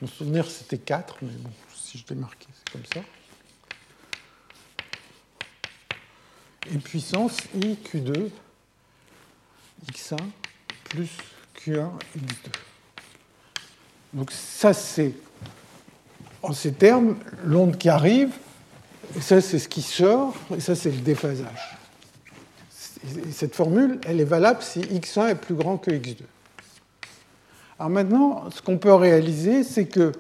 mon 0.01 0.07
souvenir 0.07 0.49
c'était 0.49 0.79
4, 0.79 1.17
mais 1.23 1.33
bon, 1.33 1.51
si 1.75 1.99
je 1.99 2.05
l'ai 2.09 2.21
marqué, 2.21 2.47
c'est 2.53 2.73
comme 2.73 2.87
ça. 2.95 3.01
Et 6.73 6.79
puissance 6.79 7.39
i 7.55 7.75
q2 7.75 8.31
x1 9.87 10.17
plus 10.89 11.11
q1 11.57 11.91
x2. 12.17 12.51
Donc 14.15 14.31
ça, 14.31 14.73
c'est, 14.73 15.13
en 16.43 16.53
ces 16.53 16.73
termes, 16.73 17.17
l'onde 17.45 17.77
qui 17.77 17.89
arrive, 17.89 18.31
et 19.17 19.21
ça, 19.21 19.41
c'est 19.41 19.59
ce 19.59 19.69
qui 19.69 19.83
sort, 19.83 20.35
et 20.55 20.61
ça, 20.61 20.75
c'est 20.75 20.91
le 20.91 20.99
déphasage. 20.99 21.79
Et 23.27 23.33
cette 23.33 23.55
formule, 23.55 24.01
elle 24.07 24.21
est 24.21 24.25
valable 24.25 24.63
si 24.63 24.81
x1 24.81 25.31
est 25.31 25.35
plus 25.35 25.55
grand 25.55 25.79
que 25.79 25.91
x2. 25.91 26.17
Alors 27.79 27.91
maintenant, 27.91 28.51
ce 28.51 28.61
qu'on 28.61 28.77
peut 28.77 28.93
réaliser, 28.93 29.63
c'est 29.63 29.87
que 29.87 30.13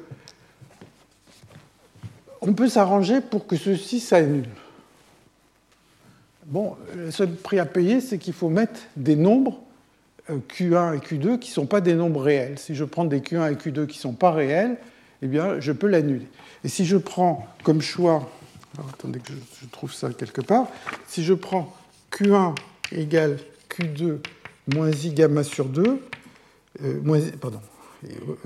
on 2.40 2.54
peut 2.54 2.68
s'arranger 2.68 3.20
pour 3.20 3.46
que 3.46 3.56
ceci 3.56 3.98
s'annule. 3.98 4.48
Bon, 6.48 6.76
le 6.96 7.10
seul 7.10 7.30
prix 7.30 7.58
à 7.58 7.66
payer, 7.66 8.00
c'est 8.00 8.16
qu'il 8.16 8.32
faut 8.32 8.48
mettre 8.48 8.80
des 8.96 9.16
nombres 9.16 9.60
euh, 10.30 10.38
Q1 10.48 10.96
et 10.96 10.98
Q2 10.98 11.38
qui 11.38 11.50
ne 11.50 11.54
sont 11.54 11.66
pas 11.66 11.82
des 11.82 11.92
nombres 11.92 12.22
réels. 12.22 12.58
Si 12.58 12.74
je 12.74 12.84
prends 12.84 13.04
des 13.04 13.20
Q1 13.20 13.52
et 13.52 13.56
Q2 13.56 13.86
qui 13.86 13.98
ne 13.98 14.00
sont 14.00 14.14
pas 14.14 14.30
réels, 14.30 14.78
eh 15.20 15.26
bien, 15.26 15.60
je 15.60 15.72
peux 15.72 15.88
l'annuler. 15.88 16.26
Et 16.64 16.68
si 16.68 16.86
je 16.86 16.96
prends 16.96 17.46
comme 17.64 17.82
choix, 17.82 18.30
attendez 18.94 19.18
que 19.18 19.30
je, 19.60 19.66
trouve 19.68 19.92
ça 19.92 20.08
quelque 20.14 20.40
part, 20.40 20.68
si 21.06 21.22
je 21.22 21.34
prends 21.34 21.70
Q1 22.12 22.54
égale 22.92 23.36
Q2 23.68 24.20
moins 24.74 24.90
I 24.90 25.12
gamma 25.12 25.42
sur 25.42 25.66
2, 25.66 26.00
euh, 26.82 27.28
pardon, 27.38 27.60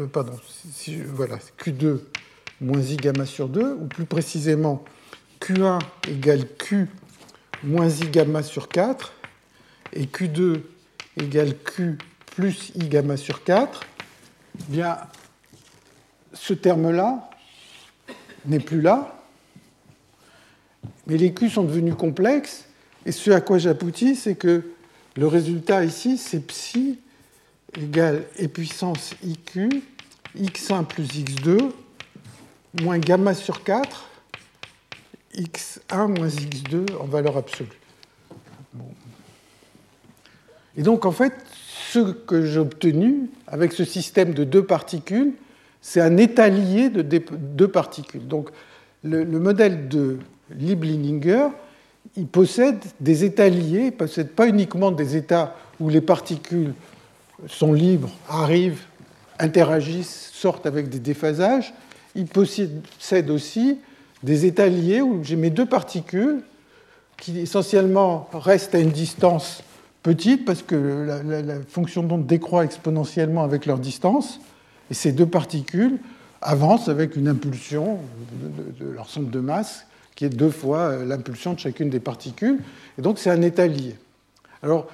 euh, 0.00 0.06
pardon 0.08 0.32
voilà, 1.14 1.38
Q2 1.56 2.00
moins 2.60 2.80
I 2.80 2.96
gamma 2.96 3.26
sur 3.26 3.48
2, 3.48 3.76
ou 3.80 3.86
plus 3.86 4.06
précisément 4.06 4.82
Q1 5.40 5.78
égale 6.08 6.48
Q 6.58 6.88
moins 7.64 7.89
i 7.89 8.09
gamma 8.09 8.43
sur 8.43 8.68
4 8.68 9.12
et 9.93 10.05
Q2 10.05 10.62
égale 11.20 11.56
Q 11.56 11.98
plus 12.26 12.72
i 12.74 12.89
gamma 12.89 13.16
sur 13.16 13.44
4, 13.44 13.80
eh 14.59 14.62
bien, 14.68 14.98
ce 16.32 16.55
terme-là 16.55 17.30
n'est 18.47 18.60
plus 18.60 18.80
là, 18.80 19.20
mais 21.06 21.16
les 21.16 21.32
Q 21.32 21.51
sont 21.51 21.64
devenus 21.64 21.94
complexes, 21.94 22.64
et 23.05 23.12
ce 23.12 23.30
à 23.30 23.40
quoi 23.40 23.59
j'aboutis, 23.59 24.16
c'est 24.16 24.34
que 24.34 24.62
le 25.16 25.26
résultat 25.26 25.84
ici, 25.84 26.16
c'est 26.16 26.40
psi 26.40 26.98
égale 27.76 28.24
e 28.40 28.47
puissance 28.47 29.14
iq, 29.22 29.59
x1 30.39 30.84
plus 30.86 31.05
x2, 31.05 31.70
moins 32.80 32.98
gamma 32.98 33.34
sur 33.34 33.62
4, 33.62 34.09
x1 35.36 36.18
moins 36.18 36.28
x2 36.28 36.96
en 37.00 37.04
valeur 37.04 37.36
absolue. 37.36 37.68
Et 40.76 40.82
donc, 40.82 41.04
en 41.04 41.12
fait, 41.12 41.34
ce 41.90 42.12
que 42.12 42.46
j'ai 42.46 42.59
obtenu 42.59 43.28
avec 43.46 43.72
ce 43.72 43.84
système 43.84 44.32
de 44.32 44.44
deux 44.44 44.64
particules, 44.64 45.34
c'est 45.82 46.00
un 46.00 46.16
état 46.16 46.48
lié 46.48 46.88
de 46.88 47.02
deux 47.02 47.68
particules. 47.68 48.26
Donc, 48.26 48.50
le, 49.04 49.24
modèle 49.24 49.88
de 49.88 50.18
Lieb-Lininger, 50.56 51.48
il 52.16 52.26
possède 52.26 52.78
des 53.00 53.24
états 53.24 53.48
liés, 53.48 53.86
il 53.86 53.92
possède 53.92 54.30
pas 54.30 54.46
uniquement 54.46 54.90
des 54.90 55.16
états 55.16 55.56
où 55.80 55.88
les 55.88 56.00
particules 56.00 56.72
sont 57.48 57.72
libres, 57.72 58.10
arrivent, 58.28 58.84
interagissent, 59.38 60.30
sortent 60.32 60.66
avec 60.66 60.88
des 60.88 61.00
déphasages, 61.00 61.74
il 62.14 62.26
possède 62.26 63.30
aussi 63.30 63.78
des 64.22 64.46
états 64.46 64.68
liés 64.68 65.00
où 65.00 65.22
j'ai 65.22 65.36
mes 65.36 65.50
deux 65.50 65.66
particules 65.66 66.42
qui 67.16 67.40
essentiellement 67.40 68.28
restent 68.32 68.74
à 68.74 68.78
une 68.78 68.90
distance 68.90 69.62
petite 70.02 70.44
parce 70.44 70.62
que 70.62 71.06
la, 71.24 71.54
fonction 71.68 72.02
d'onde 72.02 72.26
décroît 72.26 72.64
exponentiellement 72.64 73.44
avec 73.44 73.66
leur 73.66 73.78
distance 73.78 74.40
et 74.90 74.94
ces 74.94 75.12
deux 75.12 75.26
particules 75.26 75.98
avancent 76.40 76.88
avec 76.88 77.16
une 77.16 77.28
impulsion 77.28 77.98
de, 78.80 78.86
leur 78.90 79.08
centre 79.08 79.30
de 79.30 79.40
masse 79.40 79.86
qui 80.16 80.24
est 80.24 80.28
deux 80.28 80.50
fois 80.50 81.04
l'impulsion 81.04 81.54
de 81.54 81.58
chacune 81.58 81.88
des 81.88 82.00
particules. 82.00 82.58
Et 82.98 83.02
donc 83.02 83.18
c'est 83.18 83.30
un 83.30 83.42
état 83.42 83.66
lié. 83.66 83.96
Alors 84.62 84.88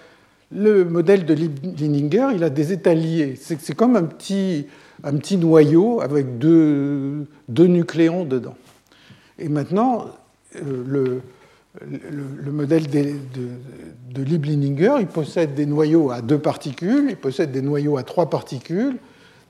le 0.50 0.84
modèle 0.84 1.26
de 1.26 1.34
Lininger, 1.34 2.28
il 2.34 2.44
a 2.44 2.50
des 2.50 2.72
états 2.72 2.94
liés. 2.94 3.38
C'est 3.38 3.74
comme 3.74 3.96
un 3.96 4.04
petit, 4.04 4.66
un 5.04 5.16
petit 5.16 5.36
noyau 5.36 6.00
avec 6.00 6.38
deux, 6.38 7.26
deux 7.48 7.66
nucléons 7.66 8.24
dedans. 8.24 8.54
Et 9.38 9.48
maintenant, 9.48 10.06
euh, 10.56 10.84
le, 10.86 11.22
le, 11.86 12.52
modèle 12.52 12.88
de, 12.88 13.14
de, 14.10 14.22
Lieb-Lininger, 14.22 14.96
il 15.00 15.06
possède 15.06 15.54
des 15.54 15.66
noyaux 15.66 16.10
à 16.10 16.22
deux 16.22 16.38
particules, 16.38 17.06
il 17.10 17.16
possède 17.16 17.52
des 17.52 17.62
noyaux 17.62 17.96
à 17.98 18.02
trois 18.02 18.30
particules, 18.30 18.96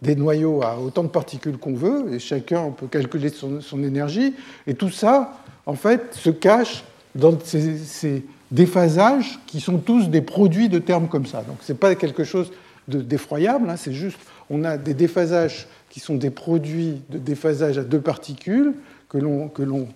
des 0.02 0.15
noyaux 0.15 0.62
à 0.62 0.78
autant 0.78 1.05
de 1.05 1.09
particules 1.09 1.59
qu'on 1.59 1.74
veut, 1.74 2.12
et 2.12 2.19
chacun 2.19 2.70
peut 2.70 2.86
calculer 2.86 3.31
son, 3.31 3.82
énergie. 3.82 4.35
Et 4.66 4.74
tout 4.74 4.90
ça, 4.90 5.39
en 5.66 5.74
fait, 5.74 6.15
se 6.15 6.31
cache 6.31 6.85
dans 7.15 7.39
ces, 7.43 8.24
déphasages 8.51 9.39
qui 9.47 9.60
sont 9.60 9.77
tous 9.77 10.09
des 10.09 10.23
produits 10.23 10.70
de 10.70 10.78
termes 10.78 11.09
comme 11.09 11.27
ça. 11.27 11.43
Donc 11.43 11.59
ce 11.60 11.73
n'est 11.73 11.78
pas 11.78 11.94
quelque 11.94 12.24
chose 12.24 12.51
d'effroyable, 12.89 13.69
hein, 13.69 13.77
c'est 13.77 13.93
juste, 13.93 14.19
on 14.48 14.65
a 14.65 14.78
des 14.78 14.94
déphasages 14.94 15.69
qui 15.90 16.01
sont 16.01 16.15
des 16.15 16.31
produits 16.31 17.02
de 17.10 17.19
déphasage 17.19 17.77
à 17.77 17.85
deux 17.85 18.01
particules, 18.01 18.73
que 19.09 19.18
l'on 19.18 19.89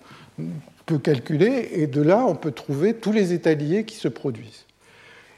peut 0.85 0.97
calculer, 0.97 1.69
et 1.73 1.87
de 1.87 2.01
là, 2.01 2.25
on 2.25 2.35
peut 2.35 2.51
trouver 2.51 2.95
tous 2.95 3.11
les 3.11 3.33
états 3.33 3.53
liés 3.53 3.85
qui 3.85 3.95
se 3.95 4.07
produisent. 4.07 4.65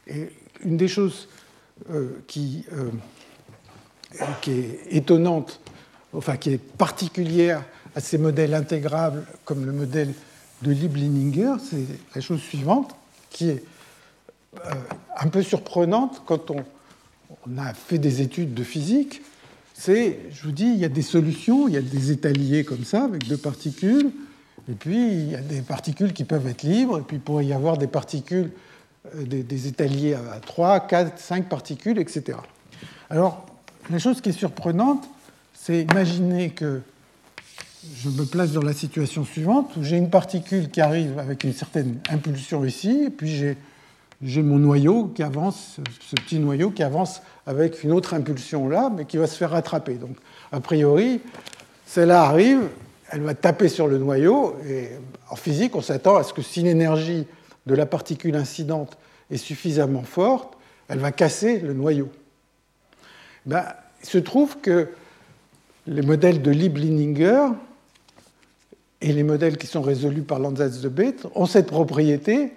Et 0.08 0.30
une 0.64 0.78
des 0.78 0.88
choses 0.88 1.28
qui, 2.28 2.66
qui, 4.42 4.52
est 4.52 4.80
étonnante, 4.90 5.60
enfin 6.14 6.38
qui 6.38 6.52
est 6.52 6.58
particulière 6.58 7.64
à 7.96 8.00
ces 8.00 8.18
modèles 8.18 8.54
intégrables 8.54 9.26
comme 9.44 9.66
le 9.66 9.72
modèle 9.72 10.14
de 10.62 10.72
Liebling-Lininger, 10.72 11.56
c'est 11.60 11.86
la 12.16 12.22
chose 12.22 12.42
suivante, 12.42 12.96
qui 13.30 13.50
est 13.50 13.64
un 15.18 15.28
peu 15.28 15.44
surprenante 15.44 16.24
quand 16.26 16.50
on, 16.50 16.64
on 17.48 17.58
a 17.58 17.74
fait 17.74 17.98
des 17.98 18.22
études 18.22 18.54
de 18.54 18.64
physique, 18.64 19.22
c'est, 19.78 20.20
je 20.32 20.44
vous 20.44 20.54
dis, 20.54 20.68
il 20.68 20.78
y 20.78 20.86
a 20.86 20.90
des 20.90 21.02
solutions, 21.02 21.68
il 21.68 21.74
y 21.74 21.78
a 21.78 21.82
des 21.82 22.12
étaliers 22.12 22.64
comme 22.64 22.86
ça, 22.86 23.04
avec 23.04 23.28
deux 23.28 23.38
particules, 23.38 24.10
et 24.70 24.74
puis 24.74 25.12
il 25.12 25.32
y 25.32 25.36
a 25.36 25.42
des 25.42 25.62
particules 25.62 26.14
qui 26.14 26.24
peuvent 26.24 26.48
être 26.48 26.64
libres, 26.64 27.00
et 27.00 27.02
puis 27.02 27.18
il 27.18 27.22
pourrait 27.22 27.46
y 27.46 27.52
avoir 27.52 27.78
des 27.78 27.88
particules, 27.88 28.52
euh, 29.16 29.26
des, 29.26 29.68
étaliers 29.68 30.14
à 30.14 30.40
3, 30.40 30.88
4, 30.88 31.20
5 31.20 31.50
particules, 31.50 32.00
etc. 32.00 32.38
Alors, 33.10 33.46
la 33.90 34.00
chose 34.00 34.22
qui 34.22 34.30
est 34.30 34.32
surprenante, 34.32 35.10
c'est 35.54 35.82
imaginer 35.82 36.52
que 36.52 36.82
je 37.98 38.10
me 38.10 38.24
place 38.24 38.54
dans 38.54 38.64
la 38.64 38.74
situation 38.74 39.26
suivante, 39.26 39.76
où 39.76 39.84
j'ai 39.84 39.98
une 39.98 40.10
particule 40.10 40.70
qui 40.72 40.80
arrive 40.80 41.20
avec 41.20 41.44
une 41.44 41.54
certaine 41.54 42.00
impulsion 42.10 42.64
ici, 42.64 43.04
et 43.08 43.10
puis 43.10 43.28
j'ai 43.28 43.58
j'ai 44.22 44.42
mon 44.42 44.58
noyau 44.58 45.08
qui 45.08 45.24
avance, 45.24 45.78
ce 46.00 46.16
petit 46.16 46.40
noyau 46.40 46.72
qui 46.72 46.84
avance 46.84 47.22
avec 47.46 47.84
une 47.84 47.92
autre 47.92 48.14
impulsion 48.14 48.68
là, 48.68 48.92
mais 48.96 49.06
qui 49.06 49.18
va 49.18 49.28
se 49.28 49.38
faire 49.38 49.52
rattraper. 49.52 49.96
Donc, 49.96 50.16
a 50.52 50.60
priori, 50.60 51.22
celle-là 51.86 52.24
arrive, 52.24 52.68
elle 53.10 53.22
va 53.22 53.34
taper 53.34 53.70
sur 53.70 53.88
le 53.88 53.98
noyau, 53.98 54.56
et 54.68 54.90
en 55.30 55.36
physique, 55.36 55.76
on 55.76 55.82
s'attend 55.82 56.16
à 56.16 56.24
ce 56.24 56.34
que 56.34 56.42
si 56.42 56.62
l'énergie 56.62 57.28
de 57.66 57.76
la 57.76 57.86
particule 57.86 58.36
incidente 58.36 58.98
est 59.30 59.38
suffisamment 59.38 60.04
forte, 60.04 60.58
elle 60.88 61.00
va 61.00 61.12
casser 61.12 61.60
le 61.60 61.74
noyau. 61.74 62.10
Ben, 63.46 63.64
il 64.02 64.10
se 64.10 64.18
trouve 64.18 64.58
que 64.58 64.90
les 65.88 66.02
modèles 66.02 66.42
de 66.42 66.52
Liebling-Lininger 66.52 67.48
et 69.02 69.14
les 69.14 69.24
modèles 69.24 69.58
qui 69.58 69.68
sont 69.68 69.82
résolus 69.82 70.24
par 70.24 70.40
Lanzatz 70.40 70.80
de 70.80 70.90
Bethe 70.90 71.28
ont 71.36 71.46
cette 71.46 71.68
propriété 71.68 72.54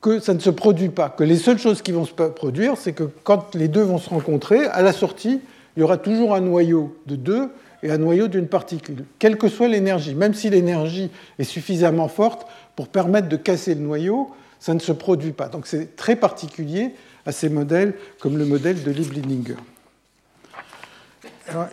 que 0.00 0.18
ça 0.18 0.34
ne 0.34 0.38
se 0.38 0.50
produit 0.50 0.88
pas, 0.88 1.10
que 1.10 1.24
les 1.24 1.36
seules 1.36 1.58
choses 1.58 1.82
qui 1.82 1.92
vont 1.92 2.06
se 2.06 2.12
produire, 2.12 2.76
c'est 2.76 2.92
que 2.92 3.04
quand 3.22 3.54
les 3.54 3.68
deux 3.68 3.82
vont 3.82 3.98
se 3.98 4.08
rencontrer, 4.08 4.64
à 4.66 4.82
la 4.82 4.92
sortie, 4.92 5.40
il 5.76 5.80
y 5.80 5.82
aura 5.82 5.98
toujours 5.98 6.34
un 6.34 6.40
noyau 6.40 6.96
de 7.06 7.16
deux 7.16 7.50
et 7.82 7.90
un 7.90 7.98
noyau 7.98 8.28
d'une 8.28 8.46
particule, 8.46 9.04
quelle 9.18 9.36
que 9.36 9.48
soit 9.48 9.68
l'énergie. 9.68 10.14
Même 10.14 10.34
si 10.34 10.50
l'énergie 10.50 11.10
est 11.38 11.44
suffisamment 11.44 12.08
forte 12.08 12.46
pour 12.76 12.88
permettre 12.88 13.28
de 13.28 13.36
casser 13.36 13.74
le 13.74 13.80
noyau, 13.80 14.30
ça 14.58 14.74
ne 14.74 14.78
se 14.78 14.92
produit 14.92 15.32
pas. 15.32 15.48
Donc 15.48 15.66
c'est 15.66 15.96
très 15.96 16.16
particulier 16.16 16.94
à 17.26 17.32
ces 17.32 17.48
modèles 17.48 17.94
comme 18.20 18.36
le 18.38 18.44
modèle 18.44 18.82
de 18.82 18.90
Liebling-Lininger. 18.90 19.56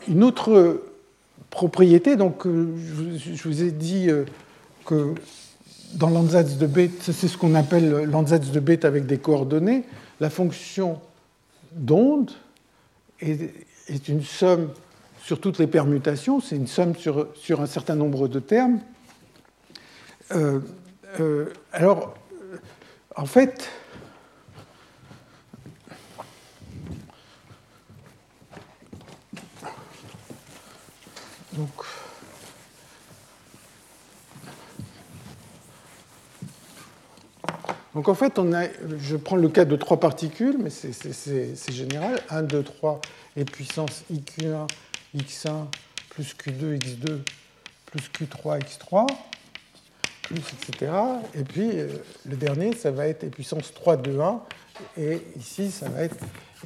Une 0.07 0.23
autre 0.23 0.81
propriété, 1.49 2.15
donc, 2.15 2.45
euh, 2.45 2.67
je 3.17 3.47
vous 3.47 3.63
ai 3.63 3.71
dit 3.71 4.09
euh, 4.09 4.25
que 4.85 5.13
dans 5.93 6.09
l'Ansatz 6.09 6.57
de 6.57 6.67
Bethe, 6.67 7.01
c'est 7.01 7.27
ce 7.27 7.37
qu'on 7.37 7.55
appelle 7.55 8.03
l'Ansatz 8.03 8.51
de 8.51 8.59
Bethe 8.59 8.85
avec 8.85 9.05
des 9.05 9.17
coordonnées. 9.17 9.83
La 10.19 10.29
fonction 10.29 10.99
d'onde 11.71 12.31
est, 13.19 14.07
une 14.07 14.23
somme 14.23 14.71
sur 15.23 15.39
toutes 15.39 15.59
les 15.59 15.67
permutations, 15.67 16.39
c'est 16.39 16.55
une 16.55 16.67
somme 16.67 16.95
sur, 16.95 17.27
sur, 17.35 17.61
un 17.61 17.65
certain 17.65 17.95
nombre 17.95 18.27
de 18.27 18.39
termes. 18.39 18.79
Euh, 20.31 20.59
euh, 21.19 21.53
alors, 21.71 22.15
en 23.15 23.25
fait, 23.25 23.69
donc, 31.53 31.69
Donc 37.93 38.09
en 38.09 38.13
fait, 38.13 38.37
on 38.37 38.53
a, 38.53 38.65
je 38.99 39.15
prends 39.15 39.35
le 39.35 39.49
cas 39.49 39.65
de 39.65 39.75
trois 39.75 39.99
particules, 39.99 40.57
mais 40.59 40.69
c'est 40.69 41.71
général. 41.71 42.21
1, 42.29 42.43
2, 42.43 42.63
3 42.63 43.01
et 43.35 43.45
puissance 43.45 44.03
IQ1, 44.11 44.67
X1, 45.15 45.65
plus 46.09 46.35
Q2, 46.35 46.79
X2, 46.79 47.19
plus 47.85 48.11
Q3, 48.11 48.59
X3, 48.61 49.07
plus, 50.23 50.37
etc. 50.37 50.91
Et 51.33 51.43
puis 51.43 51.69
euh, 51.73 51.87
le 52.25 52.35
dernier, 52.35 52.75
ça 52.75 52.91
va 52.91 53.07
être 53.07 53.23
e 53.23 53.29
puissance 53.29 53.73
3, 53.73 53.97
2, 53.97 54.19
1. 54.19 54.41
Et 54.97 55.21
ici, 55.37 55.71
ça 55.71 55.89
va 55.89 56.03
être 56.03 56.17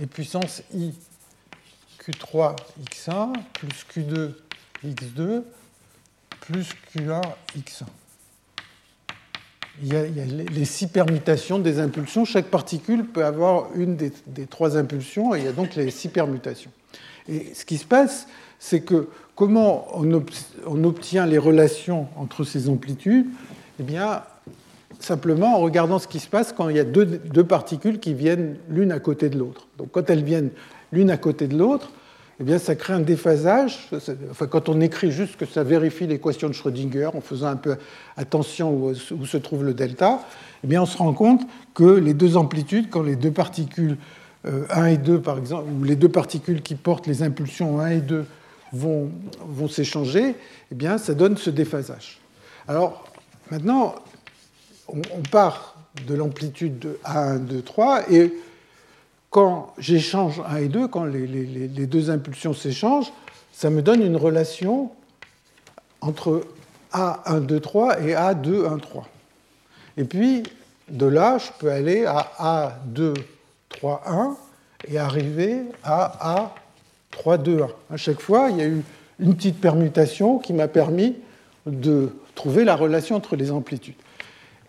e 0.02 0.06
puissance 0.06 0.64
I, 0.74 0.94
Q3, 2.00 2.56
X1, 2.90 3.34
plus 3.54 3.86
Q2, 3.94 4.34
X2, 4.84 5.44
plus 6.42 6.70
Q1, 6.94 7.22
X1 7.58 7.86
il 9.82 9.94
y, 9.94 9.96
a, 9.96 10.04
les 10.06 10.66
six 10.66 10.88
permutations 10.88 11.60
des 11.60 11.80
impulsions. 11.80 12.26
Chaque 12.26 12.46
particule 12.46 13.06
peut 13.06 13.26
avoir 13.26 13.70
une 13.76 13.96
des, 13.96 14.12
trois 14.50 14.78
impulsions 14.78 15.34
et 15.34 15.40
il 15.40 15.46
y 15.46 15.48
a 15.48 15.52
donc 15.52 15.76
les 15.76 15.90
six 15.90 16.10
permutations. 16.10 16.72
Et 17.28 17.54
ce 17.54 17.66
qui 17.66 17.78
se 17.78 17.86
passe, 17.86 18.28
c'est 18.60 18.82
que 18.82 19.08
comment 19.36 19.88
on, 19.96 20.84
obtient 20.84 21.26
les 21.26 21.38
relations 21.38 22.08
entre 22.16 22.44
ces 22.44 22.70
amplitudes? 22.70 23.26
Eh 23.80 23.84
bien, 23.84 24.24
simplement 25.00 25.56
en 25.56 25.60
regardant 25.60 25.98
ce 25.98 26.08
qui 26.08 26.20
se 26.20 26.28
passe 26.28 26.54
quand 26.54 26.70
il 26.70 26.76
y 26.76 26.80
a 26.80 26.84
deux, 26.84 27.44
particules 27.44 28.00
qui 28.00 28.14
viennent 28.14 28.58
l'une 28.70 28.92
à 28.92 29.00
côté 29.00 29.30
de 29.30 29.38
l'autre. 29.38 29.68
Donc 29.78 29.90
quand 29.92 30.10
elles 30.10 30.24
viennent 30.24 30.52
l'une 30.92 31.10
à 31.10 31.18
côté 31.18 31.48
de 31.48 31.58
l'autre, 31.58 31.92
eh 32.40 32.60
ça 32.60 32.76
crée 32.76 32.94
un 32.94 33.02
déphasage. 33.02 33.90
Quand 34.50 34.70
on 34.70 34.82
écrit 34.82 35.12
juste 35.12 35.38
que 35.38 35.46
ça 35.46 35.64
vérifie 35.64 36.08
l'équation 36.08 36.48
de 36.48 36.54
Schrödinger 36.54 37.10
en 37.14 37.22
faisant 37.22 37.48
un 37.48 37.56
peu 37.56 37.78
attention 38.18 38.74
où, 38.74 38.96
se 38.96 39.38
trouve 39.38 39.64
le 39.64 39.74
delta, 39.74 40.22
eh 40.68 40.78
on 40.78 40.86
se 40.86 40.98
rend 40.98 41.14
compte 41.14 41.42
que 41.74 41.84
les 41.84 42.14
deux 42.14 42.38
amplitudes, 42.38 42.90
quand 42.90 43.04
les 43.04 43.16
deux 43.16 43.32
particules 43.32 43.98
1 44.46 44.50
euh, 44.50 44.86
et 44.88 44.98
2, 44.98 45.22
par 45.22 45.38
exemple, 45.38 45.66
ou 45.70 45.84
les 45.84 45.96
deux 45.96 46.10
particules 46.10 46.62
qui 46.62 46.76
portent 46.76 47.08
les 47.08 47.22
impulsions 47.22 47.80
1 47.80 47.90
et 47.90 48.02
2 48.02 48.26
vont, 48.74 49.12
s'échanger, 49.70 50.36
eh 50.72 50.98
ça 50.98 51.14
donne 51.14 51.38
ce 51.38 51.50
déphasage. 51.50 52.20
Alors, 52.68 53.06
maintenant, 53.52 53.96
on, 54.88 55.02
part 55.30 55.76
de 56.08 56.16
l'amplitude 56.16 56.80
de 56.80 57.00
1, 57.06 57.38
2, 57.38 57.62
3, 57.62 58.12
et 58.12 58.34
quand 59.32 59.74
j'échange 59.78 60.42
1 60.48 60.58
et 60.58 60.68
2, 60.68 60.88
quand 60.90 61.06
les, 61.06 61.88
deux 61.88 62.12
impulsions 62.12 62.54
s'échangent, 62.54 63.12
ça 63.54 63.70
me 63.70 63.82
donne 63.82 64.04
une 64.04 64.18
relation 64.18 64.92
entre 66.02 66.44
A1, 66.94 67.40
2, 67.46 67.60
3 67.60 68.02
et 68.02 68.14
A2, 68.14 68.68
1, 68.68 68.78
3. 68.78 69.08
Et 69.98 70.04
puis, 70.04 70.44
de 70.90 71.06
là, 71.06 71.38
je 71.38 71.48
peux 71.58 71.72
aller 71.72 72.06
à 72.06 72.70
A2, 72.94 73.16
3, 73.70 74.04
1 74.06 74.38
et 74.90 75.00
arriver 75.00 75.62
à 75.84 76.50
A3, 77.14 77.42
2, 77.42 77.62
1. 77.64 77.68
À 77.94 77.98
chaque 77.98 78.20
fois, 78.20 78.50
il 78.50 78.58
y 78.58 78.62
a 78.62 78.68
eu 78.68 78.84
une 79.20 79.36
petite 79.36 79.62
permutation 79.62 80.40
qui 80.40 80.52
m'a 80.52 80.68
permis 80.68 81.16
de 81.66 82.10
trouver 82.36 82.66
la 82.66 82.76
relation 82.76 83.16
entre 83.16 83.38
les 83.38 83.50
amplitudes. 83.50 83.96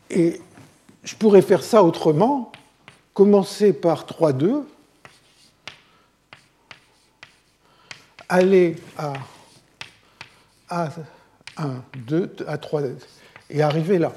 Et 0.09 0.40
je 1.02 1.16
pourrais 1.16 1.43
faire 1.43 1.64
ça 1.64 1.82
autrement 1.82 2.52
commencer 3.14 3.72
par 3.72 4.06
3, 4.06 4.32
2, 4.32 4.62
aller 8.28 8.76
à 8.97 9.12
A1, 10.70 11.70
2, 12.06 12.36
à 12.47 12.59
3, 12.59 12.82
et 13.51 13.62
arriver 13.62 13.98
là. 13.98 14.12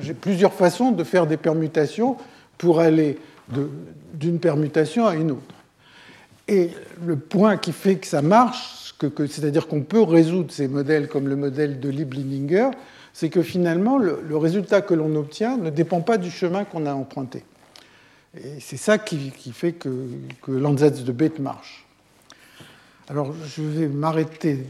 J'ai 0.00 0.14
plusieurs 0.14 0.52
façons 0.52 0.92
de 0.92 1.04
faire 1.04 1.26
des 1.26 1.36
permutations 1.36 2.16
pour 2.56 2.80
aller 2.80 3.18
d'une 4.14 4.38
permutation 4.38 5.06
à 5.06 5.16
une 5.16 5.32
autre. 5.32 5.54
Et 6.48 6.70
le 7.04 7.16
point 7.16 7.56
qui 7.56 7.72
fait 7.72 7.96
que 7.96 8.06
ça 8.06 8.22
marche, 8.22 8.94
c'est-à-dire 9.00 9.66
qu'on 9.66 9.82
peut 9.82 10.02
résoudre 10.02 10.52
ces 10.52 10.68
modèles 10.68 11.08
comme 11.08 11.28
le 11.28 11.36
modèle 11.36 11.80
de 11.80 11.90
Liebling-Lininger, 11.90 12.70
c'est 13.12 13.28
que 13.28 13.42
finalement, 13.42 13.98
le, 13.98 14.22
le 14.26 14.36
résultat 14.36 14.80
que 14.80 14.94
l'on 14.94 15.14
obtient 15.16 15.56
ne 15.56 15.70
dépend 15.70 16.00
pas 16.00 16.18
du 16.18 16.30
chemin 16.30 16.64
qu'on 16.64 16.86
a 16.86 16.94
emprunté. 16.94 17.42
Et 18.44 18.60
c'est 18.60 18.76
ça 18.76 18.98
qui, 18.98 19.30
fait 19.52 19.72
que, 19.72 19.88
que 20.42 20.50
de 20.50 21.12
Bethe 21.12 21.38
marche. 21.38 21.86
Alors, 23.08 23.32
je 23.46 23.62
vais 23.62 23.86
m'arrêter 23.86 24.66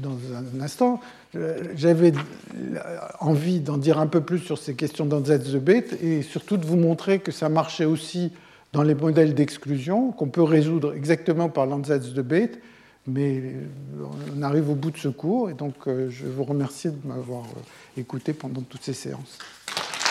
dans 0.00 0.16
un 0.34 0.60
instant. 0.60 1.00
J'avais 1.74 2.12
envie 3.18 3.58
d'en 3.58 3.78
dire 3.78 3.98
un 3.98 4.06
peu 4.06 4.20
plus 4.20 4.38
sur 4.38 4.58
ces 4.58 4.74
questions 4.74 5.06
d'Ansatz 5.06 5.50
de 5.50 5.58
Bethe 5.58 6.00
et 6.00 6.22
surtout 6.22 6.56
de 6.56 6.64
vous 6.64 6.76
montrer 6.76 7.18
que 7.18 7.32
ça 7.32 7.48
marchait 7.48 7.84
aussi 7.84 8.30
dans 8.72 8.82
les 8.82 8.94
modèles 8.94 9.34
d'exclusion, 9.34 10.12
qu'on 10.12 10.28
peut 10.28 10.42
résoudre 10.42 10.94
exactement 10.94 11.48
par 11.48 11.66
l'Ansatz 11.66 12.12
de 12.12 12.22
Bethe, 12.22 12.58
mais 13.06 13.54
on 14.36 14.42
arrive 14.42 14.70
au 14.70 14.74
bout 14.74 14.90
de 14.90 14.96
ce 14.96 15.08
cours 15.08 15.50
et 15.50 15.54
donc 15.54 15.74
euh, 15.86 16.08
je 16.10 16.26
vous 16.26 16.44
remercie 16.44 16.88
de 16.88 17.06
m'avoir 17.06 17.44
euh, 17.44 18.00
écouté 18.00 18.32
pendant 18.32 18.62
toutes 18.62 18.82
ces 18.82 18.94
séances. 18.94 19.38